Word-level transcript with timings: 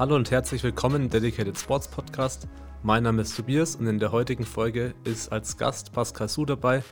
Hallo 0.00 0.16
und 0.16 0.30
herzlich 0.30 0.62
willkommen 0.62 1.02
im 1.02 1.10
Dedicated 1.10 1.58
Sports 1.58 1.86
Podcast. 1.86 2.48
Mein 2.82 3.02
Name 3.02 3.20
ist 3.20 3.36
Tobias 3.36 3.76
und 3.76 3.86
in 3.86 3.98
der 3.98 4.12
heutigen 4.12 4.46
Folge 4.46 4.94
ist 5.04 5.30
als 5.30 5.58
Gast 5.58 5.92
Pascal 5.92 6.26
Su 6.26 6.46
dabei. 6.46 6.82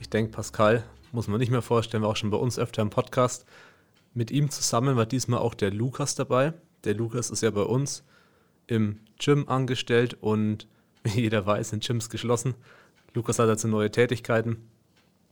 Ich 0.00 0.10
denke, 0.10 0.32
Pascal 0.32 0.82
muss 1.12 1.28
man 1.28 1.38
nicht 1.38 1.52
mehr 1.52 1.62
vorstellen, 1.62 2.02
war 2.02 2.10
auch 2.10 2.16
schon 2.16 2.30
bei 2.30 2.36
uns 2.36 2.58
öfter 2.58 2.82
im 2.82 2.90
Podcast. 2.90 3.46
Mit 4.14 4.32
ihm 4.32 4.50
zusammen 4.50 4.96
war 4.96 5.06
diesmal 5.06 5.38
auch 5.38 5.54
der 5.54 5.70
Lukas 5.70 6.16
dabei. 6.16 6.54
Der 6.82 6.94
Lukas 6.94 7.30
ist 7.30 7.42
ja 7.42 7.52
bei 7.52 7.62
uns 7.62 8.02
im 8.66 8.98
Gym 9.20 9.48
angestellt 9.48 10.16
und 10.20 10.66
wie 11.04 11.20
jeder 11.20 11.46
weiß, 11.46 11.70
sind 11.70 11.86
Gyms 11.86 12.10
geschlossen. 12.10 12.56
Lukas 13.16 13.38
hat 13.38 13.48
also 13.48 13.66
neue 13.66 13.90
Tätigkeiten, 13.90 14.68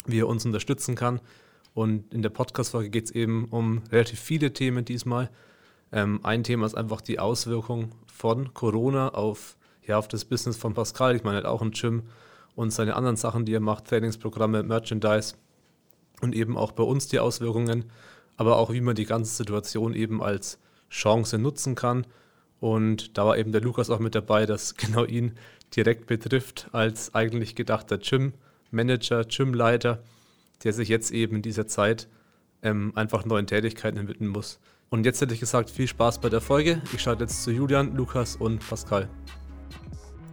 wie 0.06 0.20
er 0.20 0.26
uns 0.26 0.44
unterstützen 0.46 0.94
kann. 0.94 1.20
Und 1.74 2.12
in 2.14 2.22
der 2.22 2.30
Podcast-Folge 2.30 2.88
geht 2.88 3.04
es 3.04 3.10
eben 3.10 3.44
um 3.50 3.82
relativ 3.92 4.18
viele 4.20 4.52
Themen 4.52 4.84
diesmal. 4.84 5.30
Ähm, 5.92 6.20
ein 6.22 6.44
Thema 6.44 6.64
ist 6.64 6.74
einfach 6.74 7.02
die 7.02 7.18
Auswirkung 7.18 7.92
von 8.06 8.54
Corona 8.54 9.10
auf, 9.10 9.58
ja, 9.86 9.98
auf 9.98 10.08
das 10.08 10.24
Business 10.24 10.56
von 10.56 10.72
Pascal. 10.72 11.14
Ich 11.14 11.24
meine 11.24 11.36
halt 11.36 11.46
auch 11.46 11.60
im 11.60 11.72
Gym 11.72 12.04
und 12.54 12.72
seine 12.72 12.96
anderen 12.96 13.16
Sachen, 13.16 13.44
die 13.44 13.52
er 13.52 13.60
macht, 13.60 13.86
Trainingsprogramme, 13.86 14.62
Merchandise 14.62 15.34
und 16.22 16.34
eben 16.34 16.56
auch 16.56 16.72
bei 16.72 16.84
uns 16.84 17.08
die 17.08 17.18
Auswirkungen, 17.18 17.84
aber 18.36 18.56
auch 18.56 18.72
wie 18.72 18.80
man 18.80 18.94
die 18.94 19.04
ganze 19.04 19.34
Situation 19.34 19.94
eben 19.94 20.22
als 20.22 20.58
Chance 20.88 21.36
nutzen 21.38 21.74
kann. 21.74 22.06
Und 22.60 23.18
da 23.18 23.26
war 23.26 23.36
eben 23.36 23.52
der 23.52 23.60
Lukas 23.60 23.90
auch 23.90 23.98
mit 23.98 24.14
dabei, 24.14 24.46
dass 24.46 24.74
genau 24.76 25.04
ihn 25.04 25.34
direkt 25.76 26.06
betrifft 26.06 26.68
als 26.72 27.14
eigentlich 27.14 27.54
gedachter 27.54 27.98
Gym-Manager, 27.98 29.24
Gym-Leiter, 29.24 30.02
der 30.62 30.72
sich 30.72 30.88
jetzt 30.88 31.10
eben 31.10 31.36
in 31.36 31.42
dieser 31.42 31.66
Zeit 31.66 32.08
ähm, 32.62 32.92
einfach 32.94 33.24
neuen 33.24 33.46
Tätigkeiten 33.46 34.08
widmen 34.08 34.30
muss. 34.30 34.58
Und 34.90 35.04
jetzt 35.04 35.20
hätte 35.20 35.34
ich 35.34 35.40
gesagt, 35.40 35.70
viel 35.70 35.88
Spaß 35.88 36.20
bei 36.20 36.28
der 36.28 36.40
Folge. 36.40 36.80
Ich 36.92 37.02
schalte 37.02 37.24
jetzt 37.24 37.42
zu 37.42 37.50
Julian, 37.50 37.96
Lukas 37.96 38.36
und 38.36 38.66
Pascal. 38.66 39.08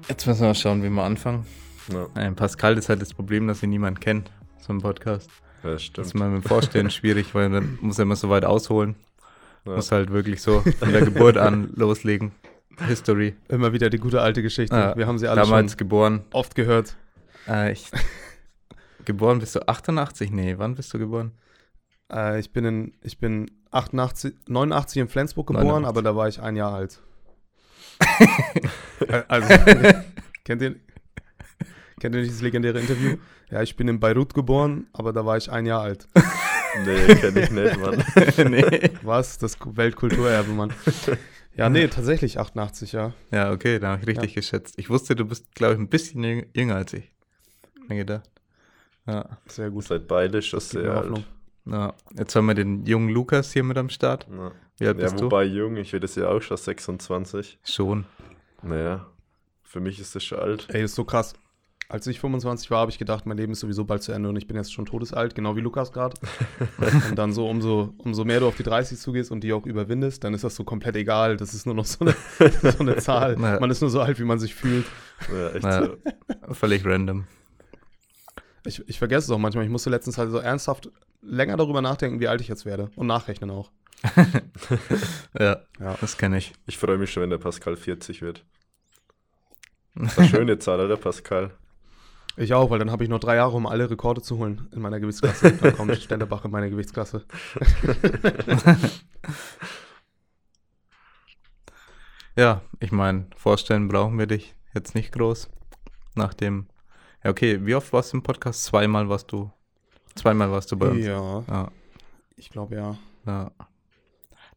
Jetzt 0.07 0.25
müssen 0.27 0.41
wir 0.41 0.47
mal 0.47 0.55
schauen, 0.55 0.83
wie 0.83 0.89
wir 0.89 1.03
anfangen. 1.03 1.45
Ja. 1.91 2.07
Ähm, 2.15 2.35
Pascal 2.35 2.77
ist 2.77 2.89
halt 2.89 3.01
das 3.01 3.13
Problem, 3.13 3.47
dass 3.47 3.63
ihn 3.63 3.69
niemand 3.69 4.01
kennt, 4.01 4.31
so 4.59 4.73
ein 4.73 4.81
Podcast. 4.81 5.29
Ja, 5.63 5.77
stimmt. 5.77 5.97
Das 5.97 6.07
ist 6.07 6.13
mal 6.13 6.29
mit 6.29 6.43
dem 6.43 6.47
Vorstellen 6.47 6.89
schwierig, 6.91 7.33
weil 7.33 7.49
dann 7.49 7.77
muss 7.81 7.99
er 7.99 8.03
immer 8.03 8.15
so 8.15 8.29
weit 8.29 8.45
ausholen. 8.45 8.95
Ja. 9.65 9.75
Muss 9.75 9.91
halt 9.91 10.11
wirklich 10.11 10.41
so 10.41 10.61
von 10.79 10.91
der 10.91 11.01
Geburt 11.01 11.37
an 11.37 11.71
loslegen. 11.75 12.31
History. 12.87 13.35
Immer 13.49 13.73
wieder 13.73 13.89
die 13.89 13.97
gute 13.97 14.21
alte 14.21 14.41
Geschichte. 14.41 14.75
Ja, 14.75 14.95
Wir 14.95 15.07
haben 15.07 15.17
sie 15.17 15.27
alle 15.27 15.41
damals 15.41 15.71
schon 15.71 15.77
geboren. 15.77 16.23
oft 16.31 16.55
gehört. 16.55 16.95
Äh, 17.47 17.73
ich, 17.73 17.89
geboren 19.05 19.39
bist 19.39 19.55
du 19.55 19.67
88? 19.67 20.31
Nee, 20.31 20.55
wann 20.57 20.75
bist 20.75 20.93
du 20.93 20.99
geboren? 20.99 21.31
Äh, 22.11 22.39
ich 22.39 22.51
bin 22.51 22.65
in, 22.65 22.93
ich 23.01 23.19
bin 23.19 23.51
88, 23.71 24.33
89 24.47 25.01
in 25.01 25.07
Flensburg 25.07 25.47
geboren, 25.47 25.83
89. 25.83 25.87
aber 25.89 26.01
da 26.01 26.15
war 26.15 26.27
ich 26.27 26.41
ein 26.41 26.55
Jahr 26.55 26.73
alt. 26.73 26.99
also, 29.27 29.47
kennt 30.45 30.61
ihr, 30.61 30.75
kennt 31.99 32.15
ihr 32.15 32.21
nicht 32.21 32.33
das 32.33 32.41
legendäre 32.41 32.79
Interview? 32.79 33.17
Ja, 33.49 33.61
ich 33.61 33.75
bin 33.75 33.87
in 33.87 33.99
Beirut 33.99 34.33
geboren, 34.33 34.87
aber 34.93 35.13
da 35.13 35.25
war 35.25 35.37
ich 35.37 35.51
ein 35.51 35.65
Jahr 35.65 35.81
alt. 35.81 36.07
Nee, 36.85 37.15
kenn 37.15 37.35
ich 37.37 37.51
nicht, 37.51 37.77
Mann. 37.79 38.03
nee. 38.49 38.89
Was? 39.03 39.37
Das 39.37 39.57
Weltkulturerbe, 39.63 40.51
Mann. 40.51 40.73
Ja, 41.55 41.69
nee, 41.69 41.87
tatsächlich 41.87 42.39
88, 42.39 42.93
ja. 42.93 43.13
Ja, 43.31 43.51
okay, 43.51 43.79
da 43.79 43.89
habe 43.89 44.01
ich 44.01 44.07
richtig 44.07 44.31
ja. 44.31 44.35
geschätzt. 44.35 44.75
Ich 44.77 44.89
wusste, 44.89 45.15
du 45.15 45.25
bist, 45.25 45.53
glaube 45.53 45.73
ich, 45.73 45.79
ein 45.79 45.89
bisschen 45.89 46.45
jünger 46.53 46.75
als 46.75 46.93
ich. 46.93 47.11
Mir 47.87 47.97
gedacht. 47.97 48.29
Ja. 49.05 49.37
Sehr 49.47 49.69
gut. 49.69 49.83
Seid 49.83 50.07
beide 50.07 50.41
schon 50.41 50.59
sehr 50.59 50.95
alt. 50.95 51.25
Ja, 51.65 51.93
jetzt 52.17 52.35
haben 52.35 52.47
wir 52.47 52.55
den 52.55 52.85
jungen 52.85 53.09
Lukas 53.09 53.51
hier 53.51 53.63
mit 53.63 53.77
am 53.77 53.89
Start. 53.89 54.27
Ja. 54.29 54.51
Wie 54.77 54.87
alt 54.87 54.97
ja, 54.97 55.03
bist 55.03 55.21
wobei 55.21 55.45
du? 55.45 55.51
jung, 55.51 55.75
ich 55.75 55.93
werde 55.93 56.07
das 56.07 56.15
ja 56.15 56.27
auch 56.29 56.41
schon 56.41 56.57
26. 56.57 57.59
Schon. 57.63 58.05
Naja, 58.63 59.07
für 59.63 59.79
mich 59.79 59.99
ist 59.99 60.15
das 60.15 60.23
schon 60.23 60.39
alt. 60.39 60.67
Ey, 60.69 60.81
das 60.81 60.91
ist 60.91 60.95
so 60.95 61.03
krass. 61.03 61.33
Als 61.91 62.07
ich 62.07 62.21
25 62.21 62.71
war, 62.71 62.79
habe 62.79 62.91
ich 62.91 62.97
gedacht, 62.97 63.25
mein 63.25 63.35
Leben 63.35 63.51
ist 63.51 63.59
sowieso 63.59 63.83
bald 63.83 64.01
zu 64.01 64.13
Ende 64.13 64.29
und 64.29 64.37
ich 64.37 64.47
bin 64.47 64.55
jetzt 64.55 64.71
schon 64.71 64.85
todesalt, 64.85 65.35
genau 65.35 65.57
wie 65.57 65.59
Lukas 65.59 65.91
gerade. 65.91 66.15
und 67.09 67.17
dann 67.17 67.33
so, 67.33 67.49
umso, 67.49 67.93
umso 67.97 68.23
mehr 68.23 68.39
du 68.39 68.47
auf 68.47 68.55
die 68.55 68.63
30 68.63 68.97
zugehst 68.97 69.29
und 69.29 69.43
die 69.43 69.51
auch 69.51 69.65
überwindest, 69.65 70.23
dann 70.23 70.33
ist 70.33 70.45
das 70.45 70.55
so 70.55 70.63
komplett 70.63 70.95
egal. 70.95 71.35
Das 71.35 71.53
ist 71.53 71.65
nur 71.65 71.75
noch 71.75 71.83
so 71.83 72.05
eine, 72.05 72.15
so 72.71 72.79
eine 72.79 72.95
Zahl. 72.95 73.33
Ja. 73.37 73.59
Man 73.59 73.69
ist 73.69 73.81
nur 73.81 73.89
so 73.89 73.99
alt, 73.99 74.21
wie 74.21 74.23
man 74.23 74.39
sich 74.39 74.55
fühlt. 74.55 74.85
Ja, 75.33 75.49
echt 75.49 75.65
ja. 75.65 75.85
so. 75.85 75.97
Völlig 76.53 76.85
random. 76.85 77.25
Ich, 78.65 78.87
ich 78.87 78.97
vergesse 78.97 79.25
es 79.25 79.31
auch 79.31 79.37
manchmal. 79.37 79.65
Ich 79.65 79.71
musste 79.71 79.89
letztens 79.89 80.17
halt 80.17 80.31
so 80.31 80.37
ernsthaft 80.37 80.89
länger 81.21 81.57
darüber 81.57 81.81
nachdenken, 81.81 82.21
wie 82.21 82.29
alt 82.29 82.39
ich 82.39 82.47
jetzt 82.47 82.65
werde. 82.65 82.89
Und 82.95 83.07
nachrechnen 83.07 83.49
auch. 83.49 83.69
ja, 85.37 85.59
ja, 85.77 85.97
das 85.99 86.17
kenne 86.17 86.37
ich. 86.37 86.53
Ich 86.67 86.77
freue 86.77 86.97
mich 86.97 87.11
schon, 87.11 87.23
wenn 87.23 87.31
der 87.31 87.37
Pascal 87.37 87.75
40 87.75 88.21
wird. 88.21 88.45
Das 89.95 90.13
ist 90.13 90.19
eine 90.19 90.27
schöne 90.29 90.57
Zahl, 90.57 90.79
oder 90.79 90.95
Pascal? 90.95 91.51
Ich 92.37 92.53
auch, 92.53 92.69
weil 92.69 92.79
dann 92.79 92.91
habe 92.91 93.03
ich 93.03 93.09
noch 93.09 93.19
drei 93.19 93.35
Jahre, 93.35 93.55
um 93.55 93.67
alle 93.67 93.89
Rekorde 93.89 94.21
zu 94.21 94.37
holen 94.37 94.69
in 94.71 94.81
meiner 94.81 94.99
Gewichtsklasse. 94.99 95.51
Dann 95.61 95.75
kommt 95.75 95.97
Stenderbach 95.97 96.45
in 96.45 96.51
meine 96.51 96.69
Gewichtsklasse. 96.69 97.25
ja, 102.35 102.61
ich 102.79 102.91
meine, 102.91 103.27
vorstellen 103.35 103.87
brauchen 103.87 104.17
wir 104.17 104.27
dich 104.27 104.55
jetzt 104.73 104.95
nicht 104.95 105.11
groß. 105.11 105.49
Nach 106.15 106.33
dem. 106.33 106.67
Ja, 107.23 107.29
okay, 107.31 107.65
wie 107.65 107.75
oft 107.75 107.91
warst 107.93 108.13
du 108.13 108.17
im 108.17 108.23
Podcast? 108.23 108.63
Zweimal 108.63 109.09
warst 109.09 109.31
du 109.31 109.51
Zweimal 110.15 110.51
warst 110.51 110.71
du 110.71 110.77
bei 110.77 110.89
uns. 110.89 111.05
Ja. 111.05 111.43
ja. 111.47 111.71
Ich 112.35 112.49
glaube 112.49 112.75
ja. 112.75 112.97
Ja. 113.25 113.51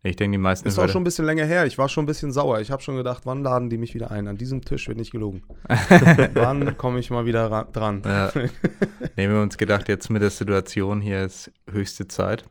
Ich 0.06 0.16
denke, 0.16 0.36
die 0.36 0.42
meisten. 0.42 0.68
Ist 0.68 0.78
auch 0.78 0.88
schon 0.88 1.00
ein 1.00 1.04
bisschen 1.04 1.24
länger 1.24 1.46
her. 1.46 1.64
Ich 1.64 1.78
war 1.78 1.88
schon 1.88 2.04
ein 2.04 2.06
bisschen 2.06 2.30
sauer. 2.30 2.60
Ich 2.60 2.70
habe 2.70 2.82
schon 2.82 2.96
gedacht, 2.96 3.22
wann 3.24 3.42
laden 3.42 3.70
die 3.70 3.78
mich 3.78 3.94
wieder 3.94 4.10
ein? 4.10 4.28
An 4.28 4.36
diesem 4.36 4.62
Tisch 4.62 4.86
wird 4.86 4.98
nicht 4.98 5.12
gelogen. 5.12 5.42
wann 6.34 6.76
komme 6.76 6.98
ich 6.98 7.08
mal 7.10 7.24
wieder 7.24 7.66
dran? 7.72 8.02
Ja. 8.04 8.30
Nehmen 9.16 9.34
wir 9.34 9.40
uns 9.40 9.56
gedacht, 9.56 9.88
jetzt 9.88 10.10
mit 10.10 10.20
der 10.20 10.28
Situation 10.28 11.00
hier 11.00 11.24
ist 11.24 11.50
höchste 11.70 12.06
Zeit. 12.06 12.44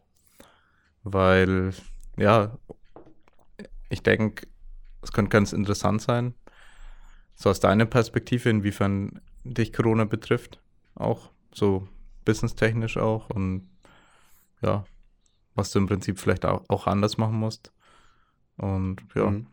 Weil, 1.04 1.74
ja, 2.18 2.58
ich 3.90 4.02
denke, 4.02 4.48
es 5.04 5.12
könnte 5.12 5.30
ganz 5.30 5.54
interessant 5.54 6.02
sein. 6.02 6.34
So 7.36 7.52
aus 7.52 7.60
deiner 7.60 7.86
Perspektive, 7.86 8.50
inwiefern 8.50 9.22
dich 9.44 9.74
Corona 9.74 10.06
betrifft. 10.06 10.60
Auch 10.96 11.30
so 11.54 11.88
businesstechnisch 12.26 12.98
auch 12.98 13.30
und 13.30 13.70
ja, 14.64 14.86
was 15.56 15.72
du 15.72 15.80
im 15.80 15.88
Prinzip 15.88 16.20
vielleicht 16.20 16.46
auch, 16.46 16.64
auch 16.68 16.88
anders 16.88 17.18
machen 17.18 17.36
musst. 17.36 17.72
Und 18.58 18.98
ja. 19.16 19.30
Mhm. 19.30 19.48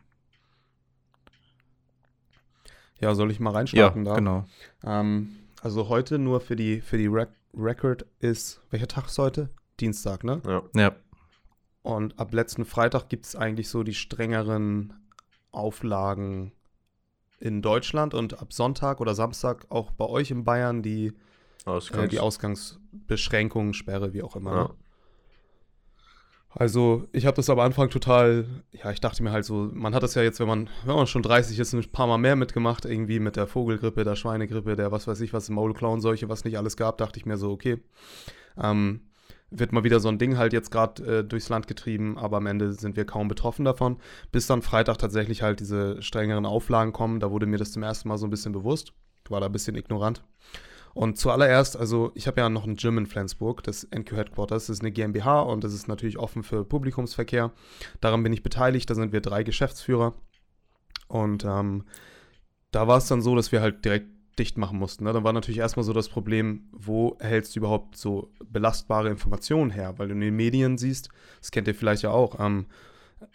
Ja, 2.99 3.15
soll 3.15 3.31
ich 3.31 3.39
mal 3.39 3.51
reinstarten 3.51 4.05
ja, 4.05 4.11
da? 4.11 4.15
Genau. 4.15 4.45
Ähm, 4.83 5.35
also 5.61 5.89
heute 5.89 6.19
nur 6.19 6.39
für 6.39 6.55
die, 6.55 6.81
für 6.81 6.97
die 6.97 7.07
Rec 7.07 7.29
Record 7.53 8.05
ist, 8.19 8.61
welcher 8.69 8.87
Tag 8.87 9.07
ist 9.07 9.17
heute? 9.17 9.49
Dienstag, 9.79 10.23
ne? 10.23 10.41
Ja. 10.45 10.61
ja. 10.73 10.95
Und 11.81 12.17
ab 12.19 12.33
letzten 12.33 12.63
Freitag 12.63 13.09
gibt 13.09 13.25
es 13.25 13.35
eigentlich 13.35 13.67
so 13.67 13.83
die 13.83 13.93
strengeren 13.93 14.93
Auflagen 15.51 16.53
in 17.39 17.61
Deutschland 17.61 18.13
und 18.13 18.39
ab 18.39 18.53
Sonntag 18.53 19.01
oder 19.01 19.15
Samstag 19.15 19.65
auch 19.69 19.91
bei 19.91 20.05
euch 20.05 20.31
in 20.31 20.43
Bayern 20.45 20.83
die 20.83 21.13
Ausgangs 21.65 22.05
äh, 22.05 22.07
die 22.07 22.19
Ausgangsbeschränkungen, 22.19 23.73
Sperre, 23.73 24.13
wie 24.13 24.21
auch 24.21 24.35
immer. 24.35 24.51
Ja. 24.51 24.63
Ne? 24.63 24.69
Also 26.53 27.07
ich 27.13 27.25
habe 27.25 27.35
das 27.35 27.49
am 27.49 27.59
Anfang 27.59 27.89
total, 27.89 28.45
ja, 28.71 28.91
ich 28.91 28.99
dachte 28.99 29.23
mir 29.23 29.31
halt 29.31 29.45
so, 29.45 29.69
man 29.73 29.95
hat 29.95 30.03
das 30.03 30.15
ja 30.15 30.21
jetzt, 30.21 30.39
wenn 30.41 30.47
man, 30.47 30.69
wenn 30.85 30.95
man 30.95 31.07
schon 31.07 31.23
30 31.23 31.57
ist, 31.57 31.73
ein 31.73 31.91
paar 31.91 32.07
Mal 32.07 32.17
mehr 32.17 32.35
mitgemacht, 32.35 32.83
irgendwie 32.83 33.19
mit 33.19 33.37
der 33.37 33.47
Vogelgrippe, 33.47 34.03
der 34.03 34.17
Schweinegrippe, 34.17 34.75
der 34.75 34.91
was 34.91 35.07
weiß 35.07 35.21
ich 35.21 35.31
was, 35.31 35.49
Maulclown-Seuche, 35.49 36.27
was 36.27 36.43
nicht 36.43 36.57
alles 36.57 36.75
gab, 36.75 36.97
dachte 36.97 37.19
ich 37.19 37.25
mir 37.25 37.37
so, 37.37 37.51
okay, 37.51 37.77
ähm, 38.61 39.01
wird 39.49 39.71
mal 39.71 39.85
wieder 39.85 40.01
so 40.01 40.09
ein 40.09 40.17
Ding 40.17 40.37
halt 40.37 40.51
jetzt 40.51 40.71
gerade 40.71 41.19
äh, 41.19 41.23
durchs 41.23 41.49
Land 41.49 41.67
getrieben, 41.67 42.17
aber 42.17 42.37
am 42.37 42.47
Ende 42.47 42.73
sind 42.73 42.97
wir 42.97 43.05
kaum 43.05 43.29
betroffen 43.29 43.63
davon, 43.63 43.97
bis 44.33 44.45
dann 44.47 44.61
Freitag 44.61 44.97
tatsächlich 44.97 45.41
halt 45.41 45.61
diese 45.61 46.01
strengeren 46.01 46.45
Auflagen 46.45 46.91
kommen, 46.91 47.21
da 47.21 47.31
wurde 47.31 47.45
mir 47.45 47.57
das 47.57 47.71
zum 47.71 47.83
ersten 47.83 48.09
Mal 48.09 48.17
so 48.17 48.27
ein 48.27 48.29
bisschen 48.29 48.51
bewusst, 48.51 48.93
war 49.29 49.39
da 49.39 49.45
ein 49.45 49.51
bisschen 49.53 49.75
ignorant. 49.75 50.21
Und 50.93 51.17
zuallererst, 51.17 51.77
also 51.77 52.11
ich 52.15 52.27
habe 52.27 52.41
ja 52.41 52.49
noch 52.49 52.65
ein 52.65 52.75
Gym 52.75 52.97
in 52.97 53.05
Flensburg, 53.05 53.63
das 53.63 53.87
NQ 53.91 54.11
Headquarters, 54.11 54.67
das 54.67 54.77
ist 54.77 54.81
eine 54.81 54.91
GmbH 54.91 55.41
und 55.41 55.63
das 55.63 55.73
ist 55.73 55.87
natürlich 55.87 56.17
offen 56.17 56.43
für 56.43 56.65
Publikumsverkehr. 56.65 57.51
Daran 58.01 58.23
bin 58.23 58.33
ich 58.33 58.43
beteiligt, 58.43 58.89
da 58.89 58.95
sind 58.95 59.13
wir 59.13 59.21
drei 59.21 59.43
Geschäftsführer. 59.43 60.13
Und 61.07 61.45
ähm, 61.45 61.85
da 62.71 62.87
war 62.87 62.97
es 62.97 63.07
dann 63.07 63.21
so, 63.21 63.35
dass 63.35 63.51
wir 63.51 63.61
halt 63.61 63.83
direkt 63.85 64.07
dicht 64.39 64.57
machen 64.57 64.79
mussten. 64.79 65.03
Ne? 65.03 65.13
Dann 65.13 65.23
war 65.23 65.33
natürlich 65.33 65.59
erstmal 65.59 65.83
so 65.83 65.93
das 65.93 66.09
Problem, 66.09 66.69
wo 66.71 67.17
hältst 67.19 67.55
du 67.55 67.59
überhaupt 67.59 67.97
so 67.97 68.31
belastbare 68.45 69.09
Informationen 69.09 69.71
her? 69.71 69.93
Weil 69.97 70.07
du 70.07 70.13
in 70.13 70.21
den 70.21 70.35
Medien 70.35 70.77
siehst, 70.77 71.09
das 71.39 71.51
kennt 71.51 71.67
ihr 71.67 71.75
vielleicht 71.75 72.03
ja 72.03 72.11
auch, 72.11 72.39
ähm, 72.39 72.65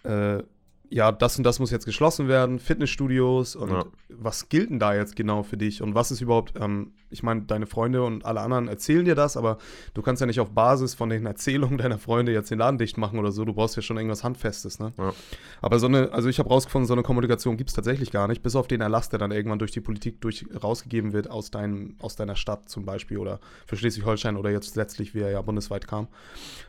äh, 0.05 0.43
ja, 0.89 1.11
das 1.13 1.37
und 1.37 1.45
das 1.45 1.59
muss 1.59 1.71
jetzt 1.71 1.85
geschlossen 1.85 2.29
werden, 2.29 2.59
Fitnessstudios 2.59 3.57
und 3.57 3.71
Ja. 3.71 3.85
was 4.09 4.49
gilt 4.49 4.71
denn 4.71 4.79
da 4.79 4.95
jetzt 4.95 5.17
genau 5.17 5.43
für 5.43 5.57
dich 5.57 5.83
und 5.83 5.95
was 5.95 6.11
ist 6.11 6.21
überhaupt, 6.21 6.55
ähm, 6.61 6.93
ich 7.11 7.23
meine, 7.23 7.43
deine 7.43 7.67
Freunde 7.67 8.03
und 8.05 8.25
alle 8.25 8.41
anderen 8.41 8.69
erzählen 8.69 9.05
dir 9.05 9.15
das, 9.15 9.37
aber 9.37 9.59
du 9.95 10.03
kannst 10.03 10.21
ja 10.21 10.27
nicht 10.27 10.41
auf 10.41 10.51
Basis 10.51 10.95
von 10.95 11.09
den 11.09 11.27
Erzählungen 11.27 11.79
deiner 11.79 11.99
Freunde 11.99 12.33
jetzt 12.33 12.51
den 12.51 12.59
Laden 12.59 12.79
dicht 12.79 12.99
machen 12.99 13.19
oder 13.19 13.33
so, 13.33 13.45
du 13.45 13.53
brauchst 13.55 13.77
ja 13.77 13.83
schon 13.83 13.97
irgendwas 13.97 14.23
Handfestes, 14.25 14.79
ne? 14.79 14.93
Ja. 14.99 15.13
Aber 15.61 15.79
so 15.79 15.87
eine, 15.87 16.13
also 16.13 16.29
ich 16.29 16.39
habe 16.39 16.49
rausgefunden, 16.49 16.87
so 16.87 16.95
eine 16.95 17.03
Kommunikation 17.03 17.57
gibt 17.57 17.71
es 17.71 17.75
tatsächlich 17.77 18.11
gar 18.11 18.29
nicht, 18.29 18.43
bis 18.43 18.55
auf 18.57 18.69
den 18.69 18.81
Erlass, 18.81 19.09
der 19.09 19.19
dann 19.19 19.33
irgendwann 19.33 19.59
durch 19.59 19.73
die 19.73 19.81
Politik 19.81 20.21
durch, 20.21 20.47
rausgegeben 20.63 21.13
wird 21.13 21.31
aus, 21.31 21.51
deinem, 21.51 21.97
aus 22.01 22.17
deiner 22.17 22.37
Stadt 22.37 22.69
zum 22.69 22.85
Beispiel 22.85 23.19
oder 23.19 23.41
für 23.67 23.77
Schleswig-Holstein 23.77 24.37
oder 24.37 24.51
jetzt 24.51 24.77
letztlich, 24.77 25.15
wie 25.15 25.21
er 25.21 25.31
ja 25.31 25.43
bundesweit 25.43 25.87
kam. 25.89 26.09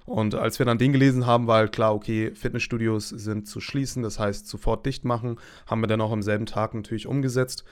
Und 0.06 0.36
als 0.36 0.58
wir 0.60 0.66
dann 0.66 0.78
den 0.78 0.94
gelesen 0.94 1.26
haben, 1.26 1.48
war 1.48 1.58
halt 1.58 1.72
klar, 1.72 1.94
okay, 1.94 2.32
Fitnessstudios 2.34 3.10
sind 3.10 3.48
zu 3.48 3.60
schließen, 3.60 4.04
das 4.08 4.20
heißt 4.20 4.48
sofort 4.48 4.86
dicht 4.86 5.06
machen, 5.06 5.40
haben 5.68 5.82
wir 5.82 5.88
dann 5.88 6.02
auch 6.02 6.12
am 6.12 6.22
selben 6.22 6.46
Tag 6.46 6.74
natürlich 6.74 7.08
umgesetzt. 7.08 7.64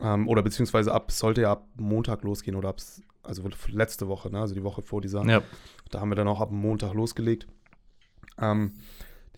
Ähm, 0.00 0.28
oder 0.28 0.42
beziehungsweise 0.42 0.92
ab, 0.92 1.10
sollte 1.10 1.42
ja 1.42 1.52
ab 1.52 1.66
Montag 1.76 2.22
losgehen 2.22 2.56
oder 2.56 2.68
ab, 2.68 2.80
also 3.22 3.48
letzte 3.68 4.08
Woche, 4.08 4.30
ne? 4.30 4.40
also 4.40 4.54
die 4.54 4.64
Woche 4.64 4.82
vor 4.82 5.00
dieser. 5.00 5.24
Ja. 5.24 5.42
Da 5.90 6.00
haben 6.00 6.10
wir 6.10 6.16
dann 6.16 6.28
auch 6.28 6.40
ab 6.40 6.50
Montag 6.50 6.94
losgelegt. 6.94 7.46
Ähm, 8.38 8.74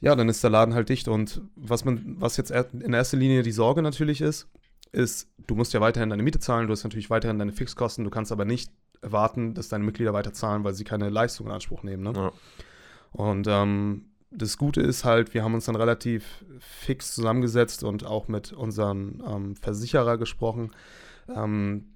ja, 0.00 0.16
dann 0.16 0.28
ist 0.28 0.42
der 0.42 0.50
Laden 0.50 0.74
halt 0.74 0.88
dicht. 0.88 1.08
Und 1.08 1.42
was 1.56 1.84
man, 1.84 2.16
was 2.18 2.36
jetzt 2.36 2.50
in 2.50 2.92
erster 2.92 3.16
Linie 3.16 3.42
die 3.42 3.52
Sorge 3.52 3.82
natürlich 3.82 4.20
ist, 4.20 4.48
ist, 4.92 5.28
du 5.46 5.54
musst 5.54 5.72
ja 5.72 5.80
weiterhin 5.80 6.10
deine 6.10 6.22
Miete 6.22 6.40
zahlen, 6.40 6.66
du 6.66 6.72
hast 6.72 6.84
natürlich 6.84 7.10
weiterhin 7.10 7.38
deine 7.38 7.52
Fixkosten, 7.52 8.04
du 8.04 8.10
kannst 8.10 8.32
aber 8.32 8.44
nicht 8.44 8.72
erwarten, 9.02 9.54
dass 9.54 9.68
deine 9.68 9.84
Mitglieder 9.84 10.12
weiter 10.12 10.32
zahlen, 10.32 10.64
weil 10.64 10.74
sie 10.74 10.84
keine 10.84 11.10
Leistung 11.10 11.46
in 11.46 11.52
Anspruch 11.52 11.82
nehmen. 11.82 12.02
Ne? 12.02 12.12
Ja. 12.14 12.32
Und 13.12 13.46
ähm, 13.48 14.09
das 14.30 14.56
Gute 14.56 14.80
ist 14.80 15.04
halt, 15.04 15.34
wir 15.34 15.42
haben 15.42 15.54
uns 15.54 15.64
dann 15.64 15.76
relativ 15.76 16.44
fix 16.60 17.14
zusammengesetzt 17.14 17.82
und 17.82 18.04
auch 18.06 18.28
mit 18.28 18.52
unserem 18.52 19.22
ähm, 19.26 19.56
Versicherer 19.56 20.18
gesprochen, 20.18 20.70
ähm, 21.34 21.86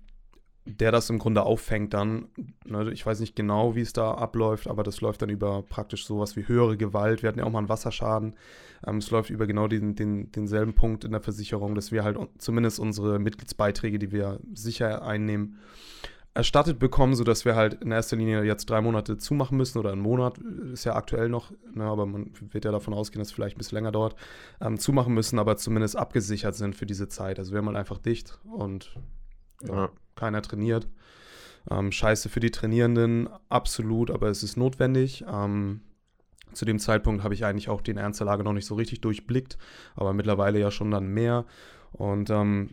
der 0.66 0.90
das 0.90 1.10
im 1.10 1.19
Grunde 1.19 1.42
auffängt 1.42 1.94
dann. 1.94 2.28
Ne, 2.64 2.90
ich 2.90 3.04
weiß 3.04 3.20
nicht 3.20 3.36
genau, 3.36 3.76
wie 3.76 3.82
es 3.82 3.92
da 3.92 4.12
abläuft, 4.12 4.66
aber 4.66 4.82
das 4.82 5.00
läuft 5.00 5.22
dann 5.22 5.28
über 5.28 5.62
praktisch 5.62 6.06
sowas 6.06 6.36
wie 6.36 6.48
höhere 6.48 6.76
Gewalt. 6.76 7.22
Wir 7.22 7.28
hatten 7.28 7.38
ja 7.38 7.44
auch 7.44 7.52
mal 7.52 7.58
einen 7.58 7.69
Wasserschaden. 7.69 8.34
Ähm, 8.84 8.96
es 8.96 9.10
läuft 9.10 9.31
über 9.31 9.46
genau 9.46 9.69
den, 9.69 9.94
den, 9.94 10.32
denselben 10.32 10.75
Punkt 10.75 11.04
in 11.04 11.12
der 11.12 11.20
Versicherung, 11.20 11.75
dass 11.75 11.92
wir 11.92 12.02
halt 12.02 12.19
zumindest 12.38 12.81
unsere 12.81 13.19
Mitgliedsbeiträge, 13.20 13.98
die 13.98 14.10
wir 14.10 14.40
sicher 14.54 15.02
einnehmen, 15.02 15.58
erstattet 16.34 16.81
bekommen, 16.81 17.14
sodass 17.14 17.44
wir 17.44 17.54
halt 17.54 17.75
in 17.75 17.92
erster 17.92 18.16
Linie 18.16 18.42
jetzt 18.42 18.69
drei 18.69 18.81
Monate 18.81 19.16
zumachen 19.19 19.56
müssen 19.56 19.78
oder 19.78 19.92
einen 19.92 20.00
Monat, 20.00 20.38
ist 20.72 20.84
ja 20.84 20.96
aktuell 20.96 21.28
noch, 21.28 21.52
ne, 21.72 21.84
aber 21.84 22.06
man 22.06 22.32
wird 22.52 22.64
ja 22.64 22.72
davon 22.72 22.92
ausgehen, 22.92 23.20
dass 23.20 23.28
es 23.28 23.32
vielleicht 23.32 23.56
ein 23.56 23.58
bisschen 23.58 23.76
länger 23.76 23.92
dauert, 23.92 24.16
ähm, 24.60 24.78
zumachen 24.78 25.14
müssen, 25.14 25.38
aber 25.38 25.56
zumindest 25.56 25.96
abgesichert 25.96 26.56
sind 26.56 26.75
für 26.75 26.86
diese 26.86 27.08
Zeit. 27.08 27.38
Also 27.38 27.52
wir 27.52 27.58
haben 27.58 27.66
halt 27.69 27.76
einfach 27.76 27.98
dicht 27.98 28.38
und 28.44 28.96
ja, 29.62 29.75
Ja. 29.75 29.90
keiner 30.16 30.42
trainiert. 30.42 30.88
Ähm, 31.70 31.92
scheiße 31.92 32.28
für 32.28 32.40
die 32.40 32.50
Trainierenden, 32.50 33.28
absolut, 33.48 34.10
aber 34.10 34.28
es 34.28 34.42
ist 34.42 34.56
notwendig. 34.56 35.25
Ähm, 35.32 35.81
zu 36.52 36.64
dem 36.64 36.78
Zeitpunkt 36.78 37.22
habe 37.25 37.34
ich 37.34 37.44
eigentlich 37.44 37.69
auch 37.69 37.81
den 37.81 37.96
Ernst 37.96 38.20
der 38.20 38.26
Lage 38.26 38.44
noch 38.44 38.52
nicht 38.52 38.66
so 38.66 38.75
richtig 38.75 39.00
durchblickt, 39.00 39.56
aber 39.94 40.12
mittlerweile 40.12 40.58
ja 40.58 40.70
schon 40.70 40.90
dann 40.90 41.06
mehr. 41.06 41.46
Und 41.92 42.28
ähm, 42.31 42.70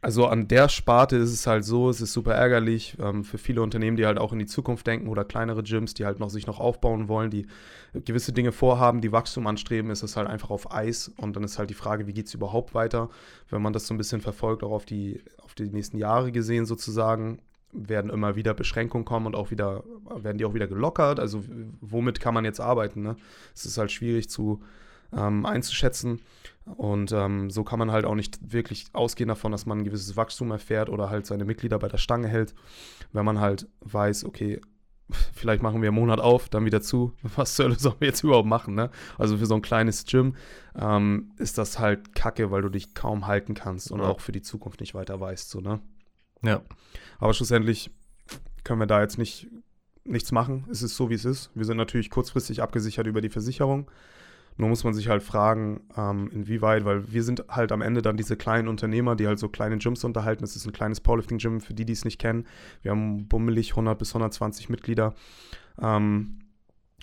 also 0.00 0.26
an 0.26 0.48
der 0.48 0.68
Sparte 0.68 1.16
ist 1.16 1.32
es 1.32 1.46
halt 1.46 1.64
so, 1.64 1.88
es 1.88 2.00
ist 2.00 2.12
super 2.12 2.34
ärgerlich 2.34 2.96
ähm, 3.00 3.24
für 3.24 3.38
viele 3.38 3.62
Unternehmen, 3.62 3.96
die 3.96 4.04
halt 4.04 4.18
auch 4.18 4.32
in 4.32 4.38
die 4.38 4.46
Zukunft 4.46 4.86
denken 4.86 5.08
oder 5.08 5.24
kleinere 5.24 5.62
Gyms, 5.62 5.94
die 5.94 6.04
halt 6.04 6.20
noch 6.20 6.30
sich 6.30 6.46
noch 6.46 6.60
aufbauen 6.60 7.08
wollen, 7.08 7.30
die 7.30 7.46
gewisse 7.94 8.32
Dinge 8.32 8.52
vorhaben, 8.52 9.00
die 9.00 9.12
Wachstum 9.12 9.46
anstreben, 9.46 9.90
ist 9.90 10.02
es 10.02 10.16
halt 10.16 10.28
einfach 10.28 10.50
auf 10.50 10.72
Eis. 10.72 11.10
Und 11.16 11.36
dann 11.36 11.44
ist 11.44 11.58
halt 11.58 11.70
die 11.70 11.74
Frage, 11.74 12.06
wie 12.06 12.12
geht 12.12 12.26
es 12.26 12.34
überhaupt 12.34 12.74
weiter, 12.74 13.08
wenn 13.48 13.62
man 13.62 13.72
das 13.72 13.86
so 13.86 13.94
ein 13.94 13.98
bisschen 13.98 14.20
verfolgt, 14.20 14.62
auch 14.62 14.72
auf 14.72 14.84
die, 14.84 15.22
auf 15.42 15.54
die 15.54 15.70
nächsten 15.70 15.96
Jahre 15.96 16.32
gesehen 16.32 16.66
sozusagen, 16.66 17.38
werden 17.72 18.10
immer 18.10 18.36
wieder 18.36 18.54
Beschränkungen 18.54 19.04
kommen 19.04 19.26
und 19.26 19.34
auch 19.34 19.50
wieder, 19.50 19.84
werden 20.16 20.38
die 20.38 20.44
auch 20.44 20.54
wieder 20.54 20.68
gelockert, 20.68 21.18
also 21.18 21.42
womit 21.80 22.20
kann 22.20 22.34
man 22.34 22.44
jetzt 22.44 22.60
arbeiten, 22.60 23.02
ne? 23.02 23.16
Es 23.52 23.66
ist 23.66 23.78
halt 23.78 23.90
schwierig 23.90 24.30
zu 24.30 24.62
ähm, 25.12 25.44
einzuschätzen 25.44 26.20
und 26.76 27.12
ähm, 27.12 27.50
so 27.50 27.62
kann 27.64 27.78
man 27.78 27.90
halt 27.92 28.04
auch 28.04 28.14
nicht 28.14 28.52
wirklich 28.52 28.86
ausgehen 28.92 29.28
davon, 29.28 29.52
dass 29.52 29.66
man 29.66 29.78
ein 29.78 29.84
gewisses 29.84 30.16
Wachstum 30.16 30.50
erfährt 30.50 30.88
oder 30.88 31.10
halt 31.10 31.26
seine 31.26 31.44
Mitglieder 31.44 31.78
bei 31.78 31.88
der 31.88 31.98
Stange 31.98 32.28
hält, 32.28 32.54
wenn 33.12 33.24
man 33.24 33.38
halt 33.40 33.68
weiß, 33.80 34.24
okay, 34.24 34.60
vielleicht 35.34 35.62
machen 35.62 35.82
wir 35.82 35.90
einen 35.90 35.98
Monat 35.98 36.20
auf, 36.20 36.48
dann 36.48 36.64
wieder 36.64 36.80
zu. 36.80 37.12
Was 37.36 37.56
sollen 37.56 37.76
wir 37.80 38.08
jetzt 38.08 38.24
überhaupt 38.24 38.48
machen, 38.48 38.74
ne? 38.74 38.90
Also 39.18 39.36
für 39.36 39.46
so 39.46 39.54
ein 39.54 39.62
kleines 39.62 40.06
Gym 40.06 40.36
ähm, 40.74 41.32
ist 41.36 41.58
das 41.58 41.78
halt 41.78 42.14
kacke, 42.14 42.50
weil 42.50 42.62
du 42.62 42.70
dich 42.70 42.94
kaum 42.94 43.26
halten 43.26 43.52
kannst 43.54 43.92
und 43.92 44.00
Ja. 44.00 44.06
auch 44.08 44.20
für 44.20 44.32
die 44.32 44.42
Zukunft 44.42 44.80
nicht 44.80 44.94
weiter 44.94 45.20
weißt, 45.20 45.50
so, 45.50 45.60
ne? 45.60 45.80
Ja. 46.42 46.62
Aber 47.18 47.34
schlussendlich 47.34 47.90
können 48.64 48.80
wir 48.80 48.86
da 48.86 49.00
jetzt 49.02 49.18
nicht 49.18 49.48
nichts 50.06 50.32
machen. 50.32 50.66
Es 50.70 50.82
ist 50.82 50.96
so, 50.96 51.08
wie 51.08 51.14
es 51.14 51.24
ist. 51.24 51.50
Wir 51.54 51.64
sind 51.64 51.78
natürlich 51.78 52.10
kurzfristig 52.10 52.62
abgesichert 52.62 53.06
über 53.06 53.20
die 53.22 53.30
Versicherung. 53.30 53.90
Nur 54.56 54.68
muss 54.68 54.84
man 54.84 54.94
sich 54.94 55.08
halt 55.08 55.22
fragen, 55.22 55.80
ähm, 55.96 56.30
inwieweit, 56.32 56.84
weil 56.84 57.12
wir 57.12 57.22
sind 57.22 57.44
halt 57.48 57.72
am 57.72 57.82
Ende 57.82 58.02
dann 58.02 58.16
diese 58.16 58.36
kleinen 58.36 58.68
Unternehmer, 58.68 59.16
die 59.16 59.26
halt 59.26 59.38
so 59.38 59.48
kleine 59.48 59.78
Gyms 59.78 60.04
unterhalten. 60.04 60.44
Es 60.44 60.54
ist 60.54 60.66
ein 60.66 60.72
kleines 60.72 61.00
Powerlifting-Gym, 61.00 61.60
für 61.60 61.74
die, 61.74 61.84
die 61.84 61.92
es 61.92 62.04
nicht 62.04 62.20
kennen. 62.20 62.46
Wir 62.82 62.92
haben 62.92 63.26
bummelig 63.26 63.70
100 63.70 63.98
bis 63.98 64.10
120 64.10 64.68
Mitglieder. 64.68 65.14
Ähm, 65.80 66.38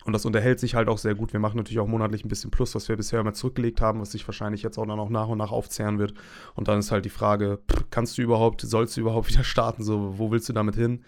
und 0.04 0.14
das 0.14 0.26
unterhält 0.26 0.60
sich 0.60 0.74
halt 0.76 0.88
auch 0.88 0.98
sehr 0.98 1.14
gut. 1.14 1.32
Wir 1.32 1.40
machen 1.40 1.58
natürlich 1.58 1.80
auch 1.80 1.88
monatlich 1.88 2.26
ein 2.26 2.30
bisschen 2.30 2.50
Plus, 2.50 2.74
was 2.74 2.90
wir 2.90 2.98
bisher 2.98 3.20
immer 3.20 3.34
zurückgelegt 3.34 3.82
haben, 3.82 4.00
was 4.00 4.12
sich 4.12 4.28
wahrscheinlich 4.28 4.64
jetzt 4.64 4.80
auch 4.80 4.86
dann 4.86 5.00
auch 5.00 5.10
nach 5.10 5.28
und 5.28 5.38
nach 5.38 5.52
aufzehren 5.52 6.00
wird. 6.00 6.14
Und 6.56 6.68
dann 6.68 6.80
ist 6.80 6.92
halt 6.92 7.06
die 7.06 7.10
Frage, 7.10 7.60
kannst 7.92 8.18
du 8.18 8.22
überhaupt, 8.24 8.62
sollst 8.62 8.98
du 8.98 9.02
überhaupt 9.02 9.30
wieder 9.32 9.44
starten? 9.44 9.84
So, 9.84 10.18
wo 10.18 10.32
willst 10.32 10.50
du 10.50 10.54
damit 10.54 10.76
hin? 10.76 11.04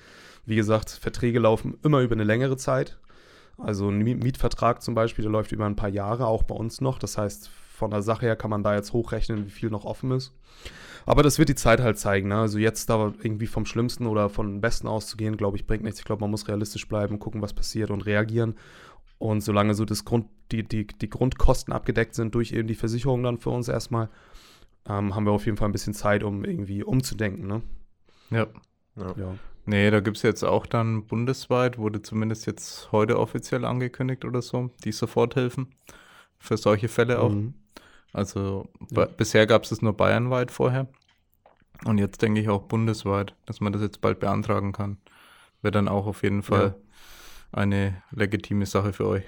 Wie 0.45 0.55
gesagt, 0.55 0.89
Verträge 0.89 1.39
laufen 1.39 1.77
immer 1.83 2.01
über 2.01 2.13
eine 2.13 2.25
längere 2.25 2.57
Zeit. 2.57 2.99
Also 3.63 3.89
ein 3.89 4.01
Mi- 4.03 4.15
Mietvertrag 4.15 4.81
zum 4.81 4.93
Beispiel, 4.95 5.23
der 5.23 5.31
läuft 5.31 5.51
über 5.51 5.65
ein 5.65 5.75
paar 5.75 5.89
Jahre, 5.89 6.27
auch 6.27 6.43
bei 6.43 6.55
uns 6.55 6.81
noch. 6.81 6.99
Das 6.99 7.17
heißt, 7.17 7.49
von 7.49 7.91
der 7.91 8.01
Sache 8.01 8.25
her 8.25 8.35
kann 8.35 8.49
man 8.49 8.63
da 8.63 8.75
jetzt 8.75 8.93
hochrechnen, 8.93 9.45
wie 9.45 9.49
viel 9.51 9.69
noch 9.69 9.85
offen 9.85 10.11
ist. 10.11 10.33
Aber 11.05 11.23
das 11.23 11.37
wird 11.39 11.49
die 11.49 11.55
Zeit 11.55 11.81
halt 11.81 11.97
zeigen. 11.97 12.29
Ne? 12.29 12.37
Also 12.37 12.59
jetzt 12.59 12.89
da 12.89 13.13
irgendwie 13.21 13.47
vom 13.47 13.65
Schlimmsten 13.65 14.05
oder 14.07 14.29
vom 14.29 14.61
Besten 14.61 14.87
auszugehen, 14.87 15.35
glaube 15.37 15.57
ich, 15.57 15.67
bringt 15.67 15.83
nichts. 15.83 15.99
Ich 15.99 16.05
glaube, 16.05 16.21
man 16.21 16.31
muss 16.31 16.47
realistisch 16.47 16.87
bleiben, 16.87 17.19
gucken, 17.19 17.41
was 17.41 17.53
passiert 17.53 17.91
und 17.91 18.05
reagieren. 18.05 18.55
Und 19.17 19.41
solange 19.41 19.73
so 19.73 19.85
das 19.85 20.05
Grund, 20.05 20.27
die, 20.51 20.63
die, 20.63 20.87
die 20.87 21.09
Grundkosten 21.09 21.73
abgedeckt 21.73 22.15
sind 22.15 22.35
durch 22.35 22.51
eben 22.51 22.67
die 22.67 22.75
Versicherung 22.75 23.23
dann 23.23 23.37
für 23.37 23.49
uns 23.49 23.67
erstmal, 23.67 24.09
ähm, 24.87 25.15
haben 25.15 25.25
wir 25.25 25.31
auf 25.31 25.45
jeden 25.45 25.57
Fall 25.57 25.69
ein 25.69 25.73
bisschen 25.73 25.93
Zeit, 25.93 26.23
um 26.23 26.45
irgendwie 26.45 26.83
umzudenken. 26.83 27.47
Ne? 27.47 27.61
Ja. 28.29 28.47
Ja. 28.95 29.13
Ja. 29.17 29.35
Nee, 29.65 29.89
da 29.91 30.01
gibt 30.01 30.17
es 30.17 30.23
jetzt 30.23 30.43
auch 30.43 30.65
dann 30.65 31.05
bundesweit, 31.05 31.77
wurde 31.77 32.01
zumindest 32.01 32.45
jetzt 32.45 32.91
heute 32.91 33.17
offiziell 33.17 33.63
angekündigt 33.63 34.25
oder 34.25 34.41
so, 34.41 34.71
die 34.83 34.91
sofort 34.91 35.35
helfen. 35.35 35.73
Für 36.37 36.57
solche 36.57 36.89
Fälle 36.89 37.19
auch. 37.19 37.29
Mhm. 37.31 37.53
Also 38.11 38.67
Ja. 38.91 39.05
bisher 39.05 39.47
gab 39.47 39.63
es 39.63 39.71
es 39.71 39.81
nur 39.81 39.93
bayernweit 39.93 40.51
vorher. 40.51 40.87
Und 41.85 41.97
jetzt 41.97 42.21
denke 42.21 42.41
ich 42.41 42.49
auch 42.49 42.63
bundesweit, 42.63 43.35
dass 43.45 43.61
man 43.61 43.73
das 43.73 43.81
jetzt 43.81 44.01
bald 44.01 44.19
beantragen 44.19 44.73
kann. 44.73 44.97
Wäre 45.61 45.71
dann 45.71 45.87
auch 45.87 46.05
auf 46.05 46.23
jeden 46.23 46.43
Fall 46.43 46.75
eine 47.51 48.01
legitime 48.11 48.65
Sache 48.65 48.93
für 48.93 49.07
euch. 49.07 49.23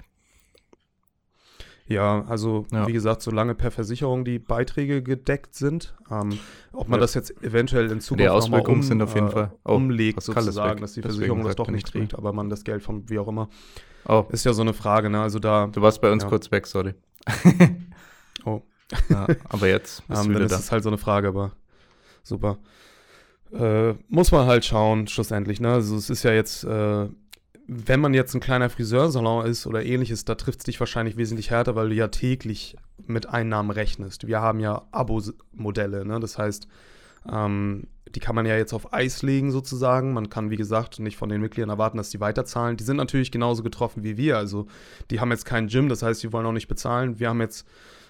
Ja, 1.88 2.26
also 2.28 2.66
Ja. 2.72 2.88
wie 2.88 2.94
gesagt, 2.94 3.22
solange 3.22 3.54
per 3.54 3.70
Versicherung 3.70 4.26
die 4.26 4.40
Beiträge 4.40 5.04
gedeckt 5.04 5.54
sind, 5.54 5.96
ähm, 6.10 6.40
ob 6.74 6.88
man 6.88 6.98
Ja. 7.00 7.02
das 7.02 7.14
jetzt 7.14 7.32
eventuell 7.44 7.92
in 7.92 8.02
Zukunft 8.02 8.24
Die 8.24 8.30
Auswirkungen 8.30 8.82
sind 8.82 9.02
auf 9.04 9.14
jeden 9.14 9.30
Fall- 9.30 9.52
Oh, 9.64 9.74
umlegt 9.76 10.24
sozusagen, 10.24 10.82
dass 10.82 10.94
die 10.94 11.02
Deswegen 11.02 11.18
Versicherung 11.18 11.44
das 11.46 11.56
doch 11.56 11.68
nicht 11.68 11.74
nichts 11.76 11.94
mehr. 11.94 12.04
trägt, 12.08 12.16
aber 12.18 12.34
man 12.34 12.50
das 12.50 12.64
Geld 12.64 12.82
von 12.82 13.08
wie 13.10 13.20
auch 13.20 13.28
immer, 13.28 13.50
Oh, 14.08 14.26
ist 14.30 14.46
ja 14.46 14.54
so 14.54 14.62
eine 14.62 14.74
Frage, 14.74 15.10
ne? 15.10 15.22
Also 15.22 15.40
da, 15.40 15.66
du 15.68 15.82
warst 15.82 16.00
bei 16.02 16.12
uns 16.12 16.24
Ja. 16.24 16.30
kurz 16.30 16.52
weg, 16.52 16.66
sorry. 16.68 16.94
Oh. 18.46 18.62
Aber 19.50 19.68
jetzt 19.68 20.08
bist 20.08 20.26
ähm, 20.26 20.34
dann 20.34 20.44
ist 20.44 20.52
da. 20.52 20.58
es 20.60 20.72
halt 20.72 20.84
so 20.84 20.90
eine 20.90 21.00
Frage, 21.00 21.28
aber 21.30 21.54
super. 22.22 22.58
Äh, 23.52 23.94
muss 24.10 24.32
man 24.32 24.46
halt 24.48 24.64
schauen, 24.66 25.08
schlussendlich, 25.08 25.60
ne? 25.60 25.72
Also 25.72 25.96
es 25.96 26.10
ist 26.12 26.22
ja 26.24 26.32
jetzt, 26.34 26.64
äh, 26.66 27.08
wenn 27.68 28.00
man 28.00 28.14
jetzt 28.14 28.34
ein 28.36 28.42
kleiner 28.42 28.70
Friseursalon 28.70 29.46
ist 29.46 29.66
oder 29.66 29.84
ähnliches, 29.84 30.26
da 30.26 30.36
trifft 30.36 30.60
es 30.60 30.66
dich 30.66 30.80
wahrscheinlich 30.80 31.18
wesentlich 31.18 31.50
härter, 31.50 31.76
weil 31.76 31.90
du 31.90 31.96
ja 31.96 32.10
täglich 32.10 32.76
mit 33.08 33.28
Einnahmen 33.28 33.72
rechnest. 33.72 34.28
Wir 34.28 34.42
haben 34.42 34.60
ja 34.60 34.84
Abo-Modelle, 34.92 36.06
ne? 36.06 36.20
Das 36.20 36.38
heißt, 36.38 36.68
ähm, 37.32 37.88
die 38.14 38.20
kann 38.20 38.36
man 38.36 38.46
ja 38.46 38.56
jetzt 38.56 38.74
auf 38.74 38.94
Eis 38.94 39.24
legen 39.24 39.52
sozusagen. 39.52 40.14
Man 40.14 40.30
kann, 40.30 40.52
wie 40.52 40.58
gesagt, 40.58 41.00
nicht 41.00 41.18
von 41.18 41.30
den 41.30 41.42
Mitgliedern 41.42 41.70
erwarten, 41.70 41.98
dass 41.98 42.12
die 42.12 42.20
weiterzahlen. 42.20 42.78
Die 42.78 42.84
sind 42.84 42.98
natürlich 42.98 43.32
genauso 43.32 43.64
getroffen 43.64 44.04
wie 44.04 44.16
wir. 44.16 44.38
Also 44.38 44.68
die 45.10 45.20
haben 45.20 45.32
jetzt 45.32 45.46
kein 45.46 45.68
Gym, 45.68 45.90
das 45.90 46.04
heißt, 46.04 46.22
die 46.24 46.32
wollen 46.32 46.46
auch 46.46 46.52
nicht 46.52 46.68
bezahlen. 46.68 47.20
Wir 47.20 47.30
haben 47.30 47.42
jetzt 47.42 47.68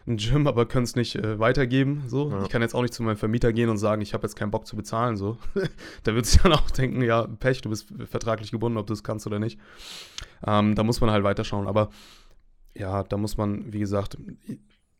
ein 0.07 0.17
Gym, 0.17 0.45
aber 0.45 0.67
können 0.67 0.83
es 0.83 0.95
nicht 0.95 1.15
äh, 1.15 1.39
weitergeben. 1.39 2.03
So. 2.07 2.29
Ja. 2.29 2.43
Ich 2.43 2.49
kann 2.49 2.61
jetzt 2.61 2.75
auch 2.75 2.81
nicht 2.81 2.93
zu 2.93 3.01
meinem 3.01 3.17
Vermieter 3.17 3.51
gehen 3.53 3.69
und 3.69 3.77
sagen, 3.77 4.01
ich 4.01 4.13
habe 4.13 4.23
jetzt 4.23 4.35
keinen 4.35 4.51
Bock 4.51 4.67
zu 4.67 4.75
bezahlen. 4.75 5.17
So. 5.17 5.37
Der 6.05 6.15
wird 6.15 6.25
sich 6.25 6.41
dann 6.41 6.53
auch 6.53 6.69
denken, 6.69 7.01
ja, 7.01 7.27
Pech, 7.27 7.61
du 7.61 7.69
bist 7.69 7.91
vertraglich 8.05 8.51
gebunden, 8.51 8.77
ob 8.77 8.85
du 8.87 8.93
es 8.93 9.03
kannst 9.03 9.25
oder 9.25 9.39
nicht. 9.39 9.59
Ähm, 10.45 10.75
da 10.75 10.83
muss 10.83 11.01
man 11.01 11.09
halt 11.09 11.23
weiterschauen. 11.23 11.67
Aber 11.67 11.89
ja, 12.75 13.03
da 13.03 13.17
muss 13.17 13.37
man, 13.37 13.73
wie 13.73 13.79
gesagt, 13.79 14.17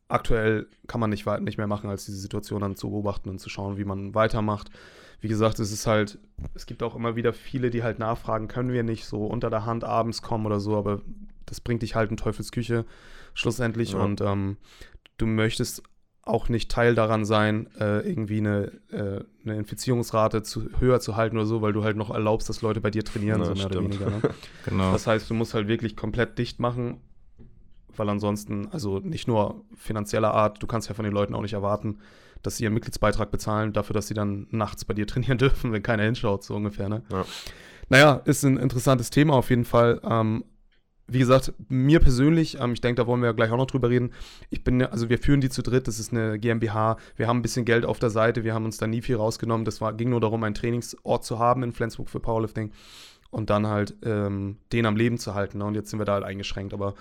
aktuell 0.08 0.68
kann 0.88 1.00
man 1.00 1.10
nicht, 1.10 1.26
nicht 1.42 1.58
mehr 1.58 1.68
machen, 1.68 1.90
als 1.90 2.06
diese 2.06 2.18
Situation 2.18 2.62
dann 2.62 2.76
zu 2.76 2.90
beobachten 2.90 3.30
und 3.30 3.40
zu 3.40 3.50
schauen, 3.50 3.78
wie 3.78 3.86
man 3.86 4.16
weitermacht. 4.16 4.70
Wie 5.20 5.28
gesagt, 5.28 5.60
es 5.60 5.72
ist 5.72 5.88
halt, 5.88 6.20
es 6.54 6.66
gibt 6.66 6.84
auch 6.84 6.96
immer 6.96 7.16
wieder 7.16 7.34
viele, 7.34 7.70
die 7.70 7.84
halt 7.84 8.00
nachfragen, 8.00 8.48
können 8.48 8.72
wir 8.72 8.84
nicht 8.84 9.06
so 9.06 9.26
unter 9.26 9.50
der 9.50 9.66
Hand 9.66 9.84
abends 9.84 10.22
kommen 10.22 10.46
oder 10.46 10.60
so, 10.60 10.76
aber 10.76 11.02
das 11.46 11.62
bringt 11.62 11.82
dich 11.82 11.96
halt 11.96 12.12
in 12.12 12.18
Teufelsküche 12.18 12.86
schlussendlich 13.34 13.94
ja. 13.94 14.00
und 14.00 14.22
ähm, 14.22 14.58
du 15.18 15.26
möchtest 15.26 15.84
auch 16.26 16.50
nicht 16.50 16.72
Teil 16.72 16.96
daran 16.96 17.24
sein, 17.24 17.68
äh, 17.80 18.00
irgendwie 18.00 18.40
eine, 18.40 18.72
äh, 18.92 19.24
eine 19.44 19.58
Infizierungsrate 19.58 20.42
zu, 20.42 20.70
höher 20.80 21.00
zu 21.00 21.16
halten 21.16 21.38
oder 21.38 21.46
so, 21.46 21.62
weil 21.62 21.72
du 21.72 21.84
halt 21.84 21.98
noch 21.98 22.10
erlaubst, 22.10 22.50
dass 22.50 22.64
Leute 22.64 22.82
bei 22.82 22.90
dir 22.90 23.04
trainieren, 23.04 23.42
ja, 23.42 23.46
so 23.46 23.54
mehr 23.54 23.68
oder 23.68 23.84
weniger. 23.84 24.10
Ne? 24.10 24.22
genau. 24.66 24.92
Das 24.92 25.06
heißt, 25.06 25.30
du 25.30 25.36
musst 25.36 25.54
halt 25.54 25.68
wirklich 25.68 25.96
komplett 25.96 26.40
dicht 26.40 26.60
machen, 26.60 27.00
weil 27.96 28.10
ansonsten, 28.10 28.68
also 28.72 29.00
nicht 29.00 29.28
nur 29.28 29.64
finanzieller 29.76 30.34
Art, 30.34 30.62
du 30.62 30.68
kannst 30.68 30.90
ja 30.90 30.96
von 30.96 31.06
den 31.06 31.14
Leuten 31.14 31.36
auch 31.36 31.44
nicht 31.44 31.54
erwarten, 31.54 32.00
dass 32.42 32.58
sie 32.58 32.64
ihren 32.64 32.74
Mitgliedsbeitrag 32.74 33.30
bezahlen, 33.30 33.72
dafür, 33.72 33.94
dass 33.94 34.08
sie 34.08 34.16
dann 34.16 34.48
nachts 34.50 34.84
bei 34.84 34.96
dir 34.96 35.06
trainieren 35.08 35.38
dürfen, 35.38 35.72
wenn 35.74 35.84
keiner 35.84 36.04
hinschaut, 36.04 36.44
so 36.44 36.56
ungefähr. 36.56 36.90
Ne? 36.90 37.04
Ja. 37.12 37.24
Naja, 37.90 38.22
ist 38.26 38.44
ein 38.44 38.58
interessantes 38.58 39.12
Thema 39.12 39.36
auf 39.36 39.52
jeden 39.52 39.66
Fall. 39.66 40.02
Ähm, 40.04 40.44
wie 41.08 41.20
gesagt, 41.20 41.54
mir 41.70 42.00
persönlich, 42.00 42.60
ähm, 42.60 42.74
ich 42.74 42.82
denke, 42.82 43.02
da 43.02 43.08
wollen 43.08 43.22
wir 43.22 43.28
ja 43.28 43.34
gleich 43.34 43.52
auch 43.52 43.58
noch 43.58 43.68
drüber 43.68 43.90
reden. 43.90 44.12
Ich 44.50 44.64
bin, 44.64 44.82
also 44.82 45.10
wir 45.10 45.20
führen 45.20 45.42
die 45.42 45.50
zu 45.50 45.62
dritt, 45.62 45.88
das 45.88 46.00
ist 46.00 46.12
eine 46.12 46.40
GmbH, 46.40 46.98
wir 47.16 47.28
haben 47.28 47.40
ein 47.40 47.42
bisschen 47.42 47.66
Geld 47.66 47.86
auf 47.86 48.00
der 48.00 48.10
Seite, 48.10 48.44
wir 48.44 48.54
haben 48.54 48.66
uns 48.66 48.78
da 48.78 48.88
nie 48.88 49.02
viel 49.02 49.16
rausgenommen. 49.16 49.66
Das 49.66 49.82
war, 49.82 49.94
ging 49.94 50.10
nur 50.10 50.22
darum, 50.22 50.44
einen 50.44 50.56
Trainingsort 50.56 51.24
zu 51.24 51.40
haben 51.40 51.64
in 51.64 51.72
Flensburg 51.74 52.10
für 52.10 52.20
Powerlifting 52.20 52.72
und 53.30 53.50
dann 53.50 53.68
halt 53.68 53.96
ähm, 54.04 54.58
den 54.72 54.86
am 54.86 54.96
Leben 54.96 55.18
zu 55.18 55.36
halten. 55.36 55.60
Ne? 55.60 55.66
Und 55.66 55.76
jetzt 55.76 55.90
sind 55.90 56.00
wir 56.00 56.06
da 56.06 56.14
halt 56.14 56.24
eingeschränkt. 56.24 56.74
Aber 56.74 56.96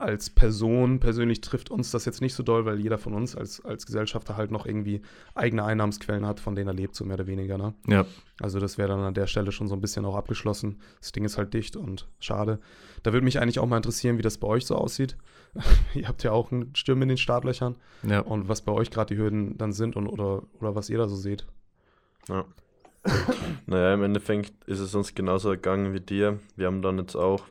als 0.00 0.30
Person 0.30 0.98
persönlich 0.98 1.42
trifft 1.42 1.70
uns 1.70 1.90
das 1.90 2.06
jetzt 2.06 2.20
nicht 2.20 2.34
so 2.34 2.42
doll, 2.42 2.64
weil 2.64 2.80
jeder 2.80 2.96
von 2.96 3.12
uns 3.12 3.36
als, 3.36 3.64
als 3.64 3.84
Gesellschafter 3.84 4.36
halt 4.36 4.50
noch 4.50 4.64
irgendwie 4.64 5.02
eigene 5.34 5.64
Einnahmensquellen 5.64 6.26
hat, 6.26 6.40
von 6.40 6.54
denen 6.54 6.68
er 6.68 6.74
lebt, 6.74 6.94
so 6.94 7.04
mehr 7.04 7.14
oder 7.14 7.26
weniger. 7.26 7.58
Ne? 7.58 7.74
Ja. 7.86 8.06
Also 8.40 8.58
das 8.60 8.78
wäre 8.78 8.88
dann 8.88 9.00
an 9.00 9.14
der 9.14 9.26
Stelle 9.26 9.52
schon 9.52 9.68
so 9.68 9.74
ein 9.74 9.80
bisschen 9.80 10.04
auch 10.06 10.16
abgeschlossen. 10.16 10.80
Das 11.00 11.12
Ding 11.12 11.24
ist 11.24 11.36
halt 11.36 11.52
dicht 11.52 11.76
und 11.76 12.08
schade. 12.18 12.60
Da 13.02 13.12
würde 13.12 13.24
mich 13.24 13.40
eigentlich 13.40 13.58
auch 13.58 13.66
mal 13.66 13.76
interessieren, 13.76 14.16
wie 14.16 14.22
das 14.22 14.38
bei 14.38 14.48
euch 14.48 14.64
so 14.64 14.74
aussieht. 14.74 15.16
ihr 15.94 16.08
habt 16.08 16.22
ja 16.22 16.32
auch 16.32 16.50
einen 16.50 16.74
Sturm 16.74 17.02
in 17.02 17.08
den 17.08 17.18
Startlöchern. 17.18 17.76
Ja. 18.02 18.20
Und 18.20 18.48
was 18.48 18.62
bei 18.62 18.72
euch 18.72 18.90
gerade 18.90 19.14
die 19.14 19.20
Hürden 19.20 19.58
dann 19.58 19.72
sind 19.72 19.96
und 19.96 20.06
oder, 20.06 20.44
oder 20.60 20.74
was 20.74 20.88
ihr 20.88 20.98
da 20.98 21.08
so 21.08 21.16
seht. 21.16 21.46
Ja. 22.28 22.46
naja, 23.66 23.94
im 23.94 24.02
Endeffekt 24.02 24.64
ist 24.64 24.80
es 24.80 24.94
uns 24.94 25.14
genauso 25.14 25.50
ergangen 25.50 25.92
wie 25.92 26.00
dir. 26.00 26.38
Wir 26.56 26.66
haben 26.66 26.80
dann 26.80 26.98
jetzt 26.98 27.16
auch 27.16 27.42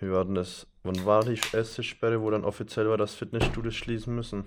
wie 0.00 0.10
war 0.10 0.24
denn 0.24 0.34
das? 0.34 0.66
Wann 0.82 1.04
war 1.04 1.24
die 1.24 1.38
erste 1.52 1.82
Sperre, 1.82 2.20
wo 2.20 2.30
dann 2.30 2.44
offiziell 2.44 2.88
war, 2.88 2.96
dass 2.96 3.14
Fitnessstudios 3.14 3.74
schließen 3.74 4.14
müssen? 4.14 4.44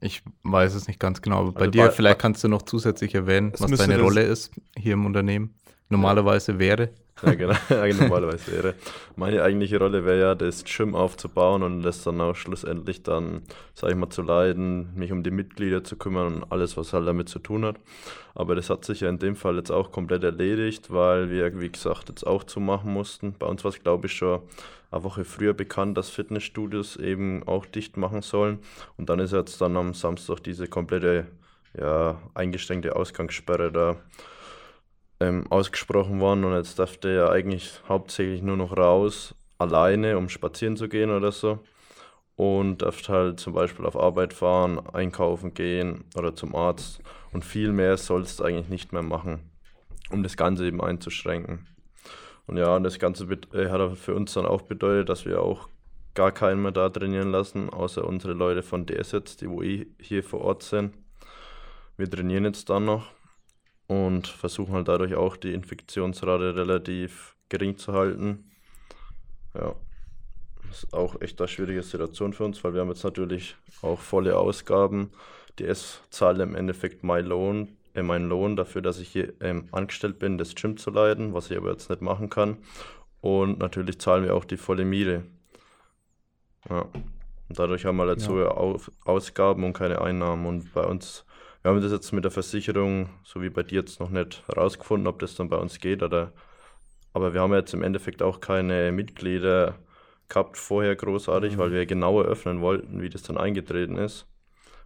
Ich 0.00 0.22
weiß 0.44 0.74
es 0.74 0.86
nicht 0.86 1.00
ganz 1.00 1.22
genau, 1.22 1.38
aber 1.38 1.46
also 1.48 1.58
bei 1.58 1.66
dir, 1.68 1.86
bei, 1.86 1.90
vielleicht 1.90 2.20
kannst 2.20 2.44
du 2.44 2.48
noch 2.48 2.62
zusätzlich 2.62 3.14
erwähnen, 3.14 3.52
was 3.58 3.70
deine 3.72 4.00
Rolle 4.00 4.22
ist 4.22 4.52
hier 4.76 4.92
im 4.92 5.06
Unternehmen. 5.06 5.54
Normalerweise 5.88 6.58
wäre. 6.58 6.90
Ja, 7.22 7.34
genau, 7.34 7.54
normalerweise 8.02 8.52
wäre. 8.52 8.74
Meine 9.16 9.42
eigentliche 9.42 9.78
Rolle 9.78 10.04
wäre 10.04 10.20
ja, 10.20 10.34
das 10.34 10.64
Gym 10.64 10.94
aufzubauen 10.94 11.62
und 11.62 11.82
das 11.82 12.02
dann 12.02 12.20
auch 12.20 12.36
schlussendlich 12.36 13.02
dann, 13.02 13.42
sag 13.74 13.90
ich 13.90 13.96
mal, 13.96 14.10
zu 14.10 14.22
leiden, 14.22 14.94
mich 14.94 15.12
um 15.12 15.22
die 15.22 15.30
Mitglieder 15.30 15.82
zu 15.84 15.96
kümmern 15.96 16.36
und 16.36 16.52
alles, 16.52 16.76
was 16.76 16.92
halt 16.92 17.06
damit 17.06 17.28
zu 17.28 17.38
tun 17.38 17.64
hat. 17.64 17.76
Aber 18.34 18.54
das 18.54 18.70
hat 18.70 18.84
sich 18.84 19.00
ja 19.00 19.08
in 19.08 19.18
dem 19.18 19.34
Fall 19.34 19.56
jetzt 19.56 19.70
auch 19.70 19.90
komplett 19.90 20.22
erledigt, 20.22 20.92
weil 20.92 21.30
wir, 21.30 21.60
wie 21.60 21.70
gesagt, 21.70 22.08
jetzt 22.08 22.26
auch 22.26 22.44
zumachen 22.44 22.92
mussten. 22.92 23.34
Bei 23.38 23.46
uns 23.46 23.64
war 23.64 23.70
es, 23.70 23.82
glaube 23.82 24.06
ich, 24.06 24.12
schon 24.12 24.40
eine 24.90 25.02
Woche 25.04 25.24
früher 25.24 25.54
bekannt, 25.54 25.98
dass 25.98 26.10
Fitnessstudios 26.10 26.96
eben 26.96 27.42
auch 27.46 27.66
dicht 27.66 27.96
machen 27.96 28.22
sollen. 28.22 28.60
Und 28.96 29.08
dann 29.08 29.18
ist 29.18 29.32
jetzt 29.32 29.60
dann 29.60 29.76
am 29.76 29.92
Samstag 29.92 30.40
diese 30.44 30.68
komplette, 30.68 31.26
ja, 31.78 32.20
eingeschränkte 32.34 32.94
Ausgangssperre 32.94 33.72
da 33.72 33.96
ähm, 35.20 35.44
ausgesprochen 35.50 36.20
worden 36.20 36.44
und 36.44 36.54
jetzt 36.54 36.78
darf 36.78 36.98
er 37.04 37.30
eigentlich 37.30 37.80
hauptsächlich 37.88 38.42
nur 38.42 38.56
noch 38.56 38.76
raus, 38.76 39.34
alleine, 39.58 40.16
um 40.16 40.28
spazieren 40.28 40.76
zu 40.76 40.88
gehen 40.88 41.10
oder 41.10 41.32
so. 41.32 41.58
Und 42.36 42.82
darf 42.82 43.06
halt 43.08 43.40
zum 43.40 43.52
Beispiel 43.52 43.84
auf 43.84 43.96
Arbeit 43.96 44.32
fahren, 44.32 44.78
einkaufen 44.92 45.54
gehen 45.54 46.04
oder 46.16 46.36
zum 46.36 46.54
Arzt. 46.54 47.00
Und 47.32 47.44
viel 47.44 47.72
mehr 47.72 47.96
sollst 47.96 48.38
du 48.38 48.44
eigentlich 48.44 48.68
nicht 48.68 48.92
mehr 48.92 49.02
machen, 49.02 49.50
um 50.10 50.22
das 50.22 50.36
Ganze 50.36 50.64
eben 50.64 50.80
einzuschränken. 50.80 51.66
Und 52.46 52.56
ja, 52.56 52.78
das 52.78 53.00
Ganze 53.00 53.24
äh, 53.52 53.68
hat 53.68 53.98
für 53.98 54.14
uns 54.14 54.34
dann 54.34 54.46
auch 54.46 54.62
bedeutet, 54.62 55.08
dass 55.08 55.26
wir 55.26 55.42
auch 55.42 55.68
gar 56.14 56.32
keinen 56.32 56.62
mehr 56.62 56.72
da 56.72 56.88
trainieren 56.88 57.30
lassen, 57.30 57.70
außer 57.70 58.04
unsere 58.04 58.32
Leute 58.32 58.62
von 58.62 58.86
DS 58.86 59.12
jetzt, 59.12 59.40
die 59.40 59.50
wo 59.50 59.62
eh 59.62 59.86
hier 60.00 60.22
vor 60.22 60.40
Ort 60.40 60.62
sind. 60.62 60.94
Wir 61.96 62.08
trainieren 62.10 62.44
jetzt 62.44 62.70
dann 62.70 62.84
noch 62.84 63.10
und 63.88 64.28
versuchen 64.28 64.74
halt 64.74 64.86
dadurch 64.86 65.16
auch 65.16 65.36
die 65.36 65.52
Infektionsrate 65.52 66.54
relativ 66.54 67.34
gering 67.48 67.76
zu 67.76 67.94
halten. 67.94 68.50
Ja, 69.54 69.74
das 70.68 70.84
ist 70.84 70.94
auch 70.94 71.20
echt 71.20 71.40
eine 71.40 71.48
schwierige 71.48 71.82
Situation 71.82 72.32
für 72.32 72.44
uns, 72.44 72.62
weil 72.62 72.74
wir 72.74 72.82
haben 72.82 72.90
jetzt 72.90 73.02
natürlich 73.02 73.56
auch 73.82 73.98
volle 73.98 74.38
Ausgaben. 74.38 75.10
Die 75.58 75.64
S 75.64 76.02
zahlt 76.10 76.38
im 76.38 76.54
Endeffekt 76.54 77.02
mein 77.02 77.24
Lohn, 77.26 77.68
äh, 77.94 78.02
meinen 78.02 78.28
Lohn 78.28 78.54
dafür, 78.56 78.82
dass 78.82 79.00
ich 79.00 79.08
hier 79.08 79.32
ähm, 79.40 79.68
angestellt 79.72 80.18
bin, 80.18 80.38
das 80.38 80.54
Gym 80.54 80.76
zu 80.76 80.90
leiten, 80.90 81.32
was 81.32 81.50
ich 81.50 81.56
aber 81.56 81.70
jetzt 81.70 81.88
nicht 81.90 82.02
machen 82.02 82.28
kann. 82.28 82.58
Und 83.20 83.58
natürlich 83.58 83.98
zahlen 83.98 84.24
wir 84.24 84.36
auch 84.36 84.44
die 84.44 84.58
volle 84.58 84.84
Miete. 84.84 85.24
Ja. 86.68 86.82
Und 86.82 87.58
dadurch 87.58 87.86
haben 87.86 87.96
wir 87.96 88.06
halt 88.06 88.20
so 88.20 88.38
ja. 88.38 88.54
Ausgaben 89.04 89.64
und 89.64 89.72
keine 89.72 90.02
Einnahmen. 90.02 90.46
Und 90.46 90.74
bei 90.74 90.84
uns 90.84 91.24
wir 91.68 91.74
haben 91.74 91.82
das 91.82 91.92
jetzt 91.92 92.12
mit 92.12 92.24
der 92.24 92.30
Versicherung, 92.30 93.10
so 93.24 93.42
wie 93.42 93.50
bei 93.50 93.62
dir 93.62 93.80
jetzt 93.80 94.00
noch 94.00 94.08
nicht 94.08 94.42
herausgefunden, 94.46 95.06
ob 95.06 95.18
das 95.18 95.34
dann 95.34 95.50
bei 95.50 95.58
uns 95.58 95.80
geht 95.80 96.02
oder. 96.02 96.32
Aber 97.12 97.34
wir 97.34 97.42
haben 97.42 97.52
jetzt 97.52 97.74
im 97.74 97.82
Endeffekt 97.82 98.22
auch 98.22 98.40
keine 98.40 98.90
Mitglieder 98.90 99.74
gehabt 100.30 100.56
vorher 100.56 100.96
großartig, 100.96 101.56
mhm. 101.56 101.58
weil 101.58 101.72
wir 101.72 101.84
genauer 101.84 102.24
öffnen 102.24 102.62
wollten, 102.62 103.02
wie 103.02 103.10
das 103.10 103.20
dann 103.20 103.36
eingetreten 103.36 103.98
ist. 103.98 104.26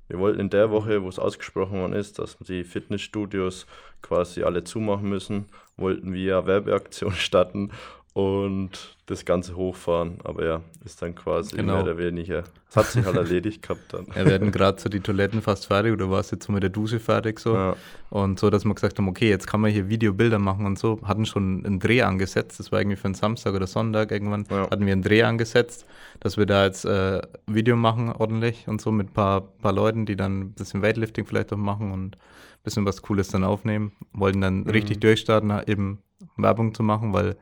Wir 0.08 0.18
wollten 0.18 0.40
in 0.40 0.50
der 0.50 0.72
Woche, 0.72 1.04
wo 1.04 1.08
es 1.08 1.20
ausgesprochen 1.20 1.78
worden 1.78 1.92
ist, 1.92 2.18
dass 2.18 2.36
die 2.38 2.64
Fitnessstudios 2.64 3.66
quasi 4.02 4.42
alle 4.42 4.64
zumachen 4.64 5.08
müssen, 5.08 5.46
wollten 5.76 6.12
wir 6.12 6.46
Werbeaktion 6.46 7.12
starten 7.16 7.70
und 8.14 8.96
das 9.06 9.24
Ganze 9.24 9.56
hochfahren. 9.56 10.18
Aber 10.24 10.44
ja, 10.44 10.60
ist 10.84 11.00
dann 11.00 11.14
quasi 11.14 11.56
genau. 11.56 11.74
mehr 11.74 11.82
oder 11.82 11.98
weniger. 11.98 12.44
Hat 12.74 12.86
sich 12.86 13.04
halt 13.04 13.16
erledigt 13.16 13.62
gehabt 13.62 13.92
dann. 13.92 14.06
Ja, 14.14 14.26
wir 14.26 14.34
hatten 14.34 14.52
gerade 14.52 14.80
so 14.80 14.88
die 14.88 15.00
Toiletten 15.00 15.40
fast 15.40 15.66
fertig 15.66 15.92
oder 15.92 16.10
war 16.10 16.20
es 16.20 16.30
jetzt 16.30 16.46
so 16.46 16.52
mit 16.52 16.62
der 16.62 16.70
Dusche 16.70 17.00
fertig 17.00 17.40
so. 17.40 17.54
Ja. 17.54 17.76
Und 18.10 18.38
so, 18.38 18.50
dass 18.50 18.64
wir 18.64 18.74
gesagt 18.74 18.98
haben, 18.98 19.08
okay, 19.08 19.28
jetzt 19.28 19.46
kann 19.46 19.60
man 19.60 19.70
hier 19.70 19.88
Videobilder 19.88 20.38
machen 20.38 20.66
und 20.66 20.78
so. 20.78 21.00
Hatten 21.04 21.24
schon 21.24 21.64
einen 21.64 21.80
Dreh 21.80 22.02
angesetzt. 22.02 22.60
Das 22.60 22.70
war 22.70 22.80
irgendwie 22.80 22.96
für 22.96 23.06
einen 23.06 23.14
Samstag 23.14 23.54
oder 23.54 23.66
Sonntag 23.66 24.10
irgendwann. 24.10 24.46
Ja. 24.50 24.70
Hatten 24.70 24.84
wir 24.84 24.92
einen 24.92 25.02
Dreh 25.02 25.22
angesetzt, 25.22 25.86
dass 26.20 26.36
wir 26.36 26.44
da 26.44 26.66
jetzt 26.66 26.84
äh, 26.84 27.22
Video 27.46 27.76
machen 27.76 28.12
ordentlich 28.12 28.68
und 28.68 28.80
so 28.80 28.92
mit 28.92 29.10
ein 29.10 29.14
paar, 29.14 29.40
paar 29.40 29.72
Leuten, 29.72 30.04
die 30.04 30.16
dann 30.16 30.40
ein 30.40 30.52
bisschen 30.52 30.82
Weightlifting 30.82 31.24
vielleicht 31.24 31.52
auch 31.52 31.58
machen 31.58 31.92
und 31.92 32.16
ein 32.16 32.62
bisschen 32.62 32.84
was 32.84 33.00
Cooles 33.00 33.28
dann 33.28 33.44
aufnehmen. 33.44 33.92
Wollten 34.12 34.42
dann 34.42 34.60
mhm. 34.60 34.70
richtig 34.70 35.00
durchstarten, 35.00 35.50
eben 35.66 36.02
Werbung 36.36 36.74
zu 36.74 36.82
machen, 36.82 37.12
weil 37.12 37.36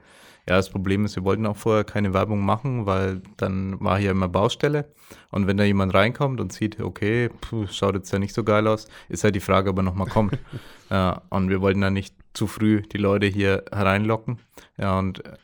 ja, 0.51 0.57
das 0.57 0.69
Problem 0.69 1.05
ist, 1.05 1.15
wir 1.15 1.23
wollten 1.23 1.47
auch 1.47 1.57
vorher 1.57 1.85
keine 1.85 2.13
Werbung 2.13 2.45
machen, 2.45 2.85
weil 2.85 3.23
dann 3.37 3.81
war 3.81 4.01
hier 4.01 4.11
immer 4.11 4.29
Baustelle. 4.29 4.93
Und 5.31 5.47
wenn 5.47 5.57
da 5.57 5.63
jemand 5.63 5.95
reinkommt 5.95 6.41
und 6.41 6.53
sieht, 6.53 6.81
okay, 6.81 7.29
puh, 7.41 7.69
schaut 7.69 7.95
jetzt 7.95 8.11
ja 8.11 8.19
nicht 8.19 8.35
so 8.35 8.43
geil 8.43 8.67
aus, 8.67 8.89
ist 9.09 9.23
halt 9.23 9.37
die 9.37 9.41
Frage, 9.41 9.71
ob 9.71 9.77
er 9.77 9.85
nochmal 9.85 10.09
kommt. 10.09 10.37
ja, 10.91 11.23
und 11.29 11.51
wir 11.51 11.61
wollten 11.61 11.83
dann 11.83 11.93
nicht 11.93 12.17
zu 12.33 12.49
früh 12.49 12.83
die 12.83 12.99
Leute 12.99 13.27
hier 13.27 13.63
hereinlocken. 13.71 14.41
Ja, 14.77 14.99
und 14.99 15.25
äh, 15.25 15.37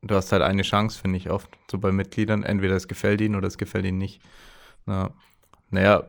du 0.00 0.14
hast 0.14 0.32
halt 0.32 0.40
eine 0.40 0.62
Chance, 0.62 0.98
finde 0.98 1.18
ich 1.18 1.28
oft, 1.28 1.50
so 1.70 1.76
bei 1.76 1.92
Mitgliedern. 1.92 2.42
Entweder 2.42 2.74
es 2.74 2.88
gefällt 2.88 3.20
ihnen 3.20 3.34
oder 3.34 3.48
es 3.48 3.58
gefällt 3.58 3.84
ihnen 3.84 3.98
nicht. 3.98 4.22
Ja. 4.86 5.10
Naja, 5.68 6.04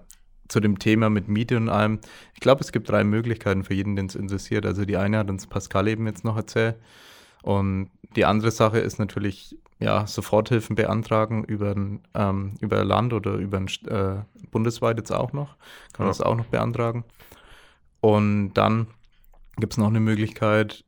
zu 0.47 0.61
dem 0.61 0.79
Thema 0.79 1.09
mit 1.09 1.27
Miete 1.27 1.57
und 1.57 1.67
allem. 1.67 1.99
Ich 2.35 2.39
glaube, 2.39 2.61
es 2.61 2.71
gibt 2.71 2.87
drei 2.87 3.03
Möglichkeiten 3.03 3.65
für 3.65 3.73
jeden, 3.73 3.97
den 3.97 4.05
es 4.05 4.15
interessiert. 4.15 4.65
Also 4.65 4.85
die 4.85 4.95
eine 4.95 5.17
hat 5.17 5.29
uns 5.29 5.45
Pascal 5.45 5.89
eben 5.89 6.07
jetzt 6.07 6.23
noch 6.23 6.37
erzählt. 6.37 6.77
Und 7.43 7.91
die 8.15 8.25
andere 8.25 8.49
Sache 8.49 8.79
ist 8.79 8.97
natürlich, 8.97 9.57
ja, 9.79 10.07
Soforthilfen 10.07 10.75
beantragen 10.75 11.43
über, 11.43 11.75
ähm, 12.15 12.55
über 12.59 12.83
Land 12.83 13.13
oder 13.13 13.33
über 13.33 13.57
ein, 13.57 13.67
äh, 13.87 14.23
bundesweit 14.49 14.97
jetzt 14.97 15.11
auch 15.11 15.33
noch. 15.33 15.57
Kann 15.93 16.05
man 16.05 16.07
ja. 16.07 16.11
das 16.11 16.21
auch 16.21 16.35
noch 16.35 16.45
beantragen. 16.45 17.03
Und 18.01 18.53
dann 18.53 18.87
gibt 19.57 19.73
es 19.73 19.77
noch 19.77 19.87
eine 19.87 19.99
Möglichkeit, 19.99 20.83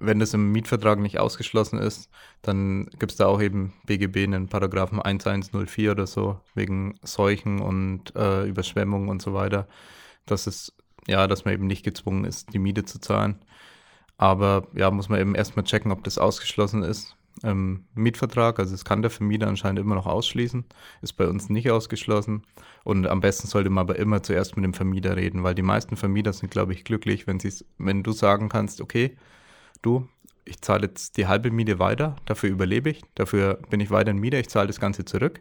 wenn 0.00 0.18
das 0.18 0.34
im 0.34 0.52
Mietvertrag 0.52 0.98
nicht 0.98 1.18
ausgeschlossen 1.18 1.78
ist, 1.78 2.08
dann 2.42 2.86
gibt 2.98 3.12
es 3.12 3.18
da 3.18 3.26
auch 3.26 3.40
eben 3.40 3.74
BGB 3.86 4.24
einen 4.24 4.48
Paragraphen 4.48 5.00
1104 5.00 5.92
oder 5.92 6.06
so, 6.06 6.40
wegen 6.54 6.98
Seuchen 7.02 7.60
und 7.60 8.14
äh, 8.14 8.46
Überschwemmungen 8.46 9.08
und 9.08 9.22
so 9.22 9.34
weiter. 9.34 9.66
Das 10.26 10.46
ist, 10.46 10.74
ja, 11.06 11.26
dass 11.26 11.44
man 11.44 11.54
eben 11.54 11.66
nicht 11.66 11.84
gezwungen 11.84 12.24
ist, 12.24 12.52
die 12.52 12.58
Miete 12.58 12.84
zu 12.84 13.00
zahlen. 13.00 13.40
Aber 14.18 14.68
ja, 14.74 14.90
muss 14.90 15.08
man 15.08 15.20
eben 15.20 15.34
erstmal 15.34 15.64
checken, 15.64 15.92
ob 15.92 16.04
das 16.04 16.18
ausgeschlossen 16.18 16.82
ist. 16.82 17.16
im 17.42 17.86
Mietvertrag. 17.94 18.58
Also 18.58 18.74
es 18.74 18.84
kann 18.84 19.02
der 19.02 19.10
Vermieter 19.12 19.46
anscheinend 19.48 19.78
immer 19.80 19.94
noch 19.94 20.06
ausschließen. 20.06 20.64
Ist 21.02 21.14
bei 21.14 21.28
uns 21.28 21.48
nicht 21.50 21.70
ausgeschlossen. 21.70 22.44
Und 22.84 23.06
am 23.06 23.20
besten 23.20 23.48
sollte 23.48 23.70
man 23.70 23.82
aber 23.82 23.96
immer 23.98 24.22
zuerst 24.22 24.56
mit 24.56 24.64
dem 24.64 24.74
Vermieter 24.74 25.16
reden, 25.16 25.44
weil 25.44 25.54
die 25.54 25.62
meisten 25.62 25.96
Vermieter 25.96 26.32
sind, 26.32 26.50
glaube 26.50 26.72
ich, 26.74 26.84
glücklich, 26.84 27.26
wenn, 27.28 27.38
wenn 27.78 28.02
du 28.02 28.12
sagen 28.12 28.48
kannst, 28.48 28.80
okay, 28.80 29.16
du, 29.82 30.08
ich 30.44 30.60
zahle 30.62 30.86
jetzt 30.88 31.16
die 31.16 31.26
halbe 31.28 31.50
Miete 31.52 31.78
weiter, 31.78 32.16
dafür 32.26 32.50
überlebe 32.50 32.90
ich, 32.90 33.02
dafür 33.14 33.60
bin 33.70 33.80
ich 33.80 33.90
weiter 33.90 34.10
in 34.10 34.18
Mieter, 34.18 34.40
ich 34.40 34.48
zahle 34.48 34.66
das 34.68 34.80
Ganze 34.80 35.04
zurück. 35.04 35.40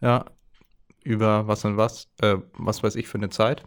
Ja, 0.00 0.24
über 1.04 1.46
was 1.46 1.64
und 1.64 1.76
was, 1.76 2.08
äh, 2.20 2.38
was 2.58 2.82
weiß 2.82 2.96
ich 2.96 3.08
für 3.08 3.18
eine 3.18 3.30
Zeit. 3.30 3.64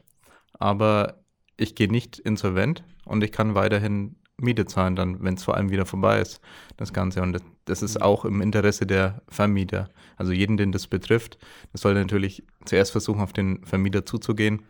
Aber 0.53 1.23
ich 1.57 1.75
gehe 1.75 1.89
nicht 1.89 2.19
insolvent 2.19 2.83
und 3.05 3.23
ich 3.23 3.31
kann 3.31 3.55
weiterhin 3.55 4.17
Miete 4.41 4.65
zahlen, 4.65 4.95
dann, 4.95 5.23
wenn 5.23 5.35
es 5.35 5.43
vor 5.43 5.55
allem 5.55 5.71
wieder 5.71 5.85
vorbei 5.85 6.19
ist, 6.19 6.41
das 6.77 6.93
Ganze. 6.93 7.21
Und 7.21 7.41
das 7.65 7.81
ist 7.81 7.97
mhm. 7.97 8.03
auch 8.03 8.25
im 8.25 8.41
Interesse 8.41 8.85
der 8.85 9.21
Vermieter. 9.27 9.89
Also 10.17 10.31
jeden, 10.31 10.57
den 10.57 10.71
das 10.71 10.87
betrifft, 10.87 11.37
das 11.71 11.81
sollte 11.81 11.99
natürlich 11.99 12.43
zuerst 12.65 12.91
versuchen, 12.91 13.21
auf 13.21 13.33
den 13.33 13.63
Vermieter 13.65 14.05
zuzugehen. 14.05 14.63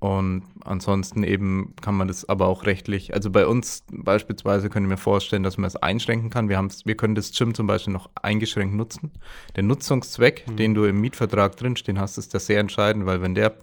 Und 0.00 0.44
ansonsten 0.64 1.24
eben 1.24 1.74
kann 1.80 1.96
man 1.96 2.06
das 2.06 2.28
aber 2.28 2.46
auch 2.46 2.66
rechtlich, 2.66 3.14
also 3.14 3.30
bei 3.30 3.48
uns 3.48 3.84
beispielsweise 3.90 4.70
können 4.70 4.88
wir 4.88 4.96
vorstellen, 4.96 5.42
dass 5.42 5.58
man 5.58 5.66
es 5.66 5.74
einschränken 5.74 6.30
kann. 6.30 6.48
Wir, 6.48 6.64
wir 6.84 6.96
können 6.96 7.16
das 7.16 7.32
Gym 7.32 7.52
zum 7.52 7.66
Beispiel 7.66 7.92
noch 7.92 8.08
eingeschränkt 8.14 8.76
nutzen. 8.76 9.10
Der 9.56 9.64
Nutzungszweck, 9.64 10.46
mhm. 10.46 10.56
den 10.56 10.74
du 10.74 10.84
im 10.84 11.00
Mietvertrag 11.00 11.56
drinstehen 11.56 11.98
hast, 11.98 12.16
ist 12.16 12.32
da 12.32 12.38
sehr 12.38 12.60
entscheidend, 12.60 13.06
weil 13.06 13.22
wenn 13.22 13.34
der 13.34 13.56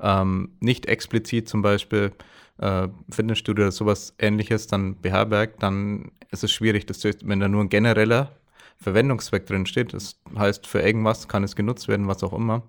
ähm, 0.00 0.50
nicht 0.60 0.84
explizit 0.84 1.48
zum 1.48 1.62
Beispiel 1.62 2.12
äh, 2.60 2.88
Fitnessstudio 3.10 3.64
oder 3.64 3.72
sowas 3.72 4.14
ähnliches 4.18 4.66
dann 4.66 5.00
beherbergt, 5.00 5.62
dann 5.62 6.12
ist 6.30 6.44
es 6.44 6.52
schwierig, 6.52 6.86
dass 6.86 7.00
du, 7.00 7.10
wenn 7.24 7.40
da 7.40 7.48
nur 7.48 7.62
ein 7.62 7.68
genereller 7.68 8.32
Verwendungszweck 8.78 9.46
drin 9.46 9.66
steht, 9.66 9.92
das 9.92 10.20
heißt 10.36 10.66
für 10.66 10.80
irgendwas 10.80 11.28
kann 11.28 11.44
es 11.44 11.56
genutzt 11.56 11.88
werden, 11.88 12.08
was 12.08 12.22
auch 12.22 12.32
immer, 12.32 12.62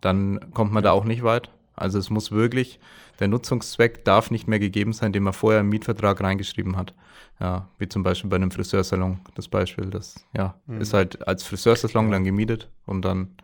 dann 0.00 0.52
kommt 0.52 0.72
man 0.72 0.82
da 0.82 0.92
auch 0.92 1.04
nicht 1.04 1.22
weit. 1.22 1.50
Also 1.76 1.98
es 1.98 2.10
muss 2.10 2.30
wirklich, 2.30 2.78
der 3.20 3.28
Nutzungszweck 3.28 4.04
darf 4.04 4.30
nicht 4.30 4.46
mehr 4.46 4.58
gegeben 4.58 4.92
sein, 4.92 5.12
den 5.12 5.22
man 5.22 5.32
vorher 5.32 5.60
im 5.60 5.68
Mietvertrag 5.68 6.20
reingeschrieben 6.20 6.76
hat. 6.76 6.94
Ja, 7.40 7.68
wie 7.78 7.88
zum 7.88 8.04
Beispiel 8.04 8.30
bei 8.30 8.36
einem 8.36 8.52
Friseursalon, 8.52 9.20
das 9.34 9.48
Beispiel, 9.48 9.86
das 9.86 10.24
ja, 10.36 10.54
mhm. 10.66 10.80
ist 10.80 10.94
halt 10.94 11.26
als 11.26 11.42
Friseursalon 11.42 12.10
dann 12.12 12.22
gemietet 12.22 12.68
und 12.86 13.02
dann, 13.04 13.34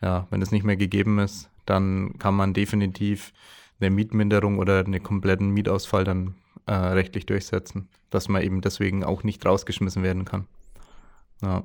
ja, 0.00 0.26
wenn 0.30 0.40
es 0.40 0.50
nicht 0.50 0.64
mehr 0.64 0.76
gegeben 0.76 1.18
ist, 1.18 1.50
dann 1.66 2.18
kann 2.18 2.34
man 2.34 2.54
definitiv 2.54 3.32
eine 3.82 3.94
Mietminderung 3.94 4.58
oder 4.58 4.84
einen 4.84 5.02
kompletten 5.02 5.50
Mietausfall 5.50 6.04
dann 6.04 6.34
äh, 6.66 6.72
rechtlich 6.72 7.26
durchsetzen, 7.26 7.88
dass 8.10 8.28
man 8.28 8.42
eben 8.42 8.60
deswegen 8.60 9.04
auch 9.04 9.24
nicht 9.24 9.44
rausgeschmissen 9.44 10.02
werden 10.02 10.24
kann. 10.24 10.46
Ja, 11.42 11.64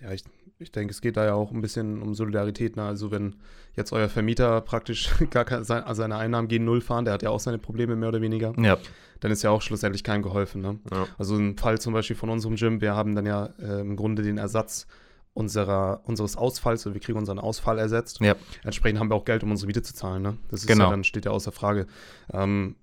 ja 0.00 0.12
ich, 0.12 0.24
ich 0.58 0.72
denke, 0.72 0.92
es 0.92 1.00
geht 1.00 1.16
da 1.16 1.24
ja 1.24 1.34
auch 1.34 1.50
ein 1.50 1.60
bisschen 1.60 2.00
um 2.00 2.14
Solidarität. 2.14 2.76
Ne? 2.76 2.84
Also 2.84 3.10
wenn 3.10 3.36
jetzt 3.74 3.92
euer 3.92 4.08
Vermieter 4.08 4.60
praktisch 4.60 5.10
gar 5.30 5.44
keine, 5.44 5.64
seine 5.64 6.16
Einnahmen 6.16 6.48
gegen 6.48 6.64
Null 6.64 6.80
fahren, 6.80 7.04
der 7.04 7.14
hat 7.14 7.22
ja 7.22 7.30
auch 7.30 7.40
seine 7.40 7.58
Probleme 7.58 7.96
mehr 7.96 8.08
oder 8.08 8.20
weniger, 8.20 8.52
ja. 8.58 8.78
dann 9.20 9.32
ist 9.32 9.42
ja 9.42 9.50
auch 9.50 9.62
schlussendlich 9.62 10.04
keinem 10.04 10.22
geholfen. 10.22 10.60
Ne? 10.60 10.78
Ja. 10.92 11.06
Also 11.18 11.36
ein 11.36 11.56
Fall 11.56 11.80
zum 11.80 11.92
Beispiel 11.92 12.16
von 12.16 12.30
unserem 12.30 12.56
Gym, 12.56 12.80
wir 12.80 12.94
haben 12.94 13.14
dann 13.14 13.26
ja 13.26 13.50
äh, 13.58 13.80
im 13.80 13.96
Grunde 13.96 14.22
den 14.22 14.38
Ersatz 14.38 14.86
unserer, 15.32 16.02
unseres 16.04 16.36
Ausfalls, 16.36 16.86
also 16.86 16.94
wir 16.94 17.00
kriegen 17.00 17.18
unseren 17.18 17.38
Ausfall 17.38 17.78
ersetzt. 17.78 18.20
Ja. 18.20 18.34
Entsprechend 18.64 19.00
haben 19.00 19.10
wir 19.10 19.14
auch 19.14 19.24
Geld, 19.24 19.42
um 19.42 19.50
unsere 19.50 19.66
Miete 19.68 19.82
zu 19.82 19.94
zahlen. 19.94 20.22
Ne? 20.22 20.38
Das 20.48 20.60
ist 20.60 20.66
genau. 20.66 20.84
ja 20.84 20.90
dann 20.90 21.04
steht 21.04 21.24
ja 21.24 21.30
außer 21.30 21.52
Frage. 21.52 21.86
Ähm, 22.32 22.76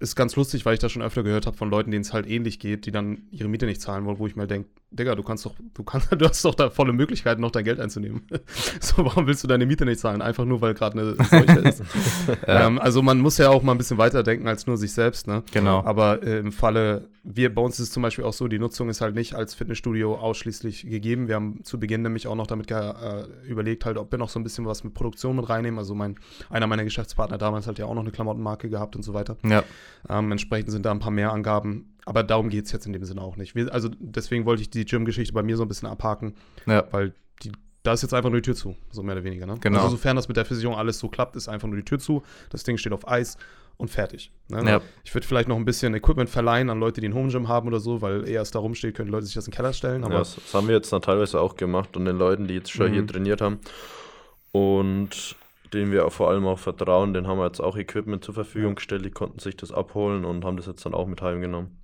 ist 0.00 0.16
ganz 0.16 0.36
lustig, 0.36 0.66
weil 0.66 0.74
ich 0.74 0.80
das 0.80 0.92
schon 0.92 1.02
öfter 1.02 1.22
gehört 1.22 1.46
habe 1.46 1.56
von 1.56 1.70
Leuten, 1.70 1.90
denen 1.90 2.02
es 2.02 2.12
halt 2.12 2.26
ähnlich 2.26 2.58
geht, 2.58 2.86
die 2.86 2.92
dann 2.92 3.28
ihre 3.30 3.48
Miete 3.48 3.66
nicht 3.66 3.80
zahlen 3.80 4.04
wollen, 4.04 4.18
wo 4.18 4.26
ich 4.26 4.36
mir 4.36 4.46
denke, 4.46 4.68
Digga, 4.94 5.16
du 5.16 5.22
kannst 5.24 5.44
doch, 5.44 5.54
du 5.74 5.82
kannst, 5.82 6.08
du 6.18 6.28
hast 6.28 6.44
doch 6.44 6.54
da 6.54 6.70
volle 6.70 6.92
Möglichkeiten, 6.92 7.40
noch 7.40 7.50
dein 7.50 7.64
Geld 7.64 7.80
einzunehmen. 7.80 8.22
so, 8.80 9.04
warum 9.04 9.26
willst 9.26 9.42
du 9.42 9.48
deine 9.48 9.66
Miete 9.66 9.84
nicht 9.84 10.00
zahlen? 10.00 10.22
Einfach 10.22 10.44
nur, 10.44 10.60
weil 10.60 10.74
gerade 10.74 10.98
eine 10.98 11.14
Seuche 11.24 11.58
ist. 11.60 11.82
ja. 12.46 12.66
ähm, 12.66 12.78
also 12.78 13.02
man 13.02 13.18
muss 13.18 13.38
ja 13.38 13.50
auch 13.50 13.62
mal 13.62 13.72
ein 13.72 13.78
bisschen 13.78 13.98
weiterdenken 13.98 14.46
als 14.46 14.66
nur 14.66 14.76
sich 14.76 14.92
selbst, 14.92 15.26
ne? 15.26 15.42
Genau. 15.52 15.82
Aber 15.84 16.22
äh, 16.22 16.38
im 16.38 16.52
Falle, 16.52 17.08
wir, 17.24 17.52
bei 17.52 17.60
uns 17.60 17.80
ist 17.80 17.88
es 17.88 17.92
zum 17.92 18.02
Beispiel 18.02 18.24
auch 18.24 18.32
so, 18.32 18.46
die 18.46 18.58
Nutzung 18.58 18.88
ist 18.88 19.00
halt 19.00 19.14
nicht 19.14 19.34
als 19.34 19.54
Fitnessstudio 19.54 20.14
ausschließlich 20.14 20.88
gegeben. 20.88 21.26
Wir 21.26 21.34
haben 21.34 21.64
zu 21.64 21.80
Beginn 21.80 22.02
nämlich 22.02 22.28
auch 22.28 22.36
noch 22.36 22.46
damit 22.46 22.70
äh, 22.70 23.24
überlegt, 23.48 23.84
halt, 23.84 23.96
ob 23.96 24.12
wir 24.12 24.18
noch 24.18 24.28
so 24.28 24.38
ein 24.38 24.44
bisschen 24.44 24.66
was 24.66 24.84
mit 24.84 24.94
Produktion 24.94 25.34
mit 25.36 25.48
reinnehmen. 25.48 25.78
Also 25.78 25.94
mein, 25.94 26.16
einer 26.50 26.68
meiner 26.68 26.84
Geschäftspartner 26.84 27.38
damals 27.38 27.66
hat 27.66 27.78
ja 27.78 27.86
auch 27.86 27.94
noch 27.94 28.02
eine 28.02 28.12
Klamottenmarke 28.12 28.68
gehabt 28.68 28.94
und 28.94 29.02
so 29.02 29.12
weiter. 29.12 29.36
Ja. 29.44 29.64
Ähm, 30.08 30.30
entsprechend 30.30 30.70
sind 30.70 30.86
da 30.86 30.92
ein 30.92 31.00
paar 31.00 31.10
mehr 31.10 31.32
Angaben 31.32 31.93
aber 32.06 32.22
darum 32.22 32.48
geht 32.48 32.66
es 32.66 32.72
jetzt 32.72 32.86
in 32.86 32.92
dem 32.92 33.04
Sinne 33.04 33.22
auch 33.22 33.36
nicht. 33.36 33.54
Wir, 33.54 33.72
also 33.72 33.88
deswegen 33.98 34.44
wollte 34.44 34.62
ich 34.62 34.70
die 34.70 34.84
Gym-Geschichte 34.84 35.32
bei 35.32 35.42
mir 35.42 35.56
so 35.56 35.62
ein 35.62 35.68
bisschen 35.68 35.88
abhaken, 35.88 36.34
ja. 36.66 36.84
weil 36.90 37.14
die, 37.42 37.52
da 37.82 37.92
ist 37.92 38.02
jetzt 38.02 38.14
einfach 38.14 38.30
nur 38.30 38.40
die 38.40 38.44
Tür 38.44 38.54
zu, 38.54 38.76
so 38.90 39.02
mehr 39.02 39.14
oder 39.14 39.24
weniger. 39.24 39.46
Ne? 39.46 39.56
Genau. 39.60 39.78
Also 39.78 39.96
sofern 39.96 40.16
das 40.16 40.28
mit 40.28 40.36
der 40.36 40.44
Versicherung 40.44 40.76
alles 40.76 40.98
so 40.98 41.08
klappt, 41.08 41.36
ist 41.36 41.48
einfach 41.48 41.68
nur 41.68 41.76
die 41.76 41.84
Tür 41.84 41.98
zu, 41.98 42.22
das 42.50 42.64
Ding 42.64 42.76
steht 42.76 42.92
auf 42.92 43.08
Eis 43.08 43.36
und 43.76 43.90
fertig. 43.90 44.32
Ne? 44.48 44.62
Ja. 44.64 44.80
Ich 45.02 45.14
würde 45.14 45.26
vielleicht 45.26 45.48
noch 45.48 45.56
ein 45.56 45.64
bisschen 45.64 45.94
Equipment 45.94 46.30
verleihen 46.30 46.70
an 46.70 46.78
Leute, 46.78 47.00
die 47.00 47.08
ein 47.08 47.14
Home 47.14 47.30
Gym 47.30 47.48
haben 47.48 47.68
oder 47.68 47.80
so, 47.80 48.02
weil 48.02 48.28
eher 48.28 48.42
es 48.42 48.50
da 48.50 48.58
rumsteht, 48.58 48.94
können 48.94 49.08
die 49.08 49.12
Leute 49.12 49.26
sich 49.26 49.34
das 49.34 49.46
in 49.46 49.50
den 49.50 49.56
Keller 49.56 49.72
stellen. 49.72 50.02
ja, 50.02 50.08
das, 50.08 50.36
das 50.36 50.54
haben 50.54 50.68
wir 50.68 50.76
jetzt 50.76 50.92
dann 50.92 51.02
teilweise 51.02 51.40
auch 51.40 51.56
gemacht 51.56 51.96
und 51.96 52.04
den 52.04 52.18
Leuten, 52.18 52.46
die 52.46 52.54
jetzt 52.54 52.70
schon 52.70 52.90
mhm. 52.90 52.94
hier 52.94 53.06
trainiert 53.06 53.40
haben. 53.40 53.60
Und 54.52 55.36
denen 55.72 55.90
wir 55.90 56.06
auch 56.06 56.12
vor 56.12 56.30
allem 56.30 56.46
auch 56.46 56.58
vertrauen, 56.58 57.14
den 57.14 57.26
haben 57.26 57.38
wir 57.38 57.46
jetzt 57.46 57.60
auch 57.60 57.76
Equipment 57.76 58.24
zur 58.24 58.34
Verfügung 58.34 58.76
gestellt, 58.76 59.04
die 59.04 59.10
konnten 59.10 59.40
sich 59.40 59.56
das 59.56 59.72
abholen 59.72 60.24
und 60.24 60.44
haben 60.44 60.56
das 60.56 60.66
jetzt 60.66 60.86
dann 60.86 60.94
auch 60.94 61.06
mit 61.06 61.20
heimgenommen. 61.20 61.76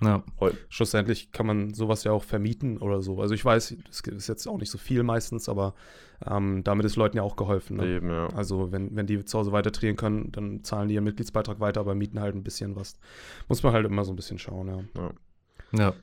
Ja. 0.00 0.22
Schlussendlich 0.68 1.32
kann 1.32 1.46
man 1.46 1.74
sowas 1.74 2.04
ja 2.04 2.12
auch 2.12 2.22
vermieten 2.22 2.78
oder 2.78 3.02
so. 3.02 3.20
Also 3.20 3.34
ich 3.34 3.44
weiß, 3.44 3.76
es 3.90 4.00
ist 4.00 4.28
jetzt 4.28 4.46
auch 4.46 4.58
nicht 4.58 4.70
so 4.70 4.78
viel 4.78 5.02
meistens, 5.02 5.48
aber 5.48 5.74
ähm, 6.24 6.62
damit 6.64 6.86
ist 6.86 6.96
Leuten 6.96 7.16
ja 7.16 7.22
auch 7.22 7.36
geholfen. 7.36 7.78
Ne? 7.78 7.96
Eben, 7.96 8.10
ja. 8.10 8.28
Also 8.28 8.70
wenn, 8.70 8.94
wenn 8.94 9.06
die 9.06 9.24
zu 9.24 9.38
Hause 9.38 9.52
weiter 9.52 9.72
trainieren 9.72 9.96
können, 9.96 10.32
dann 10.32 10.62
zahlen 10.62 10.88
die 10.88 10.94
ihren 10.94 11.04
Mitgliedsbeitrag 11.04 11.60
weiter, 11.60 11.80
aber 11.80 11.94
mieten 11.94 12.20
halt 12.20 12.34
ein 12.34 12.44
bisschen 12.44 12.76
was. 12.76 12.98
Muss 13.48 13.62
man 13.62 13.72
halt 13.72 13.86
immer 13.86 14.04
so 14.04 14.12
ein 14.12 14.16
bisschen 14.16 14.38
schauen, 14.38 14.68
ja. 14.68 15.02
Ja. 15.02 15.10
ja. 15.78 15.94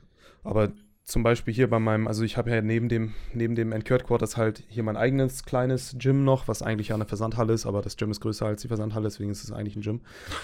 Aber 0.44 0.72
zum 1.06 1.22
Beispiel 1.22 1.54
hier 1.54 1.70
bei 1.70 1.78
meinem, 1.78 2.08
also 2.08 2.24
ich 2.24 2.36
habe 2.36 2.50
ja 2.50 2.60
neben 2.60 2.88
dem, 2.88 3.14
neben 3.32 3.54
dem 3.54 3.70
Encurred 3.70 4.04
Quarters 4.04 4.36
halt 4.36 4.64
hier 4.68 4.82
mein 4.82 4.96
eigenes 4.96 5.44
kleines 5.44 5.94
Gym 5.98 6.24
noch, 6.24 6.48
was 6.48 6.62
eigentlich 6.62 6.88
ja 6.88 6.96
eine 6.96 7.04
Versandhalle 7.04 7.52
ist, 7.52 7.64
aber 7.64 7.80
das 7.80 7.96
Gym 7.96 8.10
ist 8.10 8.20
größer 8.20 8.44
als 8.44 8.62
die 8.62 8.68
Versandhalle, 8.68 9.04
deswegen 9.04 9.30
ist 9.30 9.44
es 9.44 9.52
eigentlich 9.52 9.76
ein 9.76 9.82
Gym. 9.82 10.00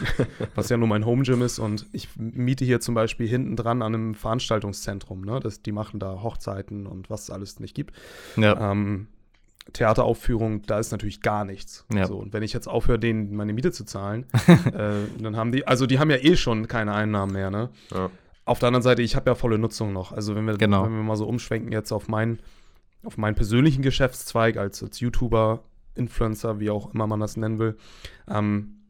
was 0.55 0.68
ja 0.68 0.77
nur 0.77 0.87
mein 0.87 1.05
Home 1.05 1.25
Gym 1.25 1.42
ist 1.42 1.59
und 1.59 1.87
ich 1.92 2.09
miete 2.16 2.64
hier 2.64 2.79
zum 2.79 2.94
Beispiel 2.94 3.27
hinten 3.27 3.57
dran 3.57 3.83
an 3.83 3.92
einem 3.92 4.14
Veranstaltungszentrum, 4.14 5.22
ne? 5.22 5.40
Das, 5.40 5.62
die 5.62 5.72
machen 5.72 5.98
da 5.98 6.22
Hochzeiten 6.22 6.87
und 6.87 7.11
was 7.11 7.25
es 7.25 7.31
alles 7.31 7.59
nicht 7.59 7.75
gibt. 7.75 7.96
Ja. 8.37 8.70
Ähm, 8.70 9.09
Theateraufführung, 9.72 10.62
da 10.62 10.79
ist 10.79 10.92
natürlich 10.92 11.22
gar 11.22 11.44
nichts. 11.44 11.87
Ja. 11.92 12.07
So, 12.07 12.18
und 12.18 12.33
wenn 12.33 12.42
ich 12.44 12.53
jetzt 12.53 12.68
aufhöre, 12.68 13.01
denen 13.01 13.35
meine 13.35 13.53
Miete 13.53 13.72
zu 13.72 13.85
zahlen, 13.85 14.27
äh, 14.46 14.92
dann 15.20 15.37
haben 15.37 15.51
die, 15.51 15.66
also 15.66 15.87
die 15.87 15.98
haben 15.98 16.11
ja 16.11 16.18
eh 16.18 16.37
schon 16.37 16.68
keine 16.68 16.94
Einnahmen 16.94 17.33
mehr, 17.33 17.51
ne? 17.51 17.70
Ja. 17.92 18.11
Auf 18.44 18.59
der 18.59 18.68
anderen 18.68 18.83
Seite, 18.83 19.02
ich 19.02 19.14
habe 19.14 19.31
ja 19.31 19.35
volle 19.35 19.59
Nutzung 19.59 19.92
noch. 19.92 20.12
Also 20.12 20.35
wenn 20.35 20.46
wir, 20.46 20.57
genau. 20.57 20.85
wenn 20.85 20.92
wir 20.92 21.02
mal 21.02 21.16
so 21.16 21.26
umschwenken 21.26 21.72
jetzt 21.72 21.92
auf 21.92 22.09
meinen, 22.09 22.40
auf 23.05 23.16
meinen 23.16 23.35
persönlichen 23.35 23.83
Geschäftszweig 23.83 24.57
als, 24.57 24.83
als 24.83 25.00
YouTuber, 25.00 25.62
Influencer, 25.94 26.59
wie 26.59 26.70
auch 26.70 26.92
immer 26.92 27.07
man 27.07 27.20
das 27.20 27.37
nennen 27.37 27.59
will, 27.59 27.76
ähm, 28.28 28.83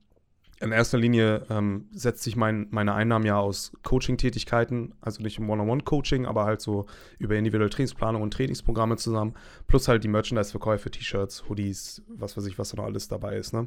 in 0.62 0.70
erster 0.70 0.96
Linie 0.96 1.44
ähm, 1.50 1.88
setzt 1.92 2.22
sich 2.22 2.36
mein, 2.36 2.68
meine 2.70 2.94
Einnahmen 2.94 3.26
ja 3.26 3.36
aus 3.36 3.72
Coaching-Tätigkeiten, 3.82 4.94
also 5.00 5.20
nicht 5.20 5.38
im 5.38 5.50
One-on-One-Coaching, 5.50 6.24
aber 6.24 6.44
halt 6.44 6.60
so 6.60 6.86
über 7.18 7.34
individuelle 7.34 7.68
Trainingsplanung 7.68 8.22
und 8.22 8.32
Trainingsprogramme 8.32 8.96
zusammen, 8.96 9.34
plus 9.66 9.88
halt 9.88 10.04
die 10.04 10.08
Merchandise-Verkäufe, 10.08 10.90
T-Shirts, 10.92 11.48
Hoodies, 11.48 12.02
was 12.06 12.36
weiß 12.36 12.46
ich, 12.46 12.60
was 12.60 12.70
da 12.70 12.76
noch 12.76 12.84
alles 12.84 13.08
dabei 13.08 13.36
ist. 13.36 13.52
Ne? 13.52 13.66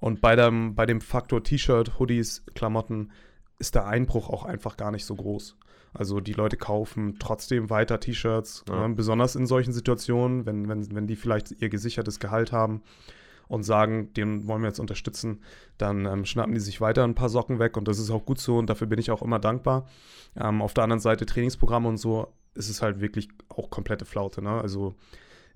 Und 0.00 0.20
bei 0.20 0.34
dem, 0.34 0.74
bei 0.74 0.86
dem 0.86 1.00
Faktor 1.00 1.44
T-Shirt, 1.44 2.00
Hoodies, 2.00 2.44
Klamotten 2.54 3.12
ist 3.58 3.74
der 3.74 3.86
Einbruch 3.86 4.28
auch 4.28 4.44
einfach 4.44 4.76
gar 4.76 4.90
nicht 4.90 5.04
so 5.04 5.14
groß. 5.14 5.56
Also 5.92 6.20
die 6.20 6.32
Leute 6.32 6.56
kaufen 6.56 7.16
trotzdem 7.20 7.70
weiter 7.70 8.00
T-Shirts, 8.00 8.64
ja. 8.68 8.88
ne? 8.88 8.94
besonders 8.94 9.36
in 9.36 9.46
solchen 9.46 9.72
Situationen, 9.72 10.44
wenn, 10.44 10.68
wenn, 10.68 10.94
wenn 10.94 11.06
die 11.06 11.16
vielleicht 11.16 11.52
ihr 11.62 11.68
gesichertes 11.68 12.18
Gehalt 12.18 12.50
haben 12.50 12.82
und 13.46 13.62
sagen, 13.62 14.12
den 14.14 14.48
wollen 14.48 14.62
wir 14.62 14.68
jetzt 14.68 14.80
unterstützen, 14.80 15.42
dann 15.78 16.04
ähm, 16.06 16.24
schnappen 16.24 16.54
die 16.54 16.60
sich 16.60 16.80
weiter 16.80 17.04
ein 17.04 17.14
paar 17.14 17.28
Socken 17.28 17.60
weg 17.60 17.76
und 17.76 17.86
das 17.86 17.98
ist 17.98 18.10
auch 18.10 18.24
gut 18.24 18.40
so 18.40 18.58
und 18.58 18.68
dafür 18.68 18.88
bin 18.88 18.98
ich 18.98 19.12
auch 19.12 19.22
immer 19.22 19.38
dankbar. 19.38 19.86
Ähm, 20.36 20.62
auf 20.62 20.74
der 20.74 20.84
anderen 20.84 21.00
Seite 21.00 21.26
Trainingsprogramme 21.26 21.88
und 21.88 21.98
so 21.98 22.26
ist 22.54 22.68
es 22.68 22.82
halt 22.82 23.00
wirklich 23.00 23.28
auch 23.48 23.70
komplette 23.70 24.04
Flaute. 24.04 24.42
Ne? 24.42 24.60
Also 24.60 24.94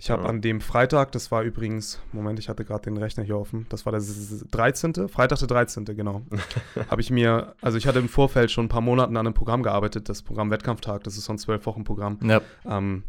ich 0.01 0.11
habe 0.11 0.23
ja. 0.23 0.29
an 0.29 0.41
dem 0.41 0.61
Freitag, 0.61 1.11
das 1.13 1.33
war 1.33 1.43
übrigens, 1.43 2.01
Moment, 2.13 2.39
ich 2.39 2.49
hatte 2.49 2.65
gerade 2.65 2.83
den 2.85 2.97
Rechner 2.97 3.25
hier 3.25 3.37
offen, 3.37 3.67
das 3.69 3.85
war 3.85 3.93
der 3.93 4.01
13., 4.01 5.09
Freitag 5.09 5.39
der 5.41 5.49
13., 5.49 5.85
genau. 5.85 6.23
habe 6.89 7.01
ich 7.01 7.11
mir, 7.11 7.55
also 7.61 7.79
ich 7.79 7.87
hatte 7.87 7.99
im 7.99 8.09
Vorfeld 8.09 8.53
schon 8.53 8.67
ein 8.67 8.69
paar 8.69 8.81
Monate 8.81 9.09
an 9.09 9.17
einem 9.17 9.35
Programm 9.35 9.65
gearbeitet, 9.65 10.09
das 10.09 10.23
Programm 10.23 10.53
Wettkampftag, 10.53 11.03
das 11.03 11.17
ist 11.17 11.25
so 11.25 11.33
ein 11.33 11.39
zwölf 11.39 11.67
Wochen 11.67 11.83
Programm. 11.83 12.19
Ja. 12.23 12.41
Ähm, 12.65 13.03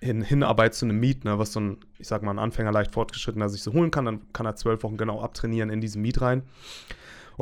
in 0.00 0.22
Hinarbeit 0.22 0.74
zu 0.74 0.86
einem 0.86 0.98
Meet, 0.98 1.24
ne, 1.24 1.38
was 1.38 1.52
so 1.52 1.60
ein, 1.60 1.76
ich 1.98 2.08
sag 2.08 2.22
mal, 2.22 2.32
ein 2.32 2.38
Anfänger 2.38 2.72
leicht 2.72 2.92
fortgeschrittener 2.92 3.50
sich 3.50 3.62
so 3.62 3.72
holen 3.72 3.90
kann, 3.90 4.06
dann 4.06 4.32
kann 4.32 4.46
er 4.46 4.56
zwölf 4.56 4.82
Wochen 4.82 4.96
genau 4.96 5.20
abtrainieren 5.20 5.70
in 5.70 5.80
diesen 5.80 6.02
Meet 6.02 6.22
rein. 6.22 6.42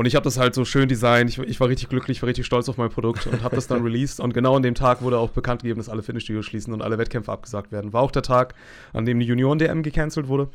Und 0.01 0.07
ich 0.07 0.15
habe 0.15 0.25
das 0.25 0.39
halt 0.39 0.55
so 0.55 0.65
schön 0.65 0.89
designt. 0.89 1.29
Ich, 1.29 1.39
ich, 1.39 1.61
war 1.61 1.69
richtig 1.69 1.91
glücklich, 1.91 2.23
war 2.23 2.27
richtig 2.27 2.47
stolz 2.47 2.71
auf 2.71 2.79
mein 2.79 2.89
Produkt 2.89 3.27
und 3.27 3.43
habe 3.43 3.55
das 3.55 3.67
dann 3.67 3.83
released. 3.85 4.19
Und 4.19 4.33
genau 4.33 4.57
an 4.57 4.63
dem 4.63 4.75
Tag 4.75 5.03
wurde 5.03 5.19
auch 5.19 5.29
bekannt 5.29 5.61
gegeben, 5.61 5.79
dass 5.79 5.91
alle 5.91 6.03
Fitnessstudios 6.03 6.47
schließen 6.47 6.73
und 6.73 6.81
alle 6.81 6.97
Wettkämpfe 6.97 7.31
abgesagt 7.31 7.71
werden. 7.71 7.93
War 7.93 8.01
auch 8.01 8.11
der 8.11 8.23
Tag, 8.23 8.55
an 8.95 9.05
dem 9.05 9.21
die 9.21 9.27
Junioren-DM 9.27 9.83
gecancelt 9.83 10.29
wurde. 10.29 10.49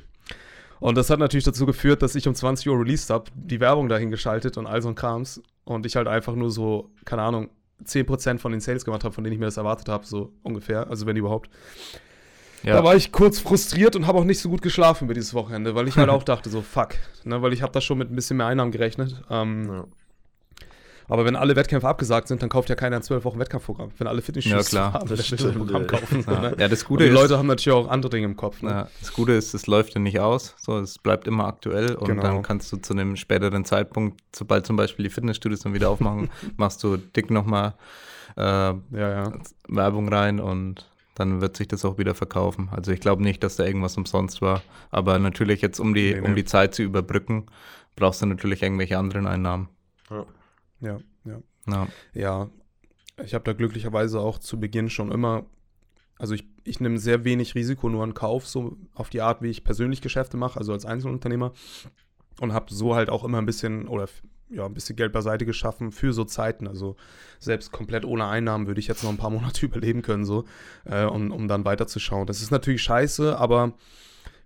Und 0.80 0.98
das 0.98 1.12
hat 1.12 1.20
natürlich 1.20 1.44
dazu 1.44 1.68
geführt, 1.68 2.02
dass 2.02 2.16
ich 2.16 2.28
um 2.28 2.34
20 2.34 2.68
Uhr 2.70 2.80
released 2.80 3.12
habe, 3.12 3.26
die 3.36 3.60
Werbung 3.60 3.88
dahin 3.88 4.10
geschaltet 4.10 4.58
und 4.58 4.66
all 4.66 4.82
so 4.82 4.90
ein 4.90 4.96
Krams. 4.96 5.44
Und 5.64 5.86
ich 5.86 5.96
halt 5.96 6.08
einfach 6.08 6.34
nur 6.34 6.50
so, 6.50 6.90
keine 7.06 7.22
Ahnung, 7.22 7.52
10% 7.86 8.40
von 8.40 8.52
den 8.52 8.62
Sales 8.62 8.84
gemacht 8.84 9.04
habe, 9.04 9.14
von 9.14 9.24
denen 9.24 9.34
ich 9.36 9.40
mir 9.40 9.46
das 9.46 9.58
erwartet 9.58 9.90
habe, 9.90 10.08
so 10.08 10.34
ungefähr. 10.42 10.90
Also 10.90 11.06
wenn 11.06 11.18
überhaupt. 11.18 11.52
Ja. 12.66 12.74
Da 12.74 12.84
war 12.84 12.96
ich 12.96 13.12
kurz 13.12 13.40
frustriert 13.40 13.96
und 13.96 14.08
habe 14.08 14.18
auch 14.18 14.24
nicht 14.24 14.40
so 14.40 14.50
gut 14.50 14.62
geschlafen 14.62 15.06
über 15.06 15.14
dieses 15.14 15.34
Wochenende, 15.34 15.76
weil 15.76 15.88
ich 15.88 15.98
halt 15.98 16.10
auch 16.10 16.24
dachte 16.26 16.50
so, 16.50 16.62
fuck, 16.62 16.96
ne, 17.24 17.42
weil 17.42 17.54
ich 17.54 17.62
habe 17.62 17.72
da 17.72 17.80
schon 17.80 17.98
mit 17.98 18.12
ein 18.12 18.16
bisschen 18.16 18.38
mehr 18.38 18.48
Einnahmen 18.48 18.72
gerechnet. 18.72 19.22
Ähm, 19.30 19.68
ja. 19.72 19.86
Aber 21.08 21.26
wenn 21.26 21.36
alle 21.36 21.56
Wettkämpfe 21.56 21.88
abgesagt 21.88 22.28
sind, 22.28 22.42
dann 22.42 22.50
kauft 22.50 22.70
ja 22.70 22.76
keiner 22.76 22.96
ein 22.96 23.04
zwölf 23.04 23.26
Wochen 23.26 23.38
Wettkampfprogramm. 23.38 23.92
Wenn 23.98 24.08
alle 24.08 24.22
Fitnessstudios 24.22 24.72
ja, 24.72 24.94
haben, 24.94 25.08
das 25.08 25.30
Programm 25.54 25.86
kaufen. 25.86 26.26
Ja. 26.28 26.40
Ne? 26.40 26.56
ja, 26.58 26.68
das 26.68 26.84
Gute 26.84 27.04
und 27.04 27.10
die 27.10 27.16
ist, 27.16 27.22
Leute 27.22 27.38
haben 27.38 27.48
natürlich 27.48 27.78
auch 27.78 27.88
andere 27.88 28.10
Dinge 28.10 28.26
im 28.26 28.36
Kopf. 28.36 28.62
Ne? 28.62 28.70
Ja, 28.72 28.88
das 29.00 29.14
Gute 29.14 29.34
ist, 29.34 29.54
es 29.54 29.68
läuft 29.68 29.94
ja 29.94 30.02
nicht 30.02 30.20
aus. 30.20 30.56
So, 30.58 30.80
es 30.80 30.98
bleibt 30.98 31.28
immer 31.28 31.46
aktuell 31.46 31.94
und 31.96 32.08
genau. 32.08 32.24
dann 32.24 32.42
kannst 32.42 32.72
du 32.72 32.78
zu 32.78 32.94
einem 32.94 33.16
späteren 33.18 33.66
Zeitpunkt, 33.66 34.20
sobald 34.36 34.66
zum 34.66 34.78
Beispiel 34.78 35.04
die 35.04 35.12
Fitnessstudios 35.12 35.60
dann 35.60 35.74
wieder 35.74 35.90
aufmachen, 35.90 36.30
machst 36.58 36.84
du 36.84 36.98
dick 36.98 37.30
nochmal 37.30 37.76
äh, 38.36 38.74
Werbung 39.68 40.10
rein 40.10 40.40
und 40.40 40.88
dann 41.16 41.42
wird 41.42 41.58
sich 41.58 41.68
das 41.68 41.84
auch 41.86 41.98
wieder 41.98 42.14
verkaufen. 42.14 42.70
Also 42.72 42.92
ich 42.92 43.00
glaube 43.00 43.24
nicht, 43.24 43.42
dass 43.44 43.56
da 43.56 43.66
irgendwas 43.66 43.98
umsonst 43.98 44.42
war. 44.42 44.62
Aber 44.92 45.18
natürlich 45.18 45.62
jetzt, 45.62 45.80
um 45.80 45.94
die, 45.94 46.14
nee, 46.14 46.22
nee. 46.22 46.28
um 46.28 46.36
die 46.36 46.46
Zeit 46.46 46.76
zu 46.76 46.84
überbrücken, 46.84 47.48
brauchst 47.96 48.22
du 48.22 48.26
natürlich 48.26 48.62
irgendwelche 48.62 48.98
anderen 48.98 49.26
Einnahmen. 49.26 49.70
Ja. 50.10 50.26
Ja, 50.82 50.98
ja. 51.24 51.42
Ja, 51.68 51.88
ja 52.14 52.50
ich 53.24 53.34
habe 53.34 53.46
da 53.46 53.54
glücklicherweise 53.54 54.20
auch 54.20 54.40
zu 54.40 54.60
Beginn 54.60 54.90
schon 54.90 55.12
immer, 55.12 55.46
also 56.18 56.34
ich, 56.34 56.46
ich 56.64 56.80
nehme 56.80 56.98
sehr 56.98 57.24
wenig 57.24 57.56
Risiko 57.56 57.90
nur 57.90 58.04
in 58.04 58.14
Kauf, 58.14 58.48
so 58.48 58.78
auf 58.94 59.10
die 59.10 59.22
Art, 59.22 59.42
wie 59.42 59.50
ich 59.50 59.64
persönlich 59.64 60.02
Geschäfte 60.02 60.38
mache, 60.38 60.60
also 60.60 60.74
als 60.74 60.86
Einzelunternehmer. 60.86 61.54
Und 62.42 62.52
habe 62.52 62.74
so 62.74 62.96
halt 62.96 63.10
auch 63.10 63.24
immer 63.24 63.38
ein 63.38 63.46
bisschen 63.46 63.88
oder 63.88 64.10
ja, 64.50 64.66
ein 64.66 64.74
bisschen 64.74 64.96
Geld 64.96 65.12
beiseite 65.12 65.46
geschaffen 65.46 65.92
für 65.92 66.14
so 66.14 66.24
Zeiten. 66.24 66.68
Also 66.68 66.96
selbst 67.40 67.72
komplett 67.72 68.06
ohne 68.06 68.28
Einnahmen 68.28 68.68
würde 68.68 68.80
ich 68.80 68.88
jetzt 68.88 69.04
noch 69.04 69.10
ein 69.10 69.18
paar 69.18 69.30
Monate 69.32 69.66
überleben 69.66 70.02
können, 70.02 70.26
so, 70.26 70.46
äh, 70.86 71.06
um, 71.06 71.32
um 71.32 71.48
dann 71.48 71.66
weiterzuschauen. 71.66 72.28
Das 72.28 72.42
ist 72.42 72.52
natürlich 72.52 72.84
scheiße, 72.84 73.38
aber 73.38 73.74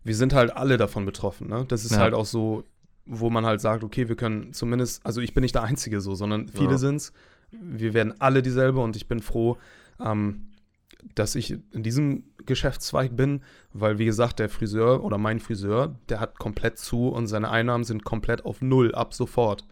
wir 0.03 0.15
sind 0.15 0.33
halt 0.33 0.55
alle 0.55 0.77
davon 0.77 1.05
betroffen. 1.05 1.47
Ne? 1.47 1.65
Das 1.67 1.85
ist 1.85 1.91
ja. 1.91 1.99
halt 1.99 2.13
auch 2.13 2.25
so, 2.25 2.63
wo 3.05 3.29
man 3.29 3.45
halt 3.45 3.61
sagt, 3.61 3.83
okay, 3.83 4.07
wir 4.07 4.15
können 4.15 4.53
zumindest, 4.53 5.05
also 5.05 5.21
ich 5.21 5.33
bin 5.33 5.41
nicht 5.41 5.55
der 5.55 5.63
Einzige 5.63 5.99
so, 5.99 6.15
sondern 6.15 6.47
viele 6.47 6.71
ja. 6.71 6.77
sind 6.77 6.95
es. 6.97 7.13
Wir 7.51 7.93
werden 7.93 8.13
alle 8.19 8.41
dieselbe 8.41 8.79
und 8.79 8.95
ich 8.95 9.07
bin 9.07 9.19
froh, 9.21 9.57
ähm, 9.99 10.49
dass 11.15 11.35
ich 11.35 11.57
in 11.71 11.83
diesem 11.83 12.23
Geschäftszweig 12.45 13.15
bin, 13.15 13.41
weil 13.73 13.99
wie 13.99 14.05
gesagt, 14.05 14.39
der 14.39 14.49
Friseur 14.49 15.03
oder 15.03 15.17
mein 15.17 15.39
Friseur, 15.39 15.95
der 16.09 16.19
hat 16.19 16.37
komplett 16.39 16.77
zu 16.77 17.09
und 17.09 17.27
seine 17.27 17.49
Einnahmen 17.49 17.83
sind 17.83 18.03
komplett 18.03 18.45
auf 18.45 18.61
Null 18.61 18.93
ab 18.93 19.13
sofort. 19.13 19.65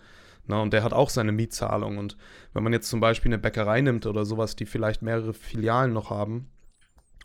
Na, 0.48 0.62
und 0.62 0.72
der 0.72 0.84
hat 0.84 0.94
auch 0.94 1.10
seine 1.10 1.32
Mietzahlung. 1.34 1.98
Und 1.98 2.18
wenn 2.54 2.64
man 2.64 2.74
jetzt 2.74 2.90
zum 2.90 3.00
Beispiel 3.00 3.30
eine 3.30 3.38
Bäckerei 3.38 3.82
nimmt 3.82 4.06
oder 4.06 4.26
sowas, 4.26 4.56
die 4.56 4.66
vielleicht 4.66 5.02
mehrere 5.02 5.34
Filialen 5.34 5.94
noch 5.94 6.10
haben 6.10 6.50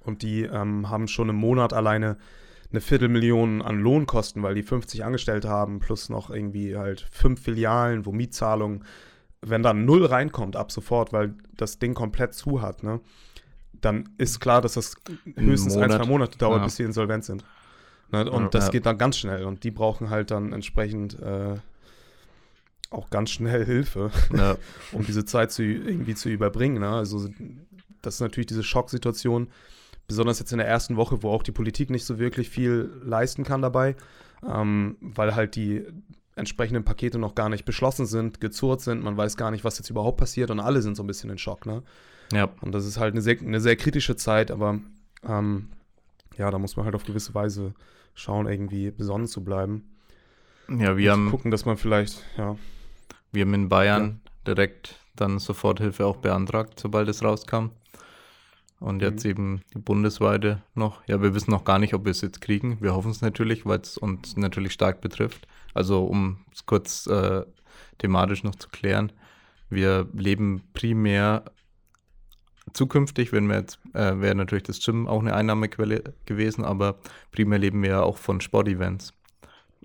und 0.04 0.22
die 0.22 0.42
ähm, 0.42 0.90
haben 0.90 1.08
schon 1.08 1.28
im 1.28 1.36
Monat 1.36 1.72
alleine 1.72 2.18
eine 2.72 2.80
Viertelmillion 2.80 3.62
an 3.62 3.78
Lohnkosten, 3.78 4.42
weil 4.42 4.54
die 4.54 4.62
50 4.62 5.04
Angestellte 5.04 5.48
haben, 5.48 5.78
plus 5.78 6.08
noch 6.08 6.30
irgendwie 6.30 6.76
halt 6.76 7.06
fünf 7.10 7.42
Filialen, 7.42 8.06
wo 8.06 8.12
Mietzahlungen, 8.12 8.84
wenn 9.40 9.62
dann 9.62 9.84
null 9.84 10.04
reinkommt 10.04 10.56
ab 10.56 10.72
sofort, 10.72 11.12
weil 11.12 11.34
das 11.56 11.78
Ding 11.78 11.94
komplett 11.94 12.34
zu 12.34 12.62
hat, 12.62 12.82
ne, 12.82 13.00
dann 13.72 14.08
ist 14.16 14.40
klar, 14.40 14.60
dass 14.62 14.74
das 14.74 14.96
höchstens 15.34 15.76
ein, 15.76 15.90
zwei 15.90 16.06
Monate 16.06 16.38
dauert, 16.38 16.58
ja. 16.58 16.64
bis 16.64 16.76
sie 16.76 16.84
insolvent 16.84 17.24
sind. 17.24 17.44
Ne, 18.10 18.30
und 18.30 18.44
ja, 18.44 18.48
das 18.48 18.66
ja. 18.66 18.70
geht 18.70 18.86
dann 18.86 18.98
ganz 18.98 19.18
schnell 19.18 19.44
und 19.44 19.64
die 19.64 19.70
brauchen 19.70 20.10
halt 20.10 20.30
dann 20.30 20.52
entsprechend 20.52 21.20
äh, 21.20 21.56
auch 22.92 23.10
ganz 23.10 23.30
schnell 23.30 23.64
Hilfe, 23.64 24.10
um 24.92 25.04
diese 25.04 25.24
Zeit 25.24 25.52
zu, 25.52 25.62
irgendwie 25.62 26.14
zu 26.14 26.28
überbringen. 26.28 26.80
Ne? 26.80 26.88
Also 26.88 27.28
das 28.02 28.14
ist 28.14 28.20
natürlich 28.20 28.46
diese 28.46 28.62
Schocksituation, 28.62 29.48
besonders 30.08 30.38
jetzt 30.38 30.52
in 30.52 30.58
der 30.58 30.68
ersten 30.68 30.96
Woche, 30.96 31.22
wo 31.22 31.30
auch 31.30 31.42
die 31.42 31.52
Politik 31.52 31.90
nicht 31.90 32.04
so 32.04 32.18
wirklich 32.18 32.50
viel 32.50 32.90
leisten 33.02 33.44
kann 33.44 33.62
dabei, 33.62 33.96
ähm, 34.46 34.96
weil 35.00 35.34
halt 35.34 35.56
die 35.56 35.84
entsprechenden 36.34 36.84
Pakete 36.84 37.18
noch 37.18 37.34
gar 37.34 37.48
nicht 37.48 37.64
beschlossen 37.64 38.06
sind, 38.06 38.40
gezurrt 38.40 38.80
sind, 38.80 39.02
man 39.02 39.16
weiß 39.16 39.36
gar 39.36 39.50
nicht, 39.50 39.64
was 39.64 39.78
jetzt 39.78 39.90
überhaupt 39.90 40.18
passiert 40.18 40.50
und 40.50 40.60
alle 40.60 40.82
sind 40.82 40.96
so 40.96 41.02
ein 41.02 41.06
bisschen 41.06 41.30
in 41.30 41.38
Schock, 41.38 41.66
ne? 41.66 41.82
Ja. 42.32 42.48
Und 42.62 42.72
das 42.72 42.86
ist 42.86 42.98
halt 42.98 43.12
eine 43.12 43.20
sehr, 43.20 43.38
eine 43.38 43.60
sehr 43.60 43.76
kritische 43.76 44.16
Zeit, 44.16 44.50
aber 44.50 44.80
ähm, 45.28 45.68
ja, 46.38 46.50
da 46.50 46.58
muss 46.58 46.76
man 46.76 46.86
halt 46.86 46.94
auf 46.94 47.04
gewisse 47.04 47.34
Weise 47.34 47.74
schauen, 48.14 48.46
irgendwie 48.46 48.90
besonnen 48.90 49.26
zu 49.26 49.44
bleiben. 49.44 49.84
Ja, 50.68 50.96
wir 50.96 51.12
haben. 51.12 51.30
Gucken, 51.30 51.50
dass 51.50 51.64
man 51.64 51.76
vielleicht, 51.76 52.22
ja. 52.38 52.56
Wir 53.32 53.44
haben 53.44 53.54
in 53.54 53.68
Bayern 53.68 54.20
ja. 54.24 54.54
direkt 54.54 55.00
dann 55.16 55.38
Soforthilfe 55.38 56.06
auch 56.06 56.16
beantragt, 56.16 56.78
sobald 56.78 57.08
es 57.08 57.22
rauskam. 57.22 57.70
Und 58.78 59.00
jetzt 59.00 59.24
mhm. 59.24 59.30
eben 59.30 59.60
die 59.74 59.78
bundesweite 59.78 60.62
noch. 60.74 61.06
Ja, 61.06 61.22
wir 61.22 61.34
wissen 61.34 61.52
noch 61.52 61.64
gar 61.64 61.78
nicht, 61.78 61.94
ob 61.94 62.04
wir 62.04 62.10
es 62.10 62.20
jetzt 62.20 62.40
kriegen. 62.40 62.78
Wir 62.80 62.94
hoffen 62.94 63.12
es 63.12 63.20
natürlich, 63.20 63.64
weil 63.64 63.80
es 63.80 63.96
uns 63.96 64.36
natürlich 64.36 64.72
stark 64.72 65.00
betrifft. 65.00 65.46
Also 65.72 66.04
um 66.04 66.44
es 66.52 66.66
kurz 66.66 67.06
äh, 67.06 67.44
thematisch 67.98 68.42
noch 68.42 68.56
zu 68.56 68.68
klären. 68.68 69.12
Wir 69.70 70.08
leben 70.12 70.62
primär 70.74 71.44
zukünftig, 72.72 73.32
wenn 73.32 73.46
wir 73.46 73.56
jetzt, 73.56 73.78
äh, 73.94 74.20
wäre 74.20 74.34
natürlich 74.34 74.64
das 74.64 74.84
Gym 74.84 75.06
auch 75.06 75.20
eine 75.20 75.34
Einnahmequelle 75.34 76.14
gewesen, 76.26 76.64
aber 76.64 76.98
primär 77.30 77.58
leben 77.58 77.82
wir 77.82 77.90
ja 77.90 78.02
auch 78.02 78.18
von 78.18 78.40
Sportevents. 78.40 79.14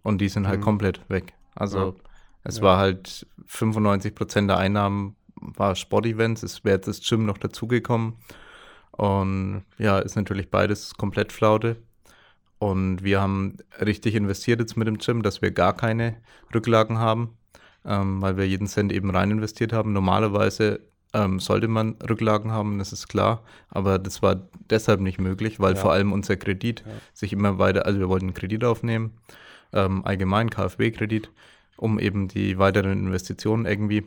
Und 0.03 0.19
die 0.19 0.29
sind 0.29 0.47
halt 0.47 0.59
mhm. 0.59 0.63
komplett 0.63 1.01
weg. 1.09 1.33
Also 1.55 1.79
ja. 1.79 2.06
Es 2.47 2.57
ja. 2.57 2.63
war 2.63 2.77
halt 2.77 3.27
95 3.45 4.15
Prozent 4.15 4.49
der 4.49 4.57
Einnahmen 4.57 5.15
war 5.35 5.75
Sportevents. 5.75 6.43
Es 6.43 6.63
wäre 6.63 6.77
jetzt 6.77 6.87
das 6.87 7.01
Gym 7.01 7.25
noch 7.25 7.37
dazugekommen. 7.37 8.13
Und 8.91 9.63
ja, 9.77 9.99
ist 9.99 10.15
natürlich 10.15 10.49
beides 10.49 10.95
komplett 10.95 11.31
Flaute. 11.31 11.75
Und 12.57 13.03
wir 13.03 13.21
haben 13.21 13.57
richtig 13.79 14.15
investiert 14.15 14.59
jetzt 14.59 14.77
mit 14.77 14.87
dem 14.87 14.97
Gym, 14.97 15.21
dass 15.21 15.41
wir 15.41 15.51
gar 15.51 15.75
keine 15.75 16.15
Rücklagen 16.55 16.97
haben, 16.97 17.37
ähm, 17.85 18.21
weil 18.21 18.37
wir 18.37 18.47
jeden 18.47 18.67
Cent 18.67 18.91
eben 18.91 19.11
rein 19.11 19.29
investiert 19.29 19.73
haben. 19.73 19.93
Normalerweise 19.93 20.79
ähm, 21.13 21.39
sollte 21.39 21.67
man 21.67 21.97
Rücklagen 22.09 22.51
haben, 22.51 22.79
das 22.79 22.93
ist 22.93 23.07
klar, 23.07 23.43
aber 23.69 23.99
das 23.99 24.21
war 24.23 24.47
deshalb 24.69 25.01
nicht 25.01 25.19
möglich, 25.19 25.59
weil 25.59 25.75
ja. 25.75 25.79
vor 25.79 25.91
allem 25.91 26.11
unser 26.11 26.35
Kredit 26.35 26.83
ja. 26.85 26.93
sich 27.13 27.33
immer 27.33 27.59
weiter, 27.59 27.85
also 27.85 27.99
wir 27.99 28.09
wollten 28.09 28.27
einen 28.27 28.33
Kredit 28.33 28.63
aufnehmen, 28.63 29.13
ähm, 29.73 30.03
allgemein 30.03 30.49
KfW-Kredit, 30.49 31.29
um 31.77 31.99
eben 31.99 32.27
die 32.27 32.57
weiteren 32.57 32.91
Investitionen 32.91 33.65
irgendwie 33.65 34.03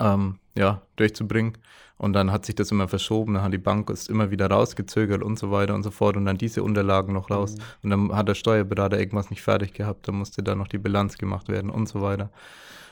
ähm, 0.00 0.38
ja, 0.54 0.82
durchzubringen. 0.96 1.58
Und 1.98 2.12
dann 2.12 2.30
hat 2.30 2.44
sich 2.44 2.54
das 2.54 2.70
immer 2.70 2.88
verschoben, 2.88 3.34
dann 3.34 3.42
hat 3.42 3.54
die 3.54 3.58
Bank 3.58 3.88
es 3.88 4.08
immer 4.08 4.30
wieder 4.30 4.50
rausgezögert 4.50 5.22
und 5.22 5.38
so 5.38 5.50
weiter 5.50 5.74
und 5.74 5.82
so 5.82 5.90
fort 5.90 6.16
und 6.16 6.26
dann 6.26 6.36
diese 6.36 6.62
Unterlagen 6.62 7.14
noch 7.14 7.30
raus. 7.30 7.56
Mhm. 7.56 7.62
Und 7.82 7.90
dann 7.90 8.16
hat 8.16 8.28
der 8.28 8.34
Steuerberater 8.34 8.98
irgendwas 8.98 9.30
nicht 9.30 9.42
fertig 9.42 9.72
gehabt, 9.72 10.06
dann 10.06 10.16
musste 10.16 10.42
da 10.42 10.54
noch 10.54 10.68
die 10.68 10.78
Bilanz 10.78 11.16
gemacht 11.16 11.48
werden 11.48 11.70
und 11.70 11.88
so 11.88 12.02
weiter. 12.02 12.30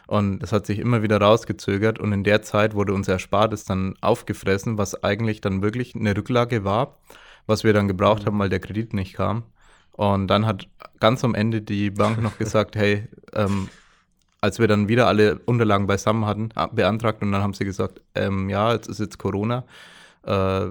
Und 0.06 0.38
das 0.40 0.52
hat 0.52 0.66
sich 0.66 0.78
immer 0.78 1.02
wieder 1.02 1.20
rausgezögert 1.20 1.98
und 1.98 2.12
in 2.12 2.24
der 2.24 2.42
Zeit 2.42 2.74
wurde 2.74 2.94
unser 2.94 3.14
Erspartes 3.14 3.64
dann 3.64 3.94
aufgefressen, 4.00 4.78
was 4.78 5.02
eigentlich 5.02 5.40
dann 5.40 5.62
wirklich 5.62 5.94
eine 5.94 6.16
Rücklage 6.16 6.64
war, 6.64 6.98
was 7.46 7.64
wir 7.64 7.74
dann 7.74 7.88
gebraucht 7.88 8.22
mhm. 8.22 8.26
haben, 8.26 8.38
weil 8.38 8.48
der 8.48 8.60
Kredit 8.60 8.94
nicht 8.94 9.14
kam. 9.14 9.44
Und 9.96 10.26
dann 10.28 10.46
hat 10.46 10.68
ganz 11.00 11.24
am 11.24 11.34
Ende 11.34 11.62
die 11.62 11.90
Bank 11.90 12.20
noch 12.20 12.36
gesagt, 12.38 12.76
hey, 12.76 13.08
ähm, 13.32 13.68
als 14.40 14.58
wir 14.58 14.68
dann 14.68 14.88
wieder 14.88 15.06
alle 15.06 15.38
Unterlagen 15.46 15.86
beisammen 15.86 16.26
hatten, 16.26 16.50
beantragt 16.72 17.22
und 17.22 17.32
dann 17.32 17.42
haben 17.42 17.54
sie 17.54 17.64
gesagt, 17.64 18.02
ähm, 18.14 18.50
ja, 18.50 18.72
jetzt 18.72 18.88
ist 18.88 19.00
jetzt 19.00 19.18
Corona. 19.18 19.64
Äh, 20.24 20.66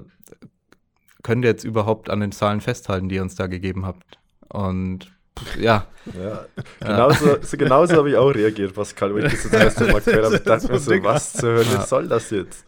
könnt 1.22 1.44
ihr 1.44 1.50
jetzt 1.50 1.64
überhaupt 1.64 2.10
an 2.10 2.20
den 2.20 2.32
Zahlen 2.32 2.60
festhalten, 2.60 3.08
die 3.08 3.16
ihr 3.16 3.22
uns 3.22 3.34
da 3.34 3.46
gegeben 3.46 3.86
habt? 3.86 4.18
Und 4.48 5.10
ja. 5.58 5.86
ja 6.16 6.46
genauso, 6.80 7.38
so, 7.42 7.56
genauso 7.56 7.96
habe 7.96 8.10
ich 8.10 8.16
auch 8.16 8.30
reagiert, 8.30 8.74
Pascal, 8.74 9.14
wenn 9.14 9.26
ich 9.26 9.32
das 9.32 9.50
das 9.50 9.52
erste 9.52 9.92
Mal 9.92 10.00
gehört 10.00 10.24
habe. 10.26 10.36
Ich 10.36 10.42
dachte 10.42 10.70
mir 10.70 10.78
so, 10.78 10.92
was 11.02 11.32
zur 11.32 11.54
Hölle 11.54 11.72
ja. 11.72 11.86
soll 11.86 12.06
das 12.06 12.30
jetzt? 12.30 12.64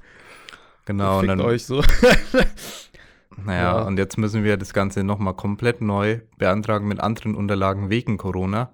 Genau. 0.86 1.20
Und 1.20 1.28
dann, 1.28 1.40
euch 1.40 1.64
so. 1.66 1.82
Naja, 3.44 3.79
ja. 3.79 3.83
und 3.83 3.99
jetzt 3.99 4.16
müssen 4.16 4.44
wir 4.44 4.57
das 4.57 4.72
Ganze 4.72 5.05
nochmal 5.05 5.35
komplett 5.35 5.81
neu 5.81 6.20
beantragen 6.38 6.88
mit 6.88 7.01
anderen 7.01 7.35
Unterlagen 7.35 7.90
wegen 7.90 8.16
Corona. 8.16 8.72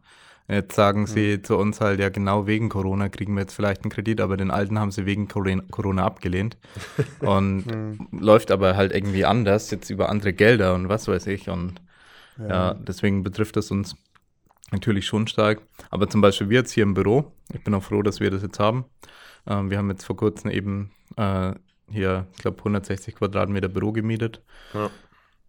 Jetzt 0.48 0.74
sagen 0.74 1.06
sie 1.06 1.38
mhm. 1.38 1.44
zu 1.44 1.56
uns 1.56 1.80
halt, 1.80 2.00
ja 2.00 2.08
genau 2.08 2.46
wegen 2.46 2.68
Corona 2.68 3.08
kriegen 3.08 3.34
wir 3.34 3.42
jetzt 3.42 3.54
vielleicht 3.54 3.84
einen 3.84 3.90
Kredit, 3.90 4.20
aber 4.20 4.36
den 4.36 4.50
alten 4.50 4.78
haben 4.78 4.90
sie 4.90 5.06
wegen 5.06 5.28
Corona 5.28 6.04
abgelehnt. 6.04 6.58
Und 7.20 7.66
mhm. 7.66 8.08
läuft 8.12 8.50
aber 8.50 8.76
halt 8.76 8.92
irgendwie 8.92 9.24
anders, 9.24 9.70
jetzt 9.70 9.88
über 9.90 10.08
andere 10.08 10.32
Gelder 10.32 10.74
und 10.74 10.88
was 10.88 11.08
weiß 11.08 11.26
ich. 11.28 11.48
Und 11.48 11.80
ja, 12.38 12.48
ja 12.48 12.74
deswegen 12.74 13.22
betrifft 13.22 13.56
es 13.56 13.70
uns 13.70 13.96
natürlich 14.72 15.06
schon 15.06 15.26
stark. 15.26 15.62
Aber 15.90 16.08
zum 16.08 16.20
Beispiel 16.20 16.50
wir 16.50 16.58
jetzt 16.58 16.72
hier 16.72 16.82
im 16.82 16.94
Büro, 16.94 17.32
ich 17.52 17.62
bin 17.62 17.74
auch 17.74 17.82
froh, 17.82 18.02
dass 18.02 18.20
wir 18.20 18.30
das 18.30 18.42
jetzt 18.42 18.58
haben. 18.58 18.84
Ähm, 19.46 19.70
wir 19.70 19.78
haben 19.78 19.90
jetzt 19.90 20.04
vor 20.04 20.16
kurzem 20.16 20.50
eben 20.50 20.90
äh, 21.16 21.52
hier, 21.92 22.26
ich 22.32 22.38
glaube, 22.38 22.58
160 22.58 23.14
Quadratmeter 23.14 23.68
Büro 23.68 23.92
gemietet. 23.92 24.42
Ja. 24.74 24.90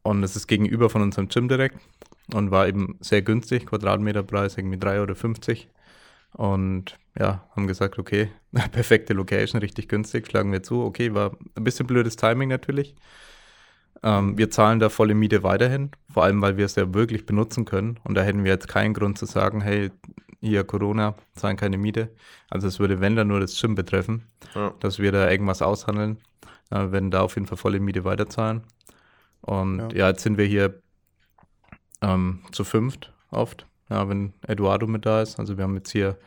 Und 0.03 0.23
es 0.23 0.35
ist 0.35 0.47
gegenüber 0.47 0.89
von 0.89 1.01
unserem 1.01 1.29
Gym 1.29 1.47
direkt 1.47 1.77
und 2.33 2.51
war 2.51 2.67
eben 2.67 2.97
sehr 2.99 3.21
günstig, 3.21 3.65
Quadratmeterpreis 3.65 4.57
irgendwie 4.57 4.77
3,50 4.77 5.49
Euro. 5.49 5.67
Und 6.35 6.97
ja, 7.17 7.47
haben 7.55 7.67
gesagt, 7.67 7.99
okay, 7.99 8.29
perfekte 8.71 9.13
Location, 9.13 9.61
richtig 9.61 9.87
günstig, 9.87 10.27
schlagen 10.27 10.51
wir 10.51 10.63
zu. 10.63 10.83
Okay, 10.83 11.13
war 11.13 11.31
ein 11.55 11.63
bisschen 11.63 11.87
blödes 11.87 12.15
Timing 12.15 12.49
natürlich. 12.49 12.95
Ähm, 14.01 14.37
wir 14.37 14.49
zahlen 14.49 14.79
da 14.79 14.89
volle 14.89 15.15
Miete 15.15 15.43
weiterhin, 15.43 15.91
vor 16.11 16.23
allem 16.23 16.41
weil 16.41 16.57
wir 16.57 16.65
es 16.65 16.75
ja 16.75 16.93
wirklich 16.93 17.25
benutzen 17.25 17.65
können. 17.65 17.99
Und 18.03 18.15
da 18.15 18.23
hätten 18.23 18.43
wir 18.43 18.51
jetzt 18.51 18.67
keinen 18.67 18.93
Grund 18.93 19.17
zu 19.17 19.25
sagen, 19.25 19.61
hey, 19.61 19.91
hier 20.43 20.63
Corona, 20.63 21.15
zahlen 21.35 21.57
keine 21.57 21.77
Miete. 21.77 22.09
Also 22.49 22.67
es 22.67 22.79
würde, 22.79 22.99
wenn 22.99 23.15
dann 23.15 23.27
nur 23.29 23.39
das 23.39 23.59
Gym 23.59 23.75
betreffen, 23.75 24.27
Ja. 24.55 24.73
dass 24.79 24.99
wir 24.99 25.11
da 25.11 25.29
irgendwas 25.31 25.61
aushandeln, 25.61 26.17
äh, 26.69 26.87
wenn 26.91 27.11
da 27.11 27.21
auf 27.21 27.35
jeden 27.35 27.47
Fall 27.47 27.57
volle 27.57 27.79
Miete 27.79 28.03
weiterzahlen. 28.03 28.63
Und 29.41 29.79
Ja. 29.79 29.89
ja, 29.93 30.07
jetzt 30.09 30.23
sind 30.23 30.37
wir 30.37 30.45
hier 30.45 30.81
ähm, 32.01 32.41
zu 32.51 32.63
fünft 32.63 33.13
oft, 33.31 33.65
ja, 33.89 34.07
wenn 34.09 34.33
Eduardo 34.47 34.87
mit 34.87 35.05
da 35.05 35.21
ist. 35.21 35.39
Also 35.39 35.57
wir 35.57 35.63
haben 35.63 35.75
jetzt 35.75 35.91
hier 35.91 36.17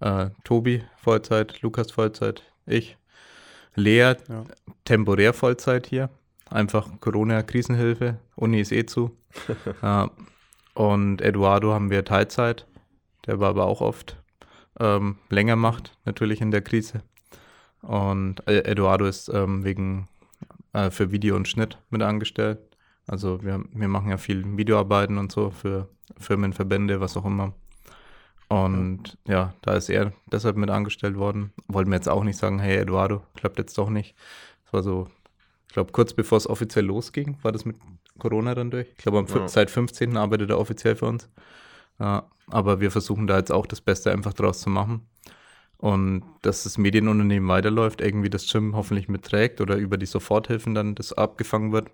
äh, 0.00 0.28
Tobi 0.44 0.82
Vollzeit, 0.98 1.62
Lukas 1.62 1.90
Vollzeit, 1.92 2.42
ich, 2.66 2.96
Lea 3.74 4.14
Ja. 4.28 4.44
temporär 4.84 5.32
Vollzeit 5.32 5.86
hier. 5.86 6.10
Einfach 6.50 6.88
Corona-Krisenhilfe, 7.00 8.18
Uni 8.36 8.60
ist 8.60 8.72
eh 8.72 8.84
zu. 8.86 9.16
äh, 9.82 10.06
und 10.74 11.22
Eduardo 11.22 11.72
haben 11.72 11.90
wir 11.90 12.04
Teilzeit, 12.04 12.66
der 13.26 13.40
war 13.40 13.50
aber 13.50 13.66
auch 13.66 13.80
oft 13.80 14.16
ähm, 14.80 15.16
länger 15.30 15.56
macht, 15.56 15.96
natürlich 16.04 16.40
in 16.40 16.50
der 16.50 16.62
Krise. 16.62 17.02
Und 17.82 18.46
äh, 18.48 18.60
Eduardo 18.64 19.06
ist 19.06 19.28
ähm, 19.28 19.64
wegen 19.64 20.08
äh, 20.72 20.90
für 20.90 21.12
Video 21.12 21.36
und 21.36 21.48
Schnitt 21.48 21.78
mit 21.90 22.02
angestellt. 22.02 22.58
Also 23.06 23.42
wir, 23.42 23.62
wir 23.72 23.88
machen 23.88 24.10
ja 24.10 24.16
viel 24.16 24.56
Videoarbeiten 24.56 25.18
und 25.18 25.30
so 25.30 25.50
für 25.50 25.88
Firmen, 26.18 26.52
Verbände, 26.52 27.00
was 27.00 27.16
auch 27.16 27.24
immer. 27.26 27.52
Und 28.48 29.18
ja. 29.26 29.54
da 29.62 29.74
ist 29.74 29.88
er 29.88 30.12
deshalb 30.30 30.56
mit 30.56 30.70
angestellt 30.70 31.16
worden. 31.16 31.52
Wollten 31.66 31.90
wir 31.90 31.96
jetzt 31.96 32.08
auch 32.08 32.24
nicht 32.24 32.38
sagen, 32.38 32.58
hey 32.58 32.76
Eduardo, 32.76 33.22
klappt 33.34 33.58
jetzt 33.58 33.76
doch 33.78 33.90
nicht. 33.90 34.14
Es 34.66 34.72
war 34.72 34.82
so, 34.82 35.08
ich 35.66 35.74
glaube, 35.74 35.92
kurz 35.92 36.12
bevor 36.12 36.38
es 36.38 36.48
offiziell 36.48 36.84
losging, 36.84 37.36
war 37.42 37.52
das 37.52 37.64
mit 37.64 37.76
Corona 38.18 38.54
dann 38.54 38.70
durch. 38.70 38.88
Ich 38.96 38.98
glaube, 38.98 39.24
Ja. 39.34 39.48
seit 39.48 39.70
15. 39.70 40.16
arbeitet 40.16 40.50
er 40.50 40.58
offiziell 40.58 40.94
für 40.94 41.06
uns. 41.06 41.28
Ja, 42.00 42.28
aber 42.50 42.80
wir 42.80 42.90
versuchen 42.90 43.26
da 43.26 43.38
jetzt 43.38 43.52
auch 43.52 43.66
das 43.66 43.80
Beste 43.80 44.12
einfach 44.12 44.32
draus 44.34 44.60
zu 44.60 44.70
machen. 44.70 45.06
Und 45.78 46.24
dass 46.42 46.64
das 46.64 46.78
Medienunternehmen 46.78 47.48
weiterläuft, 47.48 48.00
irgendwie 48.00 48.30
das 48.30 48.50
Gym 48.50 48.76
hoffentlich 48.76 49.08
mitträgt 49.08 49.60
oder 49.60 49.76
über 49.76 49.98
die 49.98 50.06
Soforthilfen 50.06 50.74
dann 50.74 50.94
das 50.94 51.12
abgefangen 51.12 51.72
wird. 51.72 51.90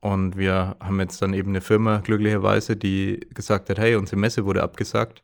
Und 0.00 0.36
wir 0.36 0.76
haben 0.80 1.00
jetzt 1.00 1.20
dann 1.22 1.34
eben 1.34 1.50
eine 1.50 1.60
Firma, 1.60 1.98
glücklicherweise, 1.98 2.76
die 2.76 3.20
gesagt 3.34 3.70
hat, 3.70 3.78
hey, 3.78 3.96
unsere 3.96 4.18
Messe 4.20 4.44
wurde 4.44 4.62
abgesagt, 4.62 5.22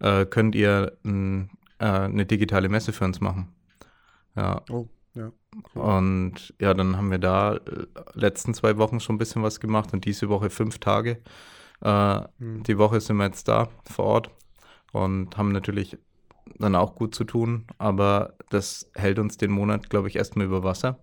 äh, 0.00 0.26
könnt 0.26 0.54
ihr 0.54 0.96
n, 1.04 1.50
äh, 1.78 1.84
eine 1.86 2.26
digitale 2.26 2.68
Messe 2.68 2.92
für 2.92 3.04
uns 3.04 3.20
machen? 3.20 3.48
Ja, 4.36 4.62
Oh, 4.68 4.88
ja. 5.14 5.32
und 5.74 6.54
ja, 6.60 6.74
dann 6.74 6.96
haben 6.96 7.10
wir 7.10 7.18
da 7.18 7.56
äh, 7.56 7.60
letzten 8.14 8.54
zwei 8.54 8.78
Wochen 8.78 9.00
schon 9.00 9.16
ein 9.16 9.18
bisschen 9.18 9.42
was 9.42 9.60
gemacht 9.60 9.92
und 9.92 10.04
diese 10.04 10.28
Woche 10.28 10.50
fünf 10.50 10.78
Tage. 10.78 11.18
Äh, 11.82 12.22
Hm. 12.38 12.62
die 12.64 12.78
Woche 12.78 13.00
sind 13.00 13.16
wir 13.18 13.26
jetzt 13.26 13.48
da 13.48 13.68
vor 13.90 14.04
Ort 14.06 14.30
und 14.92 15.36
haben 15.36 15.52
natürlich 15.52 15.98
dann 16.58 16.74
auch 16.76 16.94
gut 16.94 17.14
zu 17.14 17.24
tun, 17.24 17.66
aber 17.78 18.34
das 18.50 18.90
hält 18.94 19.18
uns 19.18 19.36
den 19.36 19.52
Monat, 19.52 19.90
glaube 19.90 20.08
ich, 20.08 20.16
erstmal 20.16 20.46
über 20.46 20.64
Wasser. 20.64 20.98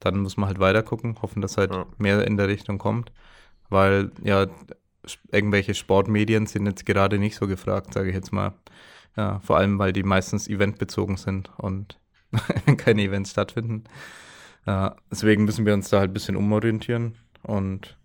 Dann 0.00 0.20
muss 0.20 0.36
man 0.36 0.48
halt 0.48 0.60
weiter 0.60 0.82
gucken, 0.82 1.16
hoffen, 1.22 1.42
dass 1.42 1.56
halt 1.56 1.72
Ja. 1.72 1.86
mehr 1.98 2.26
in 2.26 2.36
der 2.36 2.48
Richtung 2.48 2.78
kommt, 2.78 3.12
weil 3.70 4.12
ja, 4.22 4.46
irgendwelche 5.32 5.74
Sportmedien 5.74 6.46
sind 6.46 6.66
jetzt 6.66 6.86
gerade 6.86 7.18
nicht 7.18 7.36
so 7.36 7.46
gefragt, 7.46 7.94
sage 7.94 8.08
ich 8.10 8.14
jetzt 8.14 8.32
mal. 8.32 8.54
Ja, 9.16 9.40
vor 9.40 9.56
allem, 9.58 9.78
weil 9.78 9.92
die 9.92 10.02
meistens 10.02 10.48
eventbezogen 10.48 11.16
sind 11.16 11.50
und 11.58 11.98
keine 12.78 13.02
Events 13.02 13.30
stattfinden. 13.30 13.84
Ja, 14.66 14.96
deswegen 15.10 15.44
müssen 15.44 15.66
wir 15.66 15.74
uns 15.74 15.88
da 15.90 16.00
halt 16.00 16.10
ein 16.10 16.14
bisschen 16.14 16.36
umorientieren 16.36 17.16
und 17.42 17.98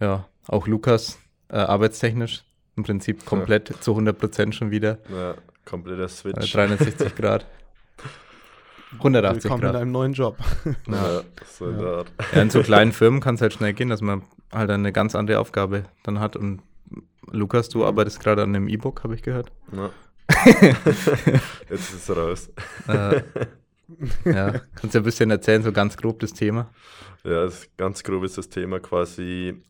ja, 0.00 0.26
auch 0.50 0.66
Lukas 0.66 1.18
äh, 1.48 1.56
arbeitstechnisch 1.56 2.42
im 2.76 2.82
Prinzip 2.82 3.24
komplett 3.24 3.72
zu 3.80 3.96
100% 3.96 4.52
schon 4.52 4.70
wieder. 4.70 4.98
Ja, 5.08 5.34
kompletter 5.64 6.04
Äh, 6.04 6.08
Switch. 6.08 6.52
360 6.52 7.14
Grad. 7.14 7.46
180 8.98 9.44
Willkommen 9.44 9.62
in 9.62 9.70
Grad. 9.70 9.80
einem 9.82 9.92
neuen 9.92 10.12
Job. 10.14 10.36
Ja, 10.88 11.22
so 11.46 11.68
in 11.68 11.78
Ja. 11.80 12.04
Ja, 12.34 12.42
in 12.42 12.50
so 12.50 12.60
kleinen 12.62 12.92
Firmen 12.92 13.20
kann 13.20 13.36
es 13.36 13.40
halt 13.40 13.52
schnell 13.52 13.72
gehen, 13.72 13.88
dass 13.88 14.00
man 14.00 14.22
halt 14.52 14.70
eine 14.70 14.92
ganz 14.92 15.14
andere 15.14 15.38
Aufgabe 15.38 15.84
dann 16.02 16.18
hat. 16.18 16.34
Und 16.34 16.62
Lukas, 17.30 17.68
du 17.68 17.84
arbeitest 17.84 18.18
gerade 18.20 18.42
an 18.42 18.48
einem 18.54 18.66
E-Book, 18.68 19.04
habe 19.04 19.14
ich 19.14 19.22
gehört. 19.22 19.52
Ja. 19.72 19.90
Jetzt 21.70 21.92
ist 21.94 22.08
es 22.08 22.16
raus. 22.16 22.50
Äh, 22.88 23.22
ja, 24.24 24.60
kannst 24.74 24.94
du 24.94 24.98
ein 24.98 25.04
bisschen 25.04 25.30
erzählen, 25.30 25.62
so 25.62 25.72
ganz 25.72 25.96
grob 25.96 26.18
das 26.20 26.32
Thema? 26.32 26.70
Ja, 27.24 27.44
das 27.44 27.68
ganz 27.76 28.02
grob 28.02 28.24
ist 28.24 28.38
das 28.38 28.48
Thema 28.48 28.80
quasi, 28.80 29.60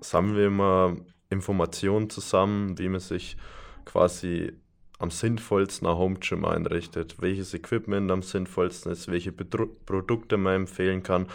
sammeln 0.00 0.36
wir 0.36 0.46
immer 0.46 0.96
Informationen 1.30 2.10
zusammen, 2.10 2.78
wie 2.78 2.88
man 2.88 3.00
sich 3.00 3.36
quasi 3.84 4.52
am 4.98 5.10
sinnvollsten 5.10 5.88
ein 5.88 5.96
Home 5.96 6.16
Gym 6.20 6.44
einrichtet, 6.44 7.16
welches 7.20 7.54
Equipment 7.54 8.10
am 8.10 8.22
sinnvollsten 8.22 8.92
ist, 8.92 9.10
welche 9.10 9.32
Bedru 9.32 9.66
Produkte 9.86 10.36
man 10.36 10.54
empfehlen 10.54 11.02
kann, 11.02 11.26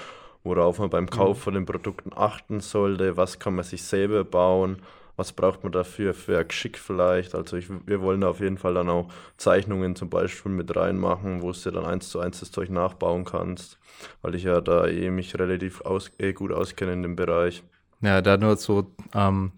worauf 0.43 0.77
man 0.77 0.91
beim 0.91 1.09
Kauf 1.09 1.41
von 1.41 1.55
den 1.55 1.65
Produkten 1.65 2.11
achten 2.15 2.59
sollte, 2.59 3.17
was 3.17 3.39
kann 3.39 3.55
man 3.55 3.65
sich 3.65 3.81
selber 3.81 4.23
bauen, 4.23 4.77
was 5.15 5.31
braucht 5.31 5.63
man 5.63 5.71
dafür 5.71 6.13
für 6.13 6.37
ein 6.37 6.47
Geschick 6.47 6.77
vielleicht. 6.77 7.33
Also 7.33 7.57
ich, 7.57 7.67
wir 7.87 8.01
wollen 8.01 8.21
da 8.21 8.29
auf 8.29 8.39
jeden 8.39 8.59
Fall 8.59 8.75
dann 8.75 8.89
auch 8.89 9.07
Zeichnungen 9.37 9.95
zum 9.95 10.09
Beispiel 10.09 10.51
mit 10.51 10.75
reinmachen, 10.75 11.41
wo 11.41 11.51
du 11.51 11.71
dann 11.71 11.85
eins 11.85 12.09
zu 12.09 12.19
eins 12.19 12.41
das 12.41 12.51
Zeug 12.51 12.69
nachbauen 12.69 13.25
kannst, 13.25 13.79
weil 14.21 14.35
ich 14.35 14.43
ja 14.43 14.61
da 14.61 14.85
eh 14.85 15.09
mich 15.09 15.39
relativ 15.39 15.81
aus, 15.81 16.11
eh 16.19 16.33
gut 16.33 16.51
auskenne 16.51 16.93
in 16.93 17.01
dem 17.01 17.15
Bereich. 17.15 17.63
Ja, 18.01 18.21
da 18.21 18.37
nur 18.37 18.55
so 18.57 18.91
ähm, 19.13 19.51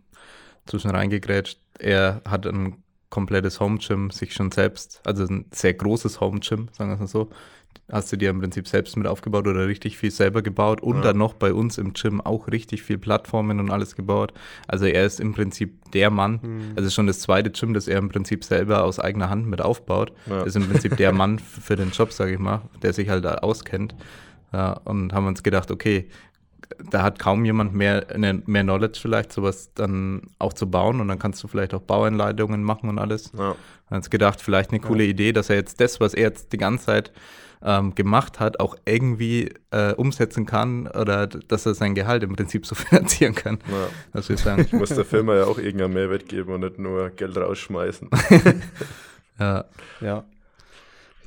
zwischen 0.66 0.92
reingegrätscht. 0.92 1.60
Er 1.80 2.22
hat 2.28 2.46
ein 2.48 2.76
komplettes 3.10 3.60
Home 3.60 3.78
Gym 3.80 4.10
sich 4.12 4.34
schon 4.34 4.52
selbst, 4.52 5.02
also 5.06 5.24
ein 5.26 5.46
sehr 5.52 5.74
großes 5.74 6.20
Home 6.20 6.40
Gym, 6.40 6.68
sagen 6.74 6.90
wir 6.90 6.96
es 6.96 7.00
mal 7.00 7.08
so, 7.08 7.30
hast 7.90 8.12
du 8.12 8.18
dir 8.18 8.30
im 8.32 8.42
Prinzip 8.42 8.68
selbst 8.68 8.98
mit 8.98 9.08
aufgebaut 9.08 9.48
oder 9.48 9.66
richtig 9.68 9.98
viel 9.98 10.12
selber 10.12 10.42
gebaut 10.42 10.82
und 10.82 10.98
Ja. 10.98 11.02
dann 11.04 11.18
noch 11.18 11.34
bei 11.34 11.54
uns 11.54 11.78
im 11.78 11.94
Gym 11.94 12.20
auch 12.20 12.50
richtig 12.50 12.84
viel 12.84 12.98
Plattformen 12.98 13.60
und 13.62 13.72
alles 13.72 13.96
gebaut. 13.96 14.34
Also 14.68 14.86
er 14.86 15.06
ist 15.06 15.22
im 15.22 15.34
Prinzip 15.34 15.90
der 15.94 16.10
Mann, 16.10 16.42
Hm. 16.42 16.62
also 16.76 16.90
schon 16.90 17.08
das 17.08 17.20
zweite 17.22 17.50
Gym, 17.50 17.74
das 17.74 17.88
er 17.88 18.00
im 18.00 18.10
Prinzip 18.10 18.44
selber 18.44 18.84
aus 18.84 19.00
eigener 19.00 19.30
Hand 19.30 19.48
mit 19.48 19.62
aufbaut. 19.62 20.12
Ja. 20.30 20.44
ist 20.44 20.58
im 20.58 20.68
Prinzip 20.68 20.98
der 20.98 21.14
Mann 21.14 21.40
für 21.40 21.78
den 21.78 21.92
Job, 21.92 22.12
sage 22.12 22.34
ich 22.34 22.40
mal, 22.40 22.62
der 22.82 22.92
sich 22.92 23.08
halt 23.10 23.24
da 23.24 23.36
auskennt. 23.36 23.96
Ja, 24.54 24.74
und 24.86 25.12
haben 25.14 25.28
uns 25.28 25.44
gedacht, 25.44 25.72
okay, 25.72 26.10
da 26.92 27.04
hat 27.04 27.20
kaum 27.20 27.46
jemand 27.46 27.74
mehr, 27.74 28.06
mehr 28.18 28.64
Knowledge 28.64 29.00
vielleicht, 29.02 29.32
sowas 29.32 29.72
dann 29.74 30.22
auch 30.40 30.54
zu 30.54 30.70
bauen 30.70 31.02
und 31.02 31.08
dann 31.08 31.20
kannst 31.20 31.44
du 31.44 31.48
vielleicht 31.48 31.74
auch 31.74 31.82
Bauanleitungen 31.82 32.64
machen 32.64 32.90
und 32.90 33.00
alles. 33.00 33.32
Ja, 33.38 33.56
Haben 33.90 33.96
uns 33.98 34.10
gedacht, 34.10 34.42
vielleicht 34.42 34.72
eine 34.72 34.80
coole 34.80 35.04
Idee, 35.06 35.34
dass 35.34 35.50
er 35.50 35.56
jetzt 35.56 35.80
das, 35.82 36.00
was 36.00 36.14
er 36.14 36.24
jetzt 36.24 36.54
die 36.54 36.58
ganze 36.58 36.86
Zeit 36.86 37.12
ähm, 37.64 37.96
gemacht 37.96 38.40
hat, 38.40 38.60
auch 38.60 38.76
irgendwie 38.86 39.54
äh, 39.72 39.94
umsetzen 39.94 40.46
kann 40.46 40.88
oder 40.88 41.28
dass 41.28 41.66
er 41.66 41.74
sein 41.74 41.96
Gehalt 41.96 42.24
im 42.24 42.36
Prinzip 42.36 42.66
so 42.66 42.76
finanzieren 42.76 43.36
kann. 43.36 43.60
ja. 43.70 44.28
Wir 44.28 44.38
sagen. 44.38 44.64
Ich 44.64 44.74
muss 44.74 44.90
der 44.90 45.06
Firma 45.06 45.36
ja 45.36 45.46
auch 45.46 45.58
irgendeinen 45.58 45.94
Mehrwert 45.94 46.28
geben 46.28 46.54
und 46.54 46.62
nicht 46.62 46.80
nur 46.80 47.10
Geld 47.12 47.38
rausschmeißen. 47.38 48.10
ja, 49.40 49.66
Ja. 50.02 50.24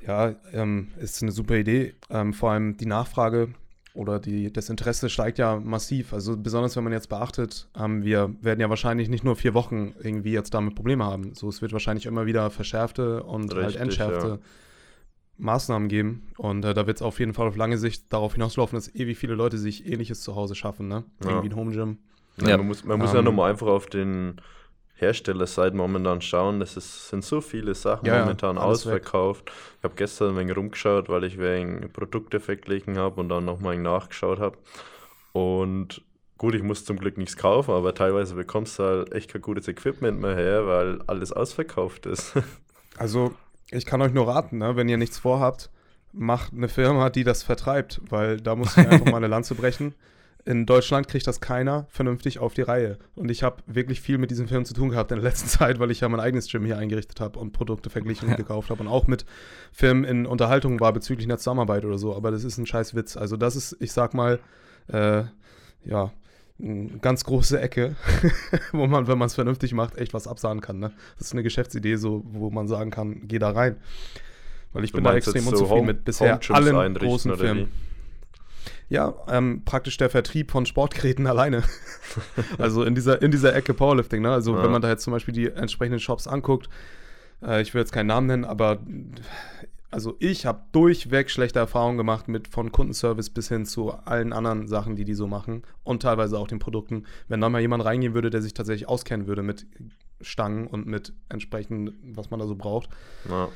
Ja, 0.06 0.34
ähm, 0.52 0.88
ist 0.98 1.22
eine 1.22 1.30
super 1.30 1.56
Idee. 1.56 1.94
Ähm, 2.08 2.32
vor 2.32 2.52
allem 2.52 2.76
die 2.76 2.86
Nachfrage 2.86 3.48
oder 3.94 4.20
die, 4.20 4.52
das 4.52 4.70
Interesse 4.70 5.08
steigt 5.10 5.38
ja 5.38 5.58
massiv. 5.58 6.12
Also 6.12 6.36
besonders 6.36 6.76
wenn 6.76 6.84
man 6.84 6.92
jetzt 6.92 7.08
beachtet, 7.08 7.68
ähm, 7.76 8.04
wir 8.04 8.34
werden 8.40 8.60
ja 8.60 8.68
wahrscheinlich 8.70 9.08
nicht 9.08 9.24
nur 9.24 9.36
vier 9.36 9.54
Wochen 9.54 9.94
irgendwie 10.02 10.32
jetzt 10.32 10.54
damit 10.54 10.74
Probleme 10.74 11.04
haben. 11.04 11.34
So, 11.34 11.48
es 11.48 11.60
wird 11.62 11.72
wahrscheinlich 11.72 12.06
immer 12.06 12.26
wieder 12.26 12.50
verschärfte 12.50 13.22
und 13.24 13.52
halt 13.54 13.66
Richtig, 13.66 13.80
entschärfte 13.80 14.28
ja. 14.28 14.38
Maßnahmen 15.38 15.88
geben. 15.88 16.22
Und 16.36 16.64
äh, 16.64 16.74
da 16.74 16.86
wird 16.86 16.98
es 16.98 17.02
auf 17.02 17.18
jeden 17.18 17.34
Fall 17.34 17.48
auf 17.48 17.56
lange 17.56 17.78
Sicht 17.78 18.12
darauf 18.12 18.34
hinauslaufen, 18.34 18.76
dass 18.76 18.94
ewig 18.94 19.18
viele 19.18 19.34
Leute 19.34 19.58
sich 19.58 19.86
ähnliches 19.90 20.20
zu 20.20 20.36
Hause 20.36 20.54
schaffen, 20.54 20.86
ne? 20.88 21.04
Ja. 21.24 21.30
Irgendwie 21.30 21.48
ein 21.48 21.56
Home 21.56 21.72
Gym. 21.72 21.98
Ja, 22.42 22.50
Ja. 22.50 22.56
man 22.58 22.66
muss, 22.68 22.84
man 22.84 22.98
muss 22.98 23.12
ja 23.12 23.18
Ähm, 23.20 23.24
nochmal 23.24 23.50
einfach 23.50 23.66
auf 23.66 23.86
den 23.86 24.40
Herstellerseite 25.00 25.76
momentan 25.76 26.20
schauen. 26.20 26.60
Es 26.62 26.76
ist, 26.76 27.08
sind 27.08 27.24
so 27.24 27.40
viele 27.40 27.74
Sachen 27.74 28.06
Ja, 28.06 28.20
momentan 28.20 28.58
alles 28.58 28.86
weg. 28.86 28.94
ausverkauft. 29.02 29.50
Ich 29.78 29.84
habe 29.84 29.94
gestern 29.96 30.30
ein 30.30 30.36
wenig 30.38 30.56
rumgeschaut, 30.56 31.08
weil 31.08 31.24
ich 31.24 31.38
wegen 31.38 31.90
Produkte 31.92 32.40
verglichen 32.40 32.98
habe 32.98 33.20
und 33.20 33.28
dann 33.28 33.44
nochmal 33.44 33.76
nachgeschaut 33.78 34.38
habe. 34.38 34.56
Und 35.32 36.02
gut, 36.38 36.54
ich 36.54 36.62
muss 36.62 36.84
zum 36.84 36.98
Glück 36.98 37.18
nichts 37.18 37.36
kaufen, 37.36 37.72
aber 37.72 37.94
teilweise 37.94 38.34
bekommst 38.34 38.78
du 38.78 38.82
halt 38.82 39.12
echt 39.12 39.32
kein 39.32 39.42
gutes 39.42 39.68
Equipment 39.68 40.20
mehr 40.20 40.34
her, 40.36 40.66
weil 40.66 41.00
alles 41.06 41.32
ausverkauft 41.32 42.06
ist. 42.06 42.34
Also, 42.98 43.32
ich 43.70 43.86
kann 43.86 44.02
euch 44.02 44.12
nur 44.12 44.28
raten, 44.28 44.58
ne, 44.58 44.76
wenn 44.76 44.88
ihr 44.88 44.98
nichts 44.98 45.16
vorhabt, 45.18 45.70
macht 46.12 46.52
eine 46.52 46.68
Firma, 46.68 47.08
die 47.08 47.24
das 47.24 47.42
vertreibt, 47.42 48.00
weil 48.10 48.38
da 48.40 48.56
muss 48.56 48.76
ich 48.76 48.86
einfach 48.86 49.06
mal 49.06 49.16
eine 49.18 49.28
Lanze 49.28 49.54
brechen. 49.54 49.94
In 50.46 50.64
Deutschland 50.64 51.06
kriegt 51.06 51.26
das 51.26 51.40
keiner 51.40 51.86
vernünftig 51.90 52.38
auf 52.38 52.54
die 52.54 52.62
Reihe. 52.62 52.98
Und 53.14 53.30
ich 53.30 53.42
habe 53.42 53.62
wirklich 53.66 54.00
viel 54.00 54.16
mit 54.18 54.30
diesen 54.30 54.48
Firmen 54.48 54.64
zu 54.64 54.72
tun 54.74 54.88
gehabt 54.88 55.10
in 55.12 55.16
der 55.18 55.24
letzten 55.30 55.48
Zeit, 55.48 55.78
weil 55.78 55.90
ich 55.90 56.00
ja 56.00 56.08
mein 56.08 56.20
eigenes 56.20 56.50
Gym 56.50 56.64
hier 56.64 56.78
eingerichtet 56.78 57.20
habe 57.20 57.38
und 57.38 57.52
Produkte 57.52 57.90
verglichen 57.90 58.26
und 58.26 58.30
Ja. 58.32 58.36
gekauft 58.36 58.70
habe 58.70 58.80
und 58.82 58.88
auch 58.88 59.06
mit 59.06 59.24
Firmen 59.72 60.04
in 60.04 60.26
Unterhaltung 60.26 60.80
war 60.80 60.92
bezüglich 60.92 61.26
einer 61.26 61.38
Zusammenarbeit 61.38 61.84
oder 61.84 61.98
so. 61.98 62.16
Aber 62.16 62.30
das 62.30 62.44
ist 62.44 62.56
ein 62.58 62.66
scheiß 62.66 62.94
Witz. 62.94 63.16
Also 63.16 63.36
das 63.36 63.54
ist, 63.56 63.76
ich 63.80 63.92
sag 63.92 64.14
mal, 64.14 64.40
äh, 64.88 65.24
ja, 65.84 66.12
eine 66.62 66.98
ganz 67.00 67.24
große 67.24 67.58
Ecke, 67.60 67.96
wo 68.72 68.86
man, 68.86 69.06
wenn 69.08 69.18
man 69.18 69.26
es 69.26 69.34
vernünftig 69.34 69.72
macht, 69.74 69.96
echt 69.96 70.12
was 70.14 70.26
absahen 70.26 70.60
kann. 70.60 70.78
Ne? 70.78 70.92
Das 71.18 71.28
ist 71.28 71.32
eine 71.32 71.42
Geschäftsidee, 71.42 71.96
so, 71.96 72.22
wo 72.26 72.50
man 72.50 72.66
sagen 72.68 72.90
kann, 72.90 73.22
geh 73.28 73.38
da 73.38 73.50
rein. 73.50 73.76
Weil 74.72 74.84
ich 74.84 74.92
Du 74.92 74.96
bin 74.96 75.04
da 75.04 75.14
extrem 75.14 75.42
so 75.42 75.50
unzufrieden 75.50 75.70
Home- 75.80 75.86
mit 75.86 76.04
bisher 76.04 76.38
allen 76.50 76.94
großen 76.94 77.30
oder 77.30 77.40
Firmen. 77.40 77.68
Ja, 78.90 79.14
ähm, 79.28 79.62
praktisch 79.64 79.96
der 79.96 80.10
Vertrieb 80.10 80.50
von 80.50 80.66
Sportgeräten 80.66 81.26
alleine. 81.28 81.62
also 82.58 82.82
in 82.84 82.94
dieser, 82.94 83.22
in 83.22 83.30
dieser 83.30 83.54
Ecke 83.54 83.72
Powerlifting. 83.72 84.20
Ne? 84.20 84.32
Also 84.32 84.54
Ja. 84.54 84.62
wenn 84.64 84.72
man 84.72 84.82
da 84.82 84.88
jetzt 84.88 85.04
zum 85.04 85.12
Beispiel 85.12 85.32
die 85.32 85.48
entsprechenden 85.48 86.00
Shops 86.00 86.26
anguckt, 86.26 86.68
äh, 87.42 87.62
ich 87.62 87.72
will 87.72 87.80
jetzt 87.80 87.92
keinen 87.92 88.08
Namen 88.08 88.26
nennen, 88.26 88.44
aber 88.44 88.80
also 89.92 90.16
ich 90.18 90.44
habe 90.46 90.62
durchweg 90.72 91.30
schlechte 91.30 91.58
Erfahrungen 91.58 91.96
gemacht 91.98 92.28
mit 92.28 92.48
von 92.48 92.70
Kundenservice 92.72 93.30
bis 93.30 93.48
hin 93.48 93.64
zu 93.64 93.92
allen 93.92 94.32
anderen 94.32 94.66
Sachen, 94.68 94.94
die 94.96 95.04
die 95.04 95.14
so 95.14 95.26
machen 95.26 95.62
und 95.84 96.02
teilweise 96.02 96.38
auch 96.38 96.46
den 96.48 96.58
Produkten. 96.58 97.04
Wenn 97.28 97.40
da 97.40 97.48
mal 97.48 97.60
jemand 97.60 97.84
reingehen 97.84 98.14
würde, 98.14 98.30
der 98.30 98.42
sich 98.42 98.54
tatsächlich 98.54 98.88
auskennen 98.88 99.26
würde 99.26 99.42
mit 99.42 99.66
Stangen 100.20 100.66
und 100.66 100.86
mit 100.86 101.12
entsprechend, 101.28 101.92
was 102.04 102.30
man 102.30 102.38
da 102.40 102.46
so 102.46 102.54
braucht. 102.56 102.90
Ja. 103.28 103.48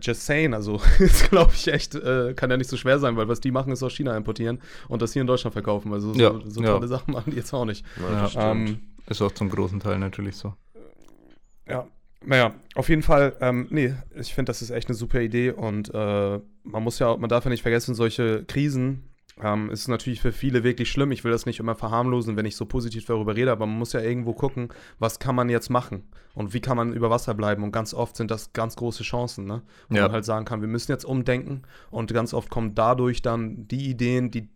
Just 0.00 0.24
saying, 0.24 0.54
also 0.54 0.80
ist 0.98 1.30
glaube 1.30 1.52
ich 1.54 1.66
echt, 1.68 1.94
äh, 1.94 2.34
kann 2.34 2.50
ja 2.50 2.56
nicht 2.56 2.70
so 2.70 2.76
schwer 2.76 2.98
sein, 2.98 3.16
weil 3.16 3.28
was 3.28 3.40
die 3.40 3.50
machen, 3.50 3.72
ist 3.72 3.82
aus 3.82 3.92
China 3.92 4.16
importieren 4.16 4.60
und 4.88 5.02
das 5.02 5.12
hier 5.12 5.22
in 5.22 5.26
Deutschland 5.26 5.52
verkaufen. 5.52 5.92
Also 5.92 6.14
so, 6.14 6.20
Ja, 6.20 6.40
so 6.44 6.62
ja. 6.62 6.68
tolle 6.68 6.88
Sachen 6.88 7.12
machen 7.12 7.30
die 7.32 7.36
jetzt 7.36 7.52
auch 7.52 7.64
nicht. 7.64 7.84
Ja, 8.00 8.26
Ja. 8.26 8.52
Ähm, 8.52 8.80
Ist 9.08 9.20
auch 9.22 9.32
zum 9.32 9.48
großen 9.50 9.80
Teil 9.80 9.98
natürlich 9.98 10.36
so. 10.36 10.54
Ja, 11.68 11.86
naja, 12.24 12.54
auf 12.74 12.88
jeden 12.88 13.02
Fall, 13.02 13.34
ähm, 13.40 13.66
nee, 13.70 13.94
ich 14.14 14.34
finde, 14.34 14.50
das 14.50 14.62
ist 14.62 14.70
echt 14.70 14.88
eine 14.88 14.94
super 14.94 15.20
Idee 15.20 15.50
und 15.52 15.92
äh, 15.94 16.38
man 16.64 16.82
muss 16.82 16.98
ja, 16.98 17.16
man 17.16 17.28
darf 17.30 17.44
ja 17.44 17.50
nicht 17.50 17.62
vergessen, 17.62 17.94
solche 17.94 18.44
Krisen 18.44 19.09
ähm, 19.42 19.70
ist 19.70 19.88
natürlich 19.88 20.20
für 20.20 20.32
viele 20.32 20.64
wirklich 20.64 20.90
schlimm. 20.90 21.12
Ich 21.12 21.24
will 21.24 21.32
das 21.32 21.46
nicht 21.46 21.60
immer 21.60 21.74
verharmlosen, 21.74 22.36
wenn 22.36 22.46
ich 22.46 22.56
so 22.56 22.66
positiv 22.66 23.04
darüber 23.06 23.36
rede, 23.36 23.50
aber 23.52 23.66
man 23.66 23.78
muss 23.78 23.92
ja 23.92 24.00
irgendwo 24.00 24.32
gucken, 24.34 24.68
was 24.98 25.18
kann 25.18 25.34
man 25.34 25.48
jetzt 25.48 25.70
machen 25.70 26.04
und 26.34 26.54
wie 26.54 26.60
kann 26.60 26.76
man 26.76 26.92
über 26.92 27.10
Wasser 27.10 27.34
bleiben 27.34 27.62
und 27.64 27.72
ganz 27.72 27.94
oft 27.94 28.16
sind 28.16 28.30
das 28.30 28.52
ganz 28.52 28.76
große 28.76 29.02
Chancen, 29.02 29.46
ne? 29.46 29.62
Wo 29.88 29.96
Ja. 29.96 30.02
man 30.02 30.12
halt 30.12 30.24
sagen 30.24 30.44
kann, 30.44 30.60
wir 30.60 30.68
müssen 30.68 30.92
jetzt 30.92 31.04
umdenken 31.04 31.62
und 31.90 32.12
ganz 32.12 32.34
oft 32.34 32.50
kommen 32.50 32.74
dadurch 32.74 33.22
dann 33.22 33.66
die 33.68 33.88
Ideen, 33.90 34.30
die 34.30 34.48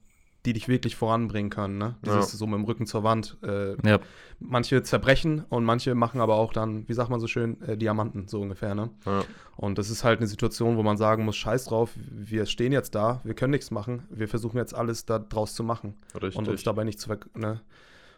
die 0.44 0.52
dich 0.52 0.68
wirklich 0.68 0.94
voranbringen 0.94 1.50
können, 1.50 1.78
ne? 1.78 1.96
Dieses 2.04 2.32
Ja. 2.32 2.38
so 2.38 2.46
mit 2.46 2.56
dem 2.56 2.64
Rücken 2.64 2.86
zur 2.86 3.02
Wand, 3.02 3.38
äh, 3.42 3.76
Ja, 3.88 3.98
manche 4.40 4.82
zerbrechen 4.82 5.44
und 5.48 5.64
manche 5.64 5.94
machen 5.94 6.20
aber 6.20 6.34
auch 6.36 6.52
dann, 6.52 6.86
wie 6.88 6.92
sagt 6.92 7.08
man 7.08 7.18
so 7.20 7.26
schön, 7.26 7.60
äh, 7.62 7.76
Diamanten, 7.78 8.28
so 8.28 8.40
ungefähr, 8.42 8.74
ne? 8.74 8.90
Ja. 9.06 9.24
Und 9.56 9.78
das 9.78 9.88
ist 9.88 10.04
halt 10.04 10.18
eine 10.18 10.26
Situation, 10.26 10.76
wo 10.76 10.82
man 10.82 10.96
sagen 10.96 11.24
muss, 11.24 11.36
scheiß 11.36 11.64
drauf, 11.66 11.90
wir 11.96 12.44
stehen 12.46 12.72
jetzt 12.72 12.94
da, 12.94 13.20
wir 13.24 13.34
können 13.34 13.52
nichts 13.52 13.70
machen, 13.70 14.02
wir 14.10 14.28
versuchen 14.28 14.58
jetzt 14.58 14.74
alles 14.74 15.06
da 15.06 15.18
draus 15.18 15.54
zu 15.54 15.64
machen 15.64 15.94
Richtig. 16.14 16.36
und 16.36 16.48
uns 16.48 16.62
dabei 16.62 16.84
nicht 16.84 17.00
zu 17.00 17.08
ver 17.08 17.18
ne? 17.34 17.60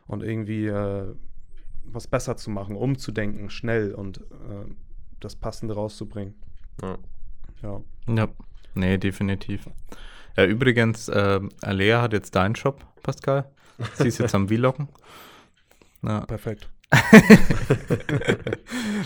Und 0.09 0.23
irgendwie 0.23 0.67
äh, 0.67 1.15
was 1.85 2.09
besser 2.09 2.37
zu 2.37 2.51
machen, 2.51 2.75
umzudenken, 2.77 3.51
schnell 3.51 3.95
und 3.95 4.19
äh, 4.19 4.67
das 5.21 5.37
Passende 5.37 5.75
rauszubringen. 5.75 6.35
ja. 6.83 6.99
Ja. 7.63 7.81
ja. 8.09 8.29
Nee, 8.75 8.99
definitiv. 8.99 9.67
Ja, 10.37 10.45
übrigens, 10.45 11.09
äh, 11.09 11.41
Alea 11.63 12.03
hat 12.03 12.13
jetzt 12.13 12.35
deinen 12.35 12.57
Shop, 12.57 12.85
Pascal. 13.03 13.51
Sie 13.95 14.09
ist 14.09 14.19
jetzt 14.19 14.35
am 14.35 14.49
Vloggen. 14.49 14.89
Ja, 16.03 16.21
Perfekt. 16.21 16.69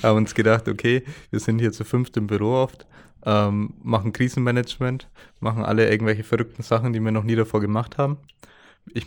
haben 0.03 0.19
uns 0.19 0.35
gedacht, 0.35 0.69
okay, 0.69 1.03
wir 1.31 1.41
sind 1.41 1.61
hier 1.61 1.73
zu 1.73 1.85
fünft 1.85 2.17
im 2.17 2.27
Büro 2.27 2.55
oft, 2.55 2.87
ähm, 3.25 3.75
machen 3.83 4.13
Krisenmanagement, 4.13 5.09
machen 5.41 5.65
alle 5.65 5.91
irgendwelche 5.91 6.25
verrückten 6.25 6.63
Sachen, 6.63 6.93
die 6.93 7.01
wir 7.01 7.11
noch 7.11 7.25
nie 7.25 7.37
davor 7.37 7.61
gemacht 7.61 7.97
haben. 7.97 8.19
Ich 8.93 9.07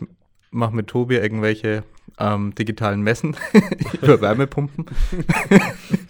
mache 0.50 0.76
mit 0.76 0.88
Tobi 0.88 1.18
irgendwelche 1.18 1.84
ähm, 2.18 2.56
digitalen 2.56 3.02
Messen 3.02 3.36
über 4.02 4.22
Wärmepumpen. 4.22 4.86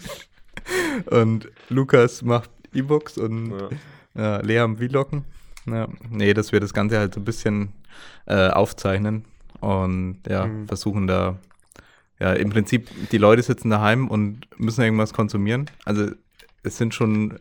und 1.08 1.50
Lukas 1.70 2.22
macht 2.22 2.50
E-Books 2.74 3.18
und 3.18 3.52
Ja. 3.52 3.70
ja, 4.16 4.42
Lea 4.42 4.60
am 4.60 4.78
Vloggen. 4.78 5.26
Ja, 5.66 5.88
nee, 6.10 6.34
dass 6.34 6.52
wir 6.52 6.60
das 6.60 6.74
Ganze 6.74 6.98
halt 7.00 7.14
so 7.14 7.20
ein 7.22 7.26
bisschen 7.26 7.74
äh, 8.26 8.50
aufzeichnen 8.50 9.26
und 9.62 10.20
ja, 10.28 10.48
Mhm. 10.48 10.68
versuchen 10.68 11.08
da, 11.08 11.40
ja, 12.20 12.34
im 12.34 12.50
Prinzip, 12.50 12.90
die 13.12 13.18
Leute 13.18 13.42
sitzen 13.44 13.70
daheim 13.70 14.08
und 14.10 14.48
müssen 14.60 14.82
irgendwas 14.84 15.14
konsumieren. 15.14 15.70
Also 15.86 16.12
es 16.64 16.78
sind 16.78 16.94
schon 16.94 17.40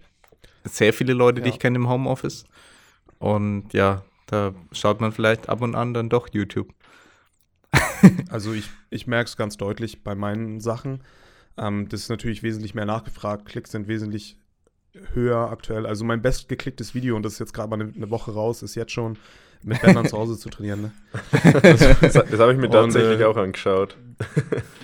sehr 0.64 0.92
viele 0.92 1.12
Leute, 1.14 1.40
die 1.40 1.48
Ja. 1.48 1.54
ich 1.54 1.60
kenne 1.60 1.76
im 1.76 1.88
Homeoffice. 1.88 2.44
Und 3.18 3.72
ja, 3.72 4.02
da 4.26 4.54
schaut 4.72 5.00
man 5.00 5.12
vielleicht 5.12 5.48
ab 5.48 5.60
und 5.62 5.74
an 5.74 5.94
dann 5.94 6.08
doch 6.08 6.28
YouTube. 6.32 6.72
Also 8.30 8.52
ich, 8.52 8.68
ich 8.90 9.06
merke 9.06 9.28
es 9.28 9.36
ganz 9.36 9.56
deutlich 9.56 10.02
bei 10.02 10.14
meinen 10.14 10.60
Sachen. 10.60 11.02
Ähm, 11.56 11.88
das 11.88 12.00
ist 12.00 12.08
natürlich 12.08 12.42
wesentlich 12.42 12.74
mehr 12.74 12.86
nachgefragt. 12.86 13.46
Klicks 13.46 13.70
sind 13.72 13.88
wesentlich 13.88 14.36
höher 15.14 15.50
aktuell. 15.50 15.86
Also 15.86 16.04
mein 16.04 16.22
bestgeklicktes 16.22 16.94
Video, 16.94 17.16
und 17.16 17.22
das 17.24 17.34
ist 17.34 17.38
jetzt 17.38 17.54
gerade 17.54 17.70
mal 17.70 17.80
eine, 17.80 17.92
eine 17.94 18.10
Woche 18.10 18.32
raus, 18.32 18.62
ist 18.62 18.74
jetzt 18.74 18.92
schon 18.92 19.16
mit 19.62 19.80
Bändern 19.80 20.06
zu 20.06 20.18
Hause 20.18 20.36
zu 20.38 20.48
trainieren. 20.50 20.82
Ne? 20.82 20.92
Das, 21.62 22.12
das 22.12 22.40
habe 22.40 22.52
ich 22.52 22.58
mir 22.58 22.68
tatsächlich 22.68 23.20
äh, 23.20 23.24
auch 23.24 23.36
angeschaut. 23.36 23.96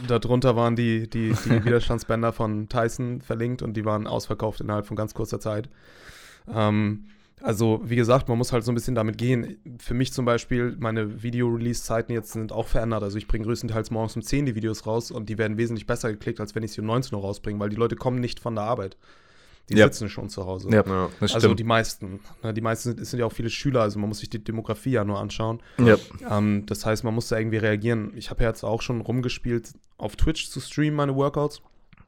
Darunter 0.07 0.57
waren 0.57 0.77
die, 0.77 1.09
die, 1.09 1.33
die 1.45 1.65
Widerstandsbänder 1.65 2.33
von 2.33 2.69
Tyson 2.69 3.21
verlinkt 3.21 3.63
und 3.63 3.77
die 3.77 3.85
waren 3.85 4.07
ausverkauft 4.07 4.61
innerhalb 4.61 4.87
von 4.87 4.97
ganz 4.97 5.15
kurzer 5.15 5.41
Zeit. 5.41 5.69
Ähm, 6.53 7.07
also, 7.41 7.81
wie 7.85 7.97
gesagt, 7.97 8.29
man 8.29 8.37
muss 8.37 8.53
halt 8.53 8.65
so 8.65 8.73
ein 8.73 8.75
bisschen 8.75 8.97
damit 8.97 9.17
gehen. 9.17 9.59
Für 9.79 9.95
mich 9.95 10.13
zum 10.13 10.25
Beispiel, 10.25 10.77
meine 10.79 11.23
Video-Release-Zeiten 11.23 12.13
jetzt 12.13 12.33
sind 12.33 12.51
auch 12.53 12.67
verändert. 12.67 13.03
Also, 13.03 13.17
ich 13.17 13.29
bringe 13.29 13.45
größtenteils 13.45 13.91
morgens 13.91 14.17
um 14.17 14.23
10 14.23 14.47
die 14.47 14.55
Videos 14.57 14.87
raus 14.87 15.11
und 15.11 15.29
die 15.29 15.39
werden 15.39 15.57
wesentlich 15.57 15.87
besser 15.87 16.11
geklickt, 16.11 16.41
als 16.41 16.55
wenn 16.55 16.65
ich 16.65 16.73
sie 16.73 16.81
um 16.81 16.87
19 16.89 17.15
Uhr 17.17 17.23
rausbringe, 17.23 17.61
weil 17.61 17.69
die 17.69 17.77
Leute 17.77 17.95
kommen 17.95 18.19
nicht 18.21 18.41
von 18.41 18.57
der 18.57 18.65
Arbeit. 18.65 18.97
Die 19.71 19.77
Ja. 19.77 19.87
sitzen 19.87 20.09
schon 20.09 20.29
zu 20.29 20.47
Hause. 20.47 20.71
Ja, 20.71 20.83
Ja. 20.87 21.09
das 21.21 21.35
Also 21.35 21.47
stimmt. 21.49 21.61
die 21.61 21.65
meisten. 21.65 22.21
Ne, 22.43 22.55
Die 22.55 22.61
meisten 22.61 22.91
sind, 22.91 23.01
es 23.01 23.11
sind 23.11 23.21
ja 23.21 23.27
auch 23.27 23.33
viele 23.33 23.51
Schüler, 23.51 23.83
also 23.83 23.99
man 23.99 24.09
muss 24.09 24.19
sich 24.21 24.31
die 24.31 24.43
Demografie 24.43 24.91
ja 24.93 25.05
nur 25.05 25.19
anschauen. 25.21 25.61
ja. 25.79 25.97
Ähm, 26.31 26.65
das 26.67 26.87
heißt, 26.87 27.05
man 27.05 27.15
muss 27.15 27.29
da 27.29 27.39
irgendwie 27.39 27.59
reagieren. 27.59 28.13
Ich 28.17 28.31
habe 28.31 28.43
ja 28.45 28.49
jetzt 28.49 28.65
auch 28.65 28.81
schon 28.83 29.01
rumgespielt, 29.01 29.73
auf 29.99 30.17
Twitch 30.17 30.49
zu 30.49 30.61
streamen, 30.61 30.95
meine 30.97 31.15
Workouts. 31.17 31.61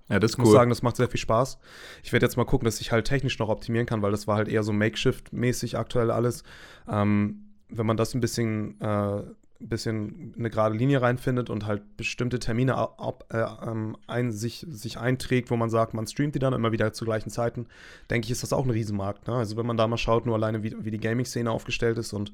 ja, 0.08 0.18
das 0.18 0.30
ist 0.30 0.34
Ich 0.34 0.38
muss 0.38 0.48
cool. 0.48 0.54
sagen, 0.54 0.70
das 0.70 0.82
macht 0.82 0.96
sehr 0.96 1.08
viel 1.08 1.20
Spaß. 1.20 1.58
Ich 2.02 2.12
werde 2.12 2.26
jetzt 2.26 2.36
mal 2.36 2.44
gucken, 2.44 2.64
dass 2.64 2.80
ich 2.80 2.90
halt 2.92 3.06
technisch 3.06 3.38
noch 3.38 3.48
optimieren 3.48 3.86
kann, 3.86 4.02
weil 4.02 4.10
das 4.10 4.26
war 4.26 4.36
halt 4.36 4.48
eher 4.48 4.62
so 4.64 4.72
Makeshift-mäßig 4.72 5.76
aktuell 5.78 6.10
alles. 6.10 6.42
Ähm, 6.88 7.44
wenn 7.68 7.86
man 7.86 7.96
das 7.96 8.14
ein 8.14 8.20
bisschen, 8.20 8.80
äh, 8.80 9.22
bisschen 9.60 10.34
eine 10.38 10.50
gerade 10.50 10.74
Linie 10.74 11.02
reinfindet 11.02 11.50
und 11.50 11.66
halt 11.66 11.96
bestimmte 11.96 12.38
Termine 12.38 12.76
ab, 12.76 13.24
äh, 13.30 13.44
ähm, 13.68 13.96
ein, 14.06 14.32
sich, 14.32 14.66
sich 14.68 14.98
einträgt, 14.98 15.50
wo 15.50 15.56
man 15.56 15.70
sagt, 15.70 15.94
man 15.94 16.06
streamt 16.06 16.34
die 16.34 16.38
dann 16.38 16.52
immer 16.52 16.72
wieder 16.72 16.92
zu 16.92 17.04
gleichen 17.04 17.30
Zeiten, 17.30 17.66
denke 18.08 18.26
ich, 18.26 18.32
ist 18.32 18.42
das 18.42 18.52
auch 18.52 18.64
ein 18.64 18.70
Riesenmarkt. 18.70 19.28
Ne? 19.28 19.34
Also 19.34 19.56
wenn 19.56 19.66
man 19.66 19.76
da 19.76 19.86
mal 19.86 19.98
schaut, 19.98 20.26
nur 20.26 20.34
alleine 20.34 20.62
wie, 20.62 20.74
wie 20.84 20.90
die 20.90 21.00
Gaming-Szene 21.00 21.50
aufgestellt 21.50 21.98
ist 21.98 22.12
und 22.12 22.32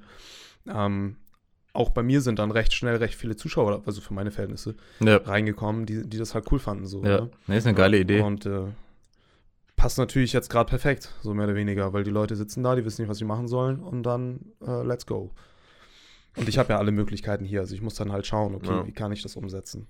ähm, 0.68 1.16
auch 1.72 1.90
bei 1.90 2.02
mir 2.02 2.20
sind 2.20 2.38
dann 2.38 2.50
recht 2.50 2.72
schnell 2.72 2.96
recht 2.96 3.14
viele 3.14 3.36
Zuschauer, 3.36 3.82
also 3.84 4.00
für 4.00 4.14
meine 4.14 4.30
Verhältnisse, 4.30 4.76
ja, 5.00 5.18
reingekommen, 5.18 5.84
die, 5.84 6.08
die 6.08 6.18
das 6.18 6.34
halt 6.34 6.50
cool 6.50 6.58
fanden. 6.58 6.86
So, 6.86 7.04
ja. 7.04 7.28
ne? 7.46 7.56
Ist 7.56 7.66
eine 7.66 7.76
geile 7.76 7.98
Idee. 7.98 8.20
Und 8.20 8.46
äh, 8.46 8.62
passt 9.76 9.98
natürlich 9.98 10.32
jetzt 10.32 10.48
gerade 10.48 10.68
perfekt, 10.68 11.12
so 11.22 11.34
mehr 11.34 11.44
oder 11.44 11.54
weniger, 11.54 11.92
weil 11.92 12.02
die 12.02 12.10
Leute 12.10 12.34
sitzen 12.34 12.62
da, 12.62 12.74
die 12.74 12.84
wissen 12.84 13.02
nicht, 13.02 13.10
was 13.10 13.18
sie 13.18 13.24
machen 13.24 13.46
sollen 13.46 13.80
und 13.80 14.04
dann 14.04 14.40
äh, 14.66 14.82
let's 14.82 15.06
go. 15.06 15.32
Und 16.37 16.49
ich 16.49 16.59
habe 16.59 16.72
ja 16.72 16.79
alle 16.79 16.92
Möglichkeiten 16.92 17.44
hier, 17.44 17.61
also 17.61 17.75
ich 17.75 17.83
muss 17.83 17.94
dann 17.94 18.12
halt 18.12 18.27
schauen, 18.27 18.55
okay, 18.55 18.68
Ja. 18.68 18.87
wie 18.87 18.92
kann 18.92 19.11
ich 19.12 19.22
das 19.22 19.37
umsetzen. 19.37 19.87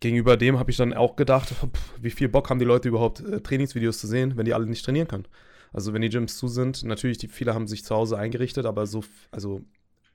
Gegenüber 0.00 0.36
dem 0.36 0.58
habe 0.58 0.70
ich 0.70 0.76
dann 0.76 0.92
auch 0.92 1.16
gedacht, 1.16 1.48
pff, 1.50 1.94
wie 2.00 2.10
viel 2.10 2.28
Bock 2.28 2.50
haben 2.50 2.58
die 2.58 2.64
Leute 2.64 2.88
überhaupt, 2.88 3.20
äh, 3.20 3.40
Trainingsvideos 3.40 3.98
zu 3.98 4.06
sehen, 4.06 4.36
wenn 4.36 4.44
die 4.44 4.54
alle 4.54 4.66
nicht 4.66 4.84
trainieren 4.84 5.08
können. 5.08 5.26
Also 5.72 5.94
wenn 5.94 6.02
die 6.02 6.10
Gyms 6.10 6.36
zu 6.36 6.48
sind, 6.48 6.82
natürlich, 6.84 7.18
die, 7.18 7.28
viele 7.28 7.54
haben 7.54 7.66
sich 7.66 7.84
zu 7.84 7.94
Hause 7.94 8.18
eingerichtet, 8.18 8.66
aber 8.66 8.86
so, 8.86 9.02
also 9.30 9.62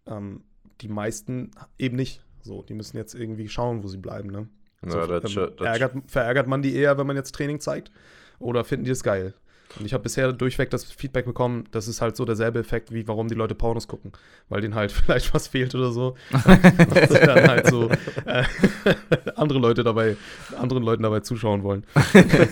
ähm, 0.06 0.44
die 0.82 0.90
meisten 0.90 1.52
eben 1.80 1.96
nicht. 1.96 2.22
So, 2.42 2.62
die 2.62 2.74
müssen 2.76 2.98
jetzt 2.98 3.16
irgendwie 3.16 3.50
schauen, 3.50 3.84
wo 3.84 3.88
sie 3.88 3.98
bleiben, 3.98 4.30
ne? 4.30 4.48
Ja, 4.86 4.92
So, 5.28 5.48
ähm, 5.48 5.52
ärgert, 5.66 5.94
verärgert 6.06 6.48
man 6.48 6.62
die 6.62 6.76
eher, 6.76 6.98
wenn 7.00 7.08
man 7.08 7.16
jetzt 7.16 7.34
Training 7.34 7.60
zeigt? 7.60 7.92
Oder 8.40 8.64
finden 8.64 8.86
die 8.86 8.90
das 8.92 9.04
geil? 9.04 9.34
Und 9.80 9.86
ich 9.86 9.94
habe 9.94 10.02
bisher 10.04 10.32
durchweg 10.34 10.70
das 10.70 10.86
Feedback 10.86 11.26
bekommen, 11.26 11.66
das 11.72 11.88
ist 11.88 12.02
halt 12.02 12.16
so 12.16 12.26
derselbe 12.26 12.58
Effekt, 12.60 12.92
wie 12.94 13.08
warum 13.08 13.28
die 13.28 13.36
Leute 13.36 13.54
Pornos 13.54 13.88
gucken. 13.88 14.12
Weil 14.50 14.62
denen 14.62 14.76
halt 14.76 14.92
vielleicht 14.94 15.34
was 15.34 15.48
fehlt 15.48 15.76
oder 15.76 15.92
so. 15.92 16.16
Und 16.32 17.10
sie 17.10 17.20
dann 17.20 17.48
halt 17.48 17.68
so 17.68 17.90
äh, 18.26 18.44
andere 19.36 19.60
Leute 19.60 19.84
dabei, 19.84 20.16
anderen 20.58 20.84
Leuten 20.84 21.04
dabei 21.04 21.20
zuschauen 21.20 21.64
wollen. 21.64 21.84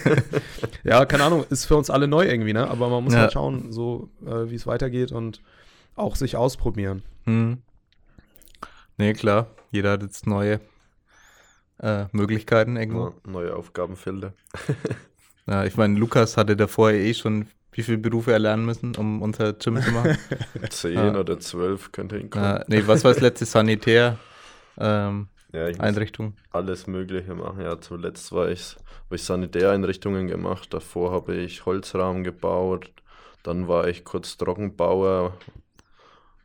ja, 0.84 1.06
keine 1.06 1.24
Ahnung, 1.24 1.46
ist 1.50 1.66
für 1.66 1.76
uns 1.78 1.90
alle 1.90 2.08
neu 2.08 2.26
irgendwie, 2.26 2.54
ne? 2.54 2.68
Aber 2.70 2.90
man 2.90 3.04
muss 3.04 3.14
Ja. 3.14 3.22
halt 3.22 3.34
schauen, 3.34 3.72
so 3.72 4.10
äh, 4.26 4.50
wie 4.50 4.56
es 4.56 4.68
weitergeht 4.68 5.12
und 5.12 5.42
auch 5.96 6.16
sich 6.16 6.36
ausprobieren. 6.36 7.02
Hm. 7.24 7.60
Nee, 8.98 9.14
klar. 9.14 9.48
Jeder 9.72 9.92
hat 9.94 10.04
jetzt 10.04 10.28
neue 10.28 10.60
äh, 11.80 12.06
Möglichkeiten 12.12 12.78
irgendwo. 12.78 13.08
Ja, 13.08 13.14
neue 13.32 13.56
Aufgabenfelder. 13.56 14.34
Ja, 15.48 15.64
ich 15.66 15.78
meine, 15.78 15.98
Lukas 16.00 16.38
hatte 16.38 16.56
davor 16.56 16.92
eh 16.92 17.14
schon 17.14 17.48
wie 17.72 17.84
viele 17.84 17.98
Berufe 17.98 18.32
erlernen 18.32 18.66
müssen, 18.66 18.96
um 18.96 19.22
unser 19.22 19.54
Gym 19.54 19.82
zu 19.82 19.92
machen. 19.92 20.18
Zehn 20.70 21.16
Ja. 21.16 21.16
oder 21.16 21.40
zwölf 21.40 21.92
könnte 21.92 22.18
hinkommen. 22.18 22.60
äh, 22.60 22.66
nee, 22.68 22.86
was 22.88 23.04
war 23.04 23.12
das 23.12 23.22
letzte 23.22 23.46
Sanitär? 23.46 24.20
Ähm, 24.78 25.30
ja, 25.54 25.66
Einrichtung. 25.78 26.36
alles 26.52 26.88
Mögliche 26.88 27.36
machen. 27.36 27.62
Ja, 27.62 27.80
zuletzt 27.80 28.32
war 28.32 28.50
ich, 28.50 28.76
habe 29.06 29.16
ich 29.16 29.24
Sanitäreinrichtungen 29.24 30.28
gemacht. 30.28 30.74
Davor 30.74 31.12
habe 31.12 31.36
ich 31.36 31.66
Holzrahmen 31.66 32.24
gebaut. 32.24 32.92
Dann 33.44 33.68
war 33.68 33.88
ich 33.88 34.04
kurz 34.06 34.38
Trockenbauer. 34.38 35.38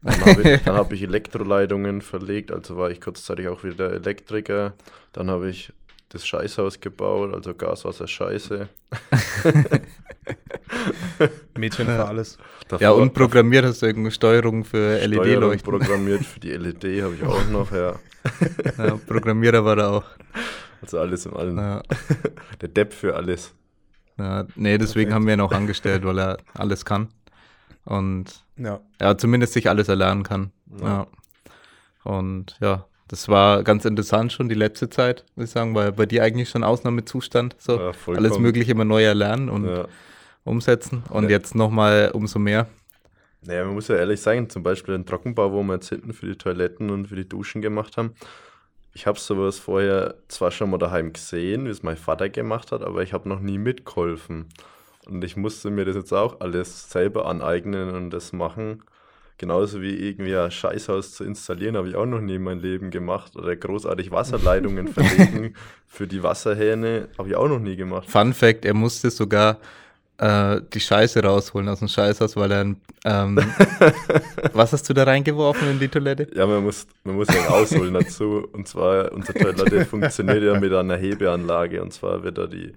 Dann 0.02 0.24
habe 0.24 0.42
ich, 0.44 0.62
dann 0.62 0.74
habe 0.76 0.94
ich 0.94 1.02
Elektroleitungen 1.02 2.00
verlegt, 2.02 2.50
also 2.52 2.76
war 2.76 2.90
ich 2.90 3.00
kurzzeitig 3.00 3.48
auch 3.48 3.64
wieder 3.64 3.92
Elektriker. 3.92 4.74
Dann 5.12 5.30
habe 5.30 5.50
ich 5.50 5.72
das 6.10 6.26
Scheißhaus 6.26 6.80
gebaut, 6.80 7.32
also 7.34 7.54
Gaswasser 7.54 8.06
Scheiße. 8.06 8.68
Mädchen 11.56 11.86
Ja. 11.88 11.94
für 11.96 12.04
alles. 12.06 12.38
Ja, 12.70 12.78
Davor- 12.78 12.96
und 13.02 13.14
programmiert 13.14 13.64
hast 13.64 13.82
du 13.82 13.86
irgendeine 13.86 14.12
Steuerung 14.12 14.64
für 14.64 14.98
LED-Leuchten. 15.04 15.70
programmiert 15.70 16.24
für 16.24 16.40
die 16.40 16.50
LED 16.52 17.02
habe 17.02 17.14
ich 17.14 17.22
auch 17.24 17.46
noch, 17.48 17.72
ja. 17.72 17.94
Ja, 18.78 18.96
Programmierer 19.06 19.64
war 19.64 19.76
da 19.76 19.90
auch. 19.90 20.04
Also 20.82 20.98
alles 20.98 21.26
in 21.26 21.32
allem. 21.34 21.56
Ja, 21.58 21.82
Der 22.60 22.68
Depp 22.68 22.92
für 22.92 23.16
alles. 23.16 23.54
ja, 24.18 24.46
nee, 24.56 24.78
deswegen 24.78 25.12
haben 25.14 25.26
wir 25.26 25.34
ihn 25.34 25.40
auch 25.40 25.52
angestellt, 25.52 26.04
weil 26.04 26.18
er 26.18 26.38
alles 26.54 26.84
kann. 26.84 27.08
Und 27.84 28.44
Ja. 28.56 28.80
ja, 29.00 29.16
zumindest 29.16 29.52
sich 29.54 29.68
alles 29.68 29.88
erlernen 29.88 30.22
kann. 30.22 30.52
Ja. 30.80 30.86
Ja. 30.86 31.06
Und 32.04 32.56
ja, 32.60 32.86
das 33.10 33.28
war 33.28 33.64
ganz 33.64 33.84
interessant 33.84 34.32
schon 34.32 34.48
die 34.48 34.54
letzte 34.54 34.88
Zeit, 34.88 35.24
muss 35.34 35.46
ich 35.46 35.50
sagen, 35.50 35.74
weil 35.74 35.90
bei 35.90 36.06
dir 36.06 36.22
eigentlich 36.22 36.48
schon 36.48 36.62
Ausnahmezustand. 36.62 37.56
So 37.58 37.76
Ja, 37.76 37.92
alles 38.06 38.38
Mögliche 38.38 38.70
immer 38.70 38.84
neu 38.84 39.02
erlernen 39.02 39.48
und 39.48 39.66
Ja. 39.66 39.88
umsetzen. 40.44 41.02
Und 41.10 41.24
Ja. 41.24 41.30
jetzt 41.30 41.56
nochmal 41.56 42.12
umso 42.14 42.38
mehr. 42.38 42.68
Naja, 43.42 43.64
man 43.64 43.74
muss 43.74 43.88
ja 43.88 43.96
ehrlich 43.96 44.20
sagen, 44.20 44.48
zum 44.48 44.62
Beispiel 44.62 44.94
den 44.94 45.06
Trockenbau, 45.06 45.50
wo 45.50 45.62
wir 45.64 45.74
jetzt 45.74 45.88
hinten 45.88 46.12
für 46.12 46.26
die 46.26 46.36
Toiletten 46.36 46.90
und 46.90 47.08
für 47.08 47.16
die 47.16 47.28
Duschen 47.28 47.62
gemacht 47.62 47.96
haben. 47.96 48.14
Ich 48.92 49.08
habe 49.08 49.18
sowas 49.18 49.58
vorher 49.58 50.14
zwar 50.28 50.52
schon 50.52 50.70
mal 50.70 50.78
daheim 50.78 51.12
gesehen, 51.12 51.64
wie 51.64 51.70
es 51.70 51.82
mein 51.82 51.96
Vater 51.96 52.28
gemacht 52.28 52.70
hat, 52.70 52.82
aber 52.82 53.02
ich 53.02 53.12
habe 53.12 53.28
noch 53.28 53.40
nie 53.40 53.58
mitgeholfen. 53.58 54.50
Und 55.06 55.24
ich 55.24 55.36
musste 55.36 55.70
mir 55.70 55.84
das 55.84 55.96
jetzt 55.96 56.12
auch 56.12 56.40
alles 56.40 56.90
selber 56.90 57.26
aneignen 57.26 57.90
und 57.90 58.10
das 58.10 58.32
machen. 58.32 58.84
Genauso 59.40 59.80
wie 59.80 59.94
irgendwie 59.94 60.36
ein 60.36 60.50
Scheißhaus 60.50 61.14
zu 61.14 61.24
installieren, 61.24 61.74
habe 61.74 61.88
ich 61.88 61.94
auch 61.96 62.04
noch 62.04 62.20
nie 62.20 62.34
in 62.34 62.42
meinem 62.42 62.60
Leben 62.60 62.90
gemacht. 62.90 63.36
Oder 63.36 63.56
großartig 63.56 64.10
Wasserleitungen 64.10 64.88
verlegen 64.92 65.54
für 65.86 66.06
die 66.06 66.22
Wasserhähne, 66.22 67.08
habe 67.16 67.30
ich 67.30 67.36
auch 67.36 67.48
noch 67.48 67.58
nie 67.58 67.74
gemacht. 67.74 68.10
Fun 68.10 68.34
Fact, 68.34 68.66
er 68.66 68.74
musste 68.74 69.08
sogar 69.08 69.56
äh, 70.18 70.60
die 70.74 70.80
Scheiße 70.80 71.22
rausholen 71.22 71.70
aus 71.70 71.78
dem 71.78 71.88
Scheißhaus, 71.88 72.36
weil 72.36 72.52
er 72.52 72.60
ein, 72.60 72.76
ähm, 73.06 73.38
was 74.52 74.74
hast 74.74 74.86
du 74.90 74.92
da 74.92 75.04
reingeworfen 75.04 75.70
in 75.70 75.78
die 75.78 75.88
Toilette? 75.88 76.28
Ja, 76.34 76.46
man 76.46 76.62
muss, 76.62 76.86
man 77.04 77.14
muss 77.14 77.28
ja 77.28 77.48
ausholen 77.48 77.94
dazu. 77.94 78.46
Und 78.52 78.68
zwar, 78.68 79.10
unsere 79.10 79.38
Toilette 79.38 79.86
funktioniert 79.86 80.42
ja 80.42 80.60
mit 80.60 80.74
einer 80.74 80.98
Hebeanlage. 80.98 81.80
Und 81.80 81.94
zwar 81.94 82.22
wird 82.22 82.36
da 82.36 82.46
die 82.46 82.74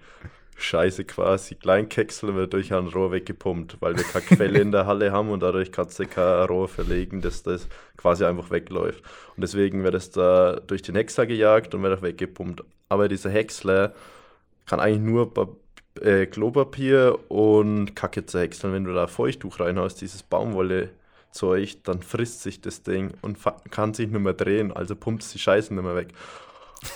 Scheiße 0.55 1.03
quasi 1.05 1.55
Kleinkeksel 1.55 2.29
und 2.29 2.35
wird 2.35 2.53
durch 2.53 2.73
ein 2.73 2.87
Rohr 2.87 3.11
weggepumpt, 3.11 3.77
weil 3.79 3.97
wir 3.97 4.03
keine 4.03 4.25
Quelle 4.25 4.59
in 4.59 4.71
der 4.71 4.85
Halle 4.85 5.11
haben 5.11 5.29
und 5.29 5.41
dadurch 5.41 5.71
kannst 5.71 5.99
du 5.99 6.05
kein 6.05 6.45
Rohr 6.45 6.67
verlegen, 6.67 7.21
dass 7.21 7.43
das 7.43 7.67
quasi 7.97 8.23
einfach 8.25 8.51
wegläuft. 8.51 9.03
Und 9.35 9.41
deswegen 9.41 9.83
wird 9.83 9.95
es 9.95 10.11
da 10.11 10.59
durch 10.67 10.81
den 10.81 10.95
Häcksler 10.95 11.25
gejagt 11.25 11.73
und 11.73 11.83
wird 11.83 11.97
auch 11.97 12.03
weggepumpt. 12.03 12.63
Aber 12.89 13.07
dieser 13.07 13.29
Häcksler 13.29 13.93
kann 14.65 14.79
eigentlich 14.79 15.01
nur 15.01 15.31
äh, 16.01 16.25
Klopapier 16.25 17.19
und 17.29 17.95
Kacke 17.95 18.25
zerhäckseln. 18.25 18.73
Wenn 18.73 18.85
du 18.85 18.93
da 18.93 19.07
Feuchttuch 19.07 19.59
reinhaust, 19.59 20.01
dieses 20.01 20.23
Baumwolle-Zeug, 20.23 21.83
dann 21.83 22.01
frisst 22.01 22.41
sich 22.43 22.61
das 22.61 22.83
Ding 22.83 23.11
und 23.21 23.37
kann 23.71 23.93
sich 23.93 24.09
nicht 24.09 24.21
mehr 24.21 24.33
drehen, 24.33 24.71
also 24.71 24.95
pumpt 24.95 25.23
es 25.23 25.31
die 25.31 25.39
Scheiße 25.39 25.73
nicht 25.73 25.83
mehr 25.83 25.95
weg. 25.95 26.09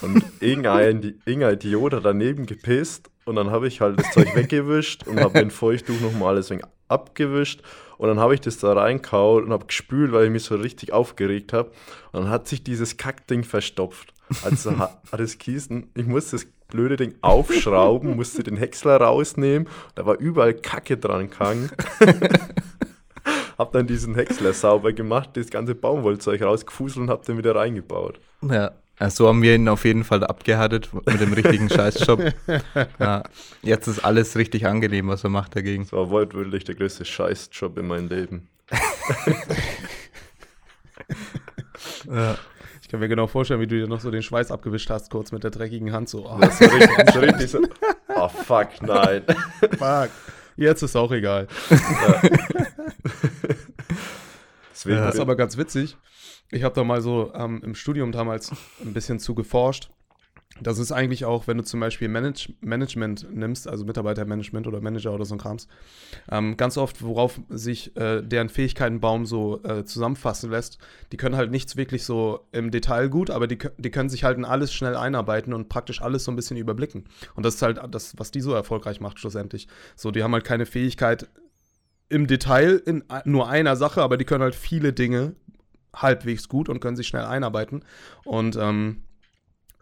Und 0.02 0.24
irgendein, 0.40 1.22
irgendein 1.26 1.54
Idiot 1.54 1.94
hat 1.94 2.06
daneben 2.06 2.46
gepisst 2.46 3.10
und 3.28 3.36
dann 3.36 3.52
habe 3.52 3.68
ich 3.68 3.82
halt 3.82 4.00
das 4.00 4.12
Zeug 4.12 4.28
weggewischt 4.36 5.06
und 5.08 5.20
habe 5.20 5.34
mit 5.34 5.42
dem 5.44 5.52
Feuchttuch 5.52 6.00
nochmal 6.02 6.30
alles 6.36 6.50
wegen 6.50 6.62
abgewischt 6.88 7.62
und 7.98 8.08
dann 8.08 8.20
habe 8.20 8.34
ich 8.34 8.42
das 8.42 8.58
da 8.58 8.74
reinkaut 8.74 9.44
und 9.44 9.52
habe 9.52 9.66
gespült, 9.66 10.12
weil 10.12 10.26
ich 10.26 10.32
mich 10.32 10.44
so 10.44 10.56
richtig 10.56 10.94
aufgeregt 10.94 11.54
habe 11.54 11.70
und 12.12 12.24
dann 12.24 12.30
hat 12.30 12.48
sich 12.48 12.64
dieses 12.64 12.98
Kackding 12.98 13.44
verstopft. 13.44 14.14
Also 14.44 14.78
ha- 14.78 15.02
hat 15.12 15.20
es 15.20 15.38
Kiesen, 15.38 15.90
ich 15.96 16.06
musste 16.06 16.38
das 16.38 16.48
blöde 16.70 16.96
Ding 16.98 17.16
aufschrauben, 17.22 18.16
musste 18.16 18.44
den 18.44 18.58
Häcksler 18.58 18.98
rausnehmen, 18.98 19.68
da 19.96 20.06
war 20.06 20.18
überall 20.18 20.54
Kacke 20.54 20.98
dran 20.98 21.30
gehangen. 21.30 21.70
hab 23.58 23.72
dann 23.72 23.88
diesen 23.88 24.16
Häcksler 24.16 24.54
sauber 24.54 24.94
gemacht, 24.94 25.32
das 25.34 25.50
ganze 25.50 25.76
Baumwollzeug 25.76 26.42
rausgefuselt 26.42 27.04
und 27.04 27.10
hab 27.10 27.26
den 27.26 27.38
wieder 27.38 27.56
reingebaut. 27.56 28.20
Ja, 28.42 28.72
so 29.10 29.28
haben 29.28 29.42
wir 29.42 29.56
ihn 29.56 29.68
auf 29.68 29.86
jeden 29.86 30.04
Fall 30.04 30.24
abgehärtet 30.24 30.90
mit 30.94 31.22
dem 31.22 31.34
richtigen 31.34 31.70
Scheißjob. 31.70 32.34
ja, 33.00 33.24
jetzt 33.62 33.88
ist 33.88 34.00
alles 34.00 34.36
richtig 34.36 34.66
angenehm, 34.66 35.08
was 35.08 35.24
er 35.24 35.30
macht 35.30 35.56
dagegen. 35.56 35.84
Das 35.84 35.94
war 35.94 36.10
wortwörtlich 36.10 36.64
der 36.64 36.76
größte 36.76 37.06
Scheißjob 37.06 37.78
in 37.78 37.88
meinem 37.88 38.10
Leben. 38.10 38.48
Ja. 42.12 42.38
Ich 42.82 42.88
kann 42.90 43.02
mir 43.02 43.10
genau 43.10 43.28
vorstellen, 43.28 43.60
wie 43.60 43.68
du 43.68 43.78
dir 43.78 43.88
noch 43.88 44.00
so 44.00 44.12
den 44.12 44.24
Schweiß 44.24 44.50
abgewischt 44.50 44.90
hast, 44.90 45.12
kurz 45.12 45.34
mit 45.34 45.44
der 45.44 45.52
dreckigen 45.52 45.92
Hand. 45.92 46.08
So, 46.08 46.26
oh, 46.26 46.38
Das 46.40 46.62
richtig, 46.62 46.90
so 47.14 47.20
richtig 47.20 47.52
so, 47.52 47.60
oh 48.16 48.30
fuck, 48.30 48.82
nein. 48.82 49.24
fuck. 49.78 50.10
Jetzt 50.56 50.84
ist 50.84 50.96
auch 50.96 51.12
egal. 51.12 51.48
Deswegen 54.72 54.98
Ja. 54.98 55.06
Das 55.06 55.16
ist 55.16 55.22
aber 55.22 55.36
ganz 55.36 55.58
witzig. 55.58 55.98
Ich 56.52 56.64
habe 56.64 56.76
da 56.76 56.84
mal 56.84 57.02
so 57.02 57.32
ähm, 57.34 57.62
im 57.64 57.76
Studium 57.76 58.12
damals 58.12 58.52
ein 58.82 58.94
bisschen 58.94 59.20
zu 59.20 59.36
geforscht. 59.36 59.90
Das 60.60 60.80
ist 60.80 60.92
eigentlich 60.92 61.24
auch, 61.24 61.46
wenn 61.46 61.58
du 61.58 61.64
zum 61.64 61.80
Beispiel 61.82 62.08
Manage 62.08 62.52
Management 62.62 63.28
nimmst, 63.32 63.68
also 63.68 63.86
Mitarbeitermanagement 63.86 64.66
oder 64.66 64.82
Manager 64.82 65.14
oder 65.14 65.24
so 65.24 65.36
ein 65.36 65.38
Krams, 65.38 65.68
ähm, 66.32 66.58
ganz 66.58 66.78
oft, 66.78 67.04
worauf 67.04 67.40
sich 67.50 67.96
äh, 67.96 68.24
deren 68.24 68.50
Fähigkeitenbaum 68.50 69.28
so 69.28 69.62
äh, 69.64 69.86
zusammenfassen 69.86 70.50
lässt, 70.50 70.80
die 71.12 71.18
können 71.18 71.36
halt 71.36 71.52
nichts 71.52 71.76
wirklich 71.78 72.04
so 72.06 72.48
im 72.54 72.72
Detail 72.72 73.08
gut, 73.10 73.30
aber 73.30 73.46
die, 73.46 73.60
die 73.78 73.92
können 73.92 74.10
sich 74.10 74.24
halt 74.24 74.38
in 74.40 74.46
alles 74.46 74.74
schnell 74.74 74.96
einarbeiten 74.96 75.54
und 75.54 75.70
praktisch 75.70 76.02
alles 76.02 76.24
so 76.24 76.32
ein 76.32 76.36
bisschen 76.36 76.58
überblicken. 76.58 77.04
Und 77.36 77.46
das 77.46 77.56
ist 77.56 77.62
halt 77.62 77.80
das, 77.92 78.18
was 78.18 78.32
die 78.32 78.42
so 78.42 78.54
erfolgreich 78.54 79.00
macht 79.00 79.20
schlussendlich. 79.20 79.68
So, 79.96 80.10
die 80.10 80.24
haben 80.24 80.34
halt 80.34 80.46
keine 80.46 80.66
Fähigkeit 80.66 81.28
im 82.10 82.26
Detail 82.26 82.82
in 82.84 83.04
a- 83.10 83.22
nur 83.26 83.48
einer 83.48 83.76
Sache, 83.76 84.02
aber 84.02 84.18
die 84.18 84.26
können 84.26 84.42
halt 84.44 84.56
viele 84.56 84.92
Dinge 84.92 85.36
halbwegs 86.02 86.48
gut 86.50 86.70
und 86.70 86.80
können 86.80 86.96
sich 86.96 87.08
schnell 87.08 87.26
einarbeiten 87.26 87.84
und 88.26 88.56
ähm, 88.56 89.04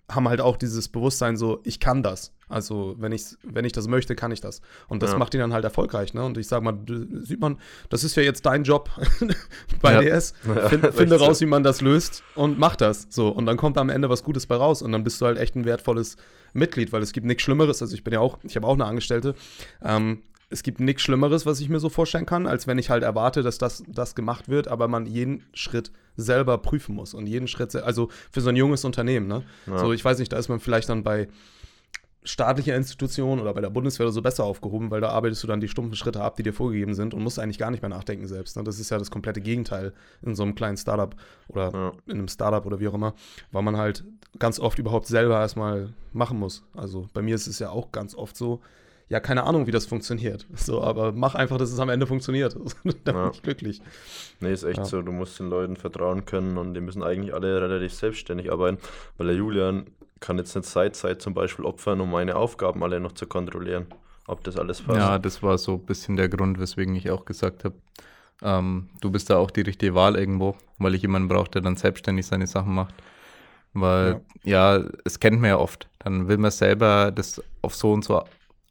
haben 0.10 0.30
halt 0.30 0.40
auch 0.40 0.56
dieses 0.58 0.88
Bewusstsein 0.90 1.36
so, 1.36 1.62
ich 1.64 1.80
kann 1.80 2.04
das. 2.04 2.32
Also 2.48 2.94
wenn 3.00 3.12
ich, 3.12 3.24
wenn 3.42 3.66
ich 3.66 3.72
das 3.72 3.88
möchte, 3.88 4.16
kann 4.16 4.32
ich 4.32 4.40
das. 4.40 4.62
Und 4.88 5.02
das 5.02 5.14
Ja. 5.14 5.18
macht 5.18 5.34
ihn 5.34 5.40
dann 5.40 5.52
halt 5.52 5.64
erfolgreich. 5.64 6.14
Ne? 6.14 6.24
Und 6.24 6.38
ich 6.38 6.48
sag 6.48 6.62
mal, 6.62 6.78
sieht 7.24 7.40
man, 7.40 7.58
das 7.90 8.04
ist 8.04 8.16
ja 8.16 8.22
jetzt 8.22 8.46
dein 8.46 8.64
Job 8.64 8.92
bei 9.82 9.94
Ja. 9.94 10.02
DS. 10.02 10.34
Ja, 10.46 10.70
Fin- 10.70 10.84
echt 10.84 10.94
finde 10.94 11.18
raus, 11.20 11.42
wie 11.42 11.48
man 11.48 11.64
das 11.64 11.82
löst 11.82 12.22
und 12.36 12.60
mach 12.60 12.76
das. 12.76 13.08
So. 13.10 13.30
Und 13.30 13.48
dann 13.48 13.58
kommt 13.58 13.80
am 13.80 13.90
Ende 13.90 14.08
was 14.08 14.24
Gutes 14.24 14.46
bei 14.46 14.56
raus. 14.58 14.84
Und 14.84 14.92
dann 14.92 15.04
bist 15.04 15.20
du 15.22 15.26
halt 15.26 15.40
echt 15.40 15.56
ein 15.56 15.66
wertvolles 15.66 16.18
Mitglied, 16.54 16.92
weil 16.92 17.02
es 17.02 17.12
gibt 17.12 17.26
nichts 17.26 17.42
Schlimmeres. 17.42 17.82
Also 17.82 17.96
ich 17.96 18.04
bin 18.04 18.14
ja 18.14 18.20
auch, 18.20 18.38
ich 18.44 18.56
habe 18.56 18.68
auch 18.68 18.76
eine 18.76 18.86
Angestellte. 18.86 19.34
Ähm, 19.84 20.22
es 20.56 20.64
gibt 20.64 20.80
nichts 20.80 21.02
Schlimmeres, 21.02 21.46
was 21.46 21.60
ich 21.60 21.68
mir 21.68 21.80
so 21.82 21.90
vorstellen 21.90 22.26
kann, 22.26 22.48
als 22.48 22.66
wenn 22.66 22.78
ich 22.78 22.90
halt 22.90 23.04
erwarte, 23.04 23.44
dass 23.44 23.58
das, 23.58 23.84
das 23.90 24.16
gemacht 24.16 24.48
wird, 24.48 24.70
aber 24.70 24.88
man 24.88 25.06
jeden 25.06 25.44
Schritt 25.54 25.92
selber 26.16 26.58
prüfen 26.58 26.96
muss 26.96 27.14
und 27.14 27.28
jeden 27.28 27.50
Schritt, 27.50 27.76
also 27.76 28.08
für 28.32 28.40
so 28.40 28.48
ein 28.50 28.56
junges 28.56 28.86
Unternehmen, 28.86 29.28
ne? 29.28 29.44
Ja. 29.68 29.80
So, 29.80 29.92
ich 29.92 30.04
weiß 30.06 30.18
nicht, 30.18 30.32
da 30.32 30.38
ist 30.38 30.48
man 30.48 30.62
vielleicht 30.62 30.88
dann 30.88 31.04
bei 31.04 31.28
staatlicher 32.24 32.74
Institution 32.74 33.42
oder 33.42 33.54
bei 33.54 33.60
der 33.60 33.70
Bundeswehr 33.70 34.06
oder 34.06 34.14
so 34.14 34.22
besser 34.22 34.46
aufgehoben, 34.46 34.92
weil 34.92 35.02
da 35.02 35.10
arbeitest 35.10 35.44
du 35.44 35.48
dann 35.48 35.60
die 35.60 35.68
stumpfen 35.68 35.96
Schritte 35.98 36.22
ab, 36.22 36.38
die 36.38 36.44
dir 36.44 36.54
vorgegeben 36.54 36.96
sind 36.96 37.14
und 37.14 37.22
musst 37.22 37.38
eigentlich 37.38 37.60
gar 37.60 37.70
nicht 37.70 37.82
mehr 37.84 37.90
nachdenken 37.90 38.26
selbst. 38.26 38.56
Ne? 38.56 38.64
Das 38.64 38.80
ist 38.80 38.90
ja 38.90 38.98
das 38.98 39.12
komplette 39.12 39.42
Gegenteil 39.42 39.94
in 40.22 40.36
so 40.36 40.44
einem 40.44 40.56
kleinen 40.56 40.78
Startup 40.78 41.14
oder 41.50 41.72
Ja. 41.74 41.92
in 42.08 42.14
einem 42.14 42.28
Startup 42.30 42.66
oder 42.66 42.80
wie 42.80 42.88
auch 42.88 42.94
immer, 42.96 43.14
weil 43.52 43.62
man 43.62 43.76
halt 43.78 44.06
ganz 44.40 44.58
oft 44.60 44.80
überhaupt 44.80 45.08
selber 45.08 45.38
erstmal 45.40 45.94
machen 46.14 46.40
muss. 46.40 46.64
Also 46.74 47.08
bei 47.14 47.22
mir 47.22 47.36
ist 47.36 47.46
es 47.46 47.60
ja 47.60 47.70
auch 47.72 47.92
ganz 47.92 48.16
oft 48.16 48.38
so, 48.38 48.62
ja, 49.10 49.20
keine 49.20 49.44
Ahnung, 49.44 49.68
wie 49.68 49.72
das 49.72 49.86
funktioniert. 49.86 50.46
So, 50.56 50.82
aber 50.84 51.12
mach 51.12 51.36
einfach, 51.36 51.58
dass 51.58 51.72
es 51.72 51.80
am 51.80 51.90
Ende 51.90 52.08
funktioniert. 52.08 52.56
da 53.04 53.12
bin 53.12 53.22
Ja. 53.22 53.30
ich 53.32 53.42
glücklich. 53.42 53.82
Nee, 54.40 54.52
ist 54.54 54.64
echt 54.64 54.78
Ja. 54.80 54.86
so, 54.86 55.02
du 55.02 55.12
musst 55.12 55.40
den 55.40 55.50
Leuten 55.50 55.76
vertrauen 55.76 56.26
können 56.26 56.58
und 56.58 56.74
die 56.74 56.82
müssen 56.82 57.04
eigentlich 57.04 57.34
alle 57.34 57.62
relativ 57.62 57.94
selbstständig 57.94 58.52
arbeiten, 58.52 58.78
weil 59.18 59.28
der 59.28 59.36
Julian 59.36 59.86
kann 60.20 60.38
jetzt 60.38 60.56
nicht 60.56 60.66
Zeitzeit 60.68 61.22
zum 61.22 61.34
Beispiel 61.34 61.66
opfern, 61.66 62.02
um 62.02 62.10
meine 62.10 62.36
Aufgaben 62.36 62.82
alle 62.84 63.00
noch 63.00 63.12
zu 63.12 63.28
kontrollieren, 63.28 63.86
ob 64.28 64.44
das 64.44 64.58
alles 64.58 64.82
passt. 64.82 64.98
Ja, 64.98 65.20
das 65.20 65.44
war 65.44 65.58
so 65.58 65.74
ein 65.74 65.86
bisschen 65.86 66.16
der 66.16 66.30
Grund, 66.30 66.60
weswegen 66.60 66.96
ich 66.96 67.12
auch 67.12 67.26
gesagt 67.26 67.64
habe, 67.64 67.76
ähm, 68.42 68.90
du 69.02 69.12
bist 69.12 69.30
da 69.30 69.38
auch 69.38 69.52
die 69.52 69.62
richtige 69.62 69.94
Wahl 69.94 70.16
irgendwo, 70.16 70.56
weil 70.80 70.96
ich 70.96 71.02
jemanden 71.04 71.28
brauche, 71.28 71.52
der 71.52 71.62
dann 71.62 71.76
selbstständig 71.76 72.26
seine 72.26 72.48
Sachen 72.48 72.74
macht. 72.74 72.96
Weil, 73.74 74.22
ja, 74.44 74.84
es 75.04 75.20
kennt 75.20 75.42
man 75.42 75.50
ja 75.50 75.58
oft. 75.58 75.90
Dann 76.00 76.28
will 76.30 76.38
man 76.38 76.52
selber 76.52 77.12
das 77.12 77.42
auf 77.62 77.76
so 77.76 77.92
und 77.92 78.06
so 78.06 78.24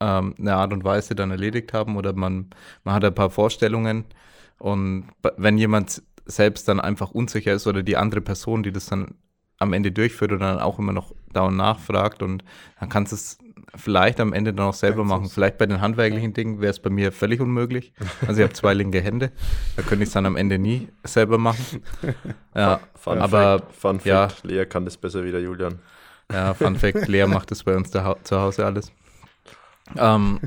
ähm, 0.04 0.34
eine 0.38 0.54
Art 0.54 0.72
und 0.72 0.84
Weise 0.84 1.14
dann 1.14 1.30
erledigt 1.30 1.72
haben 1.72 1.96
oder 1.96 2.12
man, 2.12 2.50
man 2.84 2.94
hat 2.94 3.04
ein 3.04 3.14
paar 3.14 3.30
Vorstellungen 3.30 4.04
und 4.58 5.06
wenn 5.36 5.56
jemand 5.56 6.02
selbst 6.26 6.68
dann 6.68 6.80
einfach 6.80 7.10
unsicher 7.10 7.52
ist 7.54 7.66
oder 7.66 7.82
die 7.82 7.96
andere 7.96 8.20
Person, 8.20 8.62
die 8.62 8.72
das 8.72 8.86
dann 8.86 9.14
am 9.58 9.72
Ende 9.72 9.92
durchführt 9.92 10.32
und 10.32 10.40
dann 10.40 10.58
auch 10.58 10.78
immer 10.78 10.92
noch 10.92 11.14
da 11.32 11.42
und 11.42 11.56
nachfragt 11.56 12.22
und 12.22 12.44
dann 12.80 12.88
kannst 12.88 13.12
du 13.12 13.16
es 13.16 13.38
vielleicht 13.76 14.20
am 14.20 14.32
Ende 14.32 14.52
dann 14.52 14.66
auch 14.66 14.74
selber 14.74 15.04
machen. 15.04 15.28
Vielleicht 15.28 15.58
bei 15.58 15.66
den 15.66 15.80
handwerklichen 15.80 16.32
Dingen 16.34 16.60
wäre 16.60 16.70
es 16.70 16.80
bei 16.80 16.90
mir 16.90 17.12
völlig 17.12 17.40
unmöglich. 17.40 17.92
Also 18.26 18.40
ich 18.40 18.44
habe 18.44 18.52
zwei 18.52 18.74
linke 18.80 19.00
Hände, 19.00 19.32
da 19.76 19.82
könnte 19.82 20.04
ich 20.04 20.08
es 20.08 20.12
dann 20.12 20.26
am 20.26 20.36
Ende 20.36 20.58
nie 20.58 20.88
selber 21.02 21.38
machen. 21.38 21.82
Ja, 22.56 22.78
Fun 22.94 23.18
aber 23.18 23.58
Fact, 23.58 23.74
Fun 23.74 24.00
Fact, 24.00 24.06
ja. 24.06 24.28
Lea 24.44 24.64
kann 24.64 24.84
das 24.84 24.96
besser 24.96 25.24
wie 25.24 25.32
der 25.32 25.40
Julian. 25.40 25.80
ja, 26.30 26.54
Fun 26.54 26.76
Fact, 26.76 27.08
Lea 27.08 27.26
macht 27.26 27.50
das 27.50 27.64
bei 27.64 27.74
uns 27.76 27.90
da, 27.90 28.14
zu 28.22 28.40
Hause 28.40 28.64
alles. 28.64 28.92
Ähm, 29.96 30.40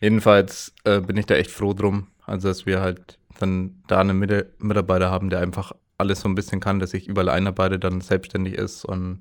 jedenfalls 0.00 0.74
äh, 0.84 1.00
bin 1.00 1.16
ich 1.16 1.26
da 1.26 1.34
echt 1.34 1.50
froh 1.50 1.72
drum, 1.72 2.08
also 2.26 2.48
dass 2.48 2.66
wir 2.66 2.80
halt 2.80 3.18
dann 3.38 3.82
da 3.86 4.00
einen 4.00 4.18
Mit 4.18 4.60
Mitarbeiter 4.62 5.10
haben, 5.10 5.30
der 5.30 5.40
einfach 5.40 5.72
alles 5.98 6.20
so 6.20 6.28
ein 6.28 6.34
bisschen 6.34 6.60
kann, 6.60 6.78
dass 6.78 6.90
sich 6.90 7.08
überall 7.08 7.28
einarbeite, 7.28 7.78
dann 7.78 8.00
selbstständig 8.00 8.54
ist. 8.54 8.84
Und 8.84 9.20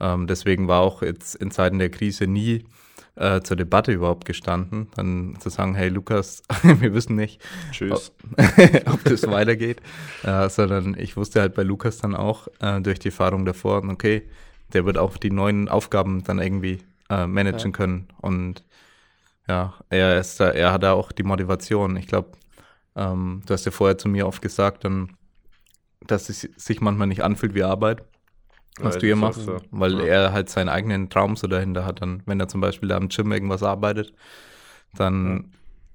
ähm, 0.00 0.26
deswegen 0.26 0.66
war 0.66 0.80
auch 0.80 1.02
jetzt 1.02 1.34
in 1.36 1.50
Zeiten 1.50 1.78
der 1.78 1.90
Krise 1.90 2.26
nie 2.26 2.64
äh, 3.16 3.40
zur 3.42 3.56
Debatte 3.56 3.92
überhaupt 3.92 4.24
gestanden, 4.24 4.88
dann 4.94 5.36
zu 5.40 5.48
sagen, 5.48 5.74
hey 5.74 5.88
Lukas, 5.88 6.42
wir 6.62 6.94
wissen 6.94 7.16
nicht, 7.16 7.42
Tschüss. 7.70 8.12
ob 8.86 9.04
das 9.04 9.26
weitergeht, 9.28 9.80
äh, 10.22 10.48
sondern 10.48 10.96
ich 10.98 11.16
wusste 11.16 11.40
halt 11.40 11.54
bei 11.54 11.62
Lukas 11.62 11.98
dann 11.98 12.14
auch 12.14 12.48
äh, 12.60 12.80
durch 12.80 12.98
die 12.98 13.08
Erfahrung 13.08 13.44
davor, 13.44 13.84
okay, 13.88 14.22
der 14.72 14.84
wird 14.84 14.98
auch 14.98 15.16
die 15.16 15.30
neuen 15.30 15.68
Aufgaben 15.68 16.24
dann 16.24 16.38
irgendwie 16.38 16.78
äh, 17.10 17.26
managen 17.26 17.72
Ja. 17.72 17.76
können 17.78 18.08
und 18.20 18.64
ja, 19.48 19.74
er 19.90 20.18
ist 20.20 20.40
da, 20.40 20.50
er 20.50 20.72
hat 20.72 20.82
da 20.84 20.92
auch 20.94 21.12
die 21.12 21.24
Motivation. 21.24 21.96
Ich 21.96 22.06
glaube, 22.08 22.32
ähm, 22.96 23.42
du 23.46 23.54
hast 23.54 23.66
ja 23.66 23.72
vorher 23.72 23.98
zu 23.98 24.08
mir 24.08 24.26
oft 24.28 24.42
gesagt, 24.42 24.84
dann, 24.84 25.16
dass 26.02 26.28
es 26.30 26.42
sich 26.56 26.80
manchmal 26.82 27.08
nicht 27.08 27.24
anfühlt 27.24 27.54
wie 27.54 27.64
Arbeit, 27.64 28.04
was 28.80 28.96
Ja, 28.96 29.00
du 29.00 29.06
hier 29.06 29.16
machst, 29.16 29.44
so. 29.44 29.58
weil 29.72 30.00
Ja. 30.00 30.00
er 30.00 30.32
halt 30.32 30.50
seinen 30.50 30.70
eigenen 30.70 31.10
Traum 31.10 31.36
so 31.36 31.48
dahinter 31.48 31.86
hat. 31.86 32.02
Dann, 32.02 32.22
wenn 32.26 32.40
er 32.40 32.48
zum 32.48 32.62
Beispiel 32.62 32.90
da 32.90 32.98
am 32.98 33.08
Gym 33.10 33.32
irgendwas 33.32 33.64
arbeitet, 33.64 34.14
dann 34.96 35.52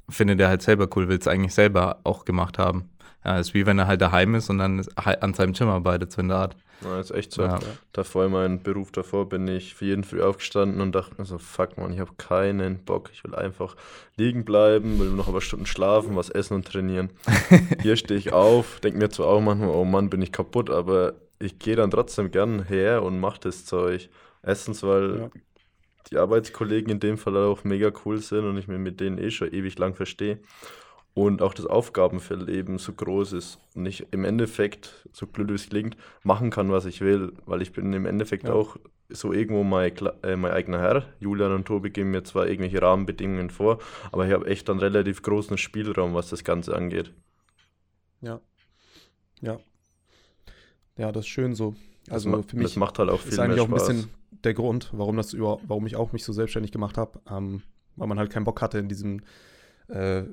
findet 0.10 0.42
er 0.42 0.50
halt 0.50 0.64
selber 0.64 0.90
cool, 0.98 1.10
will 1.10 1.20
es 1.20 1.28
eigentlich 1.30 1.56
selber 1.56 2.02
auch 2.06 2.26
gemacht 2.26 2.60
haben. 2.60 2.91
Ja, 3.24 3.38
ist 3.40 3.54
wie 3.54 3.66
wenn 3.66 3.78
er 3.78 3.88
halt 3.88 4.02
daheim 4.02 4.36
ist 4.36 4.50
und 4.50 4.58
dann 4.58 4.84
halt 4.98 5.22
an 5.22 5.34
seinem 5.34 5.54
Gym 5.54 5.68
arbeitet, 5.70 6.12
so 6.12 6.22
in 6.22 6.30
der 6.30 6.38
Art. 6.38 6.56
Ja, 6.84 7.00
ist 7.00 7.12
echt 7.12 7.32
so. 7.32 7.44
Ja. 7.44 7.60
Davor 7.94 8.26
in 8.26 8.32
meinem 8.32 8.64
Beruf 8.64 8.92
davor 8.92 9.30
bin 9.30 9.48
ich 9.48 9.76
für 9.76 9.86
jeden 9.86 10.04
früh 10.04 10.22
aufgestanden 10.24 10.82
und 10.82 10.94
dachte 10.96 11.14
mir 11.20 11.26
so, 11.26 11.38
fuck 11.38 11.78
man, 11.78 11.94
ich 11.94 12.00
habe 12.00 12.14
keinen 12.18 12.84
Bock. 12.84 13.12
Ich 13.14 13.24
will 13.24 13.36
einfach 13.36 13.76
liegen 14.18 14.44
bleiben, 14.46 15.00
will 15.00 15.12
noch 15.12 15.28
ein 15.28 15.34
paar 15.34 15.42
Stunden 15.42 15.68
schlafen, 15.68 16.16
was 16.16 16.30
essen 16.32 16.56
und 16.56 16.68
trainieren. 16.68 17.12
Hier 17.84 17.96
stehe 17.98 18.20
ich 18.20 18.34
auf, 18.34 18.80
denke 18.80 18.98
mir 18.98 19.10
zwar 19.10 19.28
auch 19.28 19.42
manchmal, 19.42 19.70
oh 19.70 19.86
Mann, 19.86 20.10
bin 20.10 20.24
ich 20.24 20.32
kaputt, 20.32 20.72
aber 20.72 21.14
ich 21.38 21.60
gehe 21.60 21.76
dann 21.76 21.92
trotzdem 21.92 22.32
gern 22.32 22.64
her 22.64 23.04
und 23.04 23.20
mache 23.20 23.40
das 23.42 23.66
Zeug. 23.66 24.10
Erstens, 24.42 24.82
weil 24.82 25.20
Ja. 25.20 25.30
die 26.12 26.18
Arbeitskollegen 26.18 26.92
in 26.92 27.00
dem 27.00 27.20
Fall 27.20 27.38
auch 27.38 27.64
mega 27.64 27.92
cool 28.06 28.18
sind 28.18 28.46
und 28.46 28.58
ich 28.58 28.68
mich 28.68 28.80
mit 28.80 29.00
denen 29.00 29.20
eh 29.20 29.30
schon 29.30 29.54
ewig 29.54 29.78
lang 29.78 29.94
verstehe. 29.94 30.40
Und 31.14 31.42
auch 31.42 31.54
das 31.54 31.66
Aufgabenfeld 31.66 32.48
eben 32.48 32.78
so 32.78 32.94
groß 32.94 33.34
ist 33.34 33.60
und 33.76 33.86
ich 33.86 34.08
im 34.12 34.24
Endeffekt, 34.24 35.06
so 35.12 35.28
blöd 35.28 35.50
wie 35.50 35.56
es 35.56 35.68
klingt, 35.68 35.98
machen 36.24 36.52
kann, 36.52 36.72
was 36.72 36.86
ich 36.86 37.02
will. 37.02 37.34
Weil 37.46 37.62
ich 37.62 37.74
bin 37.74 37.92
im 37.92 38.06
Endeffekt 38.06 38.46
Ja. 38.46 38.54
auch 38.54 38.78
so 39.10 39.34
irgendwo 39.34 39.64
mein, 39.64 39.92
äh, 40.24 40.38
mein 40.38 40.54
eigener 40.54 40.80
Herr. 40.80 41.04
Julian 41.20 41.52
und 41.52 41.66
Tobi 41.66 41.90
geben 41.90 42.12
mir 42.12 42.24
zwar 42.24 42.48
irgendwelche 42.48 42.82
Rahmenbedingungen 42.82 43.50
vor, 43.50 43.80
aber 44.14 44.26
ich 44.26 44.32
habe 44.32 44.48
echt 44.48 44.70
einen 44.70 44.80
relativ 44.80 45.22
großen 45.22 45.58
Spielraum, 45.58 46.14
was 46.14 46.30
das 46.30 46.46
Ganze 46.46 46.74
angeht. 46.78 47.12
Ja. 48.22 48.40
Ja. 49.42 49.60
Ja, 50.98 51.12
das 51.12 51.26
ist 51.26 51.30
schön 51.30 51.56
so. 51.56 51.76
Also 52.10 52.30
das, 52.30 52.38
ma- 52.40 52.48
für 52.48 52.56
mich 52.56 52.68
das 52.68 52.76
macht 52.78 53.00
halt 53.00 53.10
auch 53.10 53.20
viel 53.20 53.34
ist 53.34 53.40
eigentlich 53.40 53.60
auch 53.60 53.66
ein 53.68 53.72
Spaß. 53.78 53.88
bisschen 53.90 54.10
der 54.46 54.54
Grund, 54.54 54.90
warum 54.94 55.18
das 55.18 55.34
über, 55.34 55.60
warum 55.68 55.86
ich 55.88 55.96
auch 55.98 56.14
mich 56.14 56.24
so 56.24 56.32
selbstständig 56.34 56.72
gemacht 56.72 56.98
habe, 56.98 57.20
ähm, 57.30 57.64
weil 57.98 58.08
man 58.08 58.18
halt 58.18 58.32
keinen 58.32 58.46
Bock 58.46 58.62
hatte, 58.62 58.80
in 58.80 58.88
diesen 58.88 59.24
äh, 59.88 60.24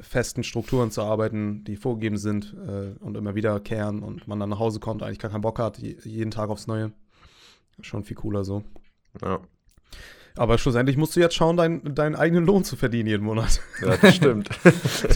festen 0.00 0.44
Strukturen 0.44 0.90
zu 0.90 1.02
arbeiten, 1.02 1.64
die 1.64 1.76
vorgegeben 1.76 2.18
sind 2.18 2.54
äh, 2.66 3.02
und 3.02 3.16
immer 3.16 3.34
wiederkehren 3.34 4.02
und 4.02 4.28
man 4.28 4.38
dann 4.40 4.50
nach 4.50 4.58
Hause 4.58 4.80
kommt, 4.80 5.02
eigentlich 5.02 5.18
gar 5.18 5.30
keinen 5.30 5.40
Bock 5.40 5.58
hat, 5.58 5.78
je, 5.78 5.96
jeden 6.04 6.30
Tag 6.30 6.50
aufs 6.50 6.66
Neue. 6.66 6.92
Schon 7.80 8.04
viel 8.04 8.16
cooler 8.16 8.44
so. 8.44 8.62
ja. 9.22 9.40
Aber 10.38 10.58
schlussendlich 10.58 10.98
musst 10.98 11.16
du 11.16 11.20
jetzt 11.20 11.34
schauen, 11.34 11.56
dein, 11.56 11.94
deinen 11.94 12.14
eigenen 12.14 12.44
Lohn 12.44 12.62
zu 12.62 12.76
verdienen 12.76 13.08
jeden 13.08 13.24
Monat. 13.24 13.58
ja, 13.80 13.96
das 13.96 14.16
stimmt. 14.16 14.50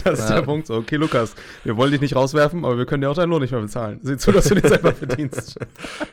Das 0.03 0.19
ist 0.19 0.29
Ja. 0.29 0.35
der 0.37 0.41
Punkt. 0.41 0.65
So, 0.65 0.73
okay, 0.77 0.95
Lukas, 0.95 1.35
wir 1.63 1.77
wollen 1.77 1.91
dich 1.91 2.01
nicht 2.01 2.15
rauswerfen, 2.15 2.65
aber 2.65 2.75
wir 2.79 2.87
können 2.87 3.01
dir 3.01 3.09
auch 3.11 3.15
deinen 3.15 3.29
Lohn 3.29 3.41
nicht 3.43 3.51
mehr 3.51 3.61
bezahlen. 3.61 3.99
Sieh 4.01 4.17
zu, 4.17 4.31
dass 4.31 4.45
du 4.45 4.55
den 4.55 4.67
selber 4.67 4.93
verdienst. 4.93 5.59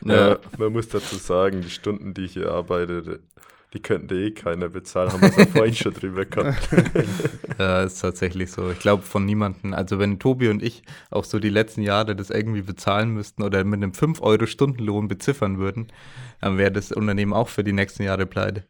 ja, 0.05 0.37
man 0.59 0.71
muss 0.73 0.89
dazu 0.89 1.15
sagen, 1.15 1.61
die 1.61 1.71
Stunden, 1.71 2.13
die 2.13 2.25
ich 2.25 2.33
hier 2.33 2.51
arbeite, 2.51 3.19
die 3.73 3.81
könnte 3.81 4.15
eh 4.15 4.31
keiner 4.31 4.69
bezahlen, 4.69 5.11
haben 5.11 5.21
wir 5.21 5.29
es 5.29 5.35
ja 5.37 5.45
vorhin 5.45 5.75
schon 5.75 5.93
drüber 5.93 6.25
gehabt. 6.25 6.69
Ja, 7.59 7.83
ist 7.83 7.99
tatsächlich 7.99 8.51
so. 8.51 8.71
Ich 8.71 8.79
glaube 8.79 9.03
von 9.03 9.25
niemandem. 9.25 9.73
Also 9.73 9.99
wenn 9.99 10.17
Tobi 10.17 10.49
und 10.49 10.63
ich 10.63 10.83
auch 11.11 11.23
so 11.23 11.39
die 11.39 11.49
letzten 11.49 11.81
Jahre 11.81 12.15
das 12.15 12.31
irgendwie 12.31 12.63
bezahlen 12.63 13.09
müssten 13.11 13.43
oder 13.43 13.63
mit 13.63 13.83
einem 13.83 13.91
5-Euro-Stundenlohn 13.91 15.07
beziffern 15.07 15.59
würden, 15.59 15.87
dann 16.41 16.57
wäre 16.57 16.71
das 16.71 16.91
Unternehmen 16.91 17.33
auch 17.33 17.49
für 17.49 17.63
die 17.63 17.73
nächsten 17.73 18.03
Jahre 18.03 18.25
pleite. 18.25 18.65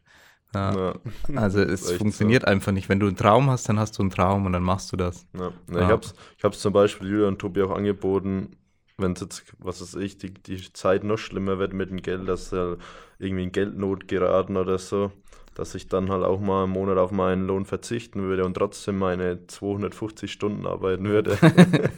Ja. 0.54 0.74
Ja. 0.74 0.94
Also 1.36 1.60
es 1.60 1.92
funktioniert 1.92 2.44
einfach 2.44 2.72
nicht. 2.72 2.88
Wenn 2.88 3.00
du 3.00 3.06
einen 3.06 3.16
Traum 3.16 3.48
hast, 3.50 3.68
dann 3.68 3.78
hast 3.78 3.96
du 3.98 4.02
einen 4.02 4.10
Traum 4.10 4.46
und 4.46 4.52
dann 4.52 4.62
machst 4.62 4.92
du 4.92 4.96
das. 4.96 5.26
Ja. 5.38 5.52
Ich 5.70 5.76
habe 5.76 6.04
es 6.04 6.14
ich 6.36 6.44
hab's 6.44 6.60
zum 6.60 6.72
Beispiel 6.72 7.08
Julia 7.08 7.28
und 7.28 7.38
Tobi 7.38 7.62
auch 7.62 7.70
angeboten, 7.70 8.56
wenn 9.00 9.12
es 9.12 9.20
jetzt, 9.20 9.44
was 9.58 9.80
weiß 9.80 9.96
ich, 9.96 10.18
die, 10.18 10.32
die 10.32 10.72
Zeit 10.72 11.04
noch 11.04 11.18
schlimmer 11.18 11.58
wird 11.58 11.72
mit 11.72 11.90
dem 11.90 12.02
Geld, 12.02 12.28
dass 12.28 12.50
sie 12.50 12.78
irgendwie 13.18 13.44
in 13.44 13.52
Geldnot 13.52 14.08
geraten 14.08 14.56
oder 14.56 14.78
so, 14.78 15.12
dass 15.54 15.74
ich 15.74 15.88
dann 15.88 16.10
halt 16.10 16.24
auch 16.24 16.40
mal 16.40 16.64
einen 16.64 16.72
Monat 16.72 16.98
auf 16.98 17.10
meinen 17.10 17.46
Lohn 17.46 17.64
verzichten 17.66 18.22
würde 18.22 18.44
und 18.44 18.54
trotzdem 18.54 18.98
meine 18.98 19.46
250 19.46 20.30
Stunden 20.30 20.66
arbeiten 20.66 21.04
würde. 21.04 21.38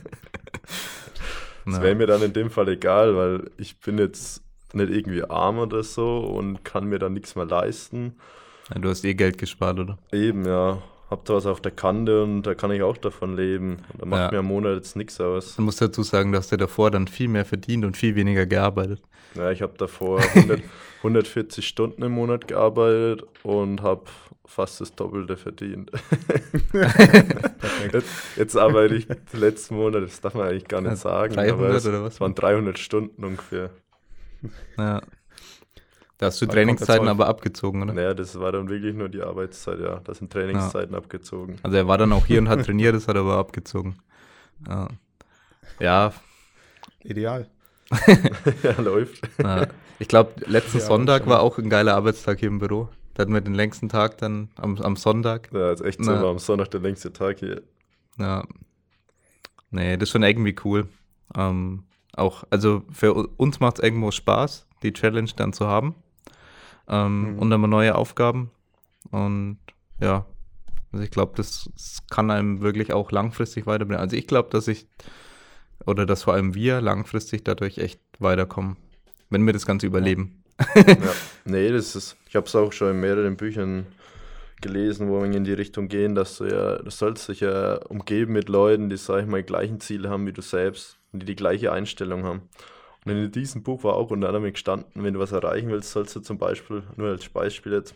Das 1.65 1.81
wäre 1.81 1.95
mir 1.95 2.07
dann 2.07 2.23
in 2.23 2.33
dem 2.33 2.51
Fall 2.51 2.69
egal, 2.69 3.17
weil 3.17 3.51
ich 3.57 3.79
bin 3.79 3.99
jetzt 3.99 4.43
nicht 4.73 4.91
irgendwie 4.91 5.25
arm 5.25 5.59
oder 5.59 5.83
so 5.83 6.19
und 6.19 6.65
kann 6.65 6.87
mir 6.87 6.99
dann 6.99 7.13
nichts 7.13 7.37
mehr 7.37 7.45
leisten. 7.45 8.17
Ja, 8.71 8.81
Du 8.81 8.89
hast 8.89 9.05
eh 9.05 9.15
Geld 9.15 9.39
gespart, 9.39 9.79
oder? 9.79 9.99
Eben, 10.13 10.45
ja. 10.45 10.83
Hab 11.13 11.27
da 11.27 11.35
was 11.35 11.45
auf 11.45 11.61
der 11.61 11.73
Kante 11.73 12.23
und 12.23 12.43
da 12.45 12.55
kann 12.55 12.71
ich 12.71 12.83
auch 12.83 12.97
davon 12.97 13.37
leben. 13.37 13.77
Und 13.93 14.01
da 14.01 14.07
macht 14.07 14.21
Ja. 14.23 14.31
mir 14.33 14.39
am 14.39 14.47
Monat 14.47 14.77
jetzt 14.77 14.97
nichts 14.97 15.21
aus. 15.21 15.57
Du 15.57 15.63
musst 15.63 15.79
dazu 15.83 16.03
sagen, 16.03 16.33
dass 16.33 16.49
du 16.49 16.57
davor 16.57 16.91
dann 16.91 17.07
viel 17.07 17.29
mehr 17.29 17.45
verdient 17.45 17.85
und 17.85 17.99
viel 17.99 18.15
weniger 18.15 18.47
gearbeitet. 18.47 19.03
Ja, 19.35 19.51
ich 19.51 19.61
habe 19.61 19.75
davor 19.77 20.21
100, 20.21 20.63
140 21.03 21.69
Stunden 21.69 22.03
im 22.03 22.13
Monat 22.13 22.49
gearbeitet 22.49 23.25
und 23.43 23.83
habe 23.83 24.05
fast 24.47 24.81
das 24.81 24.95
Doppelte 24.95 25.37
verdient. 25.37 25.91
jetzt, 27.93 28.09
jetzt 28.37 28.57
arbeite 28.57 28.95
ich 28.95 29.07
den 29.07 29.19
letzten 29.41 29.77
Monat, 29.77 30.03
das 30.05 30.21
darf 30.23 30.33
man 30.35 30.49
eigentlich 30.49 30.67
gar 30.69 30.81
nicht 30.81 30.97
sagen, 30.97 31.35
300 31.35 31.53
aber 31.55 31.69
es, 31.75 31.87
oder 31.87 32.03
was? 32.05 32.15
es 32.15 32.21
waren 32.23 32.35
300 32.35 32.79
Stunden 32.79 33.23
ungefähr. 33.23 33.69
Ja. 34.79 35.03
Da 36.23 36.27
hast 36.27 36.41
du 36.41 36.47
Trainingszeiten 36.47 37.07
das 37.07 37.11
aber 37.11 37.27
abgezogen, 37.27 37.83
oder? 37.83 37.95
Naja, 37.95 38.15
das 38.15 38.39
war 38.39 38.53
dann 38.53 38.69
wirklich 38.69 38.95
nur 38.95 39.09
die 39.09 39.23
Arbeitszeit, 39.23 39.81
ja. 39.81 40.01
Da 40.05 40.15
sind 40.15 40.33
Trainingszeiten 40.33 40.95
abgezogen. 40.95 41.57
Also 41.65 41.77
er 41.77 41.89
war 41.89 41.99
dann 41.99 42.13
auch 42.13 42.27
hier 42.27 42.39
und 42.39 42.49
hat 42.49 42.63
trainiert, 42.65 42.95
das 42.95 43.09
hat 43.09 43.17
er 43.17 43.23
aber 43.23 43.39
abgezogen. 43.39 43.97
Ja, 44.69 44.87
ja 45.81 46.13
Ideal. 47.03 47.49
ja, 48.63 48.81
läuft. 48.81 49.21
Ja, 49.43 49.67
ich 49.99 50.07
glaube, 50.07 50.31
letzten 50.47 50.79
Ja, 50.79 50.85
Sonntag 50.85 51.27
war 51.27 51.41
auch 51.41 51.59
ein 51.59 51.69
geiler 51.69 51.97
Arbeitstag 51.97 52.39
hier 52.39 52.51
im 52.51 52.61
Büro. 52.61 52.89
Da 53.15 53.23
hatten 53.23 53.35
wir 53.35 53.41
den 53.41 53.55
längsten 53.55 53.89
Tag 53.89 54.19
dann 54.19 54.49
am, 54.55 54.79
am 54.79 54.95
Sonntag. 54.95 55.51
Ja, 55.53 55.73
ist 55.73 55.81
echt 55.81 56.05
so, 56.05 56.13
war 56.13 56.27
am 56.27 56.39
Sonntag 56.39 56.71
der 56.71 56.83
längste 56.83 57.13
Tag 57.13 57.41
hier. 57.41 57.63
Ja. 58.17 58.45
Nee, 59.73 59.97
das 59.97 60.05
ist 60.05 60.13
schon 60.13 60.23
irgendwie 60.23 60.55
cool. 60.65 60.87
Ähm, 61.37 61.83
auch, 62.15 62.45
also 62.49 62.85
für 62.93 63.13
uns 63.13 63.59
macht 63.59 63.79
es 63.79 63.83
irgendwo 63.83 64.13
Spaß, 64.13 64.69
die 64.85 64.93
Challenge 64.93 65.31
dann 65.35 65.53
zu 65.53 65.67
haben. 65.67 65.97
Ähm, 66.89 67.35
Mhm. 67.35 67.39
Und 67.39 67.51
dann 67.51 67.61
mal 67.61 67.69
neue 67.69 67.95
Aufgaben. 67.95 68.51
Und 69.11 69.59
ja, 70.01 70.27
Also 70.93 71.05
ich 71.05 71.11
glaube, 71.11 71.33
das, 71.37 71.71
das, 71.75 72.03
kann 72.11 72.31
einem 72.31 72.61
wirklich 72.61 72.93
auch 72.93 73.13
langfristig 73.13 73.67
weiterbringen. 73.67 74.01
Also 74.01 74.17
ich 74.17 74.27
glaube, 74.27 74.51
dass 74.51 74.69
ich 74.69 74.87
oder 75.87 76.07
dass 76.07 76.25
vor 76.25 76.35
allem 76.35 76.55
wir 76.55 76.81
langfristig 76.81 77.45
dadurch 77.45 77.79
echt 77.79 78.01
weiterkommen, 78.19 78.77
wenn 79.31 79.47
wir 79.47 79.53
das 79.53 79.67
Ganze 79.67 79.87
überleben. 79.87 80.43
ja. 80.77 81.15
Nee, 81.45 81.71
das 81.71 81.97
ist, 81.97 82.17
ich 82.29 82.37
habe 82.37 82.47
es 82.47 82.55
auch 82.55 82.73
schon 82.73 82.91
in 82.93 83.01
mehreren 83.01 83.37
Büchern 83.37 83.87
gelesen, 84.61 85.09
wo 85.09 85.21
wir 85.21 85.31
in 85.31 85.45
die 85.45 85.53
Richtung 85.53 85.89
gehen, 85.89 86.15
dass 86.15 86.39
du 86.39 86.45
ja, 86.45 86.77
du 86.77 86.91
sollst 86.91 87.29
dich 87.29 87.41
ja 87.41 87.77
umgeben 87.89 88.33
mit 88.33 88.49
Leuten, 88.49 88.91
die, 88.91 88.97
sag 88.97 89.23
ich 89.23 89.27
mal, 89.27 89.43
die 89.43 89.47
gleichen 89.47 89.81
Ziele 89.81 90.09
haben 90.09 90.27
wie 90.27 90.33
du 90.33 90.43
selbst 90.43 90.99
und 91.13 91.21
die 91.21 91.27
die 91.27 91.37
gleiche 91.37 91.73
Einstellung 91.73 92.25
haben. 92.25 92.43
Und 93.05 93.13
in 93.13 93.33
diesem 93.33 93.63
Buch 93.63 93.83
war 93.85 93.95
auch 93.95 94.11
unter 94.11 94.29
anderem 94.29 94.53
gestanden, 94.53 95.03
wenn 95.03 95.15
du 95.15 95.21
was 95.21 95.33
erreichen 95.33 95.71
willst, 95.71 95.91
sollst 95.91 96.15
du 96.15 96.21
zum 96.21 96.39
Beispiel, 96.39 96.83
nur 96.97 97.09
als 97.09 97.29
Beispiel 97.29 97.73
jetzt, 97.73 97.95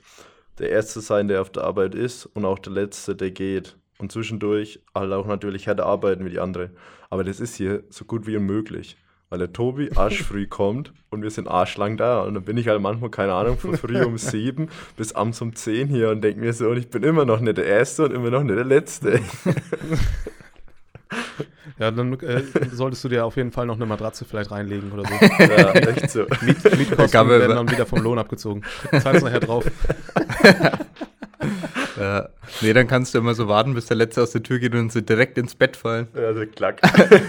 der 0.59 0.71
Erste 0.71 1.01
sein, 1.01 1.29
der 1.29 1.43
auf 1.43 1.51
der 1.51 1.65
Arbeit 1.65 1.95
ist 1.95 2.27
und 2.27 2.45
auch 2.45 2.59
der 2.59 2.73
Letzte, 2.73 3.15
der 3.15 3.31
geht. 3.31 3.77
Und 3.99 4.13
zwischendurch 4.13 4.81
halt 4.95 5.13
auch 5.13 5.27
natürlich 5.27 5.67
härter 5.67 5.87
arbeiten 5.87 6.25
wie 6.25 6.31
die 6.31 6.41
andere. 6.41 6.71
Aber 7.09 7.25
das 7.25 7.41
ist 7.41 7.57
hier 7.57 7.85
so 7.89 8.05
gut 8.05 8.27
wie 8.27 8.37
unmöglich. 8.37 8.97
Weil 9.29 9.39
der 9.39 9.53
Tobi 9.53 9.91
arschfrüh 9.95 10.47
kommt 10.49 10.93
und 11.11 11.23
wir 11.23 11.31
sind 11.31 11.49
arschlang 11.49 11.97
da. 11.97 12.23
Und 12.23 12.35
dann 12.35 12.45
bin 12.45 12.57
ich 12.57 12.69
halt 12.69 12.81
manchmal, 12.81 13.11
keine 13.11 13.33
Ahnung, 13.35 13.59
von 13.59 13.77
früh 13.77 14.03
um 14.03 14.19
sieben 14.19 14.69
bis 14.97 15.15
abends 15.15 15.41
um 15.41 15.55
zehn 15.55 15.89
hier 15.89 16.11
und 16.11 16.23
denke 16.23 16.41
mir 16.41 16.53
so, 16.53 16.69
und 16.69 16.79
ich 16.79 16.89
bin 16.89 17.03
immer 17.03 17.25
noch 17.25 17.41
nicht 17.41 17.57
der 17.57 17.67
Erste 17.67 18.05
und 18.05 18.13
immer 18.13 18.31
noch 18.31 18.43
nicht 18.43 18.57
der 18.57 18.65
Letzte. 18.65 19.21
Ja, 21.79 21.91
dann 21.91 22.19
äh, 22.21 22.43
solltest 22.73 23.05
du 23.05 23.09
dir 23.09 23.27
auf 23.27 23.37
jeden 23.37 23.53
Fall 23.53 23.67
noch 23.67 23.75
eine 23.75 23.87
Matratze 23.87 24.25
vielleicht 24.25 24.51
reinlegen 24.51 24.91
oder 24.93 25.05
so. 25.05 25.15
Ja, 25.45 25.73
echt 25.73 26.11
so. 26.11 26.21
Miet, 26.43 26.65
Mietkosten 26.79 27.29
werden 27.29 27.57
dann 27.57 27.71
wieder 27.71 27.87
vom 27.87 28.03
Lohn 28.03 28.19
abgezogen. 28.19 28.63
Zahlst 29.03 29.25
nachher 29.25 29.41
drauf. 29.41 29.65
Ja. 31.99 32.29
Nee, 32.61 32.73
dann 32.73 32.87
kannst 32.87 33.15
du 33.15 33.19
immer 33.19 33.35
so 33.35 33.49
warten, 33.49 33.75
bis 33.75 33.87
der 33.87 33.97
Letzte 33.97 34.23
aus 34.23 34.31
der 34.31 34.43
Tür 34.43 34.59
geht 34.59 34.75
und 34.75 34.93
so 34.93 35.01
direkt 35.01 35.39
ins 35.39 35.55
Bett 35.55 35.77
fallen. 35.77 36.09
Ja, 36.15 36.33
so 36.35 36.47
klack. 36.47 36.81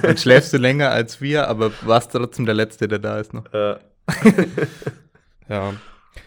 Dann 0.02 0.18
schläfst 0.18 0.54
du 0.54 0.58
länger 0.58 0.92
als 0.92 1.22
wir, 1.22 1.48
aber 1.48 1.72
warst 1.82 2.12
trotzdem 2.12 2.46
der 2.46 2.56
Letzte, 2.56 2.88
der 2.88 3.00
da 3.00 3.20
ist 3.20 3.34
noch. 3.34 3.52
Ja. 3.54 3.80
ja. 5.50 5.74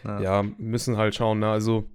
ja. 0.04 0.20
ja. 0.20 0.44
müssen 0.58 0.96
halt 0.96 1.14
schauen. 1.14 1.38
Ne? 1.38 1.50
Also 1.50 1.88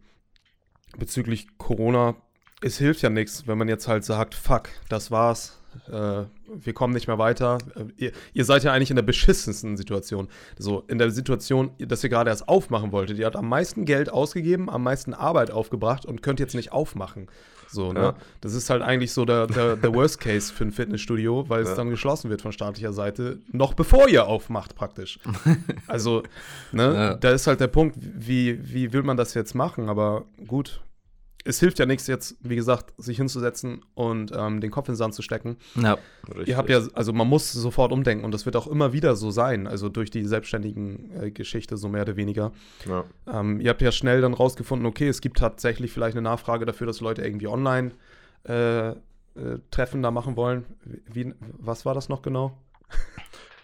bezüglich 0.98 1.58
Corona, 1.58 2.16
es 2.62 2.78
hilft 2.78 3.02
ja 3.02 3.10
nichts, 3.10 3.48
wenn 3.48 3.58
man 3.58 3.68
jetzt 3.68 3.88
halt 3.88 4.06
sagt, 4.06 4.34
fuck, 4.34 4.70
das 4.90 5.12
war's, 5.12 5.60
äh, 5.88 6.24
wir 6.48 6.74
kommen 6.74 6.94
nicht 6.94 7.08
mehr 7.08 7.18
weiter. 7.18 7.58
Äh, 7.76 7.86
ihr, 7.98 8.12
ihr, 8.34 8.46
seid 8.46 8.64
ja 8.64 8.74
eigentlich 8.74 8.90
in 8.90 8.96
der 8.96 9.04
beschissensten 9.04 9.78
Situation. 9.78 10.28
So, 10.58 10.84
in 10.88 10.98
der 10.98 11.12
Situation, 11.12 11.72
dass 11.80 12.04
ihr 12.04 12.10
gerade 12.10 12.30
erst 12.30 12.48
aufmachen 12.48 12.92
wolltet. 12.92 13.18
Ihr 13.18 13.26
habt 13.26 13.36
am 13.36 13.50
meisten 13.50 13.86
Geld 13.86 14.10
ausgegeben, 14.10 14.70
am 14.70 14.84
meisten 14.84 15.14
Arbeit 15.14 15.52
aufgebracht 15.52 16.06
und 16.06 16.22
könnt 16.22 16.40
jetzt 16.40 16.56
nicht 16.56 16.72
aufmachen. 16.72 17.28
So, 17.68 17.92
ne? 17.92 18.14
Das 18.42 18.54
ist 18.54 18.70
halt 18.70 18.84
eigentlich 18.84 19.12
so 19.12 19.26
der, 19.26 19.48
der, 19.48 19.76
der 19.76 19.94
Worst 19.94 20.20
Case 20.20 20.54
für 20.54 20.64
ein 20.64 20.72
Fitnessstudio, 20.72 21.50
weil 21.50 21.64
es 21.64 21.70
ja. 21.70 21.76
dann 21.76 21.90
geschlossen 21.90 22.30
wird 22.30 22.42
von 22.42 22.52
staatlicher 22.52 22.94
Seite, 22.94 23.40
noch 23.52 23.74
bevor 23.74 24.08
ihr 24.08 24.28
aufmacht, 24.28 24.76
praktisch. 24.76 25.20
also, 25.88 26.24
ne, 26.72 26.94
ja. 26.94 27.14
da 27.16 27.32
ist 27.32 27.48
halt 27.48 27.60
der 27.60 27.68
Punkt, 27.68 27.98
wie, 28.00 28.60
wie 28.74 28.94
will 28.94 29.04
man 29.04 29.18
das 29.18 29.34
jetzt 29.34 29.56
machen? 29.56 29.90
Aber 29.90 30.26
gut, 30.48 30.82
es 31.46 31.60
hilft 31.60 31.78
ja 31.80 31.86
nichts 31.86 32.08
jetzt, 32.08 32.36
wie 32.42 32.56
gesagt, 32.56 32.94
sich 32.98 33.18
hinzusetzen 33.18 33.82
und 33.94 34.32
ähm, 34.36 34.62
den 34.62 34.72
Kopf 34.72 34.88
in 34.90 34.94
den 34.94 34.98
Sand 34.98 35.14
zu 35.14 35.22
stecken. 35.22 35.58
Ja, 35.76 35.98
richtig. 36.28 36.48
Ihr 36.48 36.58
habt 36.58 36.70
ja, 36.70 36.82
also 36.94 37.14
man 37.14 37.28
muss 37.28 37.52
sofort 37.54 37.92
umdenken 37.92 38.26
und 38.26 38.34
das 38.34 38.46
wird 38.46 38.56
auch 38.56 38.68
immer 38.68 38.94
wieder 38.94 39.16
so 39.16 39.30
sein, 39.30 39.68
also 39.68 39.88
durch 39.88 40.10
die 40.10 40.26
selbstständigen 40.26 41.12
äh, 41.22 41.32
Geschichte 41.32 41.78
so 41.78 41.88
mehr 41.88 42.02
oder 42.02 42.16
weniger. 42.16 42.52
Ja. 42.88 43.06
Ähm, 43.32 43.62
ihr 43.62 43.70
habt 43.70 43.82
ja 43.82 43.92
schnell 43.92 44.22
dann 44.22 44.34
rausgefunden, 44.34 44.88
okay, 44.88 45.08
es 45.08 45.22
gibt 45.22 45.38
tatsächlich 45.38 45.92
vielleicht 45.92 46.18
eine 46.18 46.24
Nachfrage 46.24 46.66
dafür, 46.66 46.88
dass 46.88 47.00
Leute 47.00 47.24
irgendwie 47.24 47.48
online 47.48 47.92
äh, 48.48 48.90
äh, 48.90 48.96
Treffen 49.70 50.02
da 50.02 50.10
machen 50.10 50.36
wollen. 50.36 50.66
Wie, 51.12 51.34
was 51.40 51.86
war 51.86 51.94
das 51.94 52.10
noch 52.10 52.24
genau? 52.24 52.58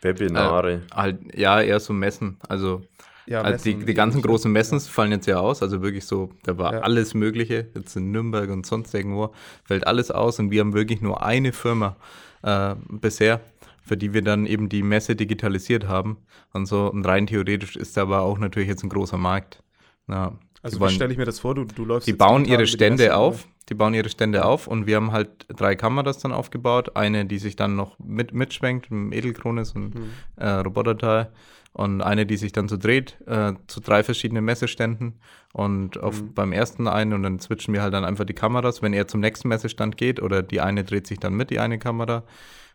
Webinare. 0.01 0.73
Äh, 0.73 0.79
halt, 0.93 1.37
ja, 1.37 1.61
eher 1.61 1.79
so 1.79 1.93
Messen. 1.93 2.37
Also 2.47 2.83
ja, 3.31 3.41
also 3.41 3.63
die, 3.63 3.85
die 3.85 3.93
ganzen 3.93 4.21
großen 4.21 4.51
Messen 4.51 4.77
ja. 4.77 4.83
fallen 4.83 5.11
jetzt 5.11 5.25
ja 5.25 5.39
aus, 5.39 5.61
also 5.61 5.81
wirklich 5.81 6.05
so, 6.05 6.29
da 6.43 6.57
war 6.57 6.73
ja. 6.73 6.79
alles 6.81 7.13
Mögliche, 7.13 7.67
jetzt 7.73 7.95
in 7.95 8.11
Nürnberg 8.11 8.49
und 8.49 8.65
sonst 8.65 8.93
irgendwo, 8.93 9.31
fällt 9.63 9.87
alles 9.87 10.11
aus 10.11 10.39
und 10.39 10.51
wir 10.51 10.59
haben 10.59 10.73
wirklich 10.73 11.01
nur 11.01 11.23
eine 11.23 11.53
Firma 11.53 11.95
äh, 12.43 12.75
bisher, 12.89 13.39
für 13.83 13.95
die 13.95 14.13
wir 14.13 14.21
dann 14.21 14.45
eben 14.45 14.67
die 14.67 14.83
Messe 14.83 15.15
digitalisiert 15.15 15.87
haben 15.87 16.17
und 16.53 16.65
so. 16.65 16.91
Und 16.91 17.05
rein 17.05 17.25
theoretisch 17.25 17.75
ist 17.75 17.97
da 17.97 18.03
aber 18.03 18.21
auch 18.21 18.37
natürlich 18.37 18.69
jetzt 18.69 18.83
ein 18.83 18.89
großer 18.89 19.17
Markt. 19.17 19.63
Ja, 20.07 20.33
also 20.61 20.79
wie 20.81 20.89
stelle 20.89 21.11
ich 21.11 21.17
mir 21.17 21.25
das 21.25 21.39
vor? 21.39 21.55
Du, 21.55 21.63
du 21.63 21.85
läufst 21.85 22.07
Die 22.07 22.13
bauen 22.13 22.45
ihre 22.45 22.67
Stände 22.67 23.15
auf, 23.15 23.47
die 23.69 23.73
bauen 23.75 23.93
ihre 23.93 24.09
Stände 24.09 24.45
auf 24.45 24.67
und 24.67 24.85
wir 24.85 24.97
haben 24.97 25.11
halt 25.11 25.45
drei 25.47 25.75
Kameras 25.75 26.19
dann 26.19 26.31
aufgebaut. 26.31 26.95
Eine, 26.95 27.25
die 27.25 27.37
sich 27.37 27.55
dann 27.55 27.75
noch 27.75 27.97
mit, 27.99 28.33
mitschwenkt, 28.33 28.91
mit 28.91 29.17
Edelkronis 29.17 29.73
und 29.73 29.95
mhm. 29.95 30.09
äh, 30.35 30.49
Roboterteil 30.49 31.31
und 31.73 32.01
eine, 32.01 32.25
die 32.25 32.37
sich 32.37 32.51
dann 32.51 32.67
so 32.67 32.77
dreht 32.77 33.17
äh, 33.27 33.53
zu 33.67 33.79
drei 33.79 34.03
verschiedenen 34.03 34.43
Messeständen 34.43 35.19
und 35.53 36.01
auf, 36.01 36.21
mhm. 36.21 36.33
beim 36.33 36.51
ersten 36.51 36.87
einen 36.87 37.13
und 37.13 37.23
dann 37.23 37.39
switchen 37.39 37.73
wir 37.73 37.81
halt 37.81 37.93
dann 37.93 38.03
einfach 38.03 38.25
die 38.25 38.33
Kameras, 38.33 38.81
wenn 38.81 38.93
er 38.93 39.07
zum 39.07 39.21
nächsten 39.21 39.47
Messestand 39.47 39.97
geht 39.97 40.21
oder 40.21 40.43
die 40.43 40.59
eine 40.59 40.83
dreht 40.83 41.07
sich 41.07 41.19
dann 41.19 41.33
mit, 41.33 41.49
die 41.49 41.59
eine 41.59 41.79
Kamera 41.79 42.23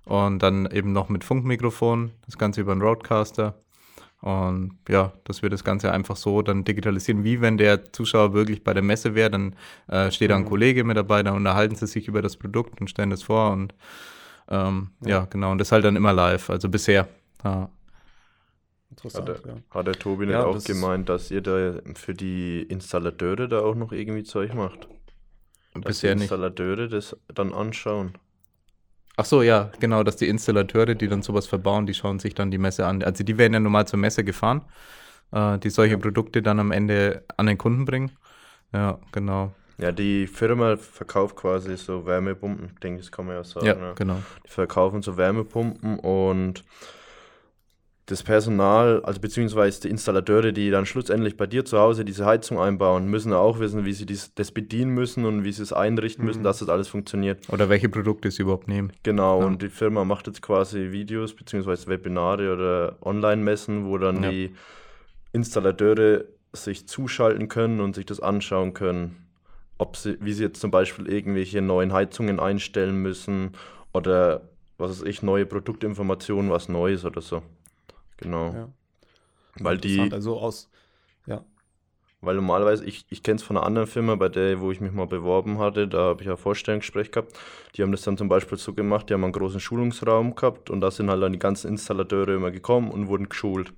und 0.04 0.42
dann 0.42 0.70
eben 0.70 0.92
noch 0.92 1.08
mit 1.08 1.24
Funkmikrofon, 1.24 2.12
das 2.24 2.38
Ganze 2.38 2.62
über 2.62 2.72
einen 2.72 2.80
Roadcaster 2.80 3.54
und 4.26 4.76
ja, 4.88 5.12
dass 5.22 5.42
wir 5.42 5.50
das 5.50 5.62
Ganze 5.62 5.92
einfach 5.92 6.16
so 6.16 6.42
dann 6.42 6.64
digitalisieren, 6.64 7.22
wie 7.22 7.40
wenn 7.40 7.58
der 7.58 7.92
Zuschauer 7.92 8.32
wirklich 8.32 8.64
bei 8.64 8.74
der 8.74 8.82
Messe 8.82 9.14
wäre, 9.14 9.30
dann 9.30 9.54
äh, 9.86 10.10
steht 10.10 10.32
da 10.32 10.34
ein 10.34 10.42
mhm. 10.42 10.48
Kollege 10.48 10.82
mit 10.82 10.96
dabei, 10.96 11.22
dann 11.22 11.36
unterhalten 11.36 11.76
sie 11.76 11.86
sich 11.86 12.08
über 12.08 12.22
das 12.22 12.36
Produkt 12.36 12.80
und 12.80 12.90
stellen 12.90 13.10
das 13.10 13.22
vor 13.22 13.52
und 13.52 13.72
ähm, 14.48 14.90
ja. 15.02 15.10
ja. 15.10 15.24
genau, 15.26 15.52
und 15.52 15.58
das 15.58 15.70
halt 15.70 15.84
dann 15.84 15.94
immer 15.94 16.12
live, 16.12 16.50
also 16.50 16.68
bisher. 16.68 17.06
Ja. 17.44 17.68
Interessant, 18.90 19.28
hat 19.28 19.44
der, 19.44 19.52
ja. 19.52 19.60
Hat 19.70 19.86
der 19.86 19.94
Tobi 19.94 20.26
nicht 20.26 20.32
ja, 20.32 20.44
auch 20.44 20.54
das 20.54 20.64
gemeint, 20.64 21.08
dass 21.08 21.30
ihr 21.30 21.40
da 21.40 21.74
für 21.94 22.14
die 22.14 22.62
Installateure 22.62 23.46
da 23.46 23.60
auch 23.60 23.76
noch 23.76 23.92
irgendwie 23.92 24.24
Zeug 24.24 24.54
macht? 24.54 24.88
Bisher 25.74 25.82
dass 25.82 26.00
die 26.00 26.24
Installateure 26.24 26.88
nicht. 26.88 26.94
das 26.94 27.16
dann 27.32 27.52
anschauen. 27.54 28.14
Ach 29.16 29.24
so, 29.24 29.42
ja, 29.42 29.70
genau, 29.80 30.02
dass 30.02 30.16
die 30.16 30.28
Installateure, 30.28 30.94
die 30.94 31.08
dann 31.08 31.22
sowas 31.22 31.46
verbauen, 31.46 31.86
die 31.86 31.94
schauen 31.94 32.18
sich 32.18 32.34
dann 32.34 32.50
die 32.50 32.58
Messe 32.58 32.86
an. 32.86 33.02
Also 33.02 33.24
die 33.24 33.38
werden 33.38 33.54
ja 33.54 33.60
normal 33.60 33.86
zur 33.86 33.98
Messe 33.98 34.24
gefahren, 34.24 34.62
äh, 35.32 35.58
die 35.58 35.70
solche 35.70 35.96
Produkte 35.96 36.42
dann 36.42 36.60
am 36.60 36.70
Ende 36.70 37.24
an 37.36 37.46
den 37.46 37.56
Kunden 37.56 37.86
bringen. 37.86 38.10
Ja, 38.72 38.98
genau. 39.12 39.52
Ja, 39.78 39.92
die 39.92 40.26
Firma 40.26 40.76
verkauft 40.76 41.36
quasi 41.36 41.76
so 41.76 42.06
Wärmepumpen, 42.06 42.70
ich 42.74 42.80
denke, 42.80 43.00
das 43.00 43.12
kann 43.12 43.26
man 43.26 43.36
ja 43.36 43.44
sagen. 43.44 43.66
Ja, 43.66 43.74
ja. 43.74 43.92
genau. 43.94 44.22
Die 44.44 44.50
verkaufen 44.50 45.02
so 45.02 45.16
Wärmepumpen 45.16 45.98
und 45.98 46.64
das 48.06 48.22
Personal, 48.22 49.02
also 49.02 49.20
beziehungsweise 49.20 49.80
die 49.80 49.88
Installateure, 49.88 50.52
die 50.52 50.70
dann 50.70 50.86
schlussendlich 50.86 51.36
bei 51.36 51.48
dir 51.48 51.64
zu 51.64 51.78
Hause 51.78 52.04
diese 52.04 52.24
Heizung 52.24 52.60
einbauen, 52.60 53.08
müssen 53.08 53.32
auch 53.32 53.58
wissen, 53.58 53.84
wie 53.84 53.92
sie 53.92 54.06
dies, 54.06 54.32
das 54.34 54.52
bedienen 54.52 54.92
müssen 54.92 55.24
und 55.24 55.42
wie 55.42 55.50
sie 55.50 55.64
es 55.64 55.72
einrichten 55.72 56.24
müssen, 56.24 56.40
mhm. 56.40 56.44
dass 56.44 56.60
das 56.60 56.68
alles 56.68 56.86
funktioniert. 56.86 57.40
Oder 57.48 57.68
welche 57.68 57.88
Produkte 57.88 58.30
sie 58.30 58.42
überhaupt 58.42 58.68
nehmen. 58.68 58.92
Genau, 59.02 59.40
ja. 59.40 59.46
und 59.46 59.60
die 59.60 59.68
Firma 59.68 60.04
macht 60.04 60.28
jetzt 60.28 60.40
quasi 60.40 60.92
Videos 60.92 61.34
beziehungsweise 61.34 61.88
Webinare 61.88 62.52
oder 62.52 62.96
Online-Messen, 63.02 63.86
wo 63.86 63.98
dann 63.98 64.22
ja. 64.22 64.30
die 64.30 64.54
Installateure 65.32 66.24
sich 66.52 66.86
zuschalten 66.86 67.48
können 67.48 67.80
und 67.80 67.96
sich 67.96 68.06
das 68.06 68.20
anschauen 68.20 68.72
können. 68.72 69.26
Ob 69.78 69.96
sie, 69.96 70.16
wie 70.20 70.32
sie 70.32 70.44
jetzt 70.44 70.60
zum 70.60 70.70
Beispiel 70.70 71.08
irgendwelche 71.08 71.60
neuen 71.60 71.92
Heizungen 71.92 72.38
einstellen 72.38 73.02
müssen 73.02 73.50
oder 73.92 74.42
was 74.78 74.90
weiß 74.90 75.08
ich, 75.08 75.22
neue 75.22 75.44
Produktinformationen, 75.44 76.52
was 76.52 76.68
Neues 76.68 77.04
oder 77.04 77.20
so. 77.20 77.42
Genau. 78.18 78.52
Ja. 78.52 78.68
Weil 79.58 79.78
die. 79.78 80.10
Also 80.12 80.38
aus. 80.38 80.70
Ja. 81.26 81.44
Weil 82.20 82.36
normalerweise, 82.36 82.84
ich, 82.84 83.06
ich 83.10 83.22
kenne 83.22 83.36
es 83.36 83.42
von 83.42 83.56
einer 83.56 83.66
anderen 83.66 83.86
Firma, 83.86 84.14
bei 84.16 84.28
der, 84.28 84.60
wo 84.60 84.70
ich 84.72 84.80
mich 84.80 84.92
mal 84.92 85.06
beworben 85.06 85.58
hatte, 85.58 85.86
da 85.86 85.98
habe 85.98 86.22
ich 86.22 86.30
ein 86.30 86.36
Vorstellungsgespräch 86.36 87.12
gehabt. 87.12 87.38
Die 87.74 87.82
haben 87.82 87.92
das 87.92 88.02
dann 88.02 88.16
zum 88.16 88.28
Beispiel 88.28 88.58
so 88.58 88.72
gemacht, 88.72 89.08
die 89.08 89.14
haben 89.14 89.22
einen 89.22 89.32
großen 89.32 89.60
Schulungsraum 89.60 90.34
gehabt 90.34 90.70
und 90.70 90.80
da 90.80 90.90
sind 90.90 91.10
halt 91.10 91.22
dann 91.22 91.32
die 91.32 91.38
ganzen 91.38 91.68
Installateure 91.68 92.34
immer 92.34 92.50
gekommen 92.50 92.90
und 92.90 93.08
wurden 93.08 93.28
geschult. 93.28 93.74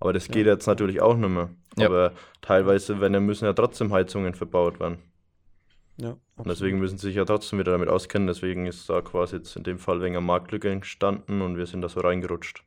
Aber 0.00 0.12
das 0.12 0.28
geht 0.28 0.46
ja. 0.46 0.52
jetzt 0.52 0.66
natürlich 0.66 1.00
auch 1.00 1.16
nicht 1.16 1.30
mehr. 1.30 1.50
Ja. 1.76 1.86
Aber 1.86 2.12
teilweise 2.40 3.00
wenn, 3.00 3.12
müssen 3.24 3.44
ja 3.44 3.52
trotzdem 3.52 3.92
Heizungen 3.92 4.34
verbaut 4.34 4.80
werden. 4.80 4.98
Ja, 5.96 6.16
und 6.36 6.46
deswegen 6.46 6.78
müssen 6.78 6.98
sie 6.98 7.08
sich 7.08 7.16
ja 7.16 7.24
trotzdem 7.24 7.58
wieder 7.58 7.72
damit 7.72 7.88
auskennen. 7.88 8.28
Deswegen 8.28 8.66
ist 8.66 8.88
da 8.88 9.00
quasi 9.00 9.36
jetzt 9.36 9.56
in 9.56 9.64
dem 9.64 9.78
Fall 9.78 10.00
wegen 10.00 10.14
einer 10.14 10.24
Marktlücke 10.24 10.70
entstanden 10.70 11.42
und 11.42 11.56
wir 11.56 11.66
sind 11.66 11.82
da 11.82 11.88
so 11.88 12.00
reingerutscht 12.00 12.62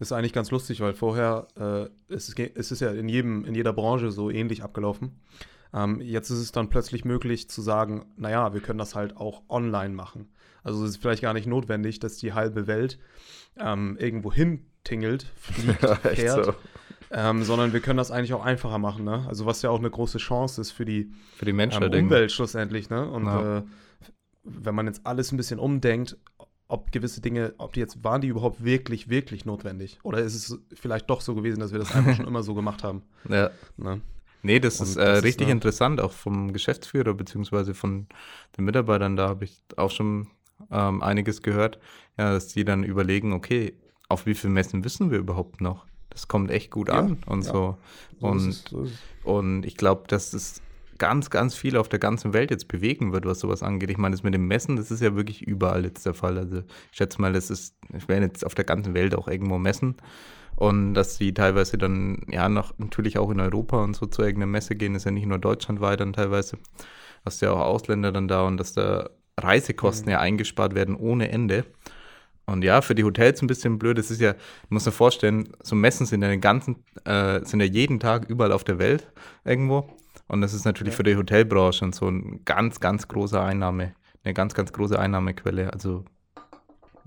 ist 0.00 0.12
eigentlich 0.12 0.32
ganz 0.32 0.50
lustig, 0.50 0.80
weil 0.80 0.94
vorher 0.94 1.46
äh, 1.56 2.12
es 2.12 2.28
ist 2.28 2.38
es 2.38 2.72
ist 2.72 2.80
ja 2.80 2.90
in 2.92 3.08
jedem 3.08 3.44
in 3.44 3.54
jeder 3.54 3.72
Branche 3.72 4.10
so 4.10 4.30
ähnlich 4.30 4.62
abgelaufen. 4.62 5.20
Ähm, 5.72 6.00
jetzt 6.00 6.30
ist 6.30 6.38
es 6.38 6.52
dann 6.52 6.68
plötzlich 6.68 7.04
möglich 7.04 7.48
zu 7.50 7.60
sagen, 7.62 8.06
naja, 8.16 8.54
wir 8.54 8.60
können 8.60 8.78
das 8.78 8.94
halt 8.94 9.16
auch 9.16 9.42
online 9.48 9.94
machen. 9.94 10.28
Also 10.62 10.84
es 10.84 10.90
ist 10.90 10.96
vielleicht 10.98 11.22
gar 11.22 11.34
nicht 11.34 11.46
notwendig, 11.46 11.98
dass 11.98 12.16
die 12.16 12.32
halbe 12.32 12.66
Welt 12.66 12.98
ähm, 13.58 13.96
irgendwo 13.98 14.32
hin 14.32 14.66
tingelt, 14.84 15.26
fliegt, 15.36 15.80
fährt, 16.02 16.44
so. 16.46 16.54
ähm, 17.10 17.42
sondern 17.42 17.72
wir 17.72 17.80
können 17.80 17.96
das 17.96 18.10
eigentlich 18.10 18.34
auch 18.34 18.44
einfacher 18.44 18.78
machen. 18.78 19.04
Ne? 19.04 19.24
Also 19.28 19.46
was 19.46 19.62
ja 19.62 19.70
auch 19.70 19.78
eine 19.78 19.90
große 19.90 20.18
Chance 20.18 20.60
ist 20.60 20.70
für 20.70 20.84
die, 20.84 21.10
Für 21.36 21.44
die 21.44 21.50
ähm, 21.50 21.56
Menschheit. 21.56 21.94
Umwelt 21.94 22.32
schlussendlich. 22.32 22.88
Ne? 22.88 23.08
Und 23.08 23.26
Ja. 23.26 23.58
äh, 23.58 23.62
wenn 24.44 24.74
man 24.74 24.86
jetzt 24.86 25.06
alles 25.06 25.32
ein 25.32 25.36
bisschen 25.38 25.58
umdenkt, 25.58 26.18
ob 26.68 26.92
gewisse 26.92 27.20
Dinge, 27.20 27.54
ob 27.58 27.72
die 27.74 27.80
jetzt, 27.80 28.02
waren 28.04 28.20
die 28.20 28.28
überhaupt 28.28 28.64
wirklich, 28.64 29.08
wirklich 29.08 29.44
notwendig? 29.44 29.98
Oder 30.02 30.18
ist 30.20 30.34
es 30.34 30.58
vielleicht 30.74 31.08
doch 31.10 31.20
so 31.20 31.34
gewesen, 31.34 31.60
dass 31.60 31.72
wir 31.72 31.78
das 31.78 31.94
einfach 31.94 32.16
schon 32.16 32.26
immer 32.26 32.42
so 32.42 32.54
gemacht 32.54 32.82
haben? 32.84 33.02
Ja. 33.28 33.50
Ne? 33.76 34.00
Nee, 34.42 34.60
das 34.60 34.80
Und 34.80 34.88
ist 34.88 34.96
das 34.96 35.06
äh, 35.06 35.18
ist 35.18 35.24
richtig 35.24 35.46
eine- 35.46 35.52
interessant, 35.52 36.00
auch 36.00 36.12
vom 36.12 36.52
Geschäftsführer 36.52 37.14
beziehungsweise 37.14 37.72
von 37.74 38.06
den 38.58 38.64
Mitarbeitern. 38.66 39.16
Da 39.16 39.28
habe 39.28 39.44
ich 39.44 39.62
auch 39.76 39.90
schon 39.90 40.28
ähm, 40.70 41.02
einiges 41.02 41.40
gehört, 41.42 41.78
ja, 42.18 42.32
dass 42.32 42.48
die 42.48 42.64
dann 42.64 42.84
überlegen, 42.84 43.32
okay, 43.32 43.74
auf 44.08 44.26
wie 44.26 44.34
viel 44.34 44.50
Messen 44.50 44.84
wissen 44.84 45.10
wir 45.10 45.18
überhaupt 45.18 45.60
noch? 45.62 45.86
Das 46.10 46.28
kommt 46.28 46.50
echt 46.50 46.70
gut 46.70 46.88
Ja, 46.88 46.98
an 47.00 47.18
und 47.26 47.42
ja. 47.44 47.52
so. 47.52 47.78
So 48.20 48.26
Und, 48.28 48.36
ist 48.36 48.46
es, 48.46 48.64
so 48.70 48.82
ist 48.84 48.92
es. 48.92 48.98
und 49.24 49.64
ich 49.66 49.76
glaube, 49.76 50.04
dass 50.08 50.32
es 50.34 50.60
ganz, 50.98 51.30
ganz 51.30 51.54
viel 51.54 51.76
auf 51.76 51.88
der 51.88 51.98
ganzen 51.98 52.32
Welt 52.32 52.50
jetzt 52.50 52.68
bewegen 52.68 53.12
wird, 53.12 53.26
was 53.26 53.40
sowas 53.40 53.62
angeht. 53.62 53.90
Ich 53.90 53.98
meine, 53.98 54.14
das 54.14 54.22
mit 54.22 54.34
dem 54.34 54.46
Messen, 54.46 54.76
das 54.76 54.90
ist 54.90 55.00
ja 55.00 55.14
wirklich 55.16 55.42
überall 55.42 55.84
jetzt 55.84 56.06
der 56.06 56.14
Fall. 56.14 56.38
Also 56.38 56.58
ich 56.58 56.96
schätze 56.96 57.20
mal, 57.20 57.32
das 57.32 57.50
ist, 57.50 57.76
es 57.92 58.08
werden 58.08 58.24
jetzt 58.24 58.44
auf 58.44 58.54
der 58.54 58.64
ganzen 58.64 58.94
Welt 58.94 59.14
auch 59.14 59.28
irgendwo 59.28 59.58
Messen. 59.58 59.96
Und 60.56 60.94
dass 60.94 61.18
die 61.18 61.34
teilweise 61.34 61.78
dann, 61.78 62.22
ja, 62.30 62.48
noch 62.48 62.74
natürlich 62.78 63.18
auch 63.18 63.30
in 63.30 63.40
Europa 63.40 63.82
und 63.82 63.94
so 63.96 64.06
zu 64.06 64.22
irgendeiner 64.22 64.50
Messe 64.52 64.76
gehen, 64.76 64.94
ist 64.94 65.04
ja 65.04 65.10
nicht 65.10 65.26
nur 65.26 65.38
deutschlandweit 65.38 66.00
dann 66.00 66.12
teilweise. 66.12 66.58
Hast 67.24 67.42
ja 67.42 67.50
auch 67.52 67.60
Ausländer 67.60 68.12
dann 68.12 68.28
da 68.28 68.42
und 68.42 68.56
dass 68.58 68.72
da 68.72 69.10
Reisekosten 69.40 70.06
Mhm. 70.06 70.12
ja 70.12 70.20
eingespart 70.20 70.74
werden 70.74 70.94
ohne 70.96 71.30
Ende. 71.30 71.64
Und 72.46 72.62
ja, 72.62 72.82
für 72.82 72.94
die 72.94 73.04
Hotels 73.04 73.40
ein 73.42 73.46
bisschen 73.46 73.78
blöd. 73.78 73.98
Das 73.98 74.10
ist 74.10 74.20
ja, 74.20 74.34
du 74.34 74.38
musst 74.68 74.86
dir 74.86 74.92
vorstellen, 74.92 75.48
so 75.62 75.74
Messen 75.74 76.06
sind 76.06 76.22
ja 76.22 76.28
den 76.28 76.40
ganzen, 76.42 76.84
äh, 77.04 77.44
sind 77.44 77.60
ja 77.60 77.66
jeden 77.66 78.00
Tag 78.00 78.28
überall 78.28 78.52
auf 78.52 78.64
der 78.64 78.78
Welt 78.78 79.10
irgendwo. 79.44 79.88
Und 80.34 80.40
das 80.40 80.52
ist 80.52 80.64
natürlich 80.64 80.94
Ja. 80.94 80.96
für 80.96 81.02
die 81.04 81.16
Hotelbranche 81.16 81.84
und 81.84 81.94
so 81.94 82.08
ein 82.08 82.40
ganz, 82.44 82.80
ganz 82.80 83.06
großer 83.06 83.40
Einnahme, 83.42 83.94
eine 84.24 84.34
ganz, 84.34 84.52
ganz 84.54 84.72
große 84.72 84.98
Einnahmequelle. 84.98 85.72
Also 85.72 86.04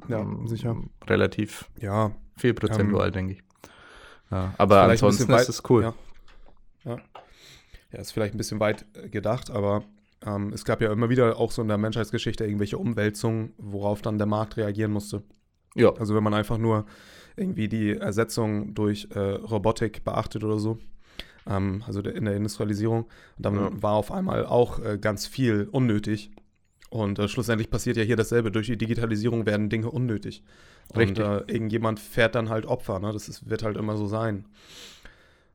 Ja, 0.08 0.20
ähm, 0.22 0.48
sicher. 0.48 0.78
relativ 1.08 1.70
Ja, 1.80 2.12
viel 2.38 2.54
prozentual, 2.54 3.08
Ähm, 3.08 3.14
denke 3.14 3.34
ich. 3.34 3.44
Ja, 4.32 4.54
aber 4.58 4.84
ansonsten 4.84 5.28
bisschen 5.28 5.42
ist 5.42 5.50
es 5.50 5.64
cool. 5.70 5.84
Ja. 5.84 5.94
Ja. 6.86 6.98
ja, 7.92 8.00
ist 8.00 8.12
vielleicht 8.14 8.34
ein 8.34 8.38
bisschen 8.38 8.60
weit 8.62 8.86
äh, 8.94 9.10
gedacht, 9.10 9.50
aber 9.52 9.84
ähm, 10.26 10.54
es 10.54 10.64
gab 10.64 10.80
ja 10.82 10.92
immer 10.92 11.10
wieder 11.10 11.38
auch 11.38 11.52
so 11.52 11.62
in 11.62 11.68
der 11.68 11.78
Menschheitsgeschichte 11.78 12.46
irgendwelche 12.46 12.78
Umwälzungen, 12.78 13.54
worauf 13.58 14.02
dann 14.02 14.18
der 14.18 14.28
Markt 14.28 14.56
reagieren 14.58 14.92
musste. 14.92 15.22
Ja, 15.76 15.92
Also 15.96 16.16
wenn 16.16 16.24
man 16.24 16.34
einfach 16.34 16.58
nur 16.58 16.86
irgendwie 17.36 17.68
die 17.68 17.92
Ersetzung 17.92 18.74
durch 18.74 19.10
äh, 19.14 19.20
Robotik 19.20 20.04
beachtet 20.06 20.44
oder 20.46 20.60
so, 20.60 20.80
ähm, 21.50 21.84
also 21.86 22.02
in 22.02 22.26
der 22.26 22.36
Industrialisierung, 22.36 23.06
dann 23.38 23.56
Ja. 23.56 23.70
war 23.82 23.94
auf 23.94 24.12
einmal 24.12 24.46
auch 24.46 24.80
äh, 24.80 24.98
ganz 24.98 25.28
viel 25.28 25.68
unnötig. 25.72 26.32
Und 26.90 27.20
äh, 27.20 27.28
schlussendlich 27.28 27.70
passiert 27.70 27.98
ja 27.98 28.04
hier 28.04 28.16
dasselbe. 28.16 28.50
Durch 28.52 28.68
die 28.68 28.78
Digitalisierung 28.78 29.46
werden 29.46 29.70
Dinge 29.70 29.90
unnötig. 29.92 30.44
Richtig. 30.96 31.20
Und 31.26 31.50
äh, 31.50 31.52
irgendjemand 31.52 32.00
fährt 32.00 32.36
dann 32.36 32.50
halt 32.50 32.66
Opfer. 32.66 33.00
Ne? 33.00 33.12
Das 33.12 33.28
ist, 33.28 33.50
wird 33.50 33.64
halt 33.64 33.76
immer 33.78 33.98
so 33.98 34.08
sein. 34.08 34.46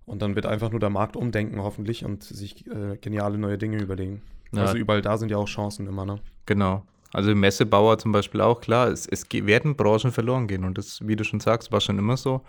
Und 0.04 0.20
dann 0.20 0.34
wird 0.34 0.46
einfach 0.46 0.70
nur 0.70 0.80
der 0.80 0.90
Markt 0.90 1.16
umdenken, 1.16 1.62
hoffentlich, 1.62 2.04
und 2.04 2.22
sich 2.22 2.66
äh, 2.66 2.96
geniale 3.00 3.38
neue 3.38 3.56
Dinge 3.56 3.80
überlegen. 3.80 4.20
Ja. 4.52 4.62
Also 4.62 4.76
überall 4.76 5.00
da 5.00 5.16
sind 5.16 5.30
ja 5.30 5.38
auch 5.38 5.48
Chancen 5.48 5.86
immer, 5.86 6.04
ne? 6.04 6.18
genau. 6.46 6.84
Also 7.14 7.34
Messebauer 7.34 7.98
zum 7.98 8.10
Beispiel 8.12 8.40
auch, 8.40 8.62
klar, 8.62 8.88
es, 8.88 9.06
es 9.06 9.26
werden 9.30 9.76
Branchen 9.76 10.12
verloren 10.12 10.48
gehen. 10.48 10.64
Und 10.64 10.78
das, 10.78 11.06
wie 11.06 11.14
du 11.14 11.24
schon 11.24 11.40
sagst, 11.40 11.70
war 11.70 11.80
schon 11.82 11.98
immer 11.98 12.16
so, 12.16 12.40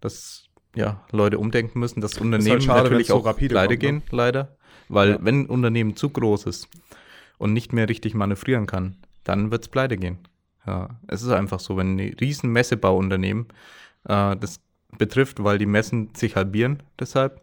dass 0.00 0.49
ja, 0.76 1.04
Leute 1.10 1.38
umdenken 1.38 1.78
müssen, 1.80 2.00
dass 2.00 2.18
Unternehmen 2.18 2.50
halt 2.52 2.62
schade, 2.62 2.82
natürlich 2.84 3.08
wenn's 3.08 3.08
so 3.08 3.16
auch 3.16 3.26
rapide 3.26 3.54
pleite 3.54 3.74
ne? 3.74 3.78
gehen, 3.78 4.02
leider. 4.10 4.56
Weil 4.88 5.10
Ja. 5.12 5.18
wenn 5.20 5.42
ein 5.42 5.46
Unternehmen 5.46 5.96
zu 5.96 6.10
groß 6.10 6.46
ist 6.46 6.68
und 7.38 7.52
nicht 7.52 7.72
mehr 7.72 7.88
richtig 7.88 8.14
manövrieren 8.14 8.66
kann, 8.66 8.96
dann 9.24 9.50
wird 9.50 9.62
es 9.62 9.68
pleite 9.68 9.96
gehen. 9.96 10.18
Ja, 10.66 10.88
es 11.08 11.22
ist 11.22 11.30
einfach 11.30 11.60
so, 11.60 11.76
wenn 11.76 11.96
ein 11.96 12.14
riesen 12.20 12.50
Messebauunternehmen 12.52 13.46
äh, 14.04 14.36
das 14.36 14.60
betrifft, 14.98 15.42
weil 15.42 15.58
die 15.58 15.66
Messen 15.66 16.10
sich 16.14 16.36
halbieren 16.36 16.82
deshalb, 16.98 17.40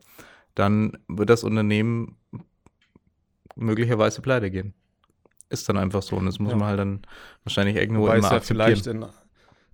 dann 0.55 0.97
wird 1.07 1.29
das 1.29 1.43
Unternehmen 1.43 2.17
möglicherweise 3.55 4.21
pleite 4.21 4.51
gehen. 4.51 4.73
Ist 5.49 5.67
dann 5.69 5.77
einfach 5.77 6.01
so 6.03 6.17
und 6.17 6.25
das 6.25 6.39
muss 6.39 6.51
Ja. 6.51 6.57
man 6.57 6.67
halt 6.67 6.79
dann 6.79 7.01
wahrscheinlich 7.43 7.77
irgendwo 7.77 8.03
Wobei 8.03 8.17
es 8.17 8.25
immer 8.25 8.31
ja 8.31 8.37
akzeptieren. 8.37 8.75
vielleicht 8.75 8.87
in, 8.87 9.05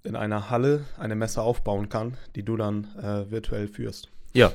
in 0.03 0.15
einer 0.15 0.49
Halle 0.49 0.85
eine 0.97 1.15
Messe 1.15 1.41
aufbauen 1.41 1.89
kann, 1.89 2.17
die 2.35 2.43
du 2.43 2.57
dann 2.57 2.87
äh, 2.97 3.29
virtuell 3.31 3.67
führst. 3.67 4.09
Ja, 4.33 4.51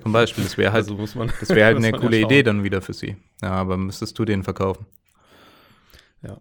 zum 0.00 0.12
Beispiel, 0.12 0.44
das 0.44 0.56
wäre 0.56 0.72
halt, 0.72 0.84
also 0.88 0.94
muss 0.94 1.14
man. 1.14 1.32
das 1.40 1.48
wäre 1.50 1.66
halt 1.66 1.76
eine 1.84 1.92
coole 1.92 2.20
Idee 2.20 2.42
dann 2.42 2.62
wieder 2.62 2.80
für 2.82 2.92
sie. 2.94 3.16
Ja, 3.42 3.50
aber 3.50 3.76
müsstest 3.76 4.18
du 4.18 4.24
den 4.24 4.42
verkaufen. 4.42 4.86
Ja. 6.22 6.40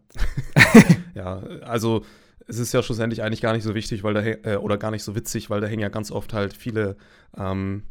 ja, 1.15 1.37
also 1.63 2.05
es 2.47 2.59
ist 2.59 2.73
ja 2.73 2.83
schlussendlich 2.83 3.23
eigentlich 3.23 3.41
gar 3.41 3.53
nicht 3.53 3.63
so 3.63 3.73
wichtig, 3.73 4.03
weil 4.03 4.13
da 4.13 4.21
äh, 4.23 4.57
oder 4.57 4.77
gar 4.77 4.91
nicht 4.91 5.03
so 5.03 5.15
witzig, 5.15 5.49
weil 5.49 5.61
da 5.61 5.67
hängen 5.67 5.81
ja 5.81 5.89
ganz 5.89 6.11
oft 6.11 6.33
halt 6.33 6.53
viele, 6.53 6.97
ähm, 7.35 7.83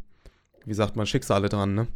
wie 0.65 0.75
sagt 0.75 0.95
man, 0.97 1.07
Schicksale 1.07 1.49
dran, 1.49 1.75
ne? 1.75 1.87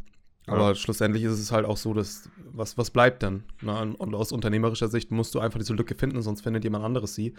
Aber 0.47 0.69
Ja. 0.69 0.75
schlussendlich 0.75 1.23
ist 1.23 1.39
es 1.39 1.51
halt 1.51 1.65
auch 1.65 1.77
so, 1.77 1.93
dass 1.93 2.29
was, 2.51 2.77
was 2.77 2.91
bleibt 2.91 3.23
denn? 3.23 3.43
Ne? 3.61 3.95
Und 3.97 4.13
aus 4.13 4.31
unternehmerischer 4.31 4.89
Sicht 4.89 5.09
musst 5.09 5.33
du 5.33 5.39
einfach 5.39 5.57
diese 5.57 5.73
Lücke 5.73 5.95
finden, 5.95 6.21
sonst 6.21 6.41
findet 6.41 6.63
jemand 6.63 6.85
anderes 6.85 7.15
sie 7.15 7.33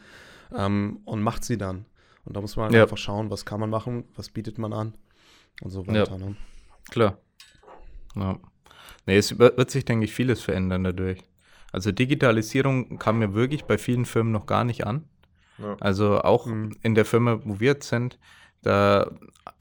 ähm, 0.55 1.01
und 1.05 1.22
macht 1.22 1.44
sie 1.44 1.57
dann. 1.59 1.86
Und 2.24 2.36
da 2.36 2.40
muss 2.40 2.57
man 2.57 2.72
Ja. 2.72 2.82
einfach 2.82 2.99
schauen, 2.99 3.30
was 3.30 3.44
kann 3.44 3.61
man 3.61 3.70
machen, 3.70 4.05
was 4.16 4.28
bietet 4.30 4.59
man 4.59 4.72
an 4.72 4.94
und 5.62 5.70
so 5.70 5.86
weiter. 5.86 6.18
Ne? 6.18 6.36
Klar. 6.90 7.18
Ja. 8.14 8.38
Nee, 9.07 9.16
es 9.18 9.38
wird 9.38 9.57
wird 9.57 9.70
sich, 9.70 9.84
denke 9.84 10.05
ich, 10.05 10.12
vieles 10.14 10.40
verändern 10.42 10.82
dadurch. 10.84 11.20
Also 11.72 11.92
Digitalisierung 11.92 12.99
kam 12.99 13.18
mir 13.18 13.34
wirklich 13.34 13.64
bei 13.64 13.78
vielen 13.78 14.05
Firmen 14.07 14.32
noch 14.32 14.47
gar 14.47 14.64
nicht 14.64 14.86
an. 14.86 15.05
Ja. 15.59 15.76
Also 15.80 16.20
auch 16.22 16.47
Mhm. 16.47 16.76
in 16.82 16.94
der 16.94 17.05
Firma, 17.05 17.40
wo 17.44 17.61
wir 17.61 17.72
jetzt 17.72 17.88
sind, 17.88 18.18
da 18.62 19.11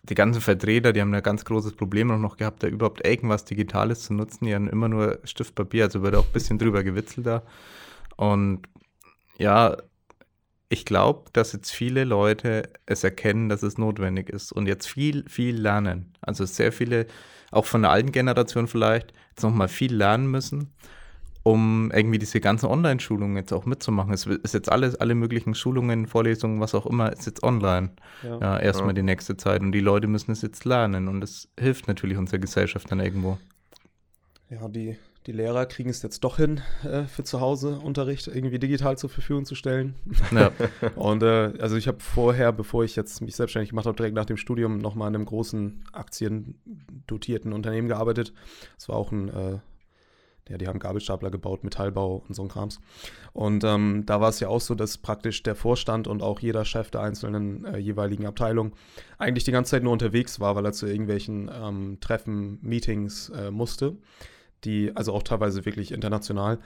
die 0.03 0.15
ganzen 0.15 0.41
Vertreter, 0.41 0.93
die 0.93 1.01
haben 1.01 1.13
ein 1.13 1.21
ganz 1.23 1.45
großes 1.45 1.75
Problem 1.75 2.09
auch 2.11 2.17
noch 2.17 2.37
gehabt, 2.37 2.63
da 2.63 2.67
überhaupt 2.67 3.05
irgendwas 3.05 3.45
Digitales 3.45 4.03
zu 4.03 4.13
nutzen. 4.13 4.45
Die 4.45 4.55
haben 4.55 4.67
immer 4.69 4.87
nur 4.87 5.19
Stift, 5.25 5.53
Papier, 5.55 5.83
also 5.85 6.01
wird 6.01 6.15
auch 6.15 6.25
ein 6.25 6.31
bisschen 6.33 6.57
drüber 6.57 6.83
gewitzelt 6.83 7.27
da. 7.27 7.43
Und 8.15 8.63
ja, 9.37 9.77
ich 10.75 10.83
glaube, 10.85 11.29
dass 11.31 11.53
jetzt 11.53 11.71
viele 11.71 12.03
Leute 12.03 12.63
es 12.85 13.03
erkennen, 13.05 13.47
dass 13.47 13.63
es 13.63 13.77
notwendig 13.77 14.29
ist 14.29 14.51
und 14.51 14.67
jetzt 14.67 14.87
viel, 14.87 15.23
viel 15.29 15.55
lernen. 15.55 16.11
Also 16.21 16.43
sehr 16.45 16.73
viele, 16.73 17.07
auch 17.51 17.65
von 17.65 17.81
der 17.81 17.91
alten 17.91 18.11
Generation 18.11 18.67
vielleicht, 18.67 19.13
jetzt 19.29 19.43
nochmal 19.43 19.69
viel 19.69 19.95
lernen 19.95 20.27
müssen, 20.29 20.73
um 21.43 21.91
irgendwie 21.93 22.19
diese 22.19 22.41
ganzen 22.41 22.65
Online-Schulungen 22.65 23.37
jetzt 23.37 23.53
auch 23.53 23.65
mitzumachen. 23.65 24.13
Es 24.13 24.25
ist 24.25 24.53
jetzt 24.53 24.69
alles, 24.69 24.95
alle 24.95 25.15
möglichen 25.15 25.55
Schulungen, 25.55 26.07
Vorlesungen, 26.07 26.59
was 26.59 26.75
auch 26.75 26.85
immer, 26.87 27.13
ist 27.13 27.25
jetzt 27.25 27.43
online. 27.43 27.91
Ja. 28.21 28.37
Ja, 28.41 28.59
erstmal 28.59 28.89
Ja. 28.89 28.93
die 28.95 29.03
nächste 29.03 29.37
Zeit. 29.37 29.61
Und 29.61 29.71
die 29.71 29.79
Leute 29.79 30.07
müssen 30.07 30.31
es 30.31 30.41
jetzt 30.41 30.65
lernen. 30.65 31.07
Und 31.07 31.21
das 31.21 31.47
hilft 31.57 31.87
natürlich 31.87 32.17
unserer 32.17 32.39
Gesellschaft 32.39 32.91
dann 32.91 32.99
irgendwo. 32.99 33.37
Ja, 34.49 34.67
die, 34.67 34.97
die 35.27 35.31
Lehrer 35.31 35.65
kriegen 35.65 35.89
es 35.89 36.03
jetzt 36.03 36.23
doch 36.23 36.37
hin, 36.37 36.61
äh, 36.83 37.03
für 37.05 37.23
zu 37.23 37.41
Hause 37.41 37.79
Unterricht 37.79 38.27
irgendwie 38.27 38.59
digital 38.59 38.97
zur 38.97 39.09
Verfügung 39.09 39.45
zu 39.45 39.55
stellen. 39.55 39.95
Ja, 40.31 40.51
Und 40.95 41.23
äh, 41.23 41.53
also 41.59 41.75
ich 41.77 41.87
habe 41.87 41.99
vorher, 41.99 42.51
bevor 42.51 42.83
ich 42.83 42.95
jetzt 42.95 43.21
mich 43.21 43.35
selbstständig 43.35 43.69
gemacht 43.69 43.87
habe, 43.87 43.97
direkt 43.97 44.15
nach 44.15 44.25
dem 44.25 44.37
Studium 44.37 44.77
nochmal 44.77 45.09
in 45.09 45.15
einem 45.15 45.25
großen 45.25 45.83
aktiendotierten 45.93 47.53
Unternehmen 47.53 47.87
gearbeitet. 47.87 48.33
Es 48.77 48.87
war 48.87 48.97
auch 48.97 49.11
ein, 49.11 49.29
äh, 49.29 49.59
ja, 50.47 50.59
die 50.59 50.67
haben 50.67 50.77
Gabelstapler 50.77 51.31
gebaut, 51.31 51.63
Metallbau 51.63 52.23
und 52.27 52.35
so 52.35 52.43
ein 52.43 52.47
Krams. 52.47 52.79
Und 53.33 53.63
ähm, 53.63 54.03
da 54.05 54.21
war 54.21 54.29
es 54.29 54.39
ja 54.39 54.47
auch 54.47 54.61
so, 54.61 54.75
dass 54.75 54.99
praktisch 54.99 55.41
der 55.41 55.55
Vorstand 55.55 56.07
und 56.07 56.21
auch 56.21 56.39
jeder 56.39 56.65
Chef 56.65 56.91
der 56.91 57.01
einzelnen 57.01 57.65
äh, 57.65 57.77
jeweiligen 57.79 58.27
Abteilung 58.27 58.75
eigentlich 59.17 59.43
die 59.43 59.51
ganze 59.51 59.71
Zeit 59.71 59.83
nur 59.83 59.93
unterwegs 59.93 60.39
war, 60.39 60.55
weil 60.55 60.65
er 60.65 60.73
zu 60.73 60.85
irgendwelchen 60.85 61.49
ähm, 61.51 61.97
Treffen, 61.99 62.59
Meetings 62.61 63.29
äh, 63.29 63.49
musste, 63.49 63.97
die, 64.65 64.91
also 64.95 65.13
auch 65.13 65.23
teilweise 65.23 65.65
wirklich 65.65 65.91
international, 65.91 66.59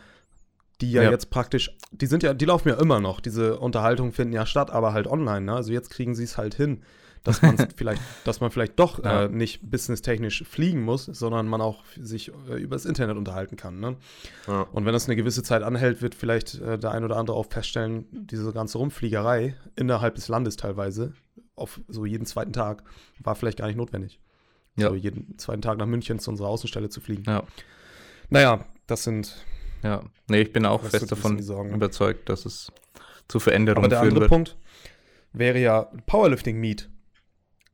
die 0.81 0.91
ja, 0.91 1.03
Ja. 1.03 1.11
jetzt 1.11 1.29
praktisch, 1.29 1.75
die 1.91 2.05
sind 2.05 2.23
ja, 2.23 2.33
die 2.33 2.45
laufen 2.45 2.69
ja 2.69 2.75
immer 2.75 2.99
noch, 2.99 3.19
diese 3.19 3.59
Unterhaltungen 3.59 4.11
finden 4.13 4.33
ja 4.33 4.45
statt, 4.45 4.71
aber 4.71 4.93
halt 4.93 5.07
online, 5.07 5.41
ne? 5.41 5.53
Also 5.53 5.71
jetzt 5.73 5.89
kriegen 5.89 6.15
sie 6.15 6.23
es 6.23 6.37
halt 6.37 6.55
hin, 6.55 6.81
dass 7.25 7.41
man 7.41 7.57
vielleicht, 7.75 8.01
dass 8.23 8.39
man 8.39 8.49
vielleicht 8.49 8.79
doch 8.79 9.03
Ja. 9.03 9.25
äh, 9.25 9.27
nicht 9.29 9.69
businesstechnisch 9.69 10.45
fliegen 10.45 10.81
muss, 10.83 11.03
sondern 11.05 11.47
man 11.47 11.59
auch 11.59 11.83
sich 11.99 12.31
äh, 12.49 12.55
übers 12.61 12.85
Internet 12.85 13.17
unterhalten 13.17 13.57
kann, 13.57 13.81
ne? 13.81 13.97
Ja. 14.47 14.61
Und 14.71 14.85
wenn 14.85 14.93
das 14.93 15.07
eine 15.07 15.17
gewisse 15.17 15.43
Zeit 15.43 15.63
anhält, 15.63 16.01
wird 16.01 16.15
vielleicht 16.15 16.55
äh, 16.61 16.79
der 16.79 16.91
ein 16.91 17.03
oder 17.03 17.17
andere 17.17 17.35
auch 17.35 17.47
feststellen, 17.51 18.05
diese 18.11 18.53
ganze 18.53 18.77
Rumfliegerei 18.77 19.55
innerhalb 19.75 20.15
des 20.15 20.29
Landes 20.29 20.55
teilweise, 20.55 21.11
auf 21.55 21.81
so 21.89 22.05
jeden 22.05 22.25
zweiten 22.25 22.53
Tag, 22.53 22.83
war 23.19 23.35
vielleicht 23.35 23.57
gar 23.57 23.67
nicht 23.67 23.75
notwendig. 23.75 24.17
Ja. 24.77 24.87
So 24.87 24.95
jeden 24.95 25.37
zweiten 25.37 25.61
Tag 25.61 25.77
nach 25.77 25.87
München 25.87 26.19
zu 26.19 26.29
unserer 26.31 26.47
Außenstelle 26.47 26.87
zu 26.87 27.01
fliegen. 27.01 27.23
ja, 27.27 27.43
Naja, 28.29 28.65
das 28.87 29.03
sind. 29.03 29.35
ja. 29.83 30.01
Nee, 30.27 30.41
ich 30.41 30.53
bin 30.53 30.65
auch 30.65 30.83
fest 30.83 31.11
davon 31.11 31.41
Sorgen, 31.41 31.69
ne? 31.69 31.75
überzeugt, 31.75 32.29
dass 32.29 32.45
es 32.45 32.71
zu 33.27 33.39
Veränderungen 33.39 33.85
Aber 33.85 33.89
der 33.89 33.99
führen 33.99 34.09
andere 34.09 34.21
wird. 34.21 34.29
Punkt 34.29 34.57
wäre 35.33 35.59
ja 35.59 35.87
Powerlifting 36.05 36.59
Meet. 36.59 36.89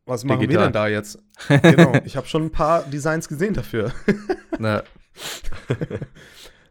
Was 0.06 0.24
machen 0.24 0.42
wir 0.42 0.48
Digital. 0.48 0.66
denn 0.68 0.74
da 0.74 0.88
jetzt? 0.88 1.20
genau, 1.48 1.94
ich 2.06 2.16
habe 2.16 2.28
schon 2.28 2.44
ein 2.44 2.52
paar 2.52 2.84
Designs 2.84 3.28
gesehen 3.28 3.54
dafür. 3.54 3.92
Na, 4.60 4.84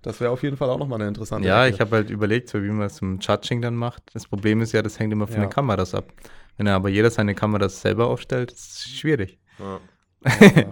Das 0.03 0.21
wäre 0.21 0.31
auf 0.31 0.43
jeden 0.43 0.57
Fall 0.59 0.69
auch 0.69 0.79
nochmal 0.79 1.01
eine 1.01 1.09
interessante 1.09 1.49
ja, 1.49 1.65
Ecke. 1.65 1.75
ich 1.75 1.81
habe 1.81 1.97
halt 1.97 2.11
überlegt, 2.11 2.51
so 2.51 2.63
wie 2.63 2.69
man 2.69 2.87
es 2.87 3.01
im 3.01 3.19
Judging 3.21 3.63
dann 3.63 3.75
macht. 3.75 4.03
Das 4.13 4.27
Problem 4.27 4.61
ist 4.61 4.73
ja, 4.73 4.83
das 4.83 4.99
hängt 4.99 5.13
immer 5.13 5.27
von 5.27 5.37
Ja. 5.37 5.43
den 5.47 5.51
Kameras 5.51 5.95
ab. 5.95 6.13
Wenn 6.59 6.69
aber 6.69 6.91
jeder 6.91 7.11
seine 7.11 7.35
Kameras 7.35 7.81
selber 7.81 8.07
aufstellt, 8.09 8.53
ist 8.53 8.73
es 8.73 8.89
schwierig. 8.89 9.39
Ja. 9.59 9.81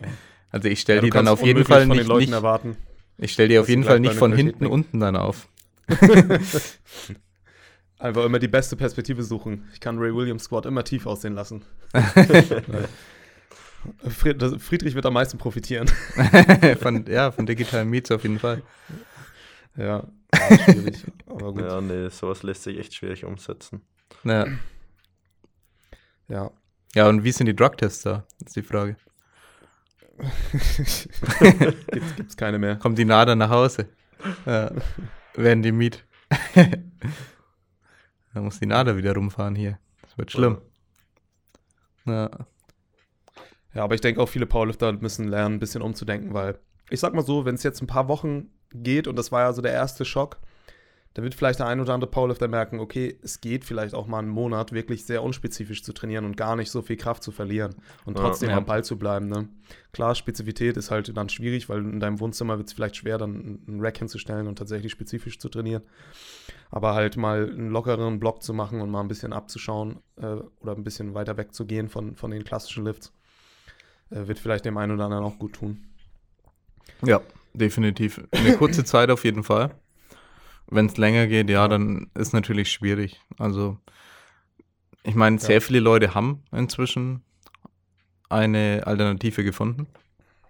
Also 0.54 0.68
ich 0.68 0.80
stelle 0.80 0.98
Ja, 0.98 1.04
die 1.04 1.08
dann 1.10 1.28
auf 1.28 1.42
jeden 1.42 1.64
Fall 1.64 1.80
von 1.86 1.88
den 1.96 1.98
nicht, 2.00 2.08
Leuten 2.08 2.24
nicht 2.26 2.32
erwarten. 2.34 2.76
Ich 3.22 3.32
stelle 3.32 3.48
die 3.48 3.58
auf 3.58 3.68
jeden 3.68 3.84
Fall 3.84 4.00
nicht 4.00 4.14
von 4.14 4.32
hinten 4.32 4.58
bringen. 4.58 4.72
unten 4.72 5.00
dann 5.00 5.16
auf. 5.16 5.48
Einfach 7.98 8.24
immer 8.24 8.40
die 8.40 8.48
beste 8.48 8.76
Perspektive 8.76 9.22
suchen. 9.22 9.68
Ich 9.72 9.80
kann 9.80 9.96
Ray 9.98 10.12
Williams 10.14 10.44
Squad 10.44 10.66
immer 10.66 10.82
tief 10.82 11.06
aussehen 11.06 11.34
lassen. 11.34 11.62
Friedrich 14.08 14.94
wird 14.96 15.06
am 15.06 15.14
meisten 15.14 15.38
profitieren. 15.38 15.88
von, 16.80 17.06
ja, 17.06 17.30
von 17.30 17.46
digitalen 17.46 17.88
Meets 17.88 18.10
auf 18.10 18.24
jeden 18.24 18.40
Fall. 18.40 18.62
Ja, 19.76 20.04
ja 20.34 20.58
schwierig. 20.64 21.04
Aber 21.26 21.52
gut. 21.52 21.62
ja, 21.62 21.80
nee, 21.80 22.08
sowas 22.08 22.42
lässt 22.42 22.64
sich 22.64 22.76
echt 22.78 22.94
schwierig 22.94 23.24
umsetzen. 23.24 23.82
Ja. 24.24 24.46
Ja. 26.28 26.50
ja, 26.94 27.08
und 27.08 27.22
wie 27.22 27.30
sind 27.32 27.46
die 27.46 27.54
Drugtests 27.54 28.02
da? 28.02 28.26
ist 28.44 28.56
die 28.56 28.62
Frage. 28.62 28.96
Gibt's, 30.52 32.16
gibt's 32.16 32.36
keine 32.36 32.58
mehr. 32.58 32.76
Kommt 32.76 32.98
die 32.98 33.04
Nader 33.04 33.34
nach 33.34 33.50
Hause? 33.50 33.88
Ja. 34.46 34.70
Werden 35.34 35.62
die 35.62 35.72
Meet? 35.72 36.04
da 38.34 38.40
muss 38.40 38.60
die 38.60 38.66
Nader 38.66 38.96
wieder 38.96 39.14
rumfahren 39.14 39.54
hier. 39.54 39.78
Das 40.02 40.18
wird 40.18 40.30
schlimm. 40.30 40.58
Ja. 42.04 42.30
Ja, 43.74 43.84
aber 43.84 43.94
ich 43.94 44.00
denke 44.02 44.20
auch 44.20 44.28
viele 44.28 44.46
Powerlifter 44.46 44.92
müssen 44.92 45.28
lernen, 45.28 45.56
ein 45.56 45.60
bisschen 45.60 45.82
umzudenken, 45.82 46.34
weil 46.34 46.58
ich 46.90 47.00
sag 47.00 47.14
mal 47.14 47.24
so, 47.24 47.44
wenn 47.44 47.54
es 47.54 47.62
jetzt 47.62 47.80
ein 47.80 47.86
paar 47.86 48.08
Wochen 48.08 48.50
geht 48.74 49.08
und 49.08 49.16
das 49.16 49.32
war 49.32 49.42
ja 49.42 49.52
so 49.52 49.62
der 49.62 49.72
erste 49.72 50.04
Schock, 50.04 50.38
dann 51.14 51.24
wird 51.24 51.34
vielleicht 51.34 51.58
der 51.58 51.66
ein 51.66 51.80
oder 51.80 51.92
andere 51.92 52.10
Powerlifter 52.10 52.48
merken, 52.48 52.80
okay, 52.80 53.18
es 53.22 53.40
geht 53.40 53.64
vielleicht 53.64 53.94
auch 53.94 54.06
mal 54.06 54.20
einen 54.20 54.28
Monat 54.28 54.72
wirklich 54.72 55.04
sehr 55.04 55.22
unspezifisch 55.22 55.82
zu 55.82 55.92
trainieren 55.92 56.24
und 56.24 56.36
gar 56.36 56.56
nicht 56.56 56.70
so 56.70 56.80
viel 56.82 56.96
Kraft 56.96 57.22
zu 57.22 57.32
verlieren 57.32 57.74
und 58.04 58.16
Ja. 58.16 58.24
trotzdem 58.24 58.50
Ja. 58.50 58.56
am 58.58 58.64
Ball 58.64 58.82
zu 58.82 58.98
bleiben. 58.98 59.28
Ne? 59.28 59.48
Klar, 59.92 60.14
Spezifität 60.14 60.76
ist 60.76 60.90
halt 60.90 61.14
dann 61.16 61.28
schwierig, 61.28 61.68
weil 61.68 61.80
in 61.80 62.00
deinem 62.00 62.18
Wohnzimmer 62.20 62.56
wird 62.56 62.68
es 62.68 62.72
vielleicht 62.72 62.96
schwer, 62.96 63.18
dann 63.18 63.60
einen 63.66 63.80
Rack 63.80 63.98
hinzustellen 63.98 64.46
und 64.46 64.56
tatsächlich 64.56 64.90
spezifisch 64.92 65.38
zu 65.38 65.48
trainieren. 65.48 65.82
Aber 66.70 66.94
halt 66.94 67.18
mal 67.18 67.50
einen 67.50 67.68
lockeren 67.70 68.18
Block 68.18 68.42
zu 68.42 68.54
machen 68.54 68.80
und 68.80 68.90
mal 68.90 69.00
ein 69.00 69.08
bisschen 69.08 69.34
abzuschauen 69.34 70.00
äh, 70.16 70.36
oder 70.60 70.74
ein 70.74 70.84
bisschen 70.84 71.12
weiter 71.12 71.36
wegzugehen 71.36 71.88
von, 71.90 72.16
von 72.16 72.30
den 72.30 72.44
klassischen 72.44 72.84
Lifts, 72.84 73.12
äh, 74.10 74.26
wird 74.26 74.38
vielleicht 74.38 74.64
dem 74.64 74.78
einen 74.78 74.92
oder 74.92 75.04
anderen 75.04 75.24
auch 75.24 75.38
gut 75.38 75.52
tun. 75.54 75.84
ja, 77.04 77.20
definitiv. 77.52 78.22
Eine 78.30 78.56
kurze 78.56 78.84
Zeit 78.84 79.10
auf 79.10 79.24
jeden 79.24 79.42
Fall. 79.44 79.74
Wenn 80.72 80.86
es 80.86 80.96
länger 80.96 81.26
geht, 81.26 81.50
ja, 81.50 81.68
dann 81.68 82.10
ist 82.14 82.32
natürlich 82.32 82.70
schwierig. 82.72 83.20
Also, 83.38 83.78
ich 85.02 85.14
meine, 85.14 85.38
sehr 85.38 85.56
Ja. 85.56 85.60
viele 85.60 85.80
Leute 85.80 86.14
haben 86.14 86.42
inzwischen 86.52 87.22
eine 88.28 88.82
Alternative 88.86 89.44
gefunden, 89.44 89.86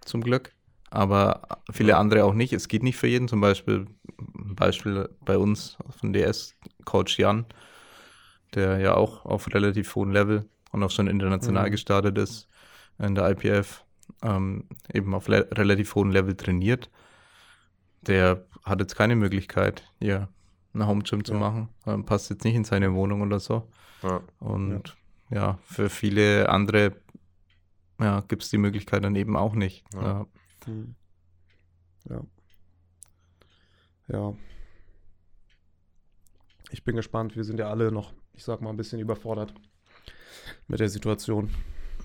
zum 0.05 0.23
Glück. 0.23 0.53
Aber 0.91 1.43
viele 1.73 1.97
andere 1.97 2.25
auch 2.25 2.35
nicht. 2.35 2.53
Es 2.53 2.69
geht 2.69 2.83
nicht 2.83 2.97
für 2.99 3.07
jeden. 3.09 3.27
Zum 3.29 3.41
Beispiel, 3.41 3.87
Beispiel 4.19 5.09
bei 5.25 5.39
uns 5.39 5.79
von 5.99 6.13
DS, 6.13 6.55
Coach 6.85 7.19
Jan, 7.19 7.47
der 8.55 8.79
ja 8.79 8.95
auch 8.95 9.25
auf 9.25 9.53
relativ 9.55 9.95
hohem 9.95 10.11
Level 10.13 10.49
und 10.71 10.83
auch 10.83 10.91
schon 10.91 11.07
international 11.09 11.69
Mhm. 11.69 11.71
gestartet 11.73 12.19
ist 12.19 12.49
in 12.99 13.15
der 13.15 13.31
IPF, 13.31 13.85
ähm, 14.23 14.65
eben 14.93 15.15
auf 15.15 15.29
relativ 15.29 15.95
hohem 15.95 16.11
Level 16.11 16.37
trainiert. 16.37 16.91
Der 18.03 18.45
hat 18.65 18.81
jetzt 18.81 18.97
keine 18.97 19.17
Möglichkeit, 19.17 19.85
hier 20.01 20.29
ein 20.75 20.87
Home 20.87 21.03
Gym 21.03 21.25
zu 21.25 21.35
Ja. 21.35 21.39
machen. 21.39 21.69
Ähm, 21.87 22.05
passt 22.05 22.31
jetzt 22.31 22.45
nicht 22.45 22.55
in 22.55 22.65
seine 22.65 22.95
Wohnung 22.95 23.23
oder 23.23 23.39
so. 23.41 23.69
Ja. 24.03 24.21
Und 24.39 24.97
ja, 25.31 25.59
für 25.65 25.89
viele 25.91 26.49
andere 26.49 26.97
ja, 28.01 28.21
gibt 28.21 28.43
es 28.43 28.51
die 28.51 28.59
Möglichkeit 28.59 29.05
dann 29.05 29.15
eben 29.17 29.37
auch 29.37 29.55
nicht. 29.55 29.85
Ja. 29.95 30.03
Ja. 30.03 30.27
Hm. 30.65 30.95
Ja. 32.09 32.21
Ja. 34.09 34.35
Ich 36.71 36.85
bin 36.85 36.97
gespannt. 36.97 37.37
Wir 37.37 37.45
sind 37.45 37.59
ja 37.59 37.69
alle 37.69 37.93
noch, 37.93 38.13
ich 38.33 38.45
sag 38.45 38.61
mal, 38.61 38.71
ein 38.71 38.77
bisschen 38.77 38.99
überfordert 38.99 39.55
mit 40.69 40.81
der 40.81 40.89
Situation. 40.89 41.51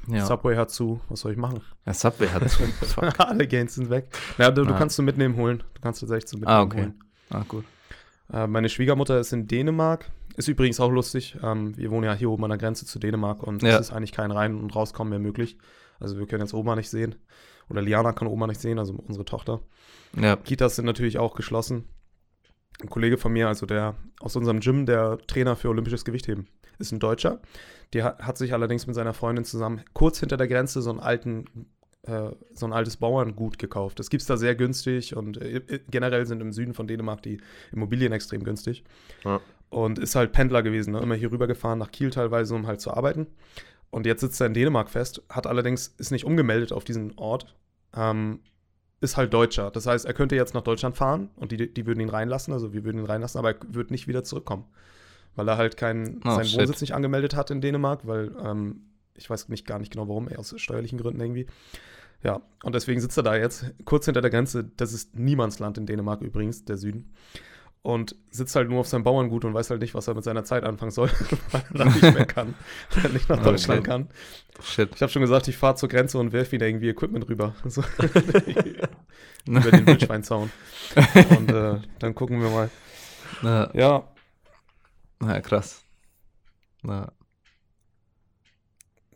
Ja. 0.08 0.26
Subway 0.26 0.56
hat 0.56 0.72
zu. 0.72 1.02
Was 1.10 1.22
soll 1.22 1.34
ich 1.34 1.38
machen? 1.38 1.62
Ja, 1.86 1.94
Subway 1.94 2.28
hat 2.30 2.50
Fuck. 2.52 3.20
alle 3.20 3.48
Gains 3.48 3.76
sind 3.76 3.90
weg. 3.90 4.08
Ja, 4.38 4.52
du, 4.52 4.64
du 4.64 4.74
Ah. 4.74 4.78
kannst 4.78 4.96
zum 4.96 5.06
Mitnehmen 5.06 5.36
holen. 5.36 5.64
Du 5.74 5.82
kannst 5.82 6.00
tatsächlich 6.00 6.28
zum 6.28 6.40
Mitnehmen 6.40 6.58
Ah, 6.58 6.62
okay. 6.64 6.78
holen. 6.82 7.04
Ah, 7.30 7.44
gut. 7.48 7.66
Äh, 8.32 8.48
meine 8.48 8.70
Schwiegermutter 8.70 9.20
ist 9.20 9.34
in 9.34 9.48
Dänemark. 9.48 10.10
Ist 10.38 10.48
übrigens 10.48 10.80
auch 10.80 10.92
lustig. 10.92 11.38
Ähm, 11.44 11.76
wir 11.78 11.90
wohnen 11.92 12.04
ja 12.06 12.14
hier 12.14 12.30
oben 12.30 12.44
an 12.46 12.52
der 12.52 12.58
Grenze 12.60 12.86
zu 12.86 13.00
Dänemark 13.00 13.44
und 13.44 13.64
Ja. 13.64 13.76
es 13.80 13.88
ist 13.88 13.94
eigentlich 13.94 14.12
kein 14.12 14.32
Rein- 14.32 14.56
und 14.60 14.76
Rauskommen 14.76 15.10
mehr 15.10 15.20
möglich. 15.20 15.58
Also 16.00 16.18
wir 16.20 16.28
können 16.28 16.42
jetzt 16.44 16.54
Oma 16.54 16.76
nicht 16.76 16.90
sehen. 16.90 17.16
Oder 17.70 17.82
Liana 17.82 18.14
kann 18.14 18.28
Oma 18.28 18.48
nicht 18.48 18.62
sehen, 18.62 18.80
also 18.80 18.94
unsere 18.94 19.26
Tochter. 19.26 19.60
Ja. 20.16 20.36
Kitas 20.38 20.76
sind 20.78 20.86
natürlich 20.86 21.18
auch 21.18 21.36
geschlossen. 21.36 21.90
Ein 22.82 22.90
Kollege 22.90 23.18
von 23.18 23.34
mir, 23.34 23.48
also 23.48 23.66
der 23.66 23.96
aus 24.22 24.36
unserem 24.36 24.60
Gym, 24.60 24.86
der 24.86 25.18
Trainer 25.28 25.56
für 25.56 25.70
olympisches 25.70 26.06
Gewichtheben, 26.06 26.48
ist 26.80 26.92
ein 26.92 27.00
Deutscher. 27.00 27.40
Der 27.94 28.18
hat, 28.18 28.38
sich 28.38 28.54
allerdings 28.54 28.86
mit 28.88 28.96
seiner 28.96 29.14
Freundin 29.14 29.46
zusammen 29.46 29.82
kurz 29.94 30.20
hinter 30.20 30.38
der 30.38 30.48
Grenze 30.48 30.82
so 30.82 30.90
einen 30.90 31.00
alten, 31.00 31.46
äh, 32.04 32.32
so 32.54 32.66
ein 32.66 32.74
altes 32.74 32.98
Bauerngut 32.98 33.60
gekauft. 33.60 34.00
Das 34.00 34.10
gibt 34.10 34.22
es 34.22 34.28
da 34.28 34.38
sehr 34.38 34.56
günstig 34.56 35.16
und 35.16 35.42
äh, 35.42 35.62
generell 35.90 36.26
sind 36.26 36.42
im 36.42 36.52
Süden 36.52 36.74
von 36.74 36.88
Dänemark 36.88 37.22
die 37.22 37.40
Immobilien 37.72 38.12
extrem 38.12 38.44
günstig. 38.44 38.84
Ja. 39.24 39.40
Und 39.70 40.00
ist 40.00 40.16
halt 40.16 40.32
Pendler 40.32 40.64
gewesen, 40.64 40.94
ne? 40.94 41.00
immer 41.00 41.16
hier 41.16 41.32
rüber 41.32 41.48
gefahren 41.48 41.80
nach 41.80 41.92
Kiel 41.92 42.10
teilweise, 42.10 42.56
um 42.56 42.68
halt 42.68 42.82
zu 42.82 42.94
arbeiten. 42.94 43.28
Und 43.90 44.06
jetzt 44.06 44.22
sitzt 44.22 44.40
er 44.42 44.48
in 44.48 44.54
Dänemark 44.54 44.90
fest, 44.90 45.22
hat 45.30 45.48
allerdings, 45.48 45.88
ist 45.98 46.12
nicht 46.12 46.26
umgemeldet 46.26 46.74
auf 46.74 46.84
diesen 46.84 47.18
Ort, 47.18 47.56
ähm, 47.96 48.40
ist 49.00 49.18
halt 49.18 49.34
Deutscher. 49.34 49.72
Das 49.72 49.86
heißt, 49.86 50.06
er 50.06 50.14
könnte 50.14 50.36
jetzt 50.36 50.54
nach 50.54 50.62
Deutschland 50.62 50.96
fahren 50.98 51.30
und 51.36 51.52
die, 51.52 51.74
die 51.74 51.86
würden 51.86 52.00
ihn 52.00 52.10
reinlassen, 52.10 52.54
also 52.54 52.74
wir 52.74 52.84
würden 52.84 53.00
ihn 53.00 53.06
reinlassen, 53.06 53.40
aber 53.40 53.52
er 53.52 53.58
wird 53.70 53.92
nicht 53.92 54.08
wieder 54.08 54.24
zurückkommen. 54.24 54.66
Weil 55.38 55.48
er 55.48 55.56
halt 55.58 55.78
keinen, 55.78 56.20
Oh, 56.26 56.32
seinen 56.32 56.44
shit. 56.46 56.60
Wohnsitz 56.60 56.82
nicht 56.82 56.94
angemeldet 56.94 57.34
hat 57.36 57.50
in 57.52 57.62
Dänemark, 57.62 58.06
weil 58.06 58.36
ähm, 58.44 58.82
ich 59.16 59.30
weiß 59.30 59.48
nicht 59.48 59.66
gar 59.66 59.80
nicht 59.80 59.94
genau 59.94 60.10
warum, 60.10 60.28
aus 60.36 60.54
steuerlichen 60.58 61.00
Gründen 61.00 61.22
irgendwie. 61.22 61.48
Ja, 62.24 62.42
und 62.64 62.76
deswegen 62.76 63.00
sitzt 63.00 63.16
er 63.18 63.24
da 63.24 63.36
jetzt, 63.36 63.66
kurz 63.86 64.06
hinter 64.06 64.22
der 64.22 64.32
Grenze. 64.32 64.66
Das 64.76 64.92
ist 64.92 65.18
Niemandsland 65.18 65.78
in 65.78 65.86
Dänemark 65.86 66.22
übrigens, 66.22 66.66
der 66.66 66.76
Süden. 66.78 67.14
Und 67.84 68.16
sitzt 68.32 68.56
halt 68.56 68.68
nur 68.70 68.80
auf 68.82 68.88
seinem 68.88 69.04
Bauerngut 69.04 69.46
und 69.46 69.54
weiß 69.54 69.70
halt 69.70 69.80
nicht, 69.82 69.94
was 69.94 70.08
er 70.10 70.16
mit 70.16 70.24
seiner 70.24 70.44
Zeit 70.44 70.64
anfangen 70.66 70.92
soll, 70.92 71.10
weil 71.52 71.62
er 71.72 71.78
dann 71.78 71.88
nicht 71.90 72.02
mehr 72.02 72.26
kann, 72.26 72.56
weil 72.96 73.06
er 73.06 73.10
nicht 73.12 73.30
nach 73.30 73.42
Deutschland 73.42 73.80
shit. 73.82 73.86
kann. 73.88 74.10
Shit. 74.62 74.90
Ich 74.96 75.02
habe 75.02 75.12
schon 75.12 75.22
gesagt, 75.22 75.48
ich 75.48 75.56
fahre 75.56 75.76
zur 75.76 75.88
Grenze 75.88 76.18
und 76.18 76.34
werfe 76.34 76.52
wieder 76.54 76.68
irgendwie 76.68 76.90
Equipment 76.90 77.30
rüber. 77.30 77.54
So. 77.70 77.84
Über 79.46 79.72
den 79.72 79.88
Wildschweinzaun. 79.88 80.52
Und 81.38 81.52
äh, 81.52 81.76
dann 82.00 82.16
gucken 82.16 82.42
wir 82.42 82.50
mal. 82.50 82.70
Na, 83.42 83.70
Ja, 83.74 84.04
na, 85.20 85.42
krass. 85.42 85.84
Na, 86.84 87.12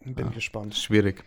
bin 0.06 0.28
Ah. 0.28 0.30
gespannt. 0.32 0.76
schwierig. 0.76 1.24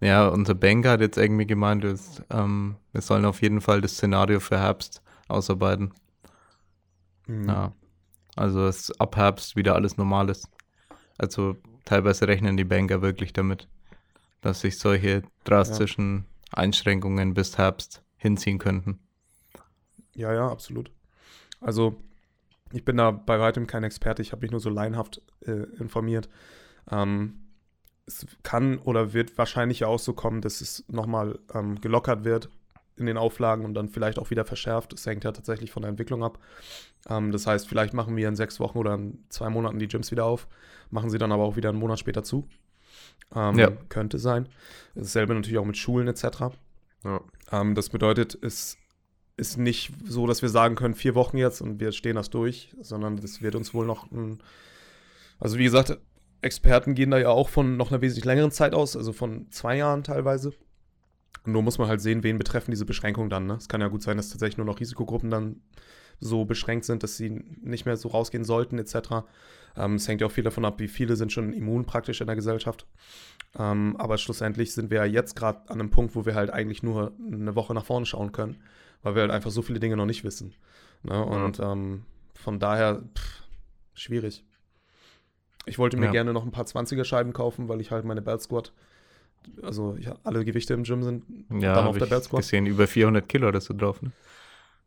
Ja, 0.00 0.28
unser 0.28 0.54
Banker 0.54 0.92
hat 0.92 1.00
jetzt 1.00 1.16
irgendwie 1.16 1.46
gemeint, 1.46 1.82
dass, 1.84 2.22
ähm, 2.30 2.76
wir 2.92 3.00
sollen 3.00 3.24
auf 3.24 3.42
jeden 3.42 3.60
Fall 3.60 3.80
das 3.80 3.92
Szenario 3.94 4.38
für 4.38 4.58
Herbst 4.58 5.02
ausarbeiten. 5.28 5.92
Mhm. 7.26 7.48
Ja. 7.48 7.72
Also 8.36 8.64
dass 8.66 8.90
ab 9.00 9.16
Herbst 9.16 9.56
wieder 9.56 9.74
alles 9.74 9.96
normal 9.96 10.28
ist. 10.30 10.48
Also 11.18 11.56
teilweise 11.84 12.28
rechnen 12.28 12.56
die 12.56 12.64
Banker 12.64 13.02
wirklich 13.02 13.32
damit, 13.32 13.68
dass 14.40 14.60
sich 14.60 14.78
solche 14.78 15.22
drastischen 15.44 16.26
Einschränkungen 16.52 17.34
bis 17.34 17.58
Herbst 17.58 18.02
hinziehen 18.16 18.58
könnten. 18.58 18.98
Ja, 20.14 20.32
ja, 20.32 20.48
absolut. 20.48 20.90
Also, 21.60 21.96
ich 22.72 22.84
bin 22.84 22.96
da 22.96 23.10
bei 23.10 23.38
weitem 23.38 23.66
kein 23.66 23.84
Experte, 23.84 24.22
ich 24.22 24.32
habe 24.32 24.42
mich 24.42 24.50
nur 24.50 24.60
so 24.60 24.70
laienhaft 24.70 25.20
äh, 25.46 25.66
informiert. 25.78 26.28
Ähm, 26.90 27.38
es 28.06 28.26
kann 28.42 28.78
oder 28.78 29.12
wird 29.12 29.38
wahrscheinlich 29.38 29.80
ja 29.80 29.86
auch 29.86 29.98
so 29.98 30.12
kommen, 30.12 30.40
dass 30.40 30.60
es 30.60 30.84
nochmal 30.88 31.38
ähm, 31.54 31.80
gelockert 31.80 32.24
wird 32.24 32.48
in 32.96 33.06
den 33.06 33.16
Auflagen 33.16 33.64
und 33.64 33.74
dann 33.74 33.88
vielleicht 33.88 34.18
auch 34.18 34.30
wieder 34.30 34.44
verschärft. 34.44 34.92
Es 34.92 35.06
hängt 35.06 35.24
ja 35.24 35.32
tatsächlich 35.32 35.70
von 35.70 35.82
der 35.82 35.90
Entwicklung 35.90 36.22
ab. 36.22 36.38
Ähm, 37.08 37.32
das 37.32 37.46
heißt, 37.46 37.68
vielleicht 37.68 37.94
machen 37.94 38.16
wir 38.16 38.28
in 38.28 38.36
sechs 38.36 38.60
Wochen 38.60 38.78
oder 38.78 38.94
in 38.94 39.24
zwei 39.28 39.48
Monaten 39.50 39.78
die 39.78 39.88
Gyms 39.88 40.10
wieder 40.10 40.24
auf, 40.24 40.48
machen 40.90 41.10
sie 41.10 41.18
dann 41.18 41.32
aber 41.32 41.44
auch 41.44 41.56
wieder 41.56 41.70
einen 41.70 41.78
Monat 41.78 41.98
später 41.98 42.22
zu. 42.22 42.48
Ähm, 43.34 43.58
Ja. 43.58 43.70
Könnte 43.88 44.18
sein. 44.18 44.48
Dasselbe 44.94 45.34
natürlich 45.34 45.58
auch 45.58 45.64
mit 45.64 45.76
Schulen 45.76 46.08
etc. 46.08 46.24
Ja. 47.04 47.20
Ähm, 47.50 47.74
das 47.74 47.88
bedeutet, 47.88 48.36
es 48.42 48.76
ist 49.42 49.58
nicht 49.58 49.92
so, 50.04 50.26
dass 50.26 50.40
wir 50.40 50.48
sagen 50.48 50.74
können, 50.76 50.94
vier 50.94 51.14
Wochen 51.14 51.36
jetzt 51.36 51.60
und 51.60 51.80
wir 51.80 51.92
stehen 51.92 52.16
das 52.16 52.30
durch, 52.30 52.74
sondern 52.80 53.16
das 53.16 53.42
wird 53.42 53.54
uns 53.54 53.74
wohl 53.74 53.84
noch 53.84 54.10
ein. 54.10 54.42
Also, 55.38 55.58
wie 55.58 55.64
gesagt, 55.64 55.98
Experten 56.40 56.94
gehen 56.94 57.10
da 57.10 57.18
ja 57.18 57.28
auch 57.28 57.48
von 57.48 57.76
noch 57.76 57.90
einer 57.90 58.00
wesentlich 58.00 58.24
längeren 58.24 58.50
Zeit 58.50 58.74
aus, 58.74 58.96
also 58.96 59.12
von 59.12 59.50
zwei 59.50 59.76
Jahren 59.76 60.04
teilweise. 60.04 60.52
Nur 61.44 61.62
muss 61.62 61.78
man 61.78 61.88
halt 61.88 62.00
sehen, 62.00 62.22
wen 62.22 62.38
betreffen 62.38 62.70
diese 62.70 62.84
Beschränkungen 62.84 63.30
dann. 63.30 63.46
Ne? 63.46 63.54
Es 63.54 63.68
kann 63.68 63.80
ja 63.80 63.88
gut 63.88 64.02
sein, 64.02 64.16
dass 64.16 64.30
tatsächlich 64.30 64.58
nur 64.58 64.66
noch 64.66 64.80
Risikogruppen 64.80 65.30
dann 65.30 65.60
so 66.20 66.44
beschränkt 66.44 66.84
sind, 66.84 67.02
dass 67.02 67.16
sie 67.16 67.30
nicht 67.62 67.84
mehr 67.84 67.96
so 67.96 68.08
rausgehen 68.08 68.44
sollten, 68.44 68.78
etc. 68.78 69.24
Ähm, 69.76 69.96
es 69.96 70.06
hängt 70.06 70.20
ja 70.20 70.28
auch 70.28 70.32
viel 70.32 70.44
davon 70.44 70.64
ab, 70.64 70.78
wie 70.78 70.88
viele 70.88 71.16
sind 71.16 71.32
schon 71.32 71.52
immun 71.52 71.84
praktisch 71.84 72.20
in 72.20 72.28
der 72.28 72.36
Gesellschaft. 72.36 72.86
Ähm, 73.58 73.96
aber 73.98 74.18
schlussendlich 74.18 74.72
sind 74.72 74.90
wir 74.90 74.98
ja 74.98 75.04
jetzt 75.04 75.34
gerade 75.34 75.68
an 75.68 75.80
einem 75.80 75.90
Punkt, 75.90 76.14
wo 76.14 76.24
wir 76.24 76.34
halt 76.34 76.50
eigentlich 76.50 76.82
nur 76.82 77.12
eine 77.26 77.56
Woche 77.56 77.74
nach 77.74 77.84
vorne 77.84 78.06
schauen 78.06 78.30
können, 78.30 78.56
weil 79.02 79.14
wir 79.14 79.22
halt 79.22 79.30
einfach 79.30 79.50
so 79.50 79.62
viele 79.62 79.80
Dinge 79.80 79.96
noch 79.96 80.06
nicht 80.06 80.24
wissen. 80.24 80.54
Ne? 81.02 81.24
Und 81.24 81.58
ja. 81.58 81.72
ähm, 81.72 82.04
von 82.34 82.58
daher 82.58 83.02
pff, 83.16 83.42
schwierig. 83.94 84.44
Ich 85.66 85.78
wollte 85.78 85.96
mir 85.96 86.06
ja. 86.06 86.12
gerne 86.12 86.32
noch 86.32 86.44
ein 86.44 86.50
paar 86.50 86.64
20er-Scheiben 86.64 87.32
kaufen, 87.32 87.68
weil 87.68 87.80
ich 87.80 87.90
halt 87.90 88.04
meine 88.04 88.22
Belt 88.22 88.42
Squad, 88.42 88.72
also 89.62 89.96
ich, 89.98 90.08
alle 90.24 90.44
Gewichte 90.44 90.74
im 90.74 90.82
Gym 90.82 91.02
sind 91.02 91.24
ja, 91.50 91.74
dann 91.74 91.86
auf 91.86 91.98
der 91.98 92.06
Belt 92.06 92.24
Squad. 92.24 92.40
gesehen, 92.40 92.66
über 92.66 92.86
400 92.86 93.28
Kilo 93.28 93.52
hast 93.52 93.68
du 93.68 93.74
drauf, 93.74 94.02
ne? 94.02 94.12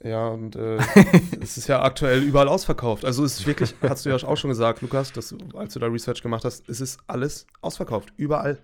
Ja, 0.03 0.27
und 0.27 0.55
äh, 0.57 0.77
es 1.41 1.57
ist 1.57 1.67
ja 1.67 1.81
aktuell 1.81 2.21
überall 2.21 2.49
ausverkauft. 2.49 3.05
Also 3.05 3.23
es 3.23 3.39
ist 3.39 3.47
wirklich, 3.47 3.73
hast 3.81 4.05
du 4.05 4.09
ja 4.09 4.15
auch 4.15 4.37
schon 4.37 4.49
gesagt, 4.49 4.81
Lukas, 4.81 5.13
dass 5.13 5.33
als 5.53 5.73
du 5.73 5.79
da 5.79 5.87
Research 5.87 6.21
gemacht 6.21 6.43
hast, 6.43 6.67
es 6.67 6.81
ist 6.81 6.99
alles 7.07 7.47
ausverkauft, 7.61 8.13
überall. 8.17 8.59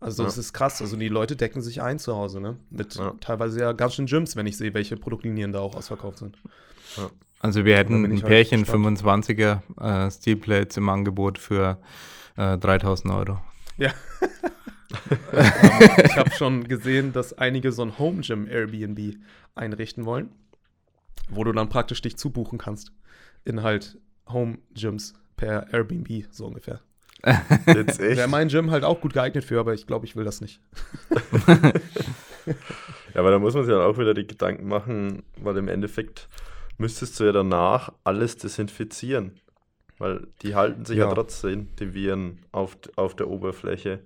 Also 0.00 0.22
ja. 0.22 0.26
das 0.26 0.38
ist 0.38 0.52
krass. 0.52 0.80
Also 0.82 0.96
die 0.96 1.08
Leute 1.08 1.36
decken 1.36 1.62
sich 1.62 1.82
ein 1.82 1.98
zu 1.98 2.14
Hause, 2.14 2.40
ne? 2.40 2.56
Mit 2.70 2.94
ja. 2.96 3.14
teilweise 3.20 3.60
ja 3.60 3.72
ganz 3.72 3.94
schön 3.94 4.06
Gyms, 4.06 4.36
wenn 4.36 4.46
ich 4.46 4.56
sehe, 4.56 4.74
welche 4.74 4.96
Produktlinien 4.96 5.52
da 5.52 5.60
auch 5.60 5.74
ausverkauft 5.74 6.18
sind. 6.18 6.36
Ja. 6.96 7.10
Also 7.40 7.64
wir 7.64 7.76
hätten 7.76 8.04
ein 8.04 8.12
halt 8.12 8.24
Pärchen 8.24 8.64
25er 8.64 9.60
äh, 9.80 10.10
Steelplates 10.10 10.76
im 10.76 10.88
Angebot 10.88 11.38
für 11.38 11.78
äh, 12.36 12.58
3000 12.58 13.14
Euro. 13.14 13.40
Ja. 13.78 13.92
ich 16.04 16.16
habe 16.16 16.30
schon 16.30 16.64
gesehen, 16.64 17.12
dass 17.12 17.36
einige 17.36 17.72
so 17.72 17.82
ein 17.82 17.98
Home 17.98 18.22
Gym 18.22 18.46
Airbnb 18.48 19.16
einrichten 19.54 20.04
wollen, 20.04 20.30
wo 21.28 21.44
du 21.44 21.52
dann 21.52 21.68
praktisch 21.68 22.02
dich 22.02 22.16
zubuchen 22.16 22.58
kannst 22.58 22.92
in 23.44 23.62
halt 23.62 23.98
Home 24.28 24.58
Gyms 24.74 25.14
per 25.36 25.72
Airbnb 25.72 26.24
so 26.30 26.46
ungefähr. 26.46 26.80
Wäre 27.22 28.28
mein 28.28 28.48
Gym 28.48 28.70
halt 28.70 28.84
auch 28.84 29.00
gut 29.00 29.14
geeignet 29.14 29.44
für, 29.44 29.58
aber 29.58 29.74
ich 29.74 29.86
glaube, 29.86 30.06
ich 30.06 30.16
will 30.16 30.24
das 30.24 30.40
nicht. 30.40 30.60
ja, 32.46 32.52
aber 33.14 33.30
da 33.30 33.38
muss 33.38 33.54
man 33.54 33.64
sich 33.64 33.72
dann 33.72 33.82
auch 33.82 33.98
wieder 33.98 34.14
die 34.14 34.26
Gedanken 34.26 34.68
machen, 34.68 35.22
weil 35.40 35.56
im 35.56 35.68
Endeffekt 35.68 36.28
müsstest 36.78 37.18
du 37.18 37.24
ja 37.24 37.32
danach 37.32 37.92
alles 38.04 38.36
desinfizieren. 38.36 39.40
Weil 39.98 40.26
die 40.42 40.54
halten 40.54 40.84
sich 40.84 40.98
ja, 40.98 41.08
ja 41.08 41.14
trotzdem, 41.14 41.68
die 41.78 41.94
Viren, 41.94 42.40
auf, 42.52 42.76
auf 42.96 43.16
der 43.16 43.28
Oberfläche. 43.28 44.00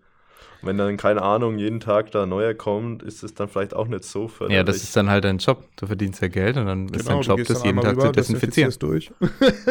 Und 0.63 0.69
wenn 0.69 0.79
dann, 0.79 0.97
keine 0.97 1.23
Ahnung, 1.23 1.59
jeden 1.59 1.81
Tag 1.81 2.13
da 2.13 2.27
neuer 2.27 2.55
kommt, 2.55 3.03
ist 3.03 3.25
es 3.25 3.35
dann 3.35 3.49
vielleicht 3.49 3.75
auch 3.75 3.89
nicht 3.89 4.05
so 4.05 4.29
förderlich. 4.29 4.57
Ja, 4.57 4.63
das 4.63 4.77
ist 4.77 4.95
dann 4.95 5.11
halt 5.11 5.25
dein 5.25 5.39
Job. 5.39 5.65
Du 5.77 5.87
verdienst 5.87 6.23
ja 6.23 6.29
Geld 6.29 6.57
und 6.59 6.67
dann 6.67 6.87
genau, 6.87 6.99
ist 6.99 7.09
dein 7.09 7.21
Job, 7.23 7.41
das 7.45 7.65
jeden 7.65 7.81
Tag 7.81 7.93
rüber, 7.93 8.07
zu 8.07 8.13
desinfizieren. 8.13 8.73
Durch. 8.79 9.11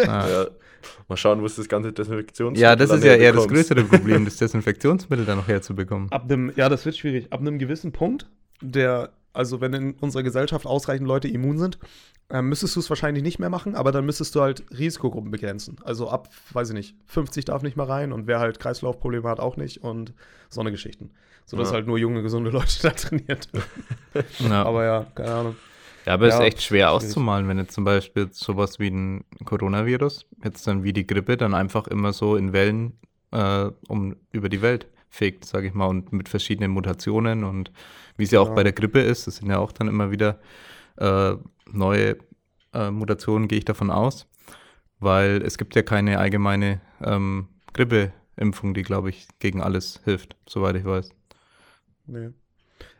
ah. 0.07 0.27
ja, 0.27 0.47
mal 1.07 1.17
schauen, 1.17 1.41
wo 1.41 1.45
es 1.45 1.55
das 1.55 1.67
ganze 1.67 1.91
Desinfektionsmittel 1.91 2.61
Ja, 2.61 2.75
das 2.75 2.91
ist 2.91 3.03
ja 3.03 3.15
eher 3.15 3.33
das 3.33 3.47
größere 3.47 3.83
Problem, 3.85 4.25
das 4.25 4.37
Desinfektionsmittel 4.37 5.25
dann 5.25 5.37
noch 5.37 5.47
herzubekommen. 5.47 6.11
Ab 6.11 6.23
einem, 6.23 6.51
ja, 6.55 6.69
das 6.69 6.85
wird 6.85 6.97
schwierig. 6.97 7.31
Ab 7.31 7.41
einem 7.41 7.59
gewissen 7.59 7.91
Punkt, 7.91 8.29
der 8.61 9.11
also 9.33 9.61
wenn 9.61 9.73
in 9.73 9.93
unserer 9.93 10.23
Gesellschaft 10.23 10.65
ausreichend 10.65 11.07
Leute 11.07 11.27
immun 11.27 11.57
sind, 11.57 11.77
ähm, 12.29 12.49
müsstest 12.49 12.75
du 12.75 12.79
es 12.79 12.89
wahrscheinlich 12.89 13.23
nicht 13.23 13.39
mehr 13.39 13.49
machen, 13.49 13.75
aber 13.75 13.91
dann 13.91 14.05
müsstest 14.05 14.35
du 14.35 14.41
halt 14.41 14.63
Risikogruppen 14.77 15.31
begrenzen. 15.31 15.77
Also 15.83 16.09
ab, 16.09 16.29
weiß 16.51 16.69
ich 16.69 16.75
nicht, 16.75 16.95
50 17.05 17.45
darf 17.45 17.63
nicht 17.63 17.77
mehr 17.77 17.87
rein 17.87 18.11
und 18.11 18.27
wer 18.27 18.39
halt 18.39 18.59
Kreislaufprobleme 18.59 19.27
hat, 19.27 19.39
auch 19.39 19.57
nicht 19.57 19.83
und 19.83 20.13
so 20.49 20.61
eine 20.61 20.71
Geschichten. 20.71 21.11
Sodass 21.45 21.69
ja. 21.69 21.75
halt 21.75 21.87
nur 21.87 21.97
junge, 21.97 22.21
gesunde 22.21 22.49
Leute 22.51 22.73
da 22.81 22.91
trainiert 22.91 23.49
ja. 24.39 24.63
Aber 24.63 24.83
ja, 24.83 25.07
keine 25.15 25.31
Ahnung. 25.31 25.55
Ja, 26.05 26.13
aber 26.13 26.27
es 26.27 26.35
ja, 26.35 26.39
ist 26.39 26.45
echt 26.45 26.61
schwer 26.61 26.91
auszumalen, 26.91 27.47
wenn 27.47 27.57
jetzt 27.57 27.73
zum 27.73 27.83
Beispiel 27.83 28.29
sowas 28.31 28.79
wie 28.79 28.89
ein 28.89 29.25
Coronavirus, 29.45 30.25
jetzt 30.43 30.65
dann 30.65 30.83
wie 30.83 30.93
die 30.93 31.05
Grippe, 31.05 31.37
dann 31.37 31.53
einfach 31.53 31.87
immer 31.87 32.13
so 32.13 32.35
in 32.35 32.53
Wellen 32.53 32.99
äh, 33.31 33.69
um 33.87 34.15
über 34.31 34.49
die 34.49 34.61
Welt 34.61 34.87
fegt, 35.09 35.45
sage 35.45 35.67
ich 35.67 35.73
mal, 35.73 35.87
und 35.87 36.13
mit 36.13 36.29
verschiedenen 36.29 36.71
Mutationen 36.71 37.43
und 37.43 37.71
wie 38.17 38.23
es 38.23 38.31
ja 38.31 38.39
auch 38.39 38.53
bei 38.53 38.63
der 38.63 38.73
Grippe 38.73 38.99
ist, 38.99 39.27
das 39.27 39.37
sind 39.37 39.49
ja 39.49 39.57
auch 39.59 39.71
dann 39.71 39.87
immer 39.87 40.11
wieder 40.11 40.39
äh, 40.97 41.35
neue 41.71 42.17
äh, 42.73 42.91
Mutationen, 42.91 43.47
gehe 43.47 43.59
ich 43.59 43.65
davon 43.65 43.91
aus, 43.91 44.27
weil 44.99 45.41
es 45.41 45.57
gibt 45.57 45.75
ja 45.75 45.81
keine 45.81 46.19
allgemeine 46.19 46.81
ähm, 47.01 47.47
Grippeimpfung, 47.73 48.73
die, 48.73 48.83
glaube 48.83 49.09
ich, 49.09 49.27
gegen 49.39 49.61
alles 49.61 50.01
hilft, 50.03 50.35
soweit 50.47 50.75
ich 50.75 50.85
weiß. 50.85 51.11
Nee. 52.05 52.29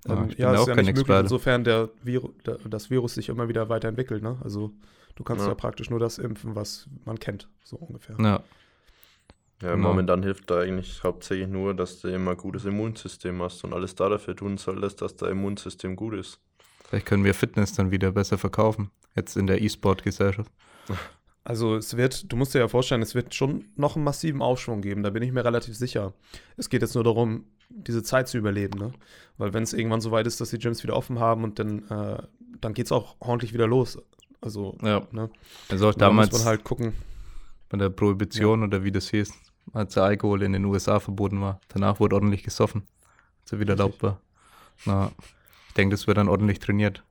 Ja, 0.08 0.14
ähm, 0.14 0.30
ja 0.38 0.54
ist 0.54 0.68
ja 0.68 0.76
nicht 0.76 0.96
möglich, 0.96 1.18
insofern 1.20 1.64
der 1.64 1.90
Viru 2.04 2.34
der, 2.46 2.58
das 2.70 2.90
Virus 2.90 3.16
sich 3.16 3.30
immer 3.30 3.48
wieder 3.48 3.70
weiterentwickelt. 3.70 4.24
Ne? 4.24 4.38
Also 4.44 4.72
du 5.16 5.24
kannst 5.24 5.44
ja. 5.44 5.50
ja. 5.50 5.56
praktisch 5.56 5.90
nur 5.90 6.00
das 6.00 6.18
impfen, 6.18 6.56
was 6.56 6.88
man 7.06 7.20
kennt, 7.20 7.48
so 7.64 7.78
ungefähr. 7.78 8.16
Ja. 8.20 8.44
Ja, 9.62 9.76
genau. 9.76 9.90
momentan 9.90 10.24
hilft 10.24 10.50
da 10.50 10.62
eigentlich 10.62 11.04
hauptsächlich 11.04 11.48
nur, 11.48 11.74
dass 11.74 12.00
du 12.00 12.08
immer 12.08 12.32
ein 12.32 12.38
gutes 12.38 12.64
Immunsystem 12.64 13.42
hast 13.42 13.64
und 13.66 13.74
alles 13.74 13.94
da 13.94 14.08
dafür 14.08 14.34
tun 14.36 14.58
solltest, 14.58 15.02
dass 15.02 15.18
dein 15.18 15.32
Immunsystem 15.32 15.98
gut 15.98 16.14
ist. 16.14 16.40
Vielleicht 16.88 17.06
können 17.06 17.26
wir 17.26 17.34
Fitness 17.34 17.74
dann 17.74 17.92
wieder 17.92 18.12
besser 18.14 18.38
verkaufen, 18.38 18.90
jetzt 19.16 19.36
in 19.36 19.48
der 19.48 19.62
E-Sport-Gesellschaft. 19.62 20.52
Also 21.44 21.76
es 21.76 21.98
wird, 21.98 22.32
du 22.32 22.38
musst 22.38 22.54
dir 22.54 22.60
ja 22.60 22.68
vorstellen, 22.68 23.02
es 23.02 23.16
wird 23.16 23.36
schon 23.36 23.66
noch 23.76 23.96
einen 23.96 24.06
massiven 24.06 24.42
Aufschwung 24.42 24.82
geben, 24.82 25.04
da 25.04 25.10
bin 25.10 25.24
ich 25.24 25.32
mir 25.32 25.44
relativ 25.44 25.76
sicher. 25.76 26.14
Es 26.56 26.70
geht 26.70 26.82
jetzt 26.82 26.96
nur 26.96 27.04
darum, 27.04 27.46
diese 27.70 28.04
Zeit 28.04 28.28
zu 28.28 28.38
überleben, 28.38 28.80
ne? 28.80 28.92
Weil 29.38 29.54
wenn 29.54 29.64
es 29.64 29.74
irgendwann 29.74 30.02
so 30.02 30.12
weit 30.12 30.28
ist, 30.28 30.42
dass 30.42 30.50
die 30.50 30.60
Gyms 30.60 30.84
wieder 30.84 30.96
offen 30.96 31.20
haben 31.20 31.44
und 31.44 31.60
dann, 31.60 31.88
äh, 31.90 32.22
dann 32.60 32.74
geht 32.74 32.88
es 32.88 32.92
auch 32.92 33.16
ordentlich 33.20 33.54
wieder 33.54 33.68
los. 33.68 33.98
Also, 34.42 34.78
ja. 34.82 35.08
ne? 35.12 35.30
Also 35.70 35.90
auch 35.90 35.94
damals 35.94 36.32
muss 36.32 36.42
man 36.42 36.50
halt 36.50 36.64
gucken. 36.64 36.94
Bei 37.70 37.78
der 37.78 37.90
Prohibition 37.90 38.60
ja. 38.62 38.68
oder 38.68 38.84
wie 38.84 38.92
das 38.92 39.10
hieß, 39.10 39.32
als 39.74 39.94
der 39.94 40.04
Alkohol 40.04 40.42
in 40.42 40.54
den 40.54 40.66
USA 40.66 41.00
verboten 41.00 41.40
war. 41.40 41.62
Danach 41.70 42.00
wurde 42.00 42.16
ordentlich 42.16 42.44
gesoffen, 42.44 42.84
als 43.44 43.54
er 43.54 43.60
wieder 43.60 43.74
erlaubt 43.74 44.02
war. 44.02 44.20
Na, 44.86 45.12
ich 45.68 45.74
denke, 45.76 45.94
das 45.94 46.08
wird 46.08 46.18
dann 46.18 46.30
ordentlich 46.30 46.60
trainiert. 46.60 47.04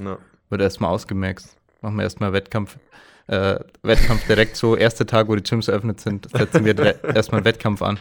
Ja. 0.00 0.18
Wird 0.48 0.60
erstmal 0.60 0.90
ausgemerkt. 0.90 1.44
Machen 1.82 1.96
wir 1.96 2.04
erstmal 2.04 2.32
Wettkampf. 2.32 2.78
Äh, 3.26 3.58
Wettkampf 3.82 4.26
direkt 4.26 4.56
so, 4.56 4.76
erster 4.76 5.06
Tag, 5.06 5.28
wo 5.28 5.34
die 5.34 5.42
Gyms 5.42 5.68
eröffnet 5.68 6.00
sind, 6.00 6.30
setzen 6.30 6.64
wir 6.64 7.04
erstmal 7.14 7.40
einen 7.40 7.44
Wettkampf 7.44 7.82
an. 7.82 7.98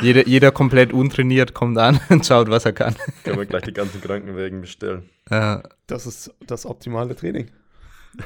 Jeder, 0.00 0.26
jeder 0.26 0.52
komplett 0.52 0.92
untrainiert 0.92 1.54
kommt 1.54 1.78
an 1.78 2.00
und 2.08 2.24
schaut, 2.24 2.48
was 2.48 2.64
er 2.64 2.72
kann. 2.72 2.94
Können 3.24 3.38
wir 3.38 3.46
gleich 3.46 3.62
die 3.62 3.72
ganzen 3.72 4.00
Krankenwägen 4.00 4.60
bestellen. 4.60 5.08
Ja. 5.30 5.62
Das 5.86 6.06
ist 6.06 6.32
das 6.46 6.66
optimale 6.66 7.16
Training. 7.16 7.50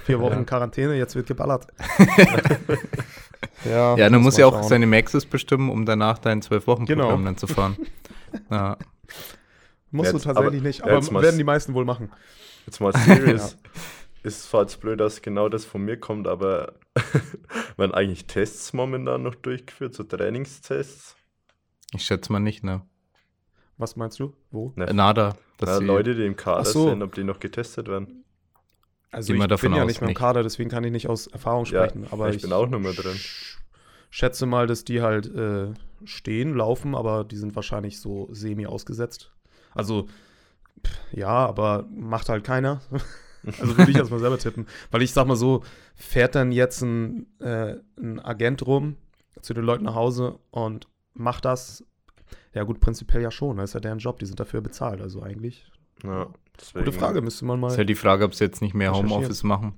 Vier 0.04 0.20
Wochen 0.20 0.38
ja. 0.38 0.44
Quarantäne, 0.44 0.94
jetzt 0.96 1.14
wird 1.14 1.26
geballert. 1.26 1.66
ja, 3.64 3.96
ja, 3.96 4.08
dann 4.08 4.22
muss 4.22 4.36
ja 4.38 4.46
auch 4.46 4.54
schauen. 4.54 4.68
seine 4.68 4.86
Maxes 4.86 5.26
bestimmen, 5.26 5.68
um 5.68 5.84
danach 5.84 6.18
dein 6.18 6.40
zwölf 6.40 6.66
Wochen 6.66 6.86
Programm 6.86 7.08
genau. 7.08 7.24
dann 7.24 7.36
zu 7.36 7.46
fahren. 7.46 7.76
ja. 8.50 8.78
Musst 9.90 10.12
jetzt, 10.12 10.24
du 10.24 10.32
tatsächlich 10.32 10.82
aber, 10.82 10.90
nicht, 10.98 11.10
aber 11.10 11.22
werden 11.22 11.38
die 11.38 11.44
meisten 11.44 11.74
wohl 11.74 11.84
machen. 11.84 12.10
Jetzt 12.66 12.80
mal 12.80 12.92
serious. 12.94 13.52
ja. 13.62 13.70
Ist 14.22 14.44
zwar 14.44 14.62
jetzt 14.62 14.80
blöd, 14.80 14.98
dass 15.00 15.20
genau 15.20 15.50
das 15.50 15.66
von 15.66 15.84
mir 15.84 15.98
kommt, 15.98 16.26
aber 16.26 16.72
werden 17.76 17.92
eigentlich 17.92 18.26
Tests 18.26 18.72
momentan 18.72 19.22
noch 19.22 19.34
durchgeführt, 19.34 19.94
so 19.94 20.02
Trainingstests? 20.02 21.14
Ich 21.94 22.04
schätze 22.04 22.32
mal 22.32 22.40
nicht, 22.40 22.64
ne? 22.64 22.82
Was 23.76 23.96
meinst 23.96 24.20
du? 24.20 24.34
Wo? 24.50 24.72
Ne. 24.76 24.92
Nada. 24.92 25.36
Ja, 25.60 25.78
Leute, 25.78 26.14
die 26.14 26.24
im 26.24 26.36
Kader 26.36 26.64
so. 26.64 26.88
sind, 26.88 27.02
ob 27.02 27.14
die 27.14 27.24
noch 27.24 27.40
getestet 27.40 27.88
werden. 27.88 28.24
Also 29.10 29.32
ich 29.32 29.38
bin 29.60 29.74
ja 29.74 29.84
nicht 29.84 30.00
mehr 30.00 30.10
im 30.10 30.16
Kader, 30.16 30.42
deswegen 30.42 30.70
kann 30.70 30.82
ich 30.82 30.90
nicht 30.90 31.08
aus 31.08 31.28
Erfahrung 31.28 31.66
sprechen. 31.66 32.04
Ja, 32.04 32.12
aber 32.12 32.30
ich, 32.30 32.36
ich, 32.36 32.42
bin 32.42 32.52
auch 32.52 32.68
noch 32.68 32.80
mehr 32.80 32.92
drin. 32.92 33.16
Schätze 34.10 34.46
mal, 34.46 34.66
dass 34.66 34.84
die 34.84 35.02
halt 35.02 35.32
äh, 35.34 35.72
stehen, 36.04 36.54
laufen, 36.54 36.96
aber 36.96 37.22
die 37.24 37.36
sind 37.36 37.54
wahrscheinlich 37.54 38.00
so 38.00 38.28
semi 38.32 38.66
ausgesetzt. 38.66 39.32
Also 39.72 40.08
ja, 41.12 41.46
aber 41.46 41.86
macht 41.94 42.28
halt 42.28 42.44
keiner. 42.44 42.80
also 43.60 43.78
würde 43.78 43.90
ich 43.90 43.96
erstmal 43.96 44.20
selber 44.20 44.38
tippen. 44.38 44.66
Weil 44.90 45.02
ich 45.02 45.12
sag 45.12 45.26
mal 45.26 45.36
so, 45.36 45.62
fährt 45.94 46.34
dann 46.34 46.50
jetzt 46.50 46.82
ein, 46.82 47.26
äh, 47.40 47.76
ein 47.96 48.18
Agent 48.20 48.66
rum 48.66 48.96
zu 49.40 49.54
den 49.54 49.64
Leuten 49.64 49.84
nach 49.84 49.94
Hause 49.94 50.38
und 50.50 50.88
macht 51.14 51.44
das? 51.44 51.84
Ja 52.52 52.62
gut, 52.62 52.80
prinzipiell 52.80 53.22
ja 53.22 53.30
schon. 53.30 53.56
Das 53.56 53.70
ist 53.70 53.74
ja 53.74 53.80
deren 53.80 53.98
Job, 53.98 54.18
die 54.18 54.26
sind 54.26 54.38
dafür 54.38 54.60
bezahlt. 54.60 55.00
Also 55.00 55.22
eigentlich 55.22 55.66
ja. 56.02 56.28
Deswegen. 56.60 56.84
Gute 56.84 56.96
Frage, 56.96 57.20
müsste 57.20 57.44
man 57.44 57.58
mal. 57.58 57.68
Ist 57.68 57.78
halt 57.78 57.88
die 57.88 57.94
Frage, 57.94 58.24
ob 58.24 58.34
sie 58.34 58.44
jetzt 58.44 58.62
nicht 58.62 58.74
mehr 58.74 58.92
Homeoffice 58.92 59.42
machen 59.42 59.74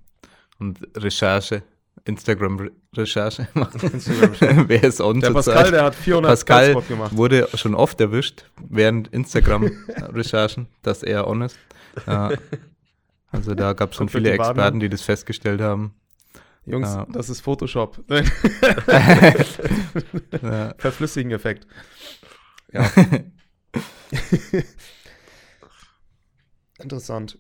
und 0.58 0.78
Recherche, 0.96 1.62
Instagram-Recherche 2.04 3.48
machen. 3.54 3.80
Instagram 3.80 4.34
Wer 4.68 4.84
ist 4.84 5.00
on 5.00 5.20
Der 5.20 5.30
Pascal, 5.30 5.64
Zeit? 5.64 5.72
der 5.72 5.84
hat 5.84 5.94
400 5.94 6.30
Pascal 6.30 6.82
gemacht. 6.82 7.16
wurde 7.16 7.48
schon 7.54 7.74
oft 7.74 8.00
erwischt 8.00 8.50
während 8.68 9.08
Instagram-Recherchen, 9.08 10.68
dass 10.82 11.02
er 11.02 11.26
on 11.26 11.42
ist. 11.42 11.58
Ja. 12.06 12.32
Also 13.30 13.54
da 13.54 13.72
gab 13.72 13.92
es 13.92 13.96
schon 13.96 14.08
viele 14.08 14.30
Experten, 14.30 14.80
die 14.80 14.88
das 14.90 15.00
festgestellt 15.02 15.60
haben. 15.62 15.94
Jungs, 16.66 16.88
Ja. 16.88 17.06
das 17.10 17.30
ist 17.30 17.40
Photoshop. 17.40 18.04
ja. 20.42 20.74
Verflüssigen 20.78 21.30
Effekt. 21.32 21.66
Ja. 22.72 22.90
Interessant. 26.78 27.38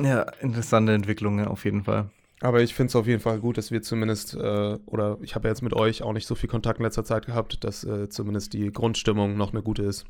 ja, 0.00 0.22
interessante 0.40 0.92
Entwicklungen 0.92 1.46
auf 1.46 1.64
jeden 1.64 1.84
Fall. 1.84 2.10
Aber 2.40 2.60
ich 2.62 2.74
finde 2.74 2.88
es 2.88 2.96
auf 2.96 3.06
jeden 3.06 3.20
Fall 3.20 3.38
gut, 3.38 3.56
dass 3.56 3.70
wir 3.70 3.82
zumindest, 3.82 4.34
äh, 4.34 4.78
oder 4.86 5.16
ich 5.22 5.36
habe 5.36 5.46
ja 5.46 5.52
jetzt 5.52 5.62
mit 5.62 5.74
euch 5.74 6.02
auch 6.02 6.12
nicht 6.12 6.26
so 6.26 6.34
viel 6.34 6.48
Kontakt 6.48 6.80
in 6.80 6.84
letzter 6.84 7.04
Zeit 7.04 7.26
gehabt, 7.26 7.62
dass 7.62 7.84
äh, 7.84 8.08
zumindest 8.08 8.52
die 8.52 8.72
Grundstimmung 8.72 9.36
noch 9.36 9.52
eine 9.52 9.62
gute 9.62 9.82
ist. 9.84 10.04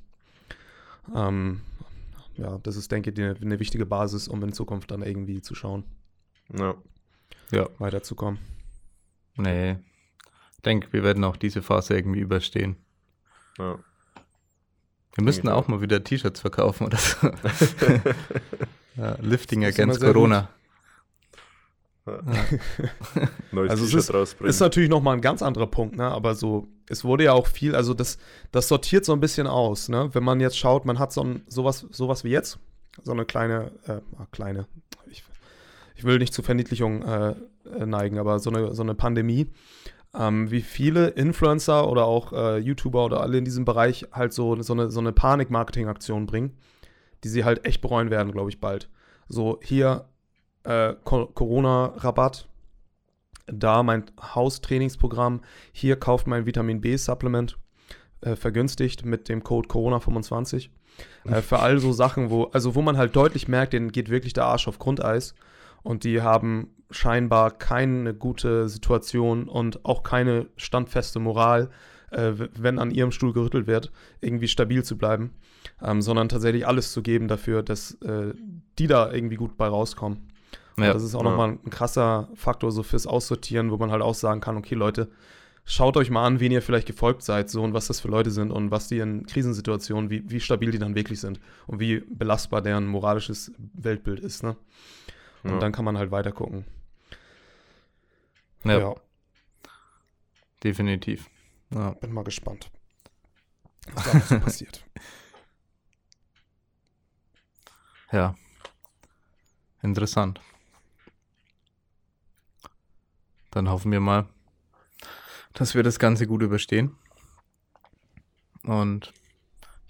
Ähm, 1.15 1.61
ja, 2.37 2.59
das 2.63 2.77
ist, 2.77 2.91
denke 2.91 3.11
ich, 3.11 3.19
eine, 3.19 3.37
eine 3.39 3.61
wichtige 3.61 3.85
Basis, 3.85 4.29
um 4.29 4.43
in 4.43 4.55
Zukunft 4.55 4.91
dann 4.91 5.03
irgendwie 5.03 5.43
zu 5.43 5.55
schauen, 5.55 5.85
Ja. 6.57 6.75
Ja. 7.51 7.69
weiterzukommen. 7.79 8.39
Nee. 9.37 9.77
Ich 10.57 10.63
denke, 10.63 10.93
wir 10.93 11.03
werden 11.03 11.25
auch 11.25 11.37
diese 11.37 11.63
Phase 11.63 11.95
irgendwie 11.97 12.21
überstehen. 12.21 12.77
ja. 13.59 13.79
Wir 15.15 15.25
müssten 15.25 15.51
auch 15.51 15.69
mal 15.69 15.83
wieder 15.83 16.03
T-Shirts 16.03 16.41
verkaufen 16.41 16.87
oder 16.87 16.97
so. 16.97 17.27
ja, 18.97 19.17
Lifting 19.21 19.63
against 19.63 20.01
Corona. 20.01 20.49
Neues 23.53 23.71
Also 23.71 23.85
es 23.85 23.91
T-Shirt 23.91 24.01
ist- 24.01 24.15
rausbringen. 24.15 24.51
Ist 24.51 24.61
natürlich 24.61 24.89
nochmal 24.89 25.15
ein 25.17 25.21
ganz 25.21 25.43
anderer 25.43 25.67
Punkt, 25.67 25.97
ne? 25.97 26.05
Aber 26.11 26.35
so, 26.35 26.67
es 26.89 27.05
wurde 27.05 27.25
ja 27.25 27.33
auch 27.33 27.47
viel, 27.47 27.75
also 27.77 27.95
das, 27.95 28.19
das 28.51 28.69
sortiert 28.69 29.05
so 29.05 29.13
ein 29.13 29.21
bisschen 29.21 29.47
aus, 29.47 29.89
ne? 29.89 30.09
Wenn 30.15 30.25
man 30.25 30.41
jetzt 30.41 30.59
schaut, 30.59 30.85
man 30.85 30.99
hat 30.99 31.13
so 31.13 31.23
ein, 31.23 31.43
sowas, 31.47 31.87
sowas 31.91 32.25
wie 32.25 32.31
jetzt, 32.31 32.59
so 33.03 33.13
eine 33.13 33.25
kleine, 33.25 33.71
äh, 33.87 34.01
ah, 34.19 34.27
kleine, 34.33 34.67
ich, 36.03 36.05
will 36.05 36.19
nicht 36.19 36.35
zu 36.35 36.43
Verniedlichung 36.43 37.03
äh, 37.03 37.35
äh, 37.79 37.87
neigen, 37.87 38.19
aber 38.19 38.39
so 38.39 38.51
eine, 38.51 38.75
so 38.75 38.83
eine 38.83 38.95
Pandemie, 38.95 39.51
ähm, 40.15 40.51
wie 40.51 40.61
viele 40.61 41.09
Influencer 41.09 41.89
oder 41.89 42.05
auch 42.05 42.33
äh, 42.33 42.59
YouTuber 42.59 43.05
oder 43.05 43.21
alle 43.21 43.39
in 43.39 43.45
diesem 43.45 43.65
Bereich 43.65 44.09
halt 44.13 44.33
so, 44.33 44.61
so 44.63 44.73
eine, 44.73 44.91
so 44.91 45.01
eine 45.01 45.13
Panik-Marketing-Aktion 45.13 46.27
bringen, 46.27 46.57
die 47.25 47.29
sie 47.29 47.45
halt 47.45 47.65
echt 47.67 47.81
bereuen 47.81 48.11
werden, 48.11 48.33
glaube 48.33 48.51
ich, 48.51 48.61
bald. 48.61 48.89
So, 49.29 49.59
hier 49.63 50.07
äh, 50.65 50.95
Co 51.05 51.27
Corona-Rabatt, 51.27 52.49
da 53.47 53.83
mein 53.83 54.05
Haustrainingsprogramm, 54.21 55.43
hier 55.73 55.97
kauft 55.97 56.27
mein 56.27 56.47
Vitamin 56.47 56.81
B-Supplement, 56.81 57.59
äh, 58.21 58.37
vergünstigt 58.37 59.05
mit 59.05 59.29
dem 59.29 59.43
Code 59.43 59.69
Corona25. 59.69 60.69
Äh, 61.25 61.41
für 61.41 61.61
all 61.61 61.79
so 61.79 61.93
Sachen, 61.93 62.31
wo, 62.31 62.45
also 62.45 62.75
wo 62.75 62.83
man 62.83 62.97
halt 62.97 63.17
deutlich 63.17 63.49
merkt, 63.49 63.73
denen 63.73 63.93
geht 63.93 64.11
wirklich 64.11 64.33
der 64.33 64.45
Arsch 64.45 64.69
auf 64.69 64.79
Grundeis 64.79 65.35
und 65.83 66.05
die 66.05 66.23
haben 66.23 66.69
scheinbar 66.91 67.51
keine 67.51 68.15
gute 68.15 68.69
Situation 68.69 69.49
und 69.49 69.85
auch 69.85 70.03
keine 70.03 70.47
standfeste 70.57 71.19
Moral, 71.19 71.71
äh, 72.11 72.33
wenn 72.55 72.79
an 72.79 72.91
ihrem 72.91 73.11
Stuhl 73.13 73.33
gerüttelt 73.33 73.67
wird, 73.67 73.91
irgendwie 74.21 74.49
stabil 74.49 74.85
zu 74.85 74.99
bleiben, 74.99 75.31
ähm, 75.83 76.03
sondern 76.03 76.29
tatsächlich 76.29 76.67
alles 76.67 76.93
zu 76.93 77.03
geben 77.03 77.29
dafür, 77.29 77.63
dass 77.63 77.93
äh, 78.03 78.35
die 78.79 78.87
da 78.87 79.11
irgendwie 79.13 79.37
gut 79.37 79.57
bei 79.57 79.67
rauskommen. 79.69 80.19
Ja. 80.79 80.93
das 80.95 81.03
ist 81.03 81.15
auch 81.15 81.23
Ja. 81.23 81.31
nochmal 81.31 81.59
ein 81.65 81.71
krasser 81.71 82.29
Faktor 82.35 82.73
so 82.73 82.83
fürs 82.83 83.07
Aussortieren, 83.07 83.71
wo 83.71 83.77
man 83.77 83.91
halt 83.91 84.03
auch 84.03 84.15
sagen 84.15 84.41
kann, 84.41 84.57
okay 84.57 84.75
Leute, 84.75 85.09
schaut 85.65 85.97
euch 85.97 86.11
mal 86.11 86.25
an, 86.27 86.41
wen 86.41 86.51
ihr 86.51 86.63
vielleicht 86.63 86.87
gefolgt 86.87 87.23
seid 87.23 87.51
so 87.51 87.63
und 87.63 87.73
was 87.75 87.87
das 87.87 88.01
für 88.01 88.09
Leute 88.09 88.31
sind 88.31 88.51
und 88.51 88.71
was 88.71 88.89
die 88.89 88.99
in 88.99 89.27
Krisensituationen, 89.27 90.11
wie, 90.11 90.29
wie 90.31 90.41
stabil 90.41 90.71
die 90.71 90.79
dann 90.79 90.95
wirklich 90.95 91.21
sind 91.21 91.41
und 91.67 91.79
wie 91.79 92.01
belastbar 92.09 92.63
deren 92.63 92.87
moralisches 92.87 93.53
Weltbild 93.75 94.21
ist. 94.21 94.43
Ne? 94.43 94.57
Und 95.45 95.51
Ja. 95.53 95.59
dann 95.59 95.73
kann 95.73 95.85
man 95.85 95.99
halt 95.99 96.11
weiter 96.11 96.33
gucken. 96.33 96.65
Ja, 98.65 98.95
definitiv. 100.63 101.29
Ja. 101.71 101.91
bin 101.95 102.13
mal 102.13 102.23
gespannt, 102.23 102.71
was 103.93 104.05
da 104.05 104.21
so 104.21 104.39
passiert. 104.41 104.85
ja. 108.13 108.35
Interessant. 109.83 110.41
Dann 113.51 113.69
hoffen 113.69 113.91
wir 113.91 113.99
mal, 113.99 114.29
dass 115.55 115.75
wir 115.75 115.83
das 115.83 115.99
Ganze 115.99 116.29
gut 116.29 116.43
überstehen. 116.43 116.97
Und 118.63 119.13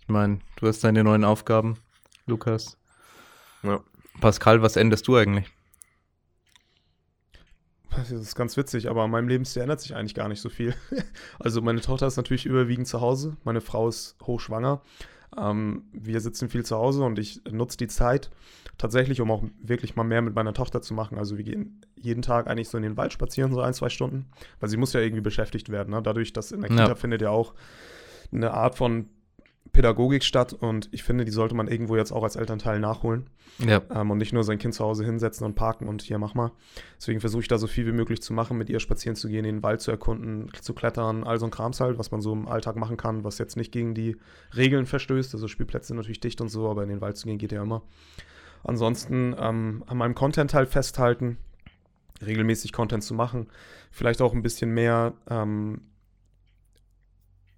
ich 0.00 0.08
meine, 0.08 0.38
du 0.56 0.66
hast 0.66 0.82
deine 0.82 1.04
neuen 1.04 1.24
Aufgaben, 1.24 1.78
Lukas. 2.26 2.78
Ja. 3.62 3.80
Pascal, 4.20 4.62
was 4.62 4.76
änderst 4.76 5.08
du 5.08 5.16
eigentlich? 5.16 5.50
Das 7.96 8.10
ist 8.10 8.34
ganz 8.34 8.56
witzig, 8.56 8.88
aber 8.88 9.02
an 9.02 9.10
meinem 9.10 9.28
Lebensstil 9.28 9.62
ändert 9.62 9.80
sich 9.80 9.94
eigentlich 9.94 10.14
gar 10.14 10.28
nicht 10.28 10.40
so 10.40 10.48
viel. 10.48 10.74
Also 11.38 11.60
meine 11.60 11.80
Tochter 11.80 12.06
ist 12.06 12.16
natürlich 12.16 12.46
überwiegend 12.46 12.86
zu 12.86 13.00
Hause, 13.00 13.36
meine 13.44 13.60
Frau 13.60 13.88
ist 13.88 14.16
hochschwanger. 14.22 14.80
Ähm, 15.36 15.84
wir 15.92 16.20
sitzen 16.20 16.48
viel 16.48 16.64
zu 16.64 16.76
Hause 16.76 17.04
und 17.04 17.18
ich 17.18 17.40
nutze 17.50 17.76
die 17.76 17.88
Zeit 17.88 18.30
tatsächlich, 18.78 19.20
um 19.20 19.30
auch 19.30 19.42
wirklich 19.62 19.96
mal 19.96 20.04
mehr 20.04 20.22
mit 20.22 20.34
meiner 20.34 20.54
Tochter 20.54 20.82
zu 20.82 20.94
machen. 20.94 21.18
Also 21.18 21.36
wir 21.36 21.44
gehen 21.44 21.80
jeden 21.96 22.22
Tag 22.22 22.48
eigentlich 22.48 22.68
so 22.68 22.76
in 22.76 22.82
den 22.82 22.96
Wald 22.96 23.12
spazieren, 23.12 23.52
so 23.52 23.60
ein, 23.60 23.74
zwei 23.74 23.88
Stunden, 23.88 24.26
weil 24.60 24.68
sie 24.68 24.76
muss 24.76 24.92
ja 24.92 25.00
irgendwie 25.00 25.22
beschäftigt 25.22 25.70
werden. 25.70 25.90
Ne? 25.90 26.02
Dadurch, 26.02 26.32
dass 26.32 26.52
in 26.52 26.60
der 26.60 26.70
Ja. 26.70 26.76
Kita 26.76 26.94
findet 26.94 27.22
ja 27.22 27.30
auch 27.30 27.54
eine 28.30 28.52
Art 28.52 28.76
von 28.76 29.08
Pädagogik 29.72 30.22
statt 30.22 30.52
und 30.52 30.90
ich 30.92 31.02
finde, 31.02 31.24
die 31.24 31.30
sollte 31.30 31.54
man 31.54 31.66
irgendwo 31.66 31.96
jetzt 31.96 32.12
auch 32.12 32.22
als 32.22 32.36
Elternteil 32.36 32.78
nachholen 32.78 33.30
Ja, 33.58 33.80
ähm, 33.90 34.10
und 34.10 34.18
nicht 34.18 34.34
nur 34.34 34.44
sein 34.44 34.58
Kind 34.58 34.74
zu 34.74 34.84
Hause 34.84 35.02
hinsetzen 35.04 35.46
und 35.46 35.54
parken 35.54 35.88
und 35.88 36.02
hier 36.02 36.18
mach 36.18 36.34
mal. 36.34 36.52
Deswegen 36.98 37.20
versuche 37.20 37.40
ich 37.40 37.48
da 37.48 37.56
so 37.56 37.66
viel 37.66 37.86
wie 37.86 37.92
möglich 37.92 38.20
zu 38.20 38.34
machen, 38.34 38.58
mit 38.58 38.68
ihr 38.68 38.80
spazieren 38.80 39.16
zu 39.16 39.28
gehen, 39.28 39.44
den 39.44 39.62
Wald 39.62 39.80
zu 39.80 39.90
erkunden, 39.90 40.50
zu 40.60 40.74
klettern, 40.74 41.24
all 41.24 41.38
so 41.38 41.46
ein 41.46 41.50
Krams 41.50 41.80
halt, 41.80 41.98
was 41.98 42.10
man 42.10 42.20
so 42.20 42.34
im 42.34 42.48
Alltag 42.48 42.76
machen 42.76 42.98
kann, 42.98 43.24
was 43.24 43.38
jetzt 43.38 43.56
nicht 43.56 43.72
gegen 43.72 43.94
die 43.94 44.18
Regeln 44.54 44.84
verstößt. 44.84 45.32
Also 45.34 45.48
Spielplätze 45.48 45.88
sind 45.88 45.96
natürlich 45.96 46.20
dicht 46.20 46.42
und 46.42 46.48
so, 46.48 46.68
aber 46.68 46.82
in 46.82 46.90
den 46.90 47.00
Wald 47.00 47.16
zu 47.16 47.26
gehen 47.26 47.38
geht 47.38 47.52
ja 47.52 47.62
immer. 47.62 47.82
Ansonsten 48.64 49.34
ähm, 49.38 49.84
an 49.86 49.96
meinem 49.96 50.14
Content 50.14 50.52
halt 50.52 50.68
festhalten, 50.68 51.38
regelmäßig 52.24 52.72
Content 52.72 53.02
zu 53.02 53.14
machen, 53.14 53.46
vielleicht 53.90 54.20
auch 54.20 54.34
ein 54.34 54.42
bisschen 54.42 54.70
mehr 54.70 55.14
ähm, 55.30 55.80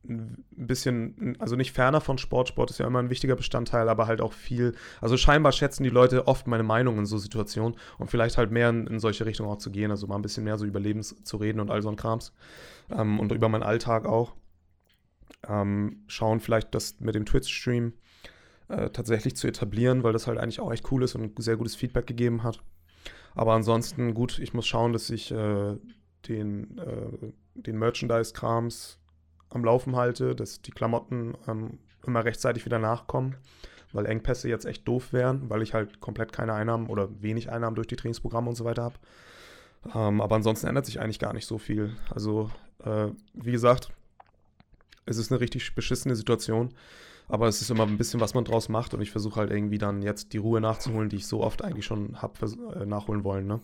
ein 0.09 0.45
bisschen, 0.53 1.37
also 1.39 1.57
nicht 1.57 1.73
ferner 1.73 2.01
von 2.01 2.19
Sport. 2.19 2.49
Sport 2.49 2.71
ist 2.71 2.79
ja 2.79 2.87
immer 2.87 2.99
ein 2.99 3.11
wichtiger 3.11 3.37
Bestandteil, 3.37 3.89
aber 3.89 4.07
halt 4.07 4.21
auch 4.21 4.33
viel. 4.33 4.75
Also 5.01 5.17
scheinbar 5.17 5.53
schätzen 5.53 5.83
die 5.83 5.91
Leute 5.91 6.27
oft 6.27 6.47
meine 6.47 6.63
Meinung 6.63 6.99
in 6.99 7.07
so 7.07 7.19
Situationen 7.19 7.77
und 7.99 8.11
vielleicht 8.11 8.39
halt 8.39 8.51
mehr 8.51 8.71
in, 8.71 8.87
in 8.87 8.99
solche 8.99 9.27
Richtungen 9.27 9.51
auch 9.51 9.59
zu 9.59 9.71
gehen, 9.71 9.91
also 9.91 10.07
mal 10.07 10.17
ein 10.17 10.23
bisschen 10.23 10.45
mehr 10.45 10.59
so 10.59 10.65
über 10.65 10.81
Lebens 10.81 11.15
zu 11.25 11.37
reden 11.37 11.61
und 11.61 11.71
all 11.71 11.83
so 11.83 11.89
ein 11.89 11.97
Krams. 11.97 12.33
Ähm, 12.91 13.21
und 13.21 13.33
über 13.33 13.49
meinen 13.49 13.63
Alltag 13.63 14.07
auch. 14.07 14.35
Ähm, 15.47 16.05
schauen 16.07 16.41
vielleicht 16.41 16.75
das 16.75 17.01
mit 17.01 17.15
dem 17.15 17.27
Twitch-Stream 17.27 17.93
äh, 18.69 18.91
tatsächlich 18.91 19.37
zu 19.37 19.47
etablieren, 19.47 20.03
weil 20.03 20.13
das 20.13 20.27
halt 20.27 20.39
eigentlich 20.39 20.61
auch 20.61 20.73
echt 20.73 20.91
cool 20.91 21.03
ist 21.03 21.15
und 21.15 21.43
sehr 21.43 21.57
gutes 21.57 21.75
Feedback 21.75 22.07
gegeben 22.07 22.43
hat. 22.43 22.63
Aber 23.35 23.53
ansonsten, 23.53 24.15
gut, 24.15 24.39
ich 24.39 24.55
muss 24.55 24.67
schauen, 24.67 24.93
dass 24.93 25.11
ich 25.11 25.31
äh, 25.33 25.77
den, 26.29 26.79
äh, 26.79 27.33
den 27.55 27.79
Merchandise-Krams 27.79 28.99
am 29.55 29.65
Laufen 29.65 29.97
halte, 29.97 30.35
dass 30.35 30.61
die 30.61 30.73
Klamotten 30.73 31.35
ähm, 31.49 31.79
immer 32.07 32.25
rechtzeitig 32.25 32.65
wieder 32.67 32.79
nachkommen, 32.79 33.37
weil 33.93 34.07
Engpässe 34.07 34.49
jetzt 34.49 34.67
echt 34.67 34.87
doof 34.87 35.13
wären, 35.13 35.49
weil 35.49 35.63
ich 35.63 35.75
halt 35.75 36.01
komplett 36.01 36.33
keine 36.33 36.53
Einnahmen 36.53 36.89
oder 36.89 37.09
wenig 37.23 37.51
Einnahmen 37.51 37.77
durch 37.77 37.87
die 37.87 37.97
Trainingsprogramme 37.97 38.49
und 38.51 38.57
so 38.57 38.65
weiter 38.65 38.83
habe. 38.83 38.97
Ähm, 39.95 40.21
aber 40.21 40.37
ansonsten 40.37 40.67
ändert 40.67 40.87
sich 40.87 41.01
eigentlich 41.01 41.19
gar 41.19 41.33
nicht 41.33 41.47
so 41.47 41.59
viel. 41.59 41.97
Also, 42.11 42.51
äh, 42.85 43.09
wie 43.35 43.53
gesagt, 43.53 43.91
es 45.07 45.17
ist 45.19 45.31
eine 45.31 45.41
richtig 45.41 45.75
beschissene 45.75 46.17
Situation, 46.17 46.75
aber 47.29 47.49
es 47.49 47.61
ist 47.61 47.71
immer 47.71 47.87
ein 47.87 47.99
bisschen, 47.99 48.21
was 48.21 48.35
man 48.35 48.45
draus 48.45 48.69
macht 48.69 48.95
und 48.95 49.01
ich 49.01 49.11
versuche 49.11 49.41
halt 49.41 49.51
irgendwie 49.51 49.79
dann 49.79 50.03
jetzt 50.03 50.33
die 50.33 50.39
Ruhe 50.39 50.61
nachzuholen, 50.61 51.09
die 51.09 51.17
ich 51.17 51.27
so 51.27 51.43
oft 51.43 51.63
eigentlich 51.63 51.87
schon 51.87 52.21
habe 52.21 52.35
äh, 52.75 52.87
nachholen 52.87 53.25
wollen. 53.25 53.47
Ne? 53.47 53.61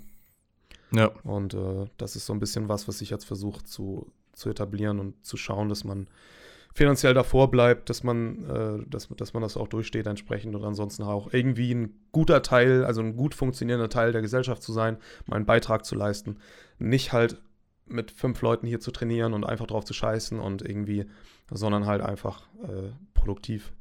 ja, 0.93 1.07
Und 1.25 1.55
äh, 1.55 1.87
das 1.97 2.17
ist 2.17 2.27
so 2.27 2.33
ein 2.33 2.41
bisschen 2.41 2.69
was, 2.69 2.89
was 2.89 3.01
ich 3.01 3.11
jetzt 3.11 3.25
versuche 3.25 3.65
zu, 3.65 4.11
zu 4.41 4.51
etablieren 4.51 4.99
und 4.99 5.25
zu 5.25 5.37
schauen, 5.37 5.69
dass 5.69 5.85
man 5.85 6.09
finanziell 6.75 7.15
davor 7.15 7.51
bleibt, 7.51 7.91
dass 7.91 8.03
man, 8.03 8.45
äh, 8.49 8.89
dass, 8.89 9.09
dass 9.09 9.35
man 9.35 9.43
das 9.43 9.57
auch 9.57 9.69
durchsteht 9.69 10.07
entsprechend 10.07 10.55
und 10.55 10.65
ansonsten 10.65 11.03
auch 11.03 11.33
irgendwie 11.33 11.73
ein 11.75 11.95
guter 12.13 12.43
Teil, 12.43 12.85
also 12.85 13.01
ein 13.01 13.17
gut 13.17 13.35
funktionierender 13.35 13.89
Teil 13.89 14.13
der 14.13 14.23
Gesellschaft 14.23 14.63
zu 14.63 14.73
sein, 14.73 14.99
meinen 15.27 15.47
Beitrag 15.47 15.85
zu 15.85 15.95
leisten. 15.95 16.39
Nicht 16.79 17.13
halt 17.13 17.41
mit 17.87 18.13
fünf 18.13 18.41
Leuten 18.41 18.67
hier 18.67 18.81
zu 18.81 18.93
trainieren 18.93 19.35
und 19.35 19.45
einfach 19.45 19.67
drauf 19.67 19.85
zu 19.85 19.95
scheißen 19.95 20.39
und 20.39 20.63
irgendwie, 20.63 21.07
sondern 21.51 21.87
halt 21.87 22.03
einfach 22.03 22.43
äh, 22.63 22.93
produktiv 23.15 23.73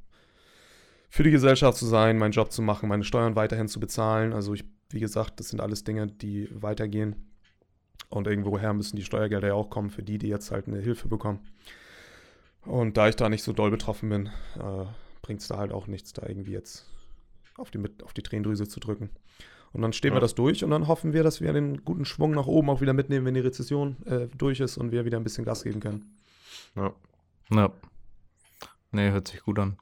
für 1.09 1.23
die 1.23 1.31
Gesellschaft 1.31 1.77
zu 1.77 1.85
sein, 1.85 2.17
meinen 2.17 2.31
Job 2.31 2.51
zu 2.51 2.61
machen, 2.61 2.87
meine 2.87 3.03
Steuern 3.03 3.35
weiterhin 3.35 3.67
zu 3.67 3.79
bezahlen. 3.79 4.31
Also 4.31 4.53
ich, 4.53 4.63
wie 4.91 4.99
gesagt, 4.99 5.39
das 5.39 5.49
sind 5.49 5.59
alles 5.59 5.83
Dinge, 5.83 6.07
die 6.07 6.49
weitergehen. 6.51 7.28
Und 8.07 8.25
irgendwoher 8.27 8.73
müssen 8.73 8.95
die 8.95 9.03
Steuergelder 9.03 9.49
ja 9.49 9.53
auch 9.53 9.69
kommen 9.69 9.89
für 9.89 10.01
die, 10.03 10.17
die 10.17 10.27
jetzt 10.29 10.51
halt 10.51 10.67
eine 10.67 10.79
Hilfe 10.79 11.07
bekommen. 11.07 11.39
Und 12.65 12.97
da 12.97 13.07
ich 13.07 13.15
da 13.15 13.29
nicht 13.29 13.43
so 13.43 13.53
doll 13.53 13.69
betroffen 13.71 14.09
bin, 14.09 14.27
äh, 14.57 14.85
bringt 15.21 15.41
es 15.41 15.47
da 15.47 15.57
halt 15.57 15.71
auch 15.71 15.87
nichts, 15.87 16.13
da 16.13 16.25
irgendwie 16.27 16.51
jetzt 16.53 16.85
auf 17.57 17.69
die, 17.71 17.77
mit, 17.77 18.03
auf 18.03 18.13
die 18.13 18.23
Tränendrüse 18.23 18.67
zu 18.67 18.79
drücken. 18.79 19.09
Und 19.71 19.81
dann 19.83 19.93
stehen 19.93 20.11
wir 20.11 20.15
Ja. 20.17 20.21
das 20.21 20.33
durch 20.33 20.63
und 20.63 20.71
dann 20.71 20.87
hoffen 20.87 21.13
wir, 21.13 21.21
dass 21.21 21.41
wir 21.41 21.53
den 21.53 21.85
guten 21.85 22.03
Schwung 22.05 22.31
nach 22.31 22.47
oben 22.47 22.69
auch 22.71 22.81
wieder 22.81 22.93
mitnehmen, 22.93 23.25
wenn 23.25 23.35
die 23.35 23.39
Rezession 23.39 23.97
äh, 24.07 24.27
durch 24.35 24.59
ist 24.59 24.77
und 24.77 24.91
wir 24.91 25.05
wieder 25.05 25.17
ein 25.17 25.23
bisschen 25.23 25.45
Gas 25.45 25.63
geben 25.63 25.79
können. 25.79 26.17
Ja, 26.75 26.91
Ja. 27.51 27.71
Nee, 28.91 29.11
hört 29.11 29.27
sich 29.27 29.41
gut 29.41 29.59
an. 29.59 29.77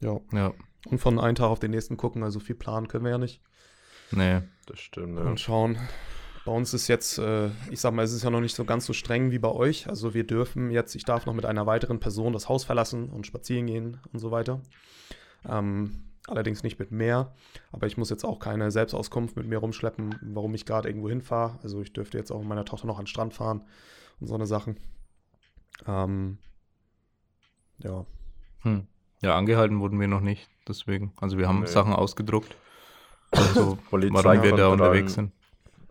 Ja. 0.00 0.20
Ja. 0.32 0.52
Und 0.88 0.98
von 0.98 1.18
einem 1.18 1.34
Tag 1.34 1.48
auf 1.48 1.58
den 1.58 1.72
nächsten 1.72 1.96
gucken, 1.96 2.22
also 2.22 2.38
viel 2.38 2.54
planen 2.54 2.86
können 2.86 3.04
wir 3.04 3.10
ja 3.10 3.18
nicht. 3.18 3.40
Nee. 4.12 4.40
das 4.66 4.78
stimmt. 4.80 5.18
Ja. 5.18 5.24
Und 5.24 5.40
schauen. 5.40 5.78
Bei 6.44 6.52
uns 6.52 6.72
ist 6.74 6.86
jetzt, 6.86 7.18
äh, 7.18 7.48
ich 7.70 7.80
sag 7.80 7.92
mal, 7.92 8.04
es 8.04 8.12
ist 8.12 8.22
ja 8.22 8.30
noch 8.30 8.40
nicht 8.40 8.54
so 8.54 8.64
ganz 8.64 8.86
so 8.86 8.92
streng 8.92 9.32
wie 9.32 9.38
bei 9.40 9.50
euch. 9.50 9.88
Also 9.88 10.14
wir 10.14 10.24
dürfen 10.24 10.70
jetzt, 10.70 10.94
ich 10.94 11.04
darf 11.04 11.26
noch 11.26 11.34
mit 11.34 11.44
einer 11.44 11.66
weiteren 11.66 11.98
Person 11.98 12.32
das 12.32 12.48
Haus 12.48 12.62
verlassen 12.64 13.08
und 13.08 13.26
spazieren 13.26 13.66
gehen 13.66 13.98
und 14.12 14.20
so 14.20 14.30
weiter. 14.30 14.60
Ähm, 15.48 16.04
allerdings 16.28 16.62
nicht 16.62 16.78
mit 16.78 16.92
mehr. 16.92 17.34
Aber 17.72 17.88
ich 17.88 17.96
muss 17.96 18.10
jetzt 18.10 18.24
auch 18.24 18.38
keine 18.38 18.70
Selbstauskunft 18.70 19.36
mit 19.36 19.46
mir 19.48 19.58
rumschleppen, 19.58 20.14
warum 20.22 20.54
ich 20.54 20.64
gerade 20.66 20.88
irgendwo 20.88 21.08
hinfahre. 21.08 21.58
Also 21.64 21.80
ich 21.82 21.92
dürfte 21.92 22.16
jetzt 22.16 22.30
auch 22.30 22.38
mit 22.38 22.48
meiner 22.48 22.64
Tochter 22.64 22.86
noch 22.86 22.98
an 22.98 23.04
den 23.04 23.08
Strand 23.08 23.34
fahren 23.34 23.62
und 24.20 24.28
so 24.28 24.34
eine 24.34 24.46
Sachen. 24.46 24.78
Ähm, 25.86 26.38
ja, 27.78 28.06
Hm. 28.62 28.86
Ja, 29.22 29.36
angehalten 29.36 29.80
wurden 29.80 29.98
wir 29.98 30.08
noch 30.08 30.20
nicht, 30.20 30.48
deswegen. 30.68 31.12
Also 31.20 31.38
wir 31.38 31.48
haben 31.48 31.60
Nee. 31.60 31.66
Sachen 31.66 31.92
ausgedruckt. 31.92 32.56
Also, 33.30 33.78
warum 33.90 34.42
wir 34.42 34.52
da 34.52 34.68
unterwegs 34.68 35.14
sind. 35.14 35.32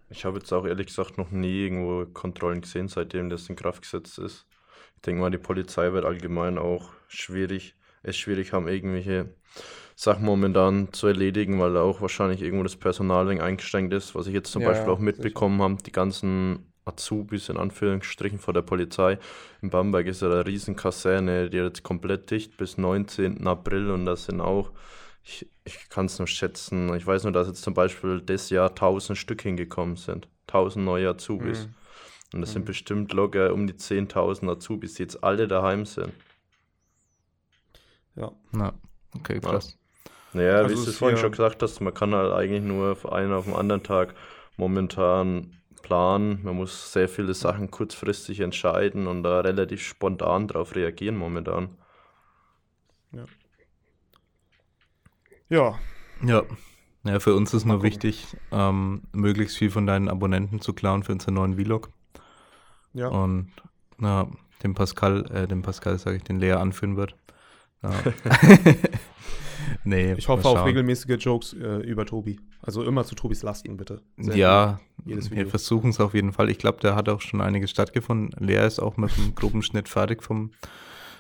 Ich 0.10 0.26
habe 0.26 0.38
jetzt 0.38 0.52
auch 0.54 0.66
ehrlich 0.66 0.88
gesagt 0.88 1.18
noch 1.18 1.32
nie 1.32 1.64
irgendwo 1.66 2.06
Kontrollen 2.06 2.62
gesehen, 2.62 2.88
seitdem 2.88 3.30
das 3.30 3.50
in 3.50 3.56
Kraft 3.56 3.82
gesetzt 3.82 4.20
ist. 4.20 4.46
Ich 4.96 5.02
denke 5.02 5.22
mal, 5.22 5.32
die 5.32 5.38
Polizei 5.38 5.92
wird 5.94 6.06
allgemein 6.06 6.58
auch 6.58 6.92
schwierig, 7.08 7.76
es 8.04 8.18
schwierig 8.18 8.54
haben, 8.54 8.68
irgendwelche 8.68 9.36
Sachen 9.96 10.26
momentan 10.26 10.94
zu 10.94 11.08
erledigen, 11.08 11.60
weil 11.60 11.74
da 11.74 11.82
auch 11.82 12.02
wahrscheinlich 12.02 12.42
irgendwo 12.42 12.64
das 12.64 12.76
Personal 12.78 13.28
wegen 13.30 13.42
eingeschränkt 13.42 13.94
ist, 13.94 14.16
was 14.16 14.28
ich 14.28 14.34
jetzt 14.34 14.52
zum 14.52 14.62
Ja, 14.62 14.68
Beispiel 14.68 14.92
auch 14.92 15.00
mitbekommen 15.00 15.62
habe, 15.62 15.78
die 15.84 15.92
ganzen 15.92 16.72
Azubis 16.86 17.50
in 17.50 17.58
Anführungsstrichen 17.58 18.40
vor 18.40 18.54
der 18.54 18.62
Polizei. 18.62 19.18
In 19.62 19.70
Bamberg 19.72 20.06
ist 20.08 20.22
ja 20.22 20.30
eine 20.30 20.46
riesen 20.46 20.76
Kaserne, 20.76 21.50
die 21.50 21.58
jetzt 21.58 21.84
komplett 21.84 22.30
dicht 22.32 22.58
bis 22.58 22.78
19. 22.78 23.48
April 23.48 23.90
und 23.92 24.06
das 24.06 24.26
sind 24.26 24.42
auch, 24.42 24.72
ich, 25.26 25.48
ich 25.66 25.90
kann 25.90 26.06
es 26.06 26.20
nur 26.20 26.28
schätzen, 26.28 26.94
ich 26.96 27.06
weiß 27.06 27.24
nur, 27.24 27.34
dass 27.34 27.48
jetzt 27.48 27.64
zum 27.64 27.74
Beispiel 27.74 28.22
das 28.22 28.50
Jahr 28.50 28.76
1000 28.76 29.18
Stück 29.18 29.42
hingekommen 29.42 29.98
sind. 29.98 30.30
1000 30.48 30.86
neue 30.86 31.10
Azubis. 31.10 31.68
Mhm. 31.68 31.76
Und 32.34 32.42
das 32.42 32.52
Mhm. 32.52 32.54
sind 32.54 32.66
bestimmt 32.66 33.14
locker 33.14 33.54
um 33.54 33.68
die 33.68 33.76
10.000 33.78 34.50
Azubis, 34.52 34.96
die 34.96 35.04
jetzt 35.04 35.24
alle 35.24 35.48
daheim 35.48 35.86
sind. 35.86 36.14
ja. 38.16 38.32
Na, 38.52 38.74
okay, 39.16 39.40
krass. 39.40 39.78
Naja, 40.34 40.64
Also 40.64 40.70
wie 40.70 40.76
du 40.86 40.92
es 40.92 40.98
vorhin 40.98 41.18
schon 41.18 41.32
gesagt 41.32 41.64
hast, 41.64 41.80
man 41.82 41.94
kann 41.94 42.14
halt 42.14 42.32
eigentlich 42.34 42.64
nur 42.64 42.96
von 42.96 43.14
einem 43.14 43.34
auf 43.34 43.46
den 43.46 43.56
anderen 43.56 43.84
Tag 43.84 44.16
momentan 44.58 45.62
planen. 45.82 46.44
Man 46.44 46.56
muss 46.56 46.92
sehr 46.94 47.10
viele 47.10 47.34
Sachen 47.34 47.72
kurzfristig 47.72 48.42
entscheiden 48.42 49.08
und 49.08 49.24
da 49.24 49.42
relativ 49.42 49.82
spontan 49.84 50.48
drauf 50.48 50.76
reagieren 50.76 51.16
momentan. 51.18 51.78
Ja, 53.12 53.28
Ja. 55.50 56.44
Ja, 57.04 57.20
für 57.20 57.36
uns 57.36 57.54
ist 57.54 57.66
Mal 57.66 57.74
nur 57.74 57.78
gucken. 57.78 57.92
wichtig, 57.92 58.36
ähm, 58.52 59.04
möglichst 59.12 59.58
viel 59.58 59.70
von 59.70 59.86
deinen 59.86 60.10
Abonnenten 60.10 60.60
zu 60.60 60.74
klauen 60.74 61.04
für 61.04 61.12
unseren 61.12 61.36
neuen 61.36 61.56
Vlog. 61.56 61.90
ja. 62.94 63.10
Und 63.10 63.52
na, 63.98 64.28
den 64.64 64.74
Pascal, 64.74 65.26
äh, 65.32 65.48
den 65.48 65.62
Pascal, 65.62 65.98
sage 66.00 66.18
ich, 66.18 66.24
den 66.24 66.40
Lea 66.40 66.54
anführen 66.54 66.98
wird. 66.98 67.16
Ja. 67.84 67.92
nee, 69.84 70.14
Ich 70.14 70.28
hoffe 70.28 70.48
auf 70.48 70.66
regelmäßige 70.66 71.18
Jokes 71.20 71.54
äh, 71.54 71.78
über 71.78 72.06
Tobi. 72.06 72.40
Also 72.62 72.84
immer 72.84 73.06
zu 73.06 73.14
Tobis 73.14 73.44
Lasten, 73.44 73.78
bitte. 73.78 74.02
Sehr 74.18 74.36
Ja, 74.36 74.80
Jedes 75.06 75.30
wir 75.30 75.48
versuchen 75.48 75.92
es 75.92 76.00
auf 76.00 76.16
jeden 76.16 76.34
Fall. 76.34 76.50
Ich 76.50 76.58
glaube, 76.58 76.80
da 76.82 76.96
hat 76.96 77.08
auch 77.10 77.22
schon 77.22 77.42
einiges 77.42 77.70
stattgefunden. 77.70 78.32
Lea 78.44 78.66
ist 78.66 78.80
auch 78.80 78.98
mit 78.98 79.16
einem 79.18 79.36
groben 79.36 79.62
Schnitt 79.62 79.88
fertig 79.88 80.24
vom 80.24 80.52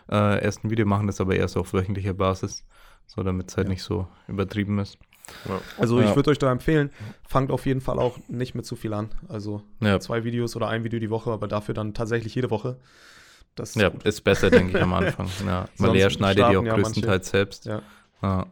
äh, 0.09 0.39
ersten 0.39 0.69
Video, 0.71 0.85
machen 0.85 1.07
das 1.07 1.21
aber 1.21 1.35
erst 1.35 1.57
auf 1.57 1.73
wöchentlicher 1.73 2.13
Basis, 2.13 2.65
so 3.07 3.23
damit 3.23 3.49
es 3.49 3.57
halt 3.57 3.67
Ja. 3.67 3.73
nicht 3.73 3.83
so 3.83 4.07
übertrieben 4.27 4.79
ist. 4.79 4.97
Ja. 5.47 5.59
Also 5.79 5.99
ich 5.99 6.15
würde 6.15 6.29
euch 6.29 6.37
da 6.37 6.51
empfehlen, 6.51 6.91
fangt 7.27 7.49
auf 7.51 7.65
jeden 7.65 7.81
Fall 7.81 7.97
auch 7.97 8.19
nicht 8.27 8.53
mit 8.53 8.65
zu 8.65 8.75
viel 8.75 8.93
an. 8.93 9.09
Also 9.27 9.63
Ja, 9.79 9.99
zwei 9.99 10.23
Videos 10.23 10.55
oder 10.55 10.67
ein 10.67 10.83
Video 10.83 10.99
die 10.99 11.09
Woche, 11.09 11.31
aber 11.31 11.47
dafür 11.47 11.73
dann 11.73 11.93
tatsächlich 11.95 12.35
jede 12.35 12.51
Woche. 12.51 12.77
Das 13.55 13.69
ist 13.75 13.81
ja 13.81 13.89
gut. 13.89 14.03
ist 14.03 14.21
besser, 14.21 14.49
denke 14.51 14.77
ich, 14.77 14.83
am 14.83 14.93
Anfang. 14.93 15.27
Ja, 15.45 15.67
weil 15.77 15.91
Lea 15.93 16.09
schneidet 16.09 16.49
die 16.51 16.57
auch 16.57 16.63
größtenteils 16.63 17.29
selbst. 17.29 17.65
Ja. 17.65 17.81
Ja. 18.21 18.45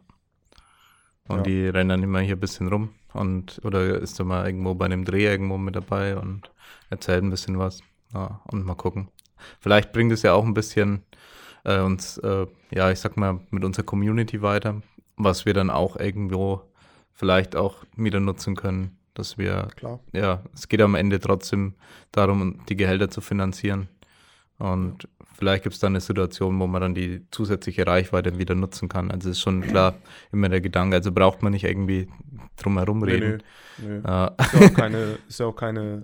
Und 1.28 1.36
Ja. 1.38 1.42
die 1.42 1.68
rennen 1.68 1.88
dann 1.90 2.02
immer 2.02 2.20
hier 2.20 2.36
ein 2.36 2.40
bisschen 2.40 2.68
rum 2.68 2.90
und 3.12 3.60
oder 3.64 3.98
ist 4.00 4.18
dann 4.18 4.26
mal 4.26 4.44
irgendwo 4.46 4.74
bei 4.74 4.86
einem 4.86 5.04
Dreh 5.04 5.24
irgendwo 5.26 5.56
mit 5.58 5.76
dabei 5.76 6.16
und 6.16 6.50
erzählt 6.90 7.22
ein 7.22 7.30
bisschen 7.30 7.58
was. 7.58 7.80
Ja, 8.12 8.40
und 8.50 8.64
mal 8.64 8.74
gucken. 8.74 9.08
Vielleicht 9.60 9.92
bringt 9.92 10.12
es 10.12 10.22
ja 10.22 10.32
auch 10.32 10.44
ein 10.44 10.54
bisschen 10.54 11.02
äh, 11.64 11.80
uns, 11.80 12.18
äh, 12.18 12.46
ja, 12.70 12.90
ich 12.90 13.00
sag 13.00 13.16
mal, 13.16 13.40
mit 13.50 13.64
unserer 13.64 13.84
Community 13.84 14.42
weiter, 14.42 14.82
was 15.16 15.46
wir 15.46 15.54
dann 15.54 15.70
auch 15.70 15.96
irgendwo 15.96 16.62
vielleicht 17.12 17.56
auch 17.56 17.84
wieder 17.96 18.20
nutzen 18.20 18.56
können, 18.56 18.96
dass 19.14 19.38
wir, 19.38 19.68
Klar. 19.76 20.00
ja, 20.12 20.42
es 20.54 20.68
geht 20.68 20.80
am 20.82 20.94
Ende 20.94 21.20
trotzdem 21.20 21.74
darum, 22.12 22.60
die 22.68 22.76
Gehälter 22.76 23.08
zu 23.10 23.20
finanzieren. 23.20 23.88
Und 24.58 25.08
vielleicht 25.36 25.64
gibt 25.64 25.74
es 25.74 25.80
dann 25.80 25.92
eine 25.92 26.00
Situation, 26.00 26.58
wo 26.60 26.66
man 26.66 26.80
dann 26.80 26.94
die 26.94 27.22
zusätzliche 27.30 27.86
Reichweite 27.86 28.38
wieder 28.38 28.54
nutzen 28.54 28.88
kann. 28.88 29.10
Also 29.10 29.30
ist 29.30 29.40
schon 29.40 29.62
klar 29.62 29.94
immer 30.32 30.48
der 30.48 30.60
Gedanke, 30.60 30.96
also 30.96 31.12
braucht 31.12 31.42
man 31.42 31.52
nicht 31.52 31.64
irgendwie 31.64 32.08
drum 32.56 32.78
herum 32.78 33.00
Nee, 33.00 33.12
reden. 33.12 33.42
nee, 33.78 33.88
nee. 33.88 34.00
Ja, 34.04 34.28
Ist 34.38 34.52
ja 34.54 34.60
auch 34.68 34.74
keine, 34.74 35.18
ist 35.28 35.40
ja 35.40 35.46
auch 35.46 35.56
keine, 35.56 36.02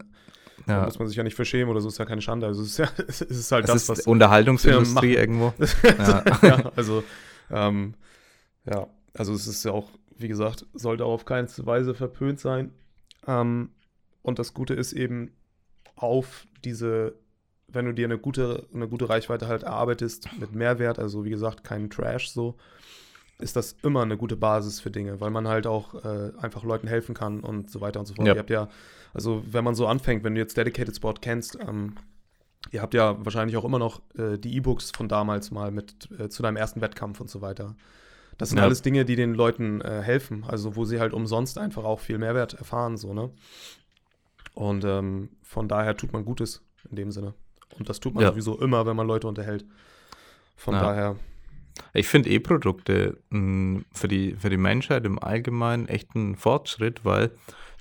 da 0.71 0.79
ja. 0.81 0.85
muss 0.85 0.99
man 0.99 1.09
sich 1.09 1.17
ja 1.17 1.23
nicht 1.23 1.35
verschämen 1.35 1.71
oder 1.71 1.81
so, 1.81 1.89
ist 1.89 1.99
ja 1.99 2.05
keine 2.05 2.23
Schande. 2.23 2.47
Also 2.47 2.63
es 2.63 2.69
ist 2.69 2.79
ja, 2.79 2.89
es 3.09 3.21
ist 3.21 3.53
halt 3.53 3.65
Es 3.65 3.73
das, 3.73 3.83
ist 3.83 3.89
was 3.89 4.01
Unterhaltungsindustrie 4.07 5.15
irgendwo. 5.15 5.53
ja. 5.99 6.25
Ja. 6.43 6.73
also, 6.77 7.05
ähm, 7.51 7.95
ja, 8.67 8.87
also 9.15 9.35
es 9.35 9.47
ist 9.47 9.65
ja 9.65 9.73
auch, 9.73 9.91
wie 10.17 10.29
gesagt, 10.29 10.67
sollte 10.75 11.05
auch 11.05 11.13
auf 11.13 11.25
keine 11.25 11.49
Weise 11.59 11.95
verpönt 11.95 12.41
sein. 12.41 12.73
Ähm, 13.27 13.71
und 14.23 14.39
das 14.39 14.55
Gute 14.55 14.75
ist 14.75 14.93
eben 14.93 15.33
auf 15.97 16.47
diese, 16.65 17.15
wenn 17.69 17.87
du 17.87 17.93
dir 17.93 18.07
eine 18.07 18.19
gute, 18.19 18.67
eine 18.75 18.89
gute 18.89 19.09
Reichweite 19.09 19.49
halt 19.49 19.63
erarbeitest 19.63 20.29
mit 20.39 20.55
Mehrwert, 20.55 20.99
also 20.99 21.25
wie 21.25 21.31
gesagt, 21.31 21.65
kein 21.65 21.91
Trash 21.91 22.31
so, 22.31 22.57
ist 23.43 23.57
das 23.57 23.77
immer 23.83 24.03
eine 24.03 24.17
gute 24.17 24.37
Basis 24.37 24.81
für 24.81 24.91
Dinge, 24.91 25.21
weil 25.21 25.31
man 25.31 25.49
halt 25.49 25.67
auch 25.67 25.95
äh, 26.05 26.33
einfach 26.39 26.63
Leuten 26.65 26.87
helfen 26.87 27.15
kann 27.15 27.41
und 27.41 27.71
so 27.71 27.81
weiter 27.81 28.01
und 28.01 28.07
so 28.07 28.15
fort. 28.15 28.29
Ja. 28.29 28.35
Ihr 28.35 28.39
habt 28.41 28.51
ja, 28.51 28.69
also 29.15 29.43
wenn 29.47 29.65
man 29.65 29.75
so 29.75 29.87
anfängt, 29.87 30.25
wenn 30.25 30.35
du 30.35 30.41
jetzt 30.41 30.57
Dedicated 30.57 30.95
Sport 30.95 31.23
kennst, 31.23 31.59
ähm, 31.61 31.95
ihr 32.71 32.83
habt 32.83 32.95
ja 32.95 33.17
wahrscheinlich 33.25 33.57
auch 33.57 33.65
immer 33.65 33.79
noch 33.79 34.01
äh, 34.17 34.39
die 34.39 34.55
E-Books 34.57 34.91
von 34.91 35.09
damals 35.09 35.51
mal 35.51 35.71
mit 35.71 36.09
äh, 36.19 36.29
zu 36.29 36.43
deinem 36.43 36.57
ersten 36.57 36.81
Wettkampf 36.81 37.21
und 37.21 37.31
so 37.31 37.41
weiter. 37.41 37.75
Das 38.39 38.51
sind 38.51 38.59
Ja. 38.59 38.65
alles 38.65 38.81
Dinge, 38.83 39.05
die 39.05 39.17
den 39.17 39.35
Leuten 39.35 39.81
äh, 39.81 40.01
helfen, 40.03 40.45
also 40.47 40.77
wo 40.77 40.85
sie 40.85 41.01
halt 41.01 41.13
umsonst 41.13 41.59
einfach 41.59 41.85
auch 41.85 42.01
viel 42.01 42.19
Mehrwert 42.19 42.55
erfahren, 42.55 42.97
so, 42.97 43.13
ne? 43.13 43.31
Und 44.55 44.85
ähm, 44.85 45.31
von 45.43 45.69
daher 45.69 45.97
tut 45.97 46.13
man 46.13 46.25
Gutes 46.25 46.63
in 46.89 46.97
dem 46.97 47.11
Sinne. 47.13 47.35
Und 47.79 47.89
das 47.89 48.01
tut 48.01 48.15
man 48.15 48.25
Ja. 48.25 48.31
sowieso 48.31 48.59
immer, 48.61 48.87
wenn 48.87 48.97
man 48.97 49.07
Leute 49.07 49.29
unterhält. 49.29 49.65
Von 50.57 50.75
daher, 50.81 51.17
Ich 51.93 52.09
finde 52.09 52.31
E-Produkte 52.31 53.19
mh, 53.31 53.83
für 53.93 54.09
die, 54.09 54.37
für 54.37 54.51
die 54.51 54.57
Menschheit 54.57 55.05
im 55.05 55.23
Allgemeinen 55.23 55.89
echt 55.89 56.15
ein 56.15 56.37
Fortschritt, 56.37 57.05
weil 57.05 57.31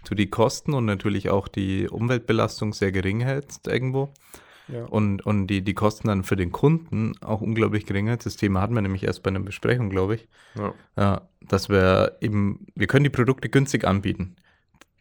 du 0.08 0.16
die 0.16 0.30
Kosten 0.30 0.74
und 0.74 0.86
natürlich 0.86 1.30
auch 1.30 1.48
die 1.48 1.88
Umweltbelastung 1.90 2.74
sehr 2.74 2.92
gering 2.92 3.20
hältst 3.20 3.68
irgendwo 3.68 4.14
ja. 4.72 4.86
und, 4.86 5.26
und 5.26 5.48
die, 5.48 5.62
die 5.62 5.74
Kosten 5.74 6.08
dann 6.08 6.24
für 6.24 6.36
den 6.36 6.52
Kunden 6.52 7.14
auch 7.22 7.42
unglaublich 7.42 7.86
gering 7.86 8.08
hältst. 8.08 8.26
Das 8.26 8.36
Thema 8.36 8.62
hatten 8.62 8.74
wir 8.74 8.82
nämlich 8.82 9.04
erst 9.04 9.24
bei 9.24 9.30
einer 9.30 9.40
Besprechung, 9.40 9.90
glaube 9.90 10.16
ich. 10.16 10.28
Ja. 10.56 10.74
Ja, 10.98 11.22
dass 11.42 11.70
wir 11.70 12.18
eben, 12.22 12.68
wir 12.76 12.88
können 12.88 13.04
die 13.04 13.10
Produkte 13.10 13.50
günstig 13.50 13.86
anbieten. 13.86 14.36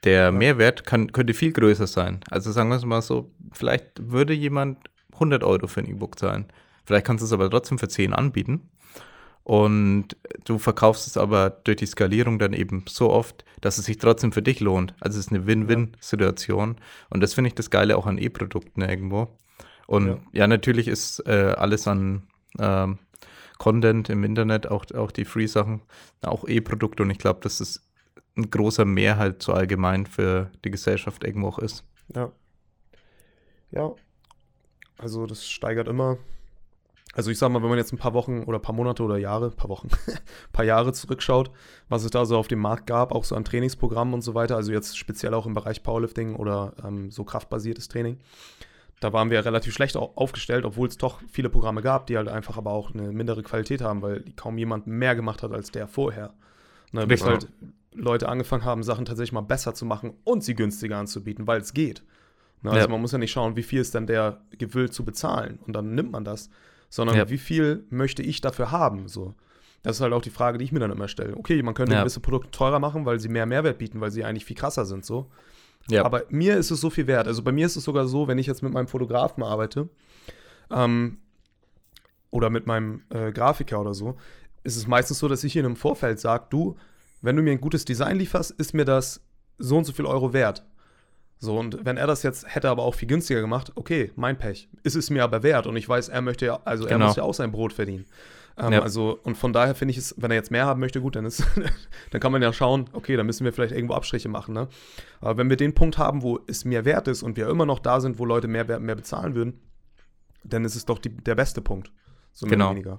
Der 0.05 0.31
Mehrwert 0.31 0.85
kann, 0.85 1.13
könnte 1.13 1.35
viel 1.35 1.53
größer 1.53 1.87
sein. 1.87 2.21
Also 2.31 2.53
sagen 2.53 2.69
wir 2.69 2.77
es 2.77 2.85
mal 2.85 3.03
so, 3.03 3.33
vielleicht 3.53 3.85
würde 4.01 4.33
jemand 4.33 4.79
100 5.15 5.43
Euro 5.43 5.67
für 5.67 5.81
ein 5.81 5.89
E-Book 5.89 6.19
zahlen. 6.19 6.47
Vielleicht 6.85 7.05
kannst 7.05 7.23
du 7.23 7.27
es 7.27 7.33
aber 7.33 7.51
trotzdem 7.51 7.79
für 7.79 7.89
10 7.89 8.13
anbieten. 8.13 8.71
Und 9.49 10.09
du 10.45 10.59
verkaufst 10.59 11.07
es 11.07 11.17
aber 11.17 11.49
durch 11.49 11.79
die 11.79 11.87
Skalierung 11.87 12.39
dann 12.39 12.53
eben 12.53 12.85
so 12.87 13.09
oft, 13.09 13.47
dass 13.63 13.79
es 13.79 13.87
sich 13.87 13.97
trotzdem 13.97 14.31
für 14.31 14.43
dich 14.43 14.61
lohnt. 14.61 14.95
Also 15.01 15.19
es 15.19 15.25
ist 15.25 15.33
eine 15.33 15.47
Win-Win-Situation. 15.47 16.77
Und 17.09 17.21
das 17.23 17.33
finde 17.33 17.49
ich 17.49 17.55
das 17.55 17.71
Geile 17.71 17.97
auch 17.97 18.05
an 18.05 18.19
E-Produkten 18.19 18.83
irgendwo. 18.83 19.29
Und 19.87 20.09
Ja. 20.09 20.19
ja, 20.33 20.47
natürlich 20.49 20.87
ist 20.87 21.27
äh, 21.27 21.55
alles 21.57 21.89
an 21.89 22.25
ähm, 22.59 22.99
Content 23.57 24.11
im 24.11 24.23
Internet, 24.23 24.71
auch, 24.71 24.85
auch 24.95 25.11
die 25.11 25.25
Free-Sachen, 25.25 25.81
auch 26.21 26.47
E-Produkte. 26.47 27.03
Und 27.03 27.09
ich 27.09 27.19
glaube, 27.19 27.41
dass 27.41 27.61
es 27.61 27.89
ein 28.37 28.51
großer 28.51 28.85
Mehrheit 28.85 29.43
so 29.43 29.55
allgemein 29.55 30.05
für 30.05 30.51
die 30.63 30.71
Gesellschaft 30.71 31.25
irgendwo 31.25 31.49
auch 31.49 31.59
ist. 31.59 31.85
Ja. 32.15 32.31
Ja. 33.71 33.93
Also 34.99 35.25
das 35.25 35.49
steigert 35.49 35.89
immer 35.89 36.19
Also 37.19 37.33
ich 37.33 37.39
sag 37.39 37.51
mal, 37.51 37.61
wenn 37.61 37.69
man 37.69 37.79
jetzt 37.79 37.93
ein 37.93 37.99
paar 37.99 38.15
Wochen 38.15 38.45
oder 38.45 38.61
ein 38.61 38.63
paar 38.63 38.77
Monate 38.77 39.03
oder 39.03 39.17
Jahre, 39.17 39.47
ein 39.47 39.57
paar 39.57 39.69
Wochen, 39.71 39.89
ein 40.07 40.19
paar 40.53 40.65
Jahre 40.65 40.93
zurückschaut, 40.93 41.51
was 41.89 42.05
es 42.05 42.13
da 42.13 42.25
so 42.25 42.39
auf 42.39 42.47
dem 42.47 42.61
Markt 42.61 42.87
gab, 42.87 43.11
auch 43.11 43.25
so 43.25 43.35
an 43.35 43.45
Trainingsprogrammen 43.45 44.15
und 44.15 44.23
so 44.23 44.37
weiter, 44.37 44.55
also 44.55 44.71
jetzt 44.71 44.97
speziell 44.97 45.35
auch 45.35 45.45
im 45.45 45.53
Bereich 45.53 45.83
Powerlifting 45.83 46.37
oder 46.37 46.75
ähm, 46.85 47.11
so 47.11 47.25
kraftbasiertes 47.25 47.89
Training, 47.89 48.19
da 49.01 49.13
waren 49.13 49.31
wir 49.31 49.45
relativ 49.45 49.75
schlecht 49.75 49.97
aufgestellt, 49.97 50.65
obwohl 50.65 50.87
es 50.87 50.97
doch 50.97 51.21
viele 51.29 51.51
Programme 51.51 51.83
gab, 51.83 52.07
die 52.07 52.17
halt 52.17 52.29
einfach 52.29 52.57
aber 52.57 52.71
auch 52.71 52.95
eine 52.95 53.11
mindere 53.11 53.43
Qualität 53.43 53.81
haben, 53.81 54.01
weil 54.01 54.23
kaum 54.37 54.57
jemand 54.57 54.87
mehr 54.87 55.17
gemacht 55.17 55.43
hat 55.43 55.51
als 55.53 55.73
der 55.73 55.89
vorher. 55.89 56.35
Ne, 56.93 57.05
bis 57.09 57.25
halt 57.25 57.49
Leute 57.95 58.29
angefangen 58.29 58.65
haben, 58.65 58.85
Sachen 58.85 59.05
tatsächlich 59.05 59.33
mal 59.33 59.41
besser 59.41 59.75
zu 59.75 59.87
machen 59.87 60.13
und 60.23 60.45
sie 60.45 60.55
günstiger 60.55 60.99
anzubieten, 60.99 61.49
weil 61.49 61.63
es 61.63 61.75
geht. 61.75 62.05
Ne, 62.63 62.71
also 62.71 62.87
ja. 62.87 62.93
man 62.93 63.01
muss 63.01 63.11
ja 63.11 63.19
nicht 63.19 63.33
schauen, 63.33 63.57
wie 63.57 63.65
viel 63.65 63.81
ist 63.81 63.97
denn 63.97 64.07
der 64.07 64.41
gewillt 64.57 64.95
zu 64.95 65.05
bezahlen 65.05 65.59
und 65.67 65.73
dann 65.73 65.97
nimmt 65.97 66.13
man 66.13 66.23
das, 66.23 66.49
sondern 66.89 67.17
ja. 67.17 67.31
wie 67.31 67.39
viel 67.39 67.85
möchte 67.91 68.23
ich 68.23 68.41
dafür 68.41 68.71
haben, 68.71 69.09
so. 69.09 69.35
Das 69.83 69.97
ist 69.97 70.01
halt 70.03 70.13
auch 70.13 70.23
die 70.23 70.31
Frage, 70.31 70.59
die 70.59 70.65
ich 70.65 70.73
mir 70.73 70.81
dann 70.81 70.91
immer 70.91 71.07
stelle. 71.07 71.37
Okay, 71.37 71.63
man 71.63 71.75
könnte 71.75 71.93
ja. 71.93 72.01
gewisse 72.01 72.21
Produkte 72.21 72.51
teurer 72.51 72.81
machen, 72.81 73.07
weil 73.07 73.21
sie 73.21 73.29
mehr 73.29 73.47
Mehrwert 73.47 73.79
bieten, 73.79 74.01
weil 74.01 74.11
sie 74.11 74.25
eigentlich 74.25 74.45
viel 74.45 74.57
krasser 74.57 74.85
sind, 74.85 75.05
so. 75.05 75.31
Ja. 75.89 76.05
Aber 76.05 76.25
mir 76.29 76.57
ist 76.57 76.71
es 76.71 76.81
so 76.81 76.91
viel 76.91 77.07
wert. 77.07 77.27
Also 77.27 77.43
bei 77.43 77.53
mir 77.53 77.67
ist 77.67 77.77
es 77.77 77.85
sogar 77.85 78.07
so, 78.07 78.29
wenn 78.29 78.39
ich 78.39 78.47
jetzt 78.47 78.63
mit 78.63 78.73
meinem 78.73 78.89
Fotografen 78.89 79.43
arbeite 79.43 79.89
ähm, 80.71 81.19
oder 82.31 82.51
mit 82.51 82.67
meinem 82.67 83.03
äh, 83.11 83.33
Grafiker 83.33 83.81
oder 83.81 83.95
so, 83.95 84.17
ist 84.65 84.77
es 84.77 84.87
meistens 84.87 85.19
so, 85.19 85.29
dass 85.29 85.45
ich 85.45 85.57
ihm 85.57 85.65
im 85.65 85.77
Vorfeld 85.77 86.21
sage, 86.21 86.47
du, 86.51 86.77
wenn 87.23 87.37
du 87.37 87.43
mir 87.43 87.53
ein 87.53 87.61
gutes 87.61 87.85
Design 87.85 88.19
lieferst, 88.19 88.51
ist 88.53 88.75
mir 88.75 88.85
das 88.85 89.25
so 89.57 89.79
und 89.79 89.85
so 89.85 89.93
viel 89.93 90.07
Euro 90.07 90.33
wert. 90.33 90.65
So, 91.41 91.57
und 91.57 91.85
wenn 91.85 91.97
er 91.97 92.07
das 92.07 92.23
jetzt 92.25 92.53
hätte 92.53 92.69
aber 92.69 92.83
auch 92.83 92.95
viel 92.95 93.09
günstiger 93.09 93.41
gemacht, 93.41 93.73
okay, 93.77 94.11
mein 94.17 94.39
Pech. 94.39 94.69
Ist 94.83 94.97
es 94.97 95.09
mir 95.09 95.23
aber 95.23 95.43
wert 95.43 95.67
und 95.67 95.77
ich 95.77 95.89
weiß, 95.89 96.09
er 96.09 96.21
möchte 96.21 96.47
ja, 96.47 96.61
also 96.65 96.85
genau. 96.85 97.05
er 97.05 97.07
muss 97.07 97.17
ja 97.17 97.23
auch 97.23 97.35
sein 97.35 97.53
Brot 97.53 97.73
verdienen. 97.73 98.07
Ähm, 98.57 98.73
ja. 98.73 98.83
Also, 98.83 99.21
und 99.23 99.37
von 99.37 99.53
daher 99.53 99.77
finde 99.77 99.93
ich 99.93 99.99
es, 99.99 100.15
wenn 100.19 100.33
er 100.33 100.35
jetzt 100.35 100.51
mehr 100.51 100.67
haben 100.67 100.81
möchte, 100.81 101.01
gut, 101.01 101.15
dann 101.15 101.25
ist, 101.25 101.45
dann 102.11 102.21
kann 102.21 102.33
man 102.33 102.43
ja 102.43 102.53
schauen, 102.53 102.91
okay, 102.93 103.17
dann 103.17 103.27
müssen 103.27 103.45
wir 103.45 103.53
vielleicht 103.53 103.73
irgendwo 103.73 103.95
Abstriche 103.95 104.29
machen, 104.29 104.53
ne? 104.53 104.69
Aber 105.21 105.37
wenn 105.37 105.49
wir 105.49 105.57
den 105.57 105.75
Punkt 105.75 105.97
haben, 105.97 106.23
wo 106.23 106.41
es 106.49 106.65
mehr 106.65 106.85
wert 106.85 107.07
ist 107.07 107.23
und 107.23 107.37
wir 107.37 107.49
immer 107.49 107.67
noch 107.67 107.79
da 107.79 108.01
sind, 108.01 108.19
wo 108.19 108.25
Leute 108.25 108.49
mehr, 108.49 108.81
mehr 108.81 108.97
bezahlen 108.97 109.37
würden, 109.37 109.61
dann 110.43 110.65
ist 110.65 110.75
es 110.75 110.87
doch 110.87 110.99
die, 110.99 111.17
der 111.17 111.37
beste 111.37 111.61
Punkt. 111.61 111.93
So 112.33 112.47
mehr 112.47 112.57
genau. 112.57 112.71
weniger. 112.71 112.99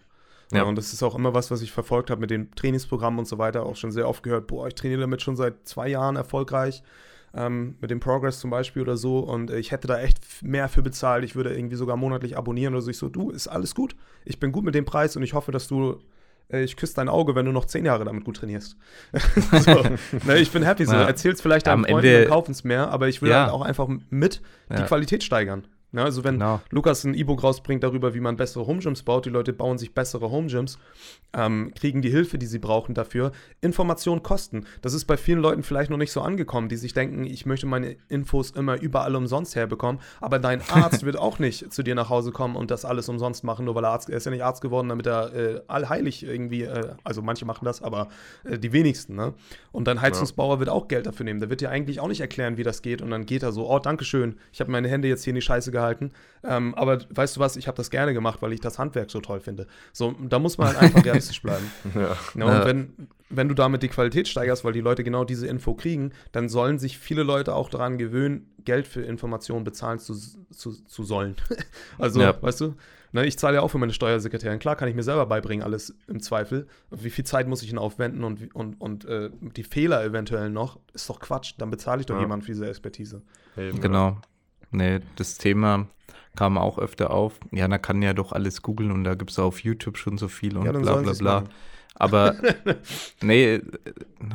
Ja. 0.51 0.59
ja. 0.59 0.63
und 0.63 0.77
das 0.77 0.93
ist 0.93 1.03
auch 1.03 1.15
immer 1.15 1.33
was, 1.33 1.51
was 1.51 1.61
ich 1.61 1.73
verfolgt 1.73 2.09
habe 2.09 2.21
mit 2.21 2.29
den 2.29 2.51
Trainingsprogrammen 2.51 3.19
und 3.19 3.27
so 3.27 3.37
weiter, 3.37 3.65
auch 3.65 3.75
schon 3.75 3.91
sehr 3.91 4.07
oft 4.07 4.23
gehört, 4.23 4.47
boah, 4.47 4.67
ich 4.67 4.75
trainiere 4.75 5.01
damit 5.01 5.21
schon 5.21 5.35
seit 5.35 5.67
zwei 5.67 5.89
Jahren 5.89 6.15
erfolgreich 6.15 6.83
ähm, 7.33 7.75
mit 7.81 7.91
dem 7.91 7.99
Progress 7.99 8.39
zum 8.39 8.49
Beispiel 8.49 8.81
oder 8.81 8.97
so 8.97 9.19
und 9.19 9.51
ich 9.51 9.71
hätte 9.71 9.87
da 9.87 9.99
echt 9.99 10.19
mehr 10.41 10.67
für 10.69 10.81
bezahlt, 10.81 11.23
ich 11.23 11.35
würde 11.35 11.55
irgendwie 11.55 11.75
sogar 11.75 11.97
monatlich 11.97 12.37
abonnieren 12.37 12.73
oder 12.73 12.81
so. 12.81 12.91
Ich 12.91 12.97
so, 12.97 13.09
du, 13.09 13.29
ist 13.29 13.47
alles 13.47 13.75
gut, 13.75 13.95
ich 14.25 14.39
bin 14.39 14.51
gut 14.51 14.63
mit 14.63 14.75
dem 14.75 14.85
Preis 14.85 15.15
und 15.15 15.23
ich 15.23 15.33
hoffe, 15.33 15.51
dass 15.51 15.67
du 15.67 15.99
äh, 16.51 16.63
ich 16.63 16.75
küsse 16.75 16.95
dein 16.95 17.09
Auge, 17.09 17.35
wenn 17.35 17.45
du 17.45 17.51
noch 17.51 17.65
zehn 17.65 17.85
Jahre 17.85 18.05
damit 18.05 18.25
gut 18.25 18.37
trainierst. 18.37 18.75
so, 19.51 19.83
ne, 20.25 20.37
ich 20.37 20.51
bin 20.51 20.63
happy 20.63 20.85
so. 20.85 20.93
Ja. 20.93 21.03
Erzähl's 21.03 21.41
vielleicht 21.41 21.67
deinen 21.67 21.85
Freunden 21.85 22.23
und 22.23 22.27
kaufen 22.27 22.51
es 22.51 22.63
mehr, 22.63 22.89
aber 22.89 23.07
ich 23.07 23.21
will 23.21 23.29
ja. 23.29 23.43
halt 23.43 23.51
auch 23.51 23.61
einfach 23.61 23.87
mit 24.09 24.41
die 24.69 24.75
ja. 24.75 24.83
Qualität 24.83 25.23
steigern. 25.23 25.65
Ja, 25.91 26.03
also 26.03 26.23
wenn 26.23 26.35
genau. 26.35 26.61
Lukas 26.69 27.03
ein 27.03 27.15
E-Book 27.15 27.43
rausbringt 27.43 27.83
darüber, 27.83 28.13
wie 28.13 28.19
man 28.19 28.37
bessere 28.37 28.67
Home 28.67 28.79
Gyms 28.79 29.01
baut, 29.01 29.25
die 29.25 29.31
Leute 29.31 29.53
bauen 29.53 29.79
sich 29.79 29.93
bessere 29.93 30.29
Home 30.29 30.45
Gyms, 30.45 30.77
ähm, 31.33 31.71
kriegen 31.75 32.03
die 32.03 32.11
Hilfe, 32.11 32.37
die 32.37 32.45
sie 32.45 32.59
brauchen 32.59 32.93
dafür. 32.93 33.31
Informationen 33.61 34.21
kosten. 34.21 34.65
Das 34.83 34.93
ist 34.93 35.05
bei 35.05 35.17
vielen 35.17 35.39
Leuten 35.39 35.63
vielleicht 35.63 35.89
noch 35.89 35.97
nicht 35.97 36.11
so 36.11 36.21
angekommen, 36.21 36.69
die 36.69 36.75
sich 36.75 36.93
denken, 36.93 37.25
ich 37.25 37.47
möchte 37.47 37.65
meine 37.65 37.95
Infos 38.07 38.51
immer 38.51 38.79
überall 38.79 39.15
umsonst 39.15 39.55
herbekommen. 39.55 39.99
Aber 40.21 40.37
dein 40.37 40.61
Arzt 40.69 41.05
wird 41.05 41.17
auch 41.17 41.39
nicht 41.39 41.73
zu 41.73 41.81
dir 41.81 41.95
nach 41.95 42.09
Hause 42.09 42.31
kommen 42.31 42.55
und 42.55 42.69
das 42.69 42.85
alles 42.85 43.09
umsonst 43.09 43.43
machen, 43.43 43.65
nur 43.65 43.73
weil 43.73 43.83
er 43.83 43.91
Arzt 43.91 44.11
er 44.11 44.17
ist 44.17 44.25
ja 44.25 44.31
nicht 44.31 44.43
Arzt 44.43 44.61
geworden, 44.61 44.89
damit 44.89 45.07
er 45.07 45.33
äh, 45.33 45.61
allheilig 45.67 46.23
irgendwie, 46.23 46.63
äh, 46.63 46.93
also 47.03 47.23
manche 47.23 47.45
machen 47.45 47.65
das, 47.65 47.81
aber 47.81 48.09
äh, 48.43 48.59
die 48.59 48.73
wenigsten. 48.73 49.15
Ne? 49.15 49.33
Und 49.71 49.87
dein 49.87 50.01
Heizungsbauer 50.01 50.55
ja. 50.55 50.59
wird 50.59 50.69
auch 50.69 50.87
Geld 50.87 51.07
dafür 51.07 51.23
nehmen. 51.23 51.39
Der 51.39 51.49
wird 51.49 51.61
dir 51.61 51.71
eigentlich 51.71 51.99
auch 51.99 52.07
nicht 52.07 52.21
erklären, 52.21 52.57
wie 52.57 52.63
das 52.63 52.83
geht. 52.83 53.01
Und 53.01 53.09
dann 53.09 53.25
geht 53.25 53.41
er 53.41 53.51
so, 53.51 53.67
oh, 53.67 53.79
Dankeschön, 53.79 54.35
ich 54.53 54.59
habe 54.59 54.69
meine 54.71 54.87
Hände 54.87 55.07
jetzt 55.07 55.23
hier 55.23 55.31
in 55.31 55.35
die 55.35 55.41
Scheiße 55.41 55.71
gehalten 55.71 55.78
gehalten. 55.79 56.11
Ähm, 56.43 56.75
aber 56.75 56.99
weißt 57.09 57.35
du 57.35 57.39
was, 57.39 57.55
ich 57.55 57.67
habe 57.67 57.77
das 57.77 57.89
gerne 57.89 58.13
gemacht, 58.13 58.41
weil 58.41 58.53
ich 58.53 58.61
das 58.61 58.79
Handwerk 58.79 59.11
so 59.11 59.19
toll 59.21 59.39
finde. 59.39 59.67
So, 59.91 60.13
da 60.19 60.39
muss 60.39 60.57
man 60.57 60.67
halt 60.67 60.77
einfach 60.77 61.03
realistisch 61.05 61.41
bleiben. 61.41 61.71
Ja. 61.95 62.15
ja 62.35 62.45
und 62.45 62.51
ja. 62.51 62.65
wenn, 62.65 63.07
wenn 63.29 63.47
du 63.47 63.55
damit 63.55 63.83
die 63.83 63.87
Qualität 63.87 64.27
steigerst, 64.27 64.63
weil 64.63 64.73
die 64.73 64.81
Leute 64.81 65.03
genau 65.03 65.23
diese 65.23 65.47
Info 65.47 65.73
kriegen, 65.73 66.11
dann 66.31 66.49
sollen 66.49 66.77
sich 66.79 66.97
viele 66.97 67.23
Leute 67.23 67.55
auch 67.55 67.69
daran 67.69 67.97
gewöhnen, 67.97 68.53
Geld 68.63 68.87
für 68.87 69.01
Informationen 69.01 69.63
bezahlen 69.63 69.99
zu, 69.99 70.13
zu, 70.15 70.71
zu 70.71 71.03
sollen. 71.03 71.35
also, 71.97 72.21
ja. 72.21 72.39
weißt 72.41 72.61
du, 72.61 72.75
ne, 73.11 73.25
ich 73.25 73.37
zahle 73.37 73.55
ja 73.55 73.61
auch 73.61 73.69
für 73.69 73.77
meine 73.77 73.93
Steuersekretärin. 73.93 74.59
Klar 74.59 74.75
kann 74.75 74.87
ich 74.87 74.95
mir 74.95 75.03
selber 75.03 75.25
beibringen, 75.25 75.63
alles 75.63 75.95
im 76.07 76.21
Zweifel. 76.21 76.67
Wie 76.91 77.09
viel 77.09 77.25
Zeit 77.25 77.47
muss 77.47 77.63
ich 77.63 77.69
denn 77.69 77.79
aufwenden 77.79 78.23
und, 78.23 78.53
und, 78.53 78.79
und 78.79 79.05
äh, 79.05 79.29
die 79.41 79.63
Fehler 79.63 80.03
eventuell 80.03 80.49
noch, 80.49 80.79
ist 80.93 81.09
doch 81.09 81.19
Quatsch. 81.19 81.53
Dann 81.57 81.71
bezahle 81.71 82.01
ich 82.01 82.05
doch 82.05 82.15
ja. 82.15 82.21
jemanden 82.21 82.45
für 82.45 82.51
diese 82.51 82.67
Expertise. 82.67 83.21
Eben, 83.57 83.79
genau. 83.81 84.17
Nee, 84.71 84.99
das 85.15 85.37
Thema 85.37 85.87
kam 86.35 86.57
auch 86.57 86.77
öfter 86.77 87.11
auf. 87.11 87.39
Ja, 87.51 87.67
da 87.67 87.77
kann 87.77 88.01
ja 88.01 88.13
doch 88.13 88.31
alles 88.31 88.61
googeln 88.61 88.91
und 88.91 89.03
da 89.03 89.15
gibt 89.15 89.31
es 89.31 89.39
auf 89.39 89.59
YouTube 89.59 89.97
schon 89.97 90.17
so 90.17 90.27
viel 90.27 90.57
und 90.57 90.65
ja, 90.65 90.71
bla 90.71 90.95
bla 90.97 91.13
bla. 91.13 91.43
Aber 91.95 92.35
nee, 93.21 93.61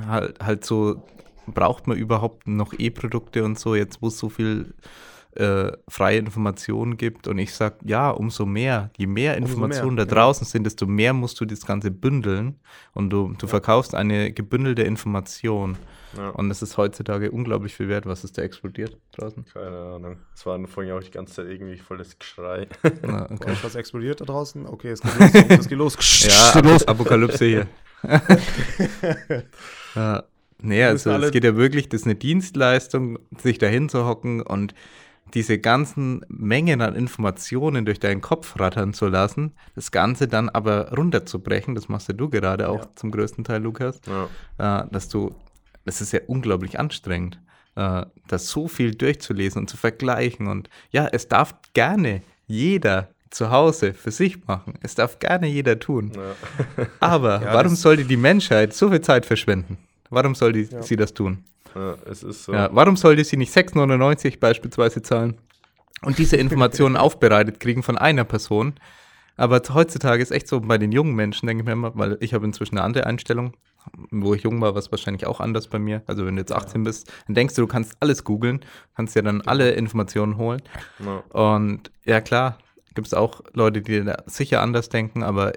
halt, 0.06 0.38
halt 0.40 0.64
so, 0.64 1.02
braucht 1.46 1.86
man 1.86 1.96
überhaupt 1.96 2.46
noch 2.46 2.74
E-Produkte 2.78 3.44
und 3.44 3.58
so, 3.58 3.74
jetzt 3.74 4.02
wo 4.02 4.08
es 4.08 4.18
so 4.18 4.28
viel 4.28 4.74
äh, 5.36 5.72
freie 5.88 6.18
Informationen 6.18 6.96
gibt. 6.96 7.26
Und 7.28 7.38
ich 7.38 7.54
sage, 7.54 7.76
ja, 7.84 8.10
umso 8.10 8.46
mehr, 8.46 8.90
je 8.96 9.06
mehr 9.06 9.36
Informationen 9.36 9.96
mehr, 9.96 10.06
da 10.06 10.14
draußen 10.14 10.46
ja. 10.46 10.50
sind, 10.50 10.64
desto 10.64 10.86
mehr 10.86 11.12
musst 11.12 11.40
du 11.40 11.44
das 11.44 11.66
Ganze 11.66 11.90
bündeln 11.90 12.60
und 12.92 13.10
du, 13.10 13.34
du 13.38 13.46
ja. 13.46 13.50
verkaufst 13.50 13.94
eine 13.94 14.32
gebündelte 14.32 14.82
Information. 14.82 15.76
Ja. 16.16 16.30
Und 16.30 16.50
es 16.50 16.62
ist 16.62 16.76
heutzutage 16.76 17.30
unglaublich 17.30 17.74
viel 17.74 17.88
wert. 17.88 18.06
Was 18.06 18.24
ist 18.24 18.38
da 18.38 18.42
explodiert 18.42 18.96
draußen? 19.12 19.44
Keine 19.52 19.78
Ahnung. 19.78 20.18
Es 20.34 20.44
war 20.46 20.58
vorhin 20.66 20.92
auch 20.92 21.02
die 21.02 21.10
ganze 21.10 21.34
Zeit 21.34 21.46
irgendwie 21.48 21.78
volles 21.78 22.18
Geschrei. 22.18 22.68
Na, 23.02 23.24
okay. 23.30 23.54
Was 23.62 23.74
explodiert 23.74 24.20
da 24.20 24.24
draußen? 24.24 24.66
Okay, 24.66 24.90
es 24.90 25.00
geht 25.00 25.18
los. 25.18 25.34
Es 25.58 25.68
geht 25.68 25.78
los. 25.78 25.96
ja, 26.54 26.60
los. 26.60 26.86
Apokalypse 26.86 27.44
hier. 27.44 27.66
ja. 29.94 30.24
Nee, 30.62 30.84
also 30.84 31.10
es 31.10 31.30
geht 31.30 31.44
ja 31.44 31.56
wirklich, 31.56 31.88
das 31.88 32.02
ist 32.02 32.06
eine 32.06 32.14
Dienstleistung, 32.14 33.18
sich 33.36 33.58
dahin 33.58 33.88
zu 33.88 34.06
hocken 34.06 34.40
und 34.40 34.74
diese 35.34 35.58
ganzen 35.58 36.24
Mengen 36.28 36.80
an 36.80 36.94
Informationen 36.94 37.84
durch 37.84 37.98
deinen 37.98 38.20
Kopf 38.20 38.58
rattern 38.58 38.94
zu 38.94 39.08
lassen, 39.08 39.52
das 39.74 39.90
Ganze 39.90 40.28
dann 40.28 40.48
aber 40.48 40.92
runterzubrechen, 40.92 41.74
das 41.74 41.88
machst 41.88 42.08
ja 42.08 42.14
du 42.14 42.28
gerade 42.28 42.68
auch 42.68 42.82
ja. 42.82 42.88
zum 42.94 43.10
größten 43.10 43.44
Teil, 43.44 43.62
Lukas, 43.62 44.00
ja. 44.06 44.82
äh, 44.82 44.86
dass 44.90 45.08
du 45.08 45.34
das 45.84 46.00
ist 46.00 46.12
ja 46.12 46.20
unglaublich 46.26 46.78
anstrengend, 46.78 47.40
äh, 47.76 48.04
das 48.26 48.48
so 48.48 48.68
viel 48.68 48.94
durchzulesen 48.94 49.62
und 49.62 49.68
zu 49.68 49.76
vergleichen. 49.76 50.46
Und 50.46 50.68
ja, 50.90 51.08
es 51.10 51.28
darf 51.28 51.54
gerne 51.72 52.22
jeder 52.46 53.08
zu 53.30 53.50
Hause 53.50 53.94
für 53.94 54.10
sich 54.10 54.46
machen. 54.46 54.74
Es 54.82 54.94
darf 54.94 55.18
gerne 55.18 55.46
jeder 55.46 55.78
tun. 55.78 56.12
Ja. 56.14 56.86
Aber 57.00 57.42
ja, 57.42 57.54
warum 57.54 57.74
sollte 57.74 58.04
die 58.04 58.16
Menschheit 58.16 58.72
so 58.72 58.90
viel 58.90 59.00
Zeit 59.00 59.26
verschwenden? 59.26 59.78
Warum 60.10 60.34
soll 60.34 60.52
die, 60.52 60.62
ja. 60.62 60.82
sie 60.82 60.96
das 60.96 61.12
tun? 61.12 61.44
So. 61.74 62.52
Warum 62.52 62.96
sollte 62.96 63.24
sie 63.24 63.36
nicht 63.36 63.52
6,99 63.52 64.38
beispielsweise 64.38 65.02
zahlen 65.02 65.38
und 66.02 66.18
diese 66.18 66.36
Informationen 66.36 66.96
aufbereitet 66.96 67.58
kriegen 67.58 67.82
von 67.82 67.98
einer 67.98 68.22
Person? 68.22 68.74
Aber 69.36 69.60
heutzutage 69.70 70.22
ist 70.22 70.30
echt 70.30 70.46
so 70.46 70.60
bei 70.60 70.78
den 70.78 70.92
jungen 70.92 71.16
Menschen, 71.16 71.48
denke 71.48 71.62
ich 71.62 71.66
mir 71.66 71.72
immer, 71.72 71.90
weil 71.96 72.16
ich 72.20 72.32
habe 72.32 72.44
inzwischen 72.44 72.78
eine 72.78 72.84
andere 72.84 73.06
Einstellung 73.06 73.54
wo 74.10 74.34
ich 74.34 74.42
jung 74.42 74.60
war, 74.60 74.74
war 74.74 74.78
es 74.78 74.90
wahrscheinlich 74.90 75.26
auch 75.26 75.40
anders 75.40 75.68
bei 75.68 75.78
mir. 75.78 76.02
Also 76.06 76.26
wenn 76.26 76.36
du 76.36 76.40
jetzt 76.40 76.52
18 76.52 76.82
ja. 76.82 76.84
bist, 76.84 77.12
dann 77.26 77.34
denkst 77.34 77.54
du, 77.54 77.62
du 77.62 77.68
kannst 77.68 77.96
alles 78.00 78.24
googeln, 78.24 78.60
kannst 78.96 79.14
ja 79.16 79.22
dann 79.22 79.40
alle 79.42 79.72
Informationen 79.72 80.36
holen. 80.36 80.62
Ja. 81.04 81.18
Und 81.40 81.90
ja 82.04 82.20
klar, 82.20 82.58
gibt 82.94 83.06
es 83.06 83.14
auch 83.14 83.42
Leute, 83.52 83.82
die 83.82 84.04
sicher 84.26 84.62
anders 84.62 84.88
denken, 84.88 85.22
aber 85.22 85.52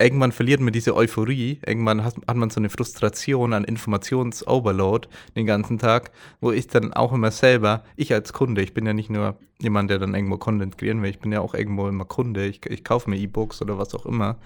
irgendwann 0.00 0.32
verliert 0.32 0.60
man 0.60 0.72
diese 0.72 0.94
Euphorie, 0.94 1.60
irgendwann 1.66 2.04
hat, 2.04 2.14
hat 2.26 2.36
man 2.36 2.50
so 2.50 2.60
eine 2.60 2.70
Frustration 2.70 3.52
an 3.52 3.64
Informationsoverload 3.64 5.08
den 5.34 5.46
ganzen 5.46 5.78
Tag, 5.78 6.12
wo 6.40 6.52
ich 6.52 6.68
dann 6.68 6.92
auch 6.92 7.12
immer 7.12 7.30
selber, 7.30 7.82
ich 7.96 8.12
als 8.12 8.32
Kunde, 8.32 8.62
ich 8.62 8.74
bin 8.74 8.86
ja 8.86 8.92
nicht 8.92 9.10
nur 9.10 9.36
jemand, 9.60 9.90
der 9.90 9.98
dann 9.98 10.14
irgendwo 10.14 10.36
Content 10.36 10.78
kreieren 10.78 11.02
will, 11.02 11.10
ich 11.10 11.18
bin 11.18 11.32
ja 11.32 11.40
auch 11.40 11.54
irgendwo 11.54 11.88
immer 11.88 12.04
Kunde, 12.04 12.46
ich, 12.46 12.64
ich 12.66 12.84
kaufe 12.84 13.10
mir 13.10 13.16
E-Books 13.16 13.60
oder 13.60 13.78
was 13.78 13.94
auch 13.94 14.06
immer. 14.06 14.36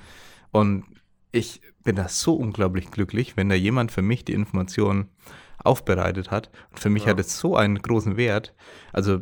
Und 0.52 0.84
ich 1.32 1.60
bin 1.82 1.96
da 1.96 2.08
so 2.08 2.34
unglaublich 2.34 2.90
glücklich, 2.90 3.36
wenn 3.36 3.48
da 3.48 3.54
jemand 3.54 3.90
für 3.90 4.02
mich 4.02 4.24
die 4.24 4.34
Informationen 4.34 5.08
aufbereitet 5.64 6.30
hat. 6.30 6.50
Und 6.70 6.80
für 6.80 6.90
mich 6.90 7.04
ja. 7.04 7.10
hat 7.10 7.20
es 7.20 7.38
so 7.38 7.56
einen 7.56 7.80
großen 7.80 8.16
Wert. 8.16 8.54
Also 8.92 9.20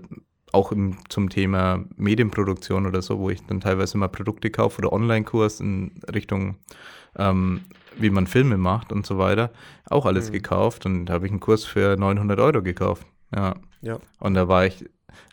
auch 0.52 0.72
im, 0.72 0.98
zum 1.08 1.28
Thema 1.28 1.84
Medienproduktion 1.96 2.86
oder 2.86 3.02
so, 3.02 3.18
wo 3.18 3.30
ich 3.30 3.44
dann 3.46 3.60
teilweise 3.60 3.98
mal 3.98 4.08
Produkte 4.08 4.50
kaufe 4.50 4.78
oder 4.78 4.92
Online-Kurs 4.92 5.60
in 5.60 5.92
Richtung, 6.12 6.56
ähm, 7.16 7.62
wie 7.98 8.10
man 8.10 8.26
Filme 8.26 8.56
macht 8.56 8.92
und 8.92 9.06
so 9.06 9.18
weiter, 9.18 9.52
auch 9.88 10.06
alles 10.06 10.28
mhm. 10.28 10.32
gekauft 10.34 10.86
und 10.86 11.06
da 11.06 11.14
habe 11.14 11.26
ich 11.26 11.32
einen 11.32 11.40
Kurs 11.40 11.64
für 11.64 11.96
900 11.96 12.40
Euro 12.40 12.62
gekauft. 12.62 13.06
Ja. 13.34 13.54
ja. 13.80 13.98
Und 14.18 14.34
da 14.34 14.48
war 14.48 14.66
ich 14.66 14.84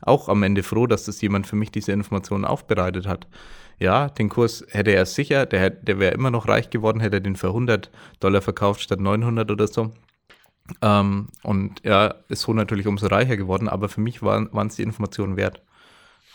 auch 0.02 0.30
am 0.30 0.44
Ende 0.44 0.64
froh, 0.64 0.88
dass 0.88 1.06
das 1.06 1.22
jemand 1.22 1.48
für 1.48 1.56
mich 1.56 1.72
diese 1.72 1.92
Informationen 1.92 2.46
aufbereitet 2.46 3.08
hat. 3.08 3.28
Ja, 3.80 4.10
den 4.10 4.30
Kurs 4.30 4.66
hätte 4.70 4.92
er 4.92 5.06
sicher, 5.06 5.46
der, 5.46 5.70
der 5.70 6.00
wäre 6.00 6.14
immer 6.14 6.32
noch 6.32 6.48
reich 6.48 6.70
geworden, 6.70 7.00
hätte 7.00 7.18
er 7.18 7.22
den 7.22 7.36
für 7.36 7.48
100 7.48 7.92
Dollar 8.20 8.42
verkauft 8.42 8.82
statt 8.82 9.00
900 9.00 9.52
oder 9.52 9.68
so. 9.68 9.92
Ähm, 10.82 11.30
und 11.44 11.84
ja, 11.84 12.16
ist 12.28 12.42
so 12.42 12.54
natürlich 12.54 12.88
umso 12.88 13.08
reicher 13.08 13.38
geworden, 13.38 13.70
aber 13.70 13.88
für 13.88 14.02
mich 14.02 14.22
waren 14.22 14.68
es 14.68 14.76
die 14.76 14.84
Informationen 14.84 15.38
wert. 15.38 15.62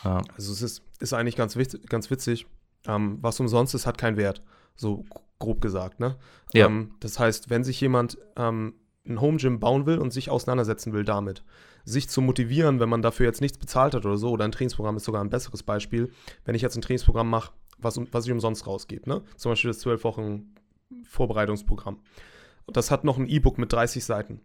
Ja. 0.05 0.23
Also 0.36 0.52
es 0.52 0.62
ist, 0.62 0.82
ist 1.01 1.12
eigentlich 1.12 1.36
ganz, 1.36 1.56
witzig, 1.56 1.86
ganz 1.89 2.10
witzig. 2.10 2.47
Ähm, 2.86 3.19
was 3.20 3.39
umsonst 3.40 3.74
ist, 3.74 3.86
hat 3.86 3.98
keinen 3.98 4.16
Wert. 4.16 4.43
So 4.74 5.05
grob 5.39 5.60
gesagt, 5.60 6.01
ne? 6.01 6.16
Ja. 6.52 6.66
Ähm, 6.66 6.94
das 7.01 7.19
heißt, 7.19 7.51
wenn 7.51 7.64
sich 7.64 7.81
jemand 7.81 8.19
ähm, 8.36 8.74
ein 9.06 9.20
Home 9.20 9.36
Gym 9.36 9.60
bauen 9.60 9.86
will 9.86 9.98
und 9.98 10.12
sich 10.12 10.31
auseinandersetzen 10.31 10.93
will 10.93 11.05
damit, 11.05 11.44
sich 11.85 12.09
zu 12.09 12.21
motivieren, 12.21 12.81
wenn 12.81 12.89
man 12.89 13.03
dafür 13.03 13.27
jetzt 13.27 13.41
nichts 13.41 13.59
bezahlt 13.59 13.95
hat 13.95 14.07
oder 14.07 14.17
so, 14.17 14.31
oder 14.31 14.45
ein 14.45 14.53
Trainingsprogramm 14.53 14.97
ist 14.97 15.05
sogar 15.05 15.23
ein 15.23 15.31
besseres 15.31 15.63
Beispiel, 15.63 16.11
wenn 16.45 16.55
ich 16.55 16.63
jetzt 16.63 16.77
ein 16.77 16.83
Trainingsprogramm 16.83 17.29
mache, 17.29 17.53
was, 17.79 18.01
was 18.13 18.27
ich 18.27 18.33
umsonst 18.33 18.67
rausgebe, 18.67 19.09
ne? 19.09 19.23
Zum 19.37 19.53
Beispiel 19.53 19.71
das 19.71 19.81
12 19.81 20.05
Wochen 20.05 20.55
Vorbereitungsprogramm. 21.05 22.01
Das 22.69 22.91
hat 22.91 23.05
noch 23.05 23.19
ein 23.19 23.29
E-Book 23.29 23.59
mit 23.59 23.73
30 23.73 24.05
Seiten. 24.05 24.41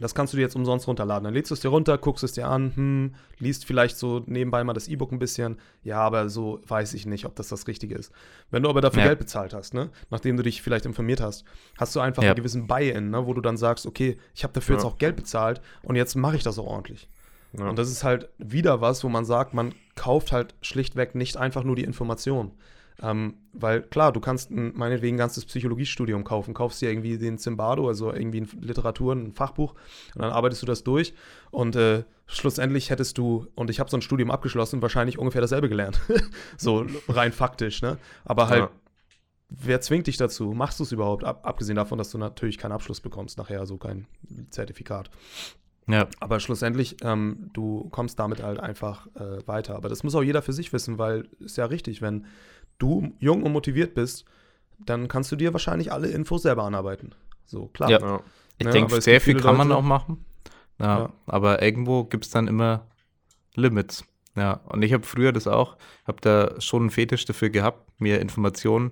Das 0.00 0.14
kannst 0.14 0.32
du 0.32 0.36
dir 0.36 0.42
jetzt 0.42 0.56
umsonst 0.56 0.88
runterladen. 0.88 1.24
Dann 1.24 1.34
lädst 1.34 1.50
du 1.50 1.54
es 1.54 1.60
dir 1.60 1.68
runter, 1.68 1.98
guckst 1.98 2.24
es 2.24 2.32
dir 2.32 2.48
an, 2.48 2.72
hm, 2.74 3.14
liest 3.38 3.64
vielleicht 3.64 3.96
so 3.96 4.22
nebenbei 4.26 4.64
mal 4.64 4.72
das 4.72 4.88
E-Book 4.88 5.12
ein 5.12 5.18
bisschen. 5.18 5.58
Ja, 5.82 6.00
aber 6.00 6.28
so 6.28 6.60
weiß 6.66 6.94
ich 6.94 7.06
nicht, 7.06 7.26
ob 7.26 7.34
das 7.36 7.48
das 7.48 7.66
Richtige 7.66 7.94
ist. 7.94 8.12
Wenn 8.50 8.62
du 8.62 8.70
aber 8.70 8.80
dafür 8.80 9.02
ja. 9.02 9.08
Geld 9.08 9.18
bezahlt 9.18 9.54
hast, 9.54 9.74
ne, 9.74 9.90
nachdem 10.10 10.36
du 10.36 10.42
dich 10.42 10.62
vielleicht 10.62 10.86
informiert 10.86 11.20
hast, 11.20 11.44
hast 11.78 11.94
du 11.94 12.00
einfach 12.00 12.22
ja. 12.22 12.30
einen 12.30 12.36
gewissen 12.36 12.66
Buy-in, 12.66 13.10
ne, 13.10 13.26
wo 13.26 13.34
du 13.34 13.40
dann 13.40 13.56
sagst, 13.56 13.86
okay, 13.86 14.18
ich 14.34 14.44
habe 14.44 14.52
dafür 14.52 14.76
ja. 14.76 14.80
jetzt 14.80 14.86
auch 14.86 14.98
Geld 14.98 15.16
bezahlt 15.16 15.60
und 15.82 15.96
jetzt 15.96 16.14
mache 16.14 16.36
ich 16.36 16.42
das 16.42 16.58
auch 16.58 16.66
ordentlich. 16.66 17.08
Und 17.56 17.78
das 17.78 17.88
ist 17.88 18.02
halt 18.02 18.28
wieder 18.38 18.80
was, 18.80 19.04
wo 19.04 19.08
man 19.08 19.24
sagt, 19.24 19.54
man 19.54 19.74
kauft 19.94 20.32
halt 20.32 20.54
schlichtweg 20.60 21.14
nicht 21.14 21.36
einfach 21.36 21.62
nur 21.62 21.76
die 21.76 21.84
Information. 21.84 22.50
Ähm, 23.02 23.34
weil 23.52 23.82
klar, 23.82 24.12
du 24.12 24.20
kannst 24.20 24.50
ein, 24.50 24.72
meinetwegen 24.76 25.16
ein 25.16 25.18
ganzes 25.18 25.44
Psychologiestudium 25.44 26.22
kaufen, 26.22 26.54
kaufst 26.54 26.80
dir 26.80 26.90
irgendwie 26.90 27.18
den 27.18 27.38
Zimbardo, 27.38 27.88
also 27.88 28.12
irgendwie 28.12 28.42
ein 28.42 28.48
Literatur, 28.60 29.14
ein 29.14 29.32
Fachbuch 29.32 29.74
und 30.14 30.22
dann 30.22 30.30
arbeitest 30.30 30.62
du 30.62 30.66
das 30.66 30.84
durch 30.84 31.12
und 31.50 31.74
äh, 31.74 32.04
schlussendlich 32.26 32.90
hättest 32.90 33.18
du, 33.18 33.48
und 33.56 33.70
ich 33.70 33.80
habe 33.80 33.90
so 33.90 33.96
ein 33.96 34.02
Studium 34.02 34.30
abgeschlossen, 34.30 34.80
wahrscheinlich 34.80 35.18
ungefähr 35.18 35.40
dasselbe 35.40 35.68
gelernt. 35.68 36.00
so 36.56 36.86
rein 37.08 37.32
faktisch, 37.32 37.82
ne? 37.82 37.98
Aber 38.24 38.48
halt, 38.48 38.62
ja. 38.62 38.70
wer 39.48 39.80
zwingt 39.80 40.06
dich 40.06 40.16
dazu? 40.16 40.52
Machst 40.52 40.78
du 40.78 40.84
es 40.84 40.92
überhaupt? 40.92 41.24
Ab, 41.24 41.40
abgesehen 41.44 41.76
davon, 41.76 41.98
dass 41.98 42.10
du 42.10 42.18
natürlich 42.18 42.58
keinen 42.58 42.72
Abschluss 42.72 43.00
bekommst, 43.00 43.38
nachher, 43.38 43.60
also 43.60 43.76
kein 43.76 44.06
Zertifikat. 44.50 45.10
Ja. 45.86 46.08
Aber 46.20 46.40
schlussendlich, 46.40 46.96
ähm, 47.02 47.50
du 47.52 47.88
kommst 47.90 48.18
damit 48.18 48.42
halt 48.42 48.58
einfach 48.58 49.06
äh, 49.16 49.46
weiter. 49.46 49.76
Aber 49.76 49.88
das 49.88 50.02
muss 50.02 50.14
auch 50.14 50.22
jeder 50.22 50.40
für 50.40 50.52
sich 50.52 50.72
wissen, 50.72 50.98
weil 50.98 51.28
ist 51.40 51.58
ja 51.58 51.66
richtig, 51.66 52.00
wenn 52.00 52.26
du 52.78 53.12
jung 53.18 53.42
und 53.42 53.52
motiviert 53.52 53.94
bist, 53.94 54.24
dann 54.78 55.08
kannst 55.08 55.30
du 55.32 55.36
dir 55.36 55.52
wahrscheinlich 55.52 55.92
alle 55.92 56.08
Infos 56.08 56.42
selber 56.42 56.64
anarbeiten. 56.64 57.14
So, 57.46 57.66
klar. 57.68 57.90
Ja. 57.90 58.00
ja. 58.00 58.20
Ich 58.58 58.66
ja, 58.66 58.72
denke, 58.72 59.00
sehr 59.00 59.20
viel 59.20 59.40
kann 59.40 59.56
man 59.56 59.72
auch 59.72 59.82
machen. 59.82 60.24
Ja, 60.78 60.98
ja. 60.98 61.12
Aber 61.26 61.62
irgendwo 61.62 62.04
gibt 62.04 62.24
es 62.24 62.30
dann 62.30 62.46
immer 62.46 62.86
Limits. 63.54 64.04
Ja, 64.36 64.60
und 64.64 64.82
ich 64.82 64.92
habe 64.92 65.04
früher 65.04 65.32
das 65.32 65.46
auch, 65.46 65.76
habe 66.06 66.20
da 66.20 66.60
schon 66.60 66.82
einen 66.82 66.90
Fetisch 66.90 67.24
dafür 67.24 67.50
gehabt, 67.50 68.00
mir 68.00 68.20
Informationen 68.20 68.90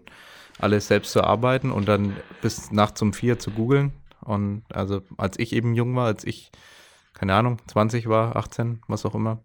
alles 0.59 0.87
selbst 0.87 1.13
zu 1.13 1.25
arbeiten 1.25 1.73
und 1.73 1.89
dann 1.89 2.17
bis 2.43 2.71
nachts 2.71 3.03
um 3.03 3.13
vier 3.13 3.39
zu 3.39 3.51
googeln. 3.51 3.93
Und 4.21 4.63
also 4.73 5.03
als 5.17 5.39
ich 5.39 5.53
eben 5.53 5.75
jung 5.75 5.97
war, 5.97 6.07
als 6.07 6.25
ich, 6.25 6.53
keine 7.13 7.35
Ahnung, 7.35 7.59
20 7.67 8.09
war, 8.09 8.37
18, 8.37 8.83
was 8.87 9.05
auch 9.05 9.17
immer. 9.17 9.43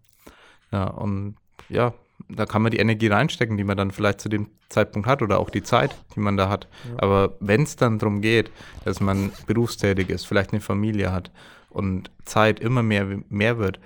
Ja, 0.70 0.84
und 0.84 1.36
ja, 1.68 1.94
da 2.28 2.46
kann 2.46 2.62
man 2.62 2.70
die 2.70 2.78
Energie 2.78 3.08
reinstecken, 3.08 3.56
die 3.56 3.64
man 3.64 3.76
dann 3.76 3.90
vielleicht 3.90 4.20
zu 4.20 4.28
dem 4.28 4.48
Zeitpunkt 4.68 5.08
hat 5.08 5.22
oder 5.22 5.38
auch 5.38 5.50
die 5.50 5.62
Zeit, 5.62 5.96
die 6.14 6.20
man 6.20 6.36
da 6.36 6.48
hat. 6.48 6.68
Ja. 6.88 7.02
Aber 7.02 7.36
wenn 7.40 7.62
es 7.62 7.76
dann 7.76 7.98
darum 7.98 8.20
geht, 8.20 8.50
dass 8.84 9.00
man 9.00 9.32
berufstätig 9.46 10.10
ist, 10.10 10.26
vielleicht 10.26 10.52
eine 10.52 10.60
Familie 10.60 11.12
hat 11.12 11.30
und 11.70 12.10
Zeit 12.24 12.60
immer 12.60 12.82
mehr, 12.82 13.06
mehr 13.28 13.58
wird, 13.58 13.80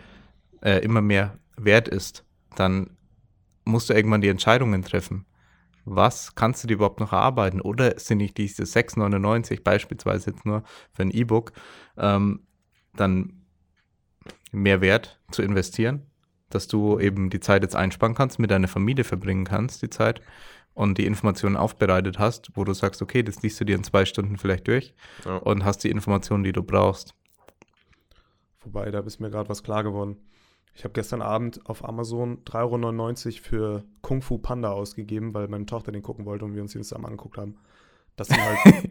äh, 0.60 0.78
immer 0.84 1.02
mehr 1.02 1.38
wert 1.56 1.88
ist, 1.88 2.24
dann 2.56 2.90
musst 3.64 3.90
du 3.90 3.94
irgendwann 3.94 4.20
die 4.20 4.28
Entscheidungen 4.28 4.82
treffen. 4.82 5.24
Was 5.84 6.34
kannst 6.34 6.62
du 6.62 6.68
dir 6.68 6.74
überhaupt 6.74 7.00
noch 7.00 7.12
erarbeiten? 7.12 7.60
Oder 7.60 7.98
sind 7.98 8.18
nicht 8.18 8.36
diese 8.36 8.64
6,99 8.64 9.62
beispielsweise 9.62 10.30
jetzt 10.30 10.46
nur 10.46 10.62
für 10.92 11.02
ein 11.02 11.10
E-Book 11.10 11.52
ähm, 11.96 12.40
dann 12.94 13.44
mehr 14.52 14.80
wert 14.80 15.20
zu 15.30 15.42
investieren? 15.42 16.06
Dass 16.54 16.68
du 16.68 16.98
eben 16.98 17.30
die 17.30 17.40
Zeit 17.40 17.62
jetzt 17.62 17.76
einsparen 17.76 18.14
kannst, 18.14 18.38
mit 18.38 18.50
deiner 18.50 18.68
Familie 18.68 19.04
verbringen 19.04 19.44
kannst, 19.44 19.82
die 19.82 19.90
Zeit 19.90 20.20
und 20.74 20.98
die 20.98 21.06
Informationen 21.06 21.56
aufbereitet 21.56 22.18
hast, 22.18 22.50
wo 22.54 22.64
du 22.64 22.72
sagst, 22.72 23.02
okay, 23.02 23.22
das 23.22 23.42
liest 23.42 23.60
du 23.60 23.64
dir 23.64 23.76
in 23.76 23.84
zwei 23.84 24.04
Stunden 24.04 24.38
vielleicht 24.38 24.66
durch 24.68 24.94
ja. 25.24 25.36
und 25.36 25.64
hast 25.64 25.84
die 25.84 25.90
Informationen, 25.90 26.44
die 26.44 26.52
du 26.52 26.62
brauchst. 26.62 27.14
Wobei, 28.64 28.90
da 28.90 29.00
ist 29.00 29.20
mir 29.20 29.30
gerade 29.30 29.48
was 29.48 29.62
klar 29.62 29.82
geworden. 29.82 30.16
Ich 30.74 30.84
habe 30.84 30.94
gestern 30.94 31.20
Abend 31.20 31.60
auf 31.68 31.86
Amazon 31.86 32.42
3,99 32.44 33.26
Euro 33.26 33.42
für 33.42 33.84
Kung 34.00 34.22
Fu 34.22 34.38
Panda 34.38 34.70
ausgegeben, 34.70 35.34
weil 35.34 35.48
meine 35.48 35.66
Tochter 35.66 35.92
den 35.92 36.02
gucken 36.02 36.24
wollte 36.24 36.44
und 36.44 36.54
wir 36.54 36.62
uns 36.62 36.72
den 36.72 36.82
zusammen 36.82 37.06
angeguckt 37.06 37.36
haben. 37.36 37.56
Das 38.16 38.28
sind 38.28 38.40
halt. 38.40 38.58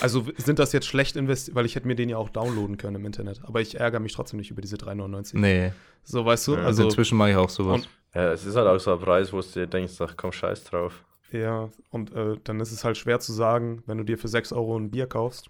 also 0.00 0.26
sind 0.36 0.58
das 0.58 0.72
jetzt 0.72 0.86
schlecht 0.86 1.16
investiert, 1.16 1.54
weil 1.54 1.66
ich 1.66 1.74
hätte 1.74 1.86
mir 1.86 1.96
den 1.96 2.08
ja 2.08 2.16
auch 2.16 2.28
downloaden 2.28 2.76
können 2.76 2.96
im 2.96 3.06
Internet. 3.06 3.40
Aber 3.44 3.60
ich 3.60 3.78
ärgere 3.78 4.00
mich 4.00 4.12
trotzdem 4.12 4.38
nicht 4.38 4.50
über 4.50 4.60
diese 4.60 4.76
3,99. 4.76 5.38
Nee. 5.38 5.72
So, 6.04 6.24
weißt 6.24 6.48
du? 6.48 6.54
Ja, 6.54 6.64
also, 6.64 6.84
inzwischen 6.84 7.16
mache 7.16 7.30
ich 7.30 7.36
auch 7.36 7.50
sowas. 7.50 7.82
Und, 7.82 7.88
ja, 8.14 8.32
es 8.32 8.44
ist 8.44 8.56
halt 8.56 8.66
auch 8.66 8.78
so 8.78 8.92
ein 8.92 9.00
Preis, 9.00 9.32
wo 9.32 9.40
du 9.40 9.48
dir 9.48 9.66
denkst, 9.66 9.94
ach 10.00 10.14
komm, 10.16 10.32
scheiß 10.32 10.64
drauf. 10.64 11.04
Ja, 11.32 11.70
und 11.90 12.12
äh, 12.12 12.36
dann 12.42 12.58
ist 12.58 12.72
es 12.72 12.84
halt 12.84 12.96
schwer 12.96 13.20
zu 13.20 13.32
sagen, 13.32 13.82
wenn 13.86 13.98
du 13.98 14.04
dir 14.04 14.18
für 14.18 14.28
6 14.28 14.52
Euro 14.52 14.76
ein 14.76 14.90
Bier 14.90 15.06
kaufst, 15.06 15.48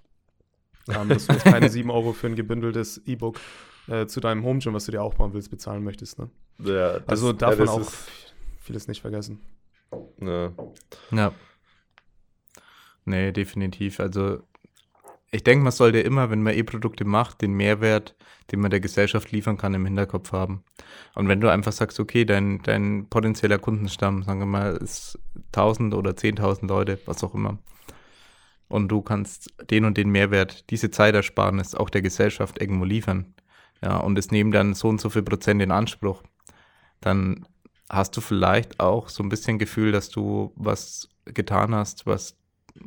ähm, 0.88 1.08
dass 1.08 1.26
du 1.26 1.32
jetzt 1.32 1.44
keine 1.44 1.68
7 1.70 1.90
Euro 1.90 2.12
für 2.12 2.26
ein 2.26 2.36
gebündeltes 2.36 3.00
E-Book 3.06 3.40
äh, 3.88 4.06
zu 4.06 4.20
deinem 4.20 4.44
Home 4.44 4.58
Gym, 4.58 4.74
was 4.74 4.84
du 4.84 4.92
dir 4.92 5.02
aufbauen 5.02 5.32
willst, 5.32 5.50
bezahlen 5.50 5.82
möchtest. 5.82 6.18
Ne? 6.18 6.28
Ja, 6.58 6.98
das, 6.98 7.08
also 7.08 7.32
darf 7.32 7.58
ja, 7.58 7.64
man 7.64 7.68
auch 7.82 7.90
vieles 8.60 8.88
nicht 8.88 9.00
vergessen. 9.00 9.40
Ja. 10.20 10.52
ja. 11.10 11.32
Nee, 13.10 13.32
definitiv. 13.32 13.98
Also 13.98 14.38
ich 15.32 15.42
denke, 15.42 15.64
man 15.64 15.72
sollte 15.72 15.98
immer, 15.98 16.30
wenn 16.30 16.42
man 16.44 16.54
E-Produkte 16.54 17.04
macht, 17.04 17.42
den 17.42 17.54
Mehrwert, 17.54 18.14
den 18.52 18.60
man 18.60 18.70
der 18.70 18.78
Gesellschaft 18.78 19.32
liefern 19.32 19.56
kann, 19.56 19.74
im 19.74 19.84
Hinterkopf 19.84 20.30
haben. 20.30 20.62
Und 21.16 21.26
wenn 21.26 21.40
du 21.40 21.48
einfach 21.48 21.72
sagst, 21.72 21.98
okay, 21.98 22.24
dein, 22.24 22.62
dein 22.62 23.08
potenzieller 23.08 23.58
Kundenstamm, 23.58 24.22
sagen 24.22 24.38
wir 24.38 24.46
mal, 24.46 24.76
ist 24.76 25.18
1000 25.46 25.94
oder 25.94 26.12
10.000 26.12 26.68
Leute, 26.68 27.00
was 27.06 27.24
auch 27.24 27.34
immer. 27.34 27.58
Und 28.68 28.86
du 28.88 29.02
kannst 29.02 29.52
den 29.68 29.84
und 29.84 29.96
den 29.96 30.10
Mehrwert, 30.10 30.70
diese 30.70 30.92
Zeitersparnis 30.92 31.74
auch 31.74 31.90
der 31.90 32.02
Gesellschaft 32.02 32.60
irgendwo 32.60 32.84
liefern. 32.84 33.34
Ja, 33.82 33.96
und 33.96 34.16
es 34.18 34.30
nehmen 34.30 34.52
dann 34.52 34.74
so 34.74 34.88
und 34.88 35.00
so 35.00 35.10
viel 35.10 35.22
Prozent 35.22 35.60
in 35.60 35.72
Anspruch. 35.72 36.22
Dann 37.00 37.44
hast 37.88 38.16
du 38.16 38.20
vielleicht 38.20 38.78
auch 38.78 39.08
so 39.08 39.24
ein 39.24 39.28
bisschen 39.28 39.58
Gefühl, 39.58 39.90
dass 39.90 40.10
du 40.10 40.52
was 40.54 41.08
getan 41.24 41.74
hast, 41.74 42.06
was 42.06 42.39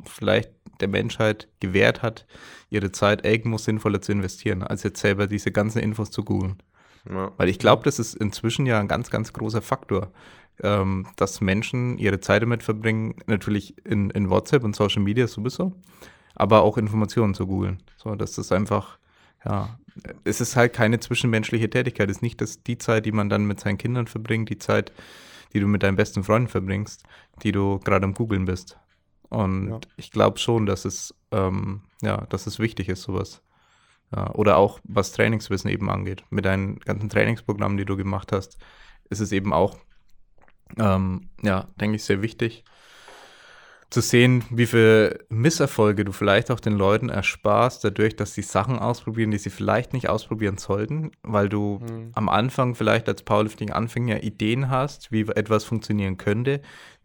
vielleicht 0.04 0.50
der 0.80 0.88
Menschheit 0.88 1.48
gewährt 1.60 2.02
hat, 2.02 2.26
ihre 2.70 2.92
Zeit 2.92 3.24
irgendwo 3.24 3.58
sinnvoller 3.58 4.00
zu 4.00 4.12
investieren, 4.12 4.62
als 4.62 4.82
jetzt 4.82 5.00
selber 5.00 5.26
diese 5.26 5.52
ganzen 5.52 5.78
Infos 5.78 6.10
zu 6.10 6.24
googeln. 6.24 6.56
Ja. 7.08 7.32
Weil 7.36 7.48
ich 7.48 7.58
glaube, 7.58 7.82
das 7.84 7.98
ist 7.98 8.14
inzwischen 8.14 8.66
ja 8.66 8.80
ein 8.80 8.88
ganz, 8.88 9.10
ganz 9.10 9.32
großer 9.32 9.62
Faktor, 9.62 10.10
ähm, 10.62 11.06
dass 11.16 11.40
Menschen 11.40 11.98
ihre 11.98 12.20
Zeit 12.20 12.42
damit 12.42 12.62
verbringen, 12.62 13.16
natürlich 13.26 13.76
in, 13.86 14.10
in 14.10 14.30
WhatsApp 14.30 14.64
und 14.64 14.74
Social 14.74 15.02
Media 15.02 15.26
sowieso, 15.26 15.72
aber 16.34 16.62
auch 16.62 16.78
Informationen 16.78 17.34
zu 17.34 17.46
googeln. 17.46 17.82
So, 17.96 18.14
das 18.14 18.38
ist 18.38 18.52
einfach, 18.52 18.98
ja, 19.44 19.78
es 20.24 20.40
ist 20.40 20.56
halt 20.56 20.72
keine 20.72 21.00
zwischenmenschliche 21.00 21.70
Tätigkeit. 21.70 22.10
Es 22.10 22.18
ist 22.18 22.22
nicht 22.22 22.40
das, 22.40 22.62
die 22.62 22.78
Zeit, 22.78 23.06
die 23.06 23.12
man 23.12 23.28
dann 23.28 23.46
mit 23.46 23.60
seinen 23.60 23.78
Kindern 23.78 24.06
verbringt, 24.06 24.48
die 24.50 24.58
Zeit, 24.58 24.92
die 25.52 25.60
du 25.60 25.66
mit 25.66 25.82
deinen 25.82 25.96
besten 25.96 26.24
Freunden 26.24 26.48
verbringst, 26.48 27.04
die 27.42 27.52
du 27.52 27.78
gerade 27.80 28.04
am 28.04 28.14
Googeln 28.14 28.44
bist. 28.44 28.78
Und 29.34 29.68
ja. 29.68 29.80
ich 29.96 30.12
glaube 30.12 30.38
schon, 30.38 30.64
dass 30.64 30.84
es, 30.84 31.12
ähm, 31.32 31.82
ja, 32.02 32.24
dass 32.28 32.46
es 32.46 32.60
wichtig 32.60 32.88
ist, 32.88 33.02
sowas. 33.02 33.42
Ja, 34.14 34.32
oder 34.34 34.58
auch 34.58 34.78
was 34.84 35.10
Trainingswissen 35.10 35.70
eben 35.70 35.90
angeht. 35.90 36.24
Mit 36.30 36.44
deinen 36.44 36.78
ganzen 36.78 37.08
Trainingsprogrammen, 37.08 37.76
die 37.76 37.84
du 37.84 37.96
gemacht 37.96 38.30
hast, 38.30 38.58
ist 39.10 39.18
es 39.18 39.32
eben 39.32 39.52
auch, 39.52 39.76
ähm, 40.78 41.30
ja, 41.42 41.66
denke 41.80 41.96
ich, 41.96 42.04
sehr 42.04 42.22
wichtig, 42.22 42.64
zu 43.94 44.00
sehen, 44.00 44.44
wie 44.50 44.66
viele 44.66 45.20
Misserfolge 45.28 46.04
du 46.04 46.10
vielleicht 46.10 46.50
auch 46.50 46.58
den 46.58 46.74
Leuten 46.74 47.08
ersparst, 47.08 47.84
dadurch, 47.84 48.16
dass 48.16 48.34
sie 48.34 48.42
Sachen 48.42 48.78
ausprobieren, 48.78 49.30
die 49.30 49.38
sie 49.38 49.50
vielleicht 49.50 49.92
nicht 49.92 50.08
ausprobieren 50.08 50.58
sollten, 50.58 51.12
weil 51.22 51.48
du 51.48 51.78
mhm. 51.80 52.10
am 52.14 52.28
Anfang 52.28 52.74
vielleicht 52.74 53.08
als 53.08 53.22
Powerlifting-Anfänger 53.22 54.24
Ideen 54.24 54.68
hast, 54.68 55.12
wie 55.12 55.20
etwas 55.20 55.64
funktionieren 55.64 56.18
könnte, 56.18 56.60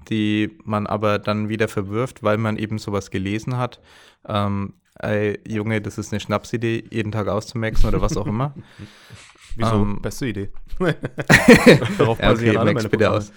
die 0.09 0.57
man 0.63 0.87
aber 0.87 1.19
dann 1.19 1.47
wieder 1.47 1.67
verwirft, 1.67 2.23
weil 2.23 2.37
man 2.37 2.57
eben 2.57 2.79
sowas 2.79 3.11
gelesen 3.11 3.57
hat. 3.57 3.79
Ähm, 4.27 4.73
ey, 4.95 5.39
Junge, 5.47 5.81
das 5.81 5.99
ist 5.99 6.11
eine 6.11 6.19
Schnapsidee, 6.19 6.85
jeden 6.89 7.11
Tag 7.11 7.27
auszumaxen 7.27 7.87
oder 7.87 8.01
was 8.01 8.17
auch 8.17 8.25
immer. 8.25 8.55
Wieso? 9.55 9.75
Ähm, 9.75 10.01
Beste 10.01 10.25
Idee. 10.25 10.49
Darauf 11.97 12.19
ja, 12.19 12.31
okay, 12.31 12.53
max 12.53 12.87
bitte 12.87 13.11
aus. 13.11 13.31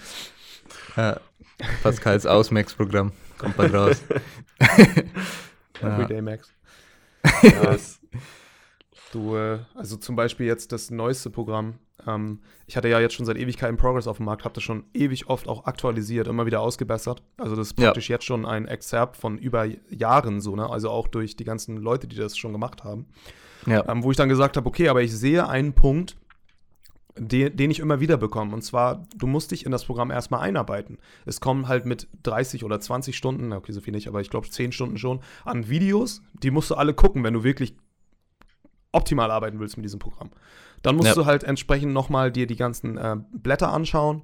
Äh, 0.96 1.16
Pascals 1.82 2.24
Ausmax-Programm. 2.24 3.12
Kommt 3.42 3.56
bald 3.56 3.74
raus. 3.74 4.02
Everyday 5.80 6.22
Max. 6.22 6.52
Ja, 7.42 7.76
Du, 9.12 9.36
äh, 9.36 9.58
also 9.74 9.96
zum 9.96 10.16
Beispiel 10.16 10.46
jetzt 10.46 10.72
das 10.72 10.90
neueste 10.90 11.28
Programm. 11.28 11.74
Ähm, 12.06 12.40
ich 12.66 12.78
hatte 12.78 12.88
ja 12.88 12.98
jetzt 12.98 13.12
schon 13.14 13.26
seit 13.26 13.36
Ewigkeiten 13.36 13.76
Progress 13.76 14.06
auf 14.06 14.16
dem 14.16 14.24
Markt, 14.24 14.44
habe 14.44 14.54
das 14.54 14.62
schon 14.64 14.84
ewig 14.94 15.26
oft 15.28 15.48
auch 15.48 15.66
aktualisiert, 15.66 16.28
immer 16.28 16.46
wieder 16.46 16.60
ausgebessert. 16.60 17.22
Also 17.36 17.54
das 17.54 17.68
ist 17.72 17.78
Ja. 17.78 17.86
praktisch 17.88 18.08
jetzt 18.08 18.24
schon 18.24 18.46
ein 18.46 18.66
Exzerpt 18.66 19.18
von 19.18 19.36
über 19.36 19.66
Jahren 19.90 20.40
so, 20.40 20.56
ne? 20.56 20.68
Also 20.70 20.88
auch 20.88 21.08
durch 21.08 21.36
die 21.36 21.44
ganzen 21.44 21.76
Leute, 21.76 22.06
die 22.06 22.16
das 22.16 22.38
schon 22.38 22.52
gemacht 22.52 22.84
haben. 22.84 23.04
Ja. 23.66 23.86
Ähm, 23.88 24.02
wo 24.02 24.10
ich 24.10 24.16
dann 24.16 24.30
gesagt 24.30 24.56
habe, 24.56 24.66
okay, 24.66 24.88
aber 24.88 25.02
ich 25.02 25.12
sehe 25.14 25.46
einen 25.46 25.74
Punkt, 25.74 26.16
den, 27.18 27.56
den 27.56 27.70
ich 27.70 27.78
immer 27.80 28.00
wieder 28.00 28.16
bekomme. 28.16 28.54
Und 28.54 28.62
zwar, 28.62 29.06
du 29.16 29.26
musst 29.26 29.50
dich 29.50 29.66
in 29.66 29.72
das 29.72 29.84
Programm 29.84 30.10
erstmal 30.10 30.40
einarbeiten. 30.40 30.98
Es 31.26 31.40
kommen 31.40 31.68
halt 31.68 31.84
mit 31.86 32.08
30 32.22 32.64
oder 32.64 32.80
20 32.80 33.16
Stunden, 33.16 33.52
okay, 33.52 33.72
so 33.72 33.80
viel 33.80 33.92
nicht, 33.92 34.08
aber 34.08 34.20
ich 34.20 34.30
glaube 34.30 34.48
10 34.48 34.72
Stunden 34.72 34.96
schon, 34.98 35.20
an 35.44 35.68
Videos, 35.68 36.22
die 36.42 36.50
musst 36.50 36.70
du 36.70 36.74
alle 36.74 36.94
gucken, 36.94 37.22
wenn 37.24 37.34
du 37.34 37.44
wirklich 37.44 37.74
optimal 38.92 39.30
arbeiten 39.30 39.58
willst 39.60 39.76
mit 39.76 39.84
diesem 39.84 39.98
Programm. 39.98 40.30
Dann 40.82 40.96
musst 40.96 41.08
Ja. 41.08 41.14
du 41.14 41.26
halt 41.26 41.44
entsprechend 41.44 41.92
nochmal 41.92 42.30
dir 42.32 42.46
die 42.46 42.56
ganzen 42.56 42.96
äh, 42.98 43.16
Blätter 43.32 43.72
anschauen 43.72 44.22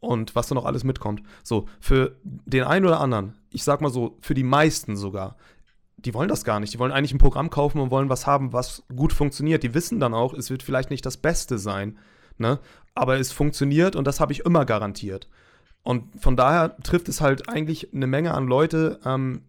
und 0.00 0.34
was 0.34 0.48
da 0.48 0.54
noch 0.54 0.64
alles 0.64 0.82
mitkommt. 0.84 1.22
So, 1.42 1.66
für 1.78 2.16
den 2.24 2.64
einen 2.64 2.86
oder 2.86 3.00
anderen, 3.00 3.34
ich 3.50 3.62
sag 3.64 3.80
mal 3.80 3.90
so, 3.90 4.16
für 4.20 4.34
die 4.34 4.42
meisten 4.42 4.96
sogar, 4.96 5.36
die 5.96 6.14
wollen 6.14 6.28
das 6.28 6.44
gar 6.44 6.60
nicht. 6.60 6.72
Die 6.72 6.78
wollen 6.78 6.92
eigentlich 6.92 7.12
ein 7.12 7.18
Programm 7.18 7.50
kaufen 7.50 7.78
und 7.80 7.90
wollen 7.90 8.08
was 8.08 8.26
haben, 8.26 8.52
was 8.54 8.82
gut 8.96 9.12
funktioniert. 9.12 9.62
Die 9.62 9.74
wissen 9.74 10.00
dann 10.00 10.14
auch, 10.14 10.32
es 10.32 10.48
wird 10.48 10.62
vielleicht 10.62 10.90
nicht 10.90 11.04
das 11.04 11.18
Beste 11.18 11.58
sein, 11.58 11.98
ne? 12.40 12.58
aber 12.94 13.18
es 13.18 13.32
funktioniert 13.32 13.96
und 13.96 14.06
das 14.06 14.20
habe 14.20 14.32
ich 14.32 14.40
immer 14.40 14.64
garantiert. 14.64 15.28
Und 15.82 16.20
von 16.20 16.36
daher 16.36 16.76
trifft 16.82 17.08
es 17.08 17.20
halt 17.20 17.48
eigentlich 17.48 17.94
eine 17.94 18.06
Menge 18.06 18.34
an 18.34 18.46
Leute, 18.46 19.00
ähm, 19.04 19.42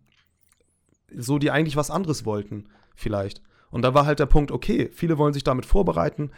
so 1.14 1.40
die 1.40 1.52
eigentlich 1.52 1.76
was 1.76 1.92
anderes 1.92 2.26
wollten, 2.26 2.70
vielleicht. 2.96 3.42
Und 3.70 3.82
da 3.82 3.94
war 3.94 4.06
halt 4.06 4.20
der 4.20 4.28
Punkt, 4.28 4.52
okay, 4.52 4.90
viele 4.94 5.18
wollen 5.18 5.34
sich 5.34 5.44
damit 5.44 5.66
vorbereiten. 5.66 6.32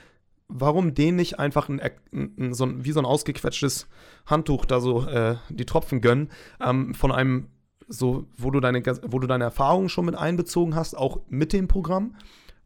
Warum 0.48 0.94
denen 0.94 1.18
nicht 1.18 1.40
einfach 1.40 1.70
ein, 1.70 1.80
ein, 2.12 2.54
so 2.54 2.66
ein 2.66 2.86
wie 2.86 2.92
so 2.92 3.00
ein 3.00 3.06
ausgequetschtes 3.06 3.88
Handtuch 4.26 4.66
da 4.66 4.80
so 4.80 5.06
äh, 5.08 5.38
die 5.50 5.66
Tropfen 5.66 6.02
gönnen 6.02 6.30
ähm, 6.60 6.94
von 6.96 7.12
einem 7.12 7.48
so, 7.88 8.26
wo 8.38 8.50
du 8.50 8.60
deine, 8.60 8.84
wo 9.04 9.20
du 9.20 9.28
deine 9.28 9.44
Erfahrungen 9.44 9.90
schon 9.90 10.06
mit 10.06 10.16
einbezogen 10.16 10.76
hast, 10.76 10.96
auch 10.96 11.20
mit 11.28 11.54
dem 11.54 11.68
Programm, 11.68 12.16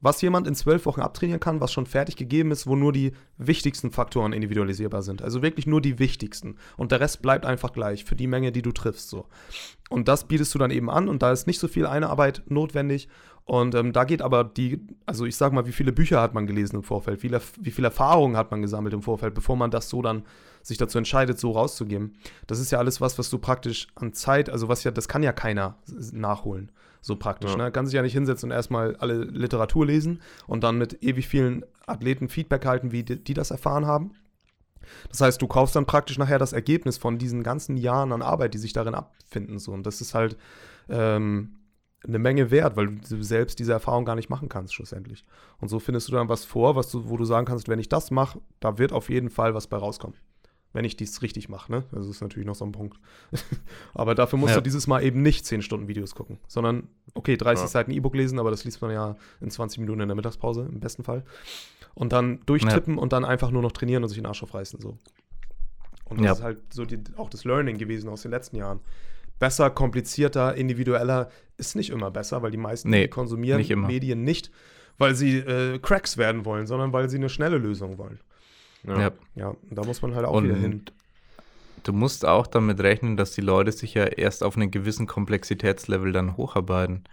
was 0.01 0.21
jemand 0.21 0.47
in 0.47 0.55
zwölf 0.55 0.85
Wochen 0.85 1.01
abtrainieren 1.01 1.39
kann, 1.39 1.59
was 1.59 1.71
schon 1.71 1.85
fertig 1.85 2.15
gegeben 2.15 2.51
ist, 2.51 2.67
wo 2.67 2.75
nur 2.75 2.93
die 2.93 3.13
wichtigsten 3.37 3.91
Faktoren 3.91 4.33
individualisierbar 4.33 5.01
sind. 5.01 5.21
Also 5.21 5.41
wirklich 5.41 5.67
nur 5.67 5.81
die 5.81 5.99
wichtigsten. 5.99 6.57
Und 6.75 6.91
der 6.91 6.99
Rest 6.99 7.21
bleibt 7.21 7.45
einfach 7.45 7.73
gleich 7.73 8.05
für 8.05 8.15
die 8.15 8.27
Menge, 8.27 8.51
die 8.51 8.61
du 8.61 8.71
triffst. 8.71 9.09
So. 9.09 9.25
Und 9.89 10.07
das 10.07 10.27
bietest 10.27 10.53
du 10.53 10.59
dann 10.59 10.71
eben 10.71 10.89
an 10.89 11.09
und 11.09 11.21
da 11.21 11.31
ist 11.31 11.47
nicht 11.47 11.59
so 11.59 11.67
viel 11.67 11.85
Einarbeit 11.85 12.43
notwendig. 12.47 13.07
Und 13.47 13.75
ähm, 13.75 13.93
da 13.93 14.03
geht 14.03 14.21
aber 14.21 14.43
die, 14.43 14.85
also 15.05 15.25
ich 15.25 15.37
sag 15.37 15.53
mal, 15.53 15.65
wie 15.65 15.71
viele 15.71 15.93
Bücher 15.93 16.21
hat 16.21 16.33
man 16.33 16.47
gelesen 16.47 16.75
im 16.75 16.83
Vorfeld, 16.83 17.23
wie, 17.23 17.31
wie 17.31 17.71
viel 17.71 17.85
Erfahrungen 17.85 18.35
hat 18.35 18.51
man 18.51 18.61
gesammelt 18.61 18.93
im 18.93 19.01
Vorfeld, 19.01 19.33
bevor 19.33 19.55
man 19.55 19.71
das 19.71 19.87
so 19.87 20.01
dann 20.01 20.23
sich 20.61 20.77
dazu 20.77 20.97
entscheidet, 20.97 21.39
so 21.39 21.51
rauszugeben. 21.51 22.17
Das 22.45 22.59
ist 22.59 22.71
ja 22.71 22.77
alles 22.77 22.99
was, 22.99 23.17
was 23.17 23.29
du 23.29 23.37
praktisch 23.37 23.87
an 23.95 24.11
Zeit, 24.11 24.49
also 24.49 24.67
was 24.67 24.83
ja, 24.83 24.91
das 24.91 25.07
kann 25.07 25.23
ja 25.23 25.31
keiner 25.31 25.77
nachholen, 26.11 26.73
so 27.01 27.15
praktisch. 27.15 27.51
Ja. 27.51 27.57
Ne? 27.57 27.71
Kann 27.71 27.85
sich 27.85 27.95
ja 27.95 28.01
nicht 28.01 28.13
hinsetzen 28.13 28.49
und 28.49 28.55
erstmal 28.55 28.95
alle 28.97 29.23
Literatur 29.23 29.85
lesen 29.85 30.21
und 30.47 30.63
dann 30.63 30.77
mit 30.77 31.03
ewig 31.03 31.27
vielen 31.27 31.65
Athleten 31.85 32.27
Feedback 32.27 32.65
halten, 32.65 32.91
wie 32.91 33.03
die, 33.03 33.23
die 33.23 33.33
das 33.33 33.51
erfahren 33.51 33.85
haben. 33.85 34.11
Das 35.09 35.21
heißt, 35.21 35.41
du 35.41 35.47
kaufst 35.47 35.75
dann 35.75 35.85
praktisch 35.85 36.17
nachher 36.17 36.39
das 36.39 36.53
Ergebnis 36.53 36.97
von 36.97 37.17
diesen 37.17 37.43
ganzen 37.43 37.77
Jahren 37.77 38.11
an 38.11 38.21
Arbeit, 38.21 38.53
die 38.53 38.57
sich 38.57 38.73
darin 38.73 38.95
abfinden. 38.95 39.59
So. 39.59 39.73
Und 39.73 39.85
das 39.85 40.01
ist 40.01 40.13
halt 40.13 40.37
ähm, 40.89 41.57
eine 42.05 42.19
Menge 42.19 42.51
wert, 42.51 42.77
weil 42.77 42.87
du 42.87 43.23
selbst 43.23 43.59
diese 43.59 43.73
Erfahrung 43.73 44.05
gar 44.05 44.15
nicht 44.15 44.29
machen 44.29 44.49
kannst, 44.49 44.73
schlussendlich. 44.73 45.25
Und 45.59 45.69
so 45.69 45.79
findest 45.79 46.07
du 46.07 46.13
dann 46.13 46.29
was 46.29 46.45
vor, 46.45 46.75
was 46.75 46.91
du, 46.91 47.09
wo 47.09 47.17
du 47.17 47.25
sagen 47.25 47.45
kannst, 47.45 47.67
wenn 47.67 47.79
ich 47.79 47.89
das 47.89 48.11
mache, 48.11 48.39
da 48.59 48.77
wird 48.77 48.91
auf 48.91 49.09
jeden 49.09 49.29
Fall 49.29 49.53
was 49.53 49.67
bei 49.67 49.77
rauskommen. 49.77 50.17
Wenn 50.77 50.85
ich 50.85 50.95
dies 50.95 51.23
richtig 51.23 51.49
mache, 51.49 51.71
ne? 51.71 51.83
Das 51.91 52.05
ist 52.05 52.21
natürlich 52.21 52.45
noch 52.45 52.53
so 52.53 52.63
ein 52.63 52.71
Punkt. 52.71 52.99
aber 53.95 54.13
dafür 54.13 54.37
musst 54.37 54.51
Ja. 54.51 54.57
du 54.57 54.63
dieses 54.63 54.85
Mal 54.85 55.03
eben 55.03 55.23
nicht 55.23 55.43
10 55.43 55.63
Stunden 55.63 55.87
Videos 55.87 56.13
gucken, 56.13 56.37
sondern, 56.47 56.87
okay, 57.15 57.35
30 57.35 57.63
Ja. 57.63 57.67
Seiten 57.67 57.89
E-Book 57.89 58.13
lesen, 58.15 58.37
aber 58.37 58.51
das 58.51 58.63
liest 58.63 58.79
man 58.83 58.91
ja 58.91 59.15
in 59.41 59.49
20 59.49 59.79
Minuten 59.79 60.01
in 60.01 60.07
der 60.07 60.15
Mittagspause, 60.15 60.69
im 60.71 60.79
besten 60.79 61.03
Fall. 61.03 61.23
Und 61.95 62.13
dann 62.13 62.41
durchtippen 62.45 62.99
und 62.99 63.11
dann 63.11 63.25
einfach 63.25 63.49
nur 63.49 63.63
noch 63.63 63.71
trainieren 63.71 64.03
und 64.03 64.09
sich 64.09 64.19
den 64.19 64.27
Arsch 64.27 64.43
aufreißen, 64.43 64.79
so. 64.79 64.99
Und 66.05 66.19
das 66.19 66.25
Ja. 66.25 66.31
ist 66.33 66.43
halt 66.43 66.59
so 66.71 66.85
die, 66.85 66.99
auch 67.17 67.31
das 67.31 67.43
Learning 67.43 67.79
gewesen 67.79 68.07
aus 68.09 68.21
den 68.21 68.29
letzten 68.29 68.55
Jahren. 68.57 68.79
Besser, 69.39 69.71
komplizierter, 69.71 70.53
individueller 70.55 71.29
ist 71.57 71.75
nicht 71.75 71.89
immer 71.89 72.11
besser, 72.11 72.43
weil 72.43 72.51
die 72.51 72.57
meisten 72.57 72.91
Nee, 72.91 73.07
konsumieren 73.07 73.57
nicht. 73.57 73.75
Medien 73.75 74.23
nicht, 74.23 74.51
weil 74.99 75.15
sie 75.15 75.37
äh, 75.39 75.79
Cracks 75.79 76.17
werden 76.17 76.45
wollen, 76.45 76.67
sondern 76.67 76.93
weil 76.93 77.09
sie 77.09 77.17
eine 77.17 77.29
schnelle 77.29 77.57
Lösung 77.57 77.97
wollen. 77.97 78.19
Ja. 78.87 78.99
Ja. 78.99 79.11
Ja, 79.35 79.47
und 79.49 79.75
da 79.77 79.83
muss 79.83 80.01
man 80.01 80.15
halt 80.15 80.25
auch 80.25 80.41
wieder 80.41 80.55
hin. 80.55 80.73
Und 80.73 80.93
du 81.83 81.93
musst 81.93 82.25
auch 82.25 82.47
damit 82.47 82.79
rechnen, 82.81 83.17
dass 83.17 83.31
die 83.33 83.41
Leute 83.41 83.71
sich 83.71 83.93
ja 83.93 84.05
erst 84.05 84.43
auf 84.43 84.55
einen 84.57 84.71
gewissen 84.71 85.07
Komplexitätslevel 85.07 86.11
dann 86.11 86.37
hocharbeiten. 86.37 87.03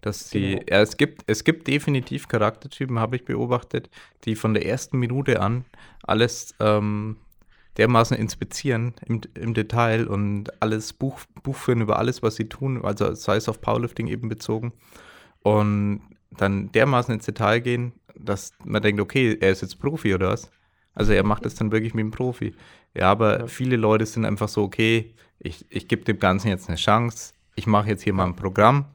Dass 0.00 0.30
sie, 0.30 0.56
Genau. 0.56 0.62
ja, 0.68 0.82
es 0.82 0.96
gibt, 0.96 1.22
es 1.26 1.44
gibt 1.44 1.66
definitiv 1.68 2.28
Charaktertypen, 2.28 2.98
habe 2.98 3.16
ich 3.16 3.24
beobachtet, 3.24 3.90
die 4.24 4.36
von 4.36 4.54
der 4.54 4.66
ersten 4.66 4.98
Minute 4.98 5.40
an 5.40 5.64
alles 6.02 6.54
ähm, 6.60 7.16
dermaßen 7.78 8.16
inspizieren 8.16 8.94
im, 9.06 9.20
im 9.34 9.54
Detail 9.54 10.06
und 10.08 10.62
alles 10.62 10.92
Buch, 10.92 11.20
Buch 11.42 11.56
führen 11.56 11.80
über 11.80 11.98
alles, 11.98 12.22
was 12.22 12.36
sie 12.36 12.48
tun, 12.48 12.84
also 12.84 13.14
sei 13.14 13.36
es 13.36 13.48
auf 13.48 13.60
Powerlifting 13.60 14.06
eben 14.08 14.28
bezogen. 14.28 14.72
Und 15.42 16.02
dann 16.30 16.70
dermaßen 16.72 17.14
ins 17.14 17.26
Detail 17.26 17.60
gehen, 17.60 17.92
dass 18.16 18.52
man 18.64 18.82
denkt, 18.82 19.00
okay, 19.00 19.36
er 19.40 19.50
ist 19.52 19.62
jetzt 19.62 19.78
Profi 19.80 20.14
oder 20.14 20.30
was? 20.30 20.50
Also 20.94 21.12
er 21.12 21.24
macht 21.24 21.46
es 21.46 21.54
dann 21.54 21.72
wirklich 21.72 21.94
mit 21.94 22.02
dem 22.02 22.10
Profi. 22.10 22.54
Ja, 22.94 23.10
aber 23.10 23.40
Ja. 23.40 23.46
viele 23.46 23.76
Leute 23.76 24.06
sind 24.06 24.24
einfach 24.24 24.48
so, 24.48 24.62
okay, 24.62 25.14
ich, 25.38 25.66
ich 25.68 25.88
gebe 25.88 26.04
dem 26.04 26.18
Ganzen 26.18 26.48
jetzt 26.48 26.68
eine 26.68 26.76
Chance, 26.76 27.34
ich 27.56 27.66
mache 27.66 27.88
jetzt 27.88 28.02
hier 28.02 28.12
mal 28.12 28.26
ein 28.26 28.36
Programm, 28.36 28.86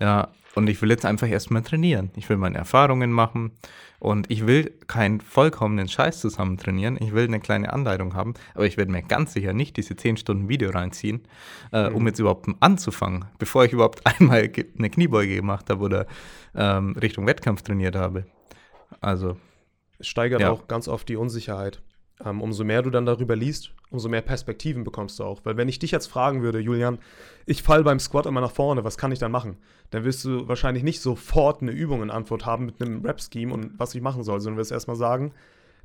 ja, 0.00 0.28
und 0.54 0.68
ich 0.68 0.80
will 0.80 0.90
jetzt 0.90 1.04
einfach 1.04 1.28
erstmal 1.28 1.62
trainieren. 1.62 2.10
Ich 2.14 2.28
will 2.28 2.36
meine 2.36 2.58
Erfahrungen 2.58 3.10
machen 3.10 3.50
und 3.98 4.30
ich 4.30 4.46
will 4.46 4.72
keinen 4.86 5.20
vollkommenen 5.20 5.88
Scheiß 5.88 6.20
zusammen 6.20 6.58
trainieren. 6.58 6.96
Ich 7.00 7.12
will 7.12 7.24
eine 7.24 7.40
kleine 7.40 7.72
Anleitung 7.72 8.14
haben, 8.14 8.34
aber 8.54 8.64
ich 8.64 8.76
werde 8.76 8.92
mir 8.92 9.02
ganz 9.02 9.32
sicher 9.32 9.52
nicht 9.52 9.76
diese 9.76 9.96
10 9.96 10.16
Stunden 10.16 10.48
Video 10.48 10.70
reinziehen, 10.70 11.22
äh, 11.72 11.88
um 11.88 12.06
jetzt 12.06 12.20
überhaupt 12.20 12.46
anzufangen, 12.60 13.24
bevor 13.38 13.64
ich 13.64 13.72
überhaupt 13.72 14.06
einmal 14.20 14.48
eine 14.78 14.90
Kniebeuge 14.90 15.34
gemacht 15.34 15.68
habe 15.70 15.82
oder 15.82 16.06
ähm, 16.54 16.92
Richtung 16.92 17.26
Wettkampf 17.26 17.62
trainiert 17.62 17.96
habe. 17.96 18.24
Also, 19.00 19.36
steigert 20.06 20.40
Ja. 20.40 20.50
auch 20.50 20.68
ganz 20.68 20.88
oft 20.88 21.08
die 21.08 21.16
Unsicherheit. 21.16 21.80
Ähm, 22.24 22.40
umso 22.40 22.62
mehr 22.62 22.80
du 22.82 22.90
dann 22.90 23.06
darüber 23.06 23.34
liest, 23.34 23.72
umso 23.90 24.08
mehr 24.08 24.22
Perspektiven 24.22 24.84
bekommst 24.84 25.18
du 25.18 25.24
auch. 25.24 25.40
Weil 25.44 25.56
wenn 25.56 25.68
ich 25.68 25.80
dich 25.80 25.90
jetzt 25.90 26.06
fragen 26.06 26.42
würde, 26.42 26.60
Julian, 26.60 26.98
ich 27.44 27.62
fall 27.64 27.82
beim 27.82 27.98
Squat 27.98 28.26
immer 28.26 28.40
nach 28.40 28.52
vorne, 28.52 28.84
was 28.84 28.96
kann 28.96 29.10
ich 29.10 29.18
dann 29.18 29.32
machen? 29.32 29.56
Dann 29.90 30.04
wirst 30.04 30.24
du 30.24 30.46
wahrscheinlich 30.46 30.84
nicht 30.84 31.00
sofort 31.00 31.60
eine 31.60 31.72
Übung 31.72 32.02
in 32.02 32.10
Antwort 32.10 32.46
haben 32.46 32.66
mit 32.66 32.80
einem 32.80 33.04
Rap-Scheme 33.04 33.52
und 33.52 33.72
was 33.78 33.94
ich 33.96 34.00
machen 34.00 34.22
soll, 34.22 34.40
sondern 34.40 34.58
wirst 34.58 34.70
erstmal 34.70 34.96
sagen, 34.96 35.32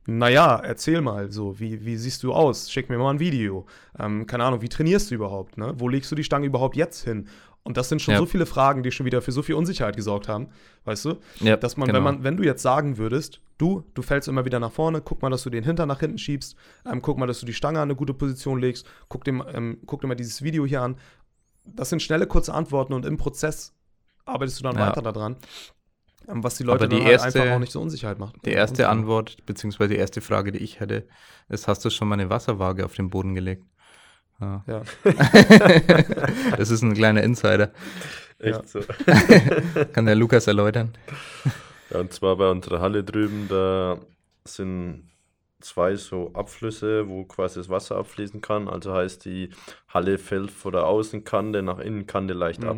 naja, 0.05 0.55
erzähl 0.63 1.01
mal 1.01 1.31
so, 1.31 1.59
wie, 1.59 1.85
wie 1.85 1.97
siehst 1.97 2.23
du 2.23 2.33
aus? 2.33 2.71
Schick 2.71 2.89
mir 2.89 2.97
mal 2.97 3.11
ein 3.11 3.19
Video. 3.19 3.65
Ähm, 3.97 4.25
keine 4.27 4.43
Ahnung, 4.43 4.61
wie 4.61 4.69
trainierst 4.69 5.11
du 5.11 5.15
überhaupt? 5.15 5.57
Ne? 5.57 5.73
Wo 5.77 5.87
legst 5.87 6.11
du 6.11 6.15
die 6.15 6.23
Stange 6.23 6.47
überhaupt 6.47 6.75
jetzt 6.75 7.03
hin? 7.03 7.27
Und 7.63 7.77
das 7.77 7.89
sind 7.89 8.01
schon 8.01 8.13
Ja. 8.13 8.19
so 8.19 8.25
viele 8.25 8.45
Fragen, 8.45 8.83
die 8.83 8.91
schon 8.91 9.05
wieder 9.05 9.21
für 9.21 9.31
so 9.31 9.41
viel 9.43 9.55
Unsicherheit 9.55 9.95
gesorgt 9.95 10.27
haben, 10.27 10.47
weißt 10.85 11.05
du? 11.05 11.15
ja, 11.41 11.57
Dass 11.57 11.77
man, 11.77 11.87
genau. 11.87 11.97
wenn 11.97 12.03
man, 12.03 12.23
wenn 12.23 12.37
du 12.37 12.43
jetzt 12.43 12.61
sagen 12.63 12.97
würdest, 12.97 13.41
du, 13.57 13.83
du 13.93 14.01
fällst 14.01 14.27
immer 14.27 14.45
wieder 14.45 14.59
nach 14.59 14.71
vorne, 14.71 15.01
guck 15.01 15.21
mal, 15.21 15.29
dass 15.29 15.43
du 15.43 15.49
den 15.49 15.63
Hintern 15.63 15.87
nach 15.87 15.99
hinten 15.99 16.17
schiebst, 16.17 16.55
ähm, 16.85 17.01
guck 17.01 17.17
mal, 17.17 17.27
dass 17.27 17.41
du 17.41 17.45
die 17.45 17.53
Stange 17.53 17.79
an 17.79 17.83
eine 17.89 17.95
gute 17.95 18.13
Position 18.13 18.59
legst, 18.59 18.87
guck 19.09 19.23
dir, 19.25 19.33
mal- 19.33 19.53
ähm, 19.53 19.77
guck 19.85 20.01
dir 20.01 20.07
mal 20.07 20.15
dieses 20.15 20.41
Video 20.41 20.65
hier 20.65 20.81
an. 20.81 20.95
Das 21.65 21.89
sind 21.89 22.01
schnelle, 22.01 22.25
kurze 22.27 22.53
Antworten 22.53 22.93
und 22.93 23.05
im 23.05 23.17
Prozess 23.17 23.73
arbeitest 24.25 24.59
du 24.59 24.63
dann 24.63 24.75
Ja. 24.77 24.87
weiter 24.87 25.01
daran, 25.01 25.35
ähm, 26.27 26.43
was 26.43 26.55
die 26.55 26.63
Leute 26.63 26.87
die 26.87 26.95
dann 26.95 27.05
halt 27.05 27.11
erste- 27.21 27.41
einfach 27.41 27.55
auch 27.55 27.59
nicht 27.59 27.71
so 27.73 27.81
Unsicherheit 27.81 28.17
macht. 28.19 28.35
Die 28.45 28.51
erste. 28.51 28.87
Antwort, 28.89 29.37
beziehungsweise 29.45 29.89
die 29.93 29.99
erste 29.99 30.21
Frage, 30.21 30.51
die 30.53 30.59
ich 30.59 30.79
hätte, 30.79 31.07
ist, 31.49 31.67
hast 31.67 31.83
du 31.85 31.89
schon 31.89 32.07
mal 32.07 32.15
eine 32.15 32.29
Wasserwaage 32.29 32.85
auf 32.85 32.95
den 32.95 33.09
Boden 33.09 33.35
gelegt? 33.35 33.65
Ja. 34.41 34.63
Ja. 34.67 34.81
das 36.57 36.69
ist 36.69 36.81
ein 36.81 36.93
kleiner 36.93 37.23
Insider. 37.23 37.71
Echt 38.39 38.55
Ja. 38.55 38.63
so. 38.65 38.79
Kann 39.93 40.05
der 40.05 40.15
Lukas 40.15 40.47
erläutern? 40.47 40.93
Ja, 41.89 41.99
und 41.99 42.13
zwar 42.13 42.37
bei 42.37 42.49
unserer 42.49 42.79
Halle 42.81 43.03
drüben, 43.03 43.47
da 43.49 43.97
sind 44.45 45.09
zwei 45.59 45.95
so 45.95 46.31
Abflüsse, 46.33 47.09
wo 47.09 47.25
quasi 47.25 47.59
das 47.59 47.67
Wasser 47.69 47.97
abfließen 47.97 48.39
kann. 48.41 48.69
Also 48.69 48.93
heißt, 48.93 49.25
die 49.25 49.49
Halle 49.89 50.17
fällt 50.17 50.51
von 50.51 50.71
der 50.71 50.85
Außenkante 50.85 51.61
nach 51.61 51.79
Innenkante 51.79 52.33
leicht 52.33 52.61
Mhm. 52.61 52.67
ab. 52.69 52.77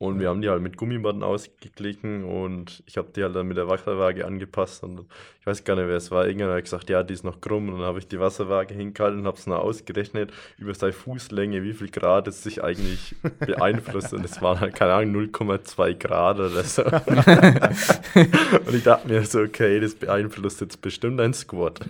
Und 0.00 0.20
wir 0.20 0.28
haben 0.28 0.40
die 0.42 0.48
halt 0.48 0.62
mit 0.62 0.76
Gummimatten 0.76 1.24
ausgeglichen 1.24 2.22
und 2.22 2.84
ich 2.86 2.96
habe 2.96 3.08
die 3.16 3.24
halt 3.24 3.34
dann 3.34 3.48
mit 3.48 3.56
der 3.56 3.66
Wasserwaage 3.66 4.24
angepasst 4.24 4.84
und 4.84 5.00
ich 5.40 5.46
weiß 5.46 5.64
gar 5.64 5.74
nicht, 5.74 5.88
wer 5.88 5.96
es 5.96 6.12
war. 6.12 6.24
Irgendwann 6.24 6.50
hat 6.50 6.62
gesagt, 6.62 6.88
ja, 6.88 7.02
die 7.02 7.14
ist 7.14 7.24
noch 7.24 7.40
krumm 7.40 7.68
und 7.68 7.80
dann 7.80 7.86
habe 7.88 7.98
ich 7.98 8.06
die 8.06 8.20
Wasserwaage 8.20 8.74
hingehalten 8.74 9.18
und 9.18 9.26
habe 9.26 9.36
es 9.36 9.48
noch 9.48 9.58
ausgerechnet 9.58 10.32
über 10.56 10.72
seine 10.72 10.92
Fußlänge, 10.92 11.64
wie 11.64 11.72
viel 11.72 11.90
Grad 11.90 12.28
es 12.28 12.44
sich 12.44 12.62
eigentlich 12.62 13.16
beeinflusst 13.40 14.14
und 14.14 14.24
es 14.24 14.40
waren 14.40 14.60
halt, 14.60 14.76
keine 14.76 14.92
Ahnung, 14.92 15.30
0,2 15.32 15.94
Grad 15.94 16.38
oder 16.38 16.62
so. 16.62 16.84
und 18.66 18.74
ich 18.74 18.84
dachte 18.84 19.08
mir 19.08 19.24
so, 19.24 19.40
okay, 19.40 19.80
das 19.80 19.96
beeinflusst 19.96 20.60
jetzt 20.60 20.80
bestimmt 20.80 21.20
ein 21.20 21.34
Squat. 21.34 21.80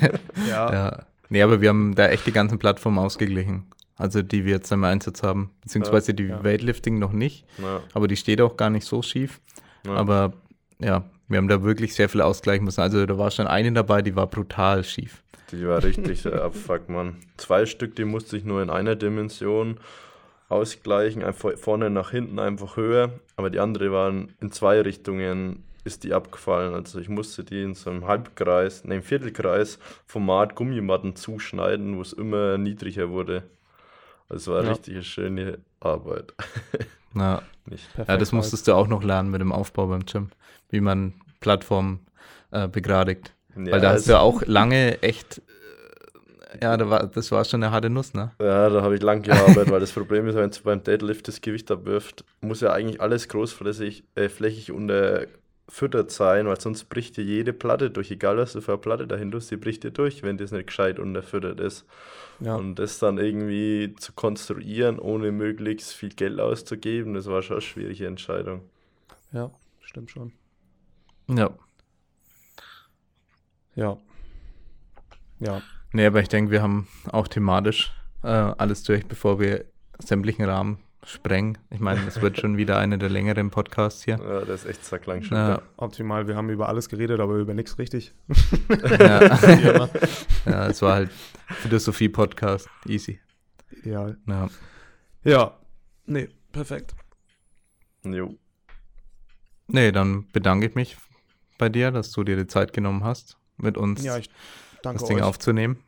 ja. 0.48 0.72
ja. 0.72 1.02
Nee, 1.28 1.42
aber 1.42 1.60
wir 1.60 1.68
haben 1.68 1.94
da 1.94 2.08
echt 2.08 2.26
die 2.26 2.32
ganzen 2.32 2.58
Plattformen 2.58 2.98
ausgeglichen. 2.98 3.64
Also 3.98 4.22
die 4.22 4.44
wir 4.44 4.52
jetzt 4.52 4.70
im 4.70 4.84
Einsatz 4.84 5.22
haben. 5.22 5.50
Beziehungsweise 5.60 6.14
die 6.14 6.28
ja. 6.28 6.42
Weightlifting 6.42 6.98
noch 6.98 7.12
nicht. 7.12 7.44
Ja. 7.58 7.82
Aber 7.92 8.06
die 8.08 8.16
steht 8.16 8.40
auch 8.40 8.56
gar 8.56 8.70
nicht 8.70 8.86
so 8.86 9.02
schief. 9.02 9.40
Ja. 9.84 9.94
Aber 9.94 10.32
ja, 10.78 11.04
wir 11.26 11.38
haben 11.38 11.48
da 11.48 11.62
wirklich 11.62 11.94
sehr 11.94 12.08
viel 12.08 12.22
ausgleichen 12.22 12.64
müssen. 12.64 12.80
Also 12.80 13.04
da 13.04 13.18
war 13.18 13.30
schon 13.30 13.48
eine 13.48 13.72
dabei, 13.72 14.00
die 14.00 14.14
war 14.14 14.28
brutal 14.28 14.84
schief. 14.84 15.22
Die 15.50 15.66
war 15.66 15.82
richtig 15.82 16.24
äh, 16.26 16.34
abfuck, 16.34 16.88
Mann. 16.88 17.16
Zwei 17.36 17.66
Stück, 17.66 17.96
die 17.96 18.04
musste 18.04 18.36
ich 18.36 18.44
nur 18.44 18.62
in 18.62 18.70
einer 18.70 18.94
Dimension 18.94 19.78
ausgleichen. 20.48 21.24
Einfach 21.24 21.58
vorne 21.58 21.90
nach 21.90 22.10
hinten 22.10 22.38
einfach 22.38 22.76
höher. 22.76 23.12
Aber 23.36 23.50
die 23.50 23.58
andere 23.58 23.90
waren 23.90 24.32
in 24.40 24.52
zwei 24.52 24.80
Richtungen 24.80 25.64
ist 25.84 26.04
die 26.04 26.12
abgefallen. 26.12 26.74
Also 26.74 27.00
ich 27.00 27.08
musste 27.08 27.44
die 27.44 27.62
in 27.62 27.74
so 27.74 27.90
einem 27.90 28.06
Halbkreis, 28.06 28.84
ne, 28.84 29.00
Viertelkreis 29.00 29.78
Format 30.06 30.54
Gummimatten 30.54 31.16
zuschneiden, 31.16 31.96
wo 31.96 32.02
es 32.02 32.12
immer 32.12 32.58
niedriger 32.58 33.10
wurde. 33.10 33.44
Es 34.28 34.46
war 34.46 34.62
ja. 34.62 34.70
richtig 34.70 34.94
eine 34.94 35.04
schöne 35.04 35.58
Arbeit. 35.80 36.34
Ja. 37.14 37.42
ja, 38.06 38.16
das 38.16 38.32
musstest 38.32 38.68
du 38.68 38.74
auch 38.74 38.86
noch 38.86 39.02
lernen 39.02 39.30
mit 39.30 39.40
dem 39.40 39.50
Aufbau 39.50 39.86
beim 39.86 40.04
Gym, 40.04 40.28
wie 40.68 40.80
man 40.80 41.14
Plattformen 41.40 42.06
äh, 42.50 42.68
begradigt. 42.68 43.32
Ja, 43.56 43.72
Weil 43.72 43.80
da 43.80 43.90
hast 43.92 44.06
du 44.06 44.12
ja 44.12 44.20
auch 44.20 44.42
lange 44.46 45.02
echt, 45.02 45.38
äh, 46.52 46.62
ja, 46.62 46.76
da 46.76 46.90
war, 46.90 47.06
das 47.06 47.32
war 47.32 47.44
schon 47.44 47.62
eine 47.62 47.72
harte 47.72 47.90
Nuss, 47.90 48.14
ne? 48.14 48.32
Ja, 48.38 48.68
da 48.68 48.82
habe 48.82 48.94
ich 48.94 49.02
lang 49.02 49.22
gearbeitet, 49.22 49.70
weil 49.70 49.80
das 49.80 49.90
Problem 49.90 50.28
ist, 50.28 50.36
wenn 50.36 50.50
du 50.50 50.62
beim 50.62 50.82
Deadlift 50.82 51.28
das 51.28 51.40
Gewicht 51.40 51.70
abwirft, 51.70 52.24
muss 52.40 52.60
ja 52.60 52.72
eigentlich 52.72 53.00
alles 53.00 53.26
großflächig 53.28 54.04
äh, 54.14 54.28
flächig 54.28 54.70
unterfüttert 55.68 56.10
sein, 56.10 56.46
weil 56.46 56.60
sonst 56.60 56.84
bricht 56.84 57.16
dir 57.16 57.24
jede 57.24 57.52
Platte 57.52 57.90
durch, 57.90 58.10
egal 58.10 58.38
was 58.38 58.54
du 58.54 58.60
für 58.60 58.72
eine 58.72 58.80
Platte 58.80 59.06
dahinter 59.06 59.36
hast, 59.36 59.50
die 59.50 59.56
bricht 59.56 59.84
dir 59.84 59.90
durch, 59.90 60.22
wenn 60.22 60.38
das 60.38 60.50
nicht 60.50 60.68
gescheit 60.68 60.98
unterfüttert 60.98 61.60
ist. 61.60 61.84
Ja. 62.40 62.56
Und 62.56 62.76
das 62.76 62.98
dann 62.98 63.18
irgendwie 63.18 63.94
zu 63.98 64.12
konstruieren, 64.12 64.98
ohne 64.98 65.30
möglichst 65.30 65.92
viel 65.92 66.10
Geld 66.10 66.40
auszugeben, 66.40 67.14
das 67.14 67.26
war 67.26 67.42
schon 67.42 67.56
eine 67.56 67.62
schwierige 67.62 68.06
Entscheidung. 68.06 68.62
Ja, 69.32 69.50
stimmt 69.82 70.10
schon. 70.10 70.32
Ja. 71.28 71.50
Ja. 73.74 73.98
Ja. 75.38 75.62
Nee, 75.92 76.06
aber 76.06 76.20
ich 76.20 76.28
denke, 76.28 76.50
wir 76.50 76.62
haben 76.62 76.88
auch 77.12 77.28
thematisch 77.28 77.92
äh, 78.22 78.28
alles 78.28 78.82
durch, 78.84 79.06
bevor 79.06 79.38
wir 79.38 79.64
sämtlichen 79.98 80.44
Rahmen 80.44 80.78
sprengen. 81.08 81.58
Ich 81.70 81.80
meine, 81.80 82.06
es 82.06 82.20
wird 82.20 82.38
schon 82.38 82.56
wieder 82.56 82.78
einer 82.78 82.98
der 82.98 83.08
längeren 83.08 83.50
Podcasts 83.50 84.04
hier. 84.04 84.18
Ja, 84.18 84.44
das 84.44 84.64
ist 84.64 84.70
echt 84.70 84.84
zacklang 84.84 85.22
schon. 85.22 85.36
Ja. 85.36 85.62
Optimal, 85.76 86.28
wir 86.28 86.36
haben 86.36 86.50
über 86.50 86.68
alles 86.68 86.88
geredet, 86.88 87.18
aber 87.20 87.36
über 87.36 87.54
nichts 87.54 87.78
richtig. 87.78 88.12
ja. 88.98 89.88
ja, 90.44 90.66
es 90.66 90.82
war 90.82 90.94
halt 90.94 91.10
Philosophie-Podcast. 91.48 92.68
Easy. 92.86 93.20
Ideal. 93.70 94.18
Ja. 94.26 94.48
Ja, 95.24 95.58
nee, 96.06 96.28
perfekt. 96.52 96.94
Jo. 98.04 98.36
Nee, 99.66 99.92
dann 99.92 100.28
bedanke 100.32 100.66
ich 100.66 100.74
mich 100.74 100.96
bei 101.56 101.68
dir, 101.68 101.90
dass 101.90 102.12
du 102.12 102.22
dir 102.22 102.36
die 102.36 102.46
Zeit 102.46 102.72
genommen 102.72 103.02
hast, 103.02 103.38
mit 103.56 103.76
uns 103.76 104.04
ja, 104.04 104.18
das 104.82 105.04
Ding 105.04 105.18
euch. 105.18 105.22
aufzunehmen. 105.22 105.78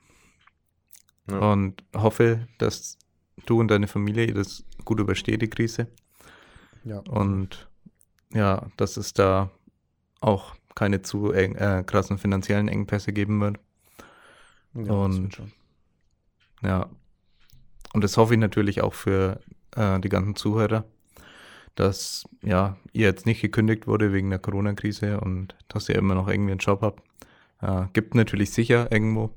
Ja. 1.30 1.38
Und 1.38 1.84
hoffe, 1.94 2.48
dass 2.58 2.98
du 3.46 3.60
und 3.60 3.68
deine 3.68 3.86
Familie 3.86 4.32
das 4.32 4.64
gut 4.90 4.98
übersteht, 4.98 5.40
die 5.40 5.48
Krise. 5.48 5.86
Ja. 6.82 6.98
Und 7.08 7.68
ja, 8.32 8.66
dass 8.76 8.96
es 8.96 9.12
da 9.12 9.50
auch 10.20 10.56
keine 10.74 11.02
zu 11.02 11.30
eng, 11.30 11.54
äh, 11.54 11.84
krassen 11.86 12.18
finanziellen 12.18 12.66
Engpässe 12.66 13.12
geben 13.12 13.40
wird. 13.40 13.60
Ja, 14.74 14.92
und 14.92 15.38
wird 15.38 15.52
ja, 16.62 16.90
und 17.92 18.02
das 18.02 18.16
hoffe 18.16 18.34
ich 18.34 18.40
natürlich 18.40 18.82
auch 18.82 18.94
für 18.94 19.40
äh, 19.76 20.00
die 20.00 20.08
ganzen 20.08 20.34
Zuhörer, 20.34 20.84
dass 21.76 22.24
ja 22.42 22.76
ihr 22.92 23.06
jetzt 23.06 23.26
nicht 23.26 23.40
gekündigt 23.40 23.86
wurde 23.86 24.12
wegen 24.12 24.30
der 24.30 24.40
Corona-Krise 24.40 25.20
und 25.20 25.54
dass 25.68 25.88
ihr 25.88 25.94
immer 25.94 26.16
noch 26.16 26.26
irgendwie 26.26 26.50
einen 26.50 26.58
Job 26.58 26.82
habt. 26.82 27.02
Äh, 27.62 27.86
gibt 27.92 28.16
natürlich 28.16 28.50
sicher 28.50 28.90
irgendwo 28.90 29.30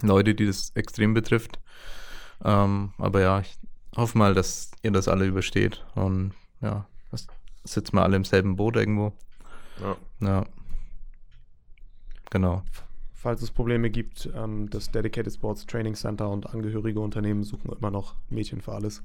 Leute, 0.00 0.34
die 0.34 0.46
das 0.46 0.70
extrem 0.74 1.12
betrifft. 1.12 1.60
Ähm, 2.42 2.94
aber 2.96 3.20
ja, 3.20 3.40
ich 3.40 3.58
hoffe 3.96 4.18
mal, 4.18 4.34
dass 4.34 4.70
ihr 4.82 4.90
das 4.90 5.08
alle 5.08 5.26
übersteht. 5.26 5.84
Und 5.94 6.32
ja, 6.60 6.86
das 7.10 7.26
sitzen 7.64 7.96
wir 7.96 8.02
alle 8.02 8.16
im 8.16 8.24
selben 8.24 8.56
Boot 8.56 8.76
irgendwo. 8.76 9.12
Ja. 9.80 9.96
ja. 10.20 10.44
Genau. 12.30 12.62
Falls 13.12 13.42
es 13.42 13.50
Probleme 13.50 13.90
gibt, 13.90 14.30
ähm, 14.34 14.70
das 14.70 14.90
Dedicated 14.90 15.32
Sports 15.32 15.66
Training 15.66 15.94
Center 15.94 16.28
und 16.30 16.48
angehörige 16.54 17.00
Unternehmen 17.00 17.42
suchen 17.42 17.70
immer 17.70 17.90
noch 17.90 18.14
Mädchen 18.30 18.62
für 18.62 18.72
alles. 18.72 19.02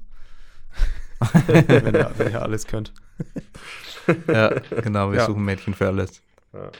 wenn, 1.46 1.68
ihr, 1.68 2.12
wenn, 2.16 2.32
ihr, 2.32 2.42
alles 2.42 2.66
könnt. 2.66 2.92
ja, 4.26 4.48
genau, 4.82 5.10
wir 5.10 5.18
ja. 5.18 5.26
suchen 5.26 5.44
Mädchen 5.44 5.74
für 5.74 5.88
alles. 5.88 6.22
Ja. 6.52 6.70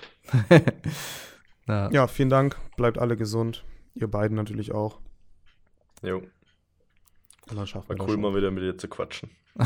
ja. 1.68 1.90
ja, 1.90 2.06
vielen 2.06 2.30
Dank. 2.30 2.56
Bleibt 2.76 2.98
alle 2.98 3.16
gesund. 3.16 3.64
Ihr 3.94 4.08
beiden 4.08 4.36
natürlich 4.36 4.72
auch. 4.72 5.00
Jo. 6.02 6.22
Und 7.48 7.56
dann 7.56 7.66
schaffen 7.66 7.98
war 7.98 8.08
cool, 8.08 8.16
mal 8.16 8.34
wieder 8.34 8.50
mit 8.50 8.64
dir 8.64 8.76
zu 8.76 8.88
quatschen. 8.88 9.30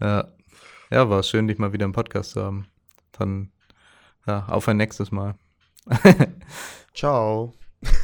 ja. 0.00 0.28
ja, 0.90 1.10
war 1.10 1.22
schön, 1.22 1.48
dich 1.48 1.58
mal 1.58 1.72
wieder 1.72 1.86
im 1.86 1.92
Podcast 1.92 2.32
zu 2.32 2.42
haben. 2.42 2.66
Dann 3.12 3.50
ja, 4.26 4.46
auf 4.46 4.68
ein 4.68 4.76
nächstes 4.76 5.10
Mal. 5.10 5.34
Ciao. 6.94 7.54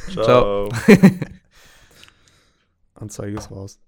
Ciao. 0.09 0.69
Anzeige 2.95 3.37
ist 3.37 3.51
raus. 3.51 3.79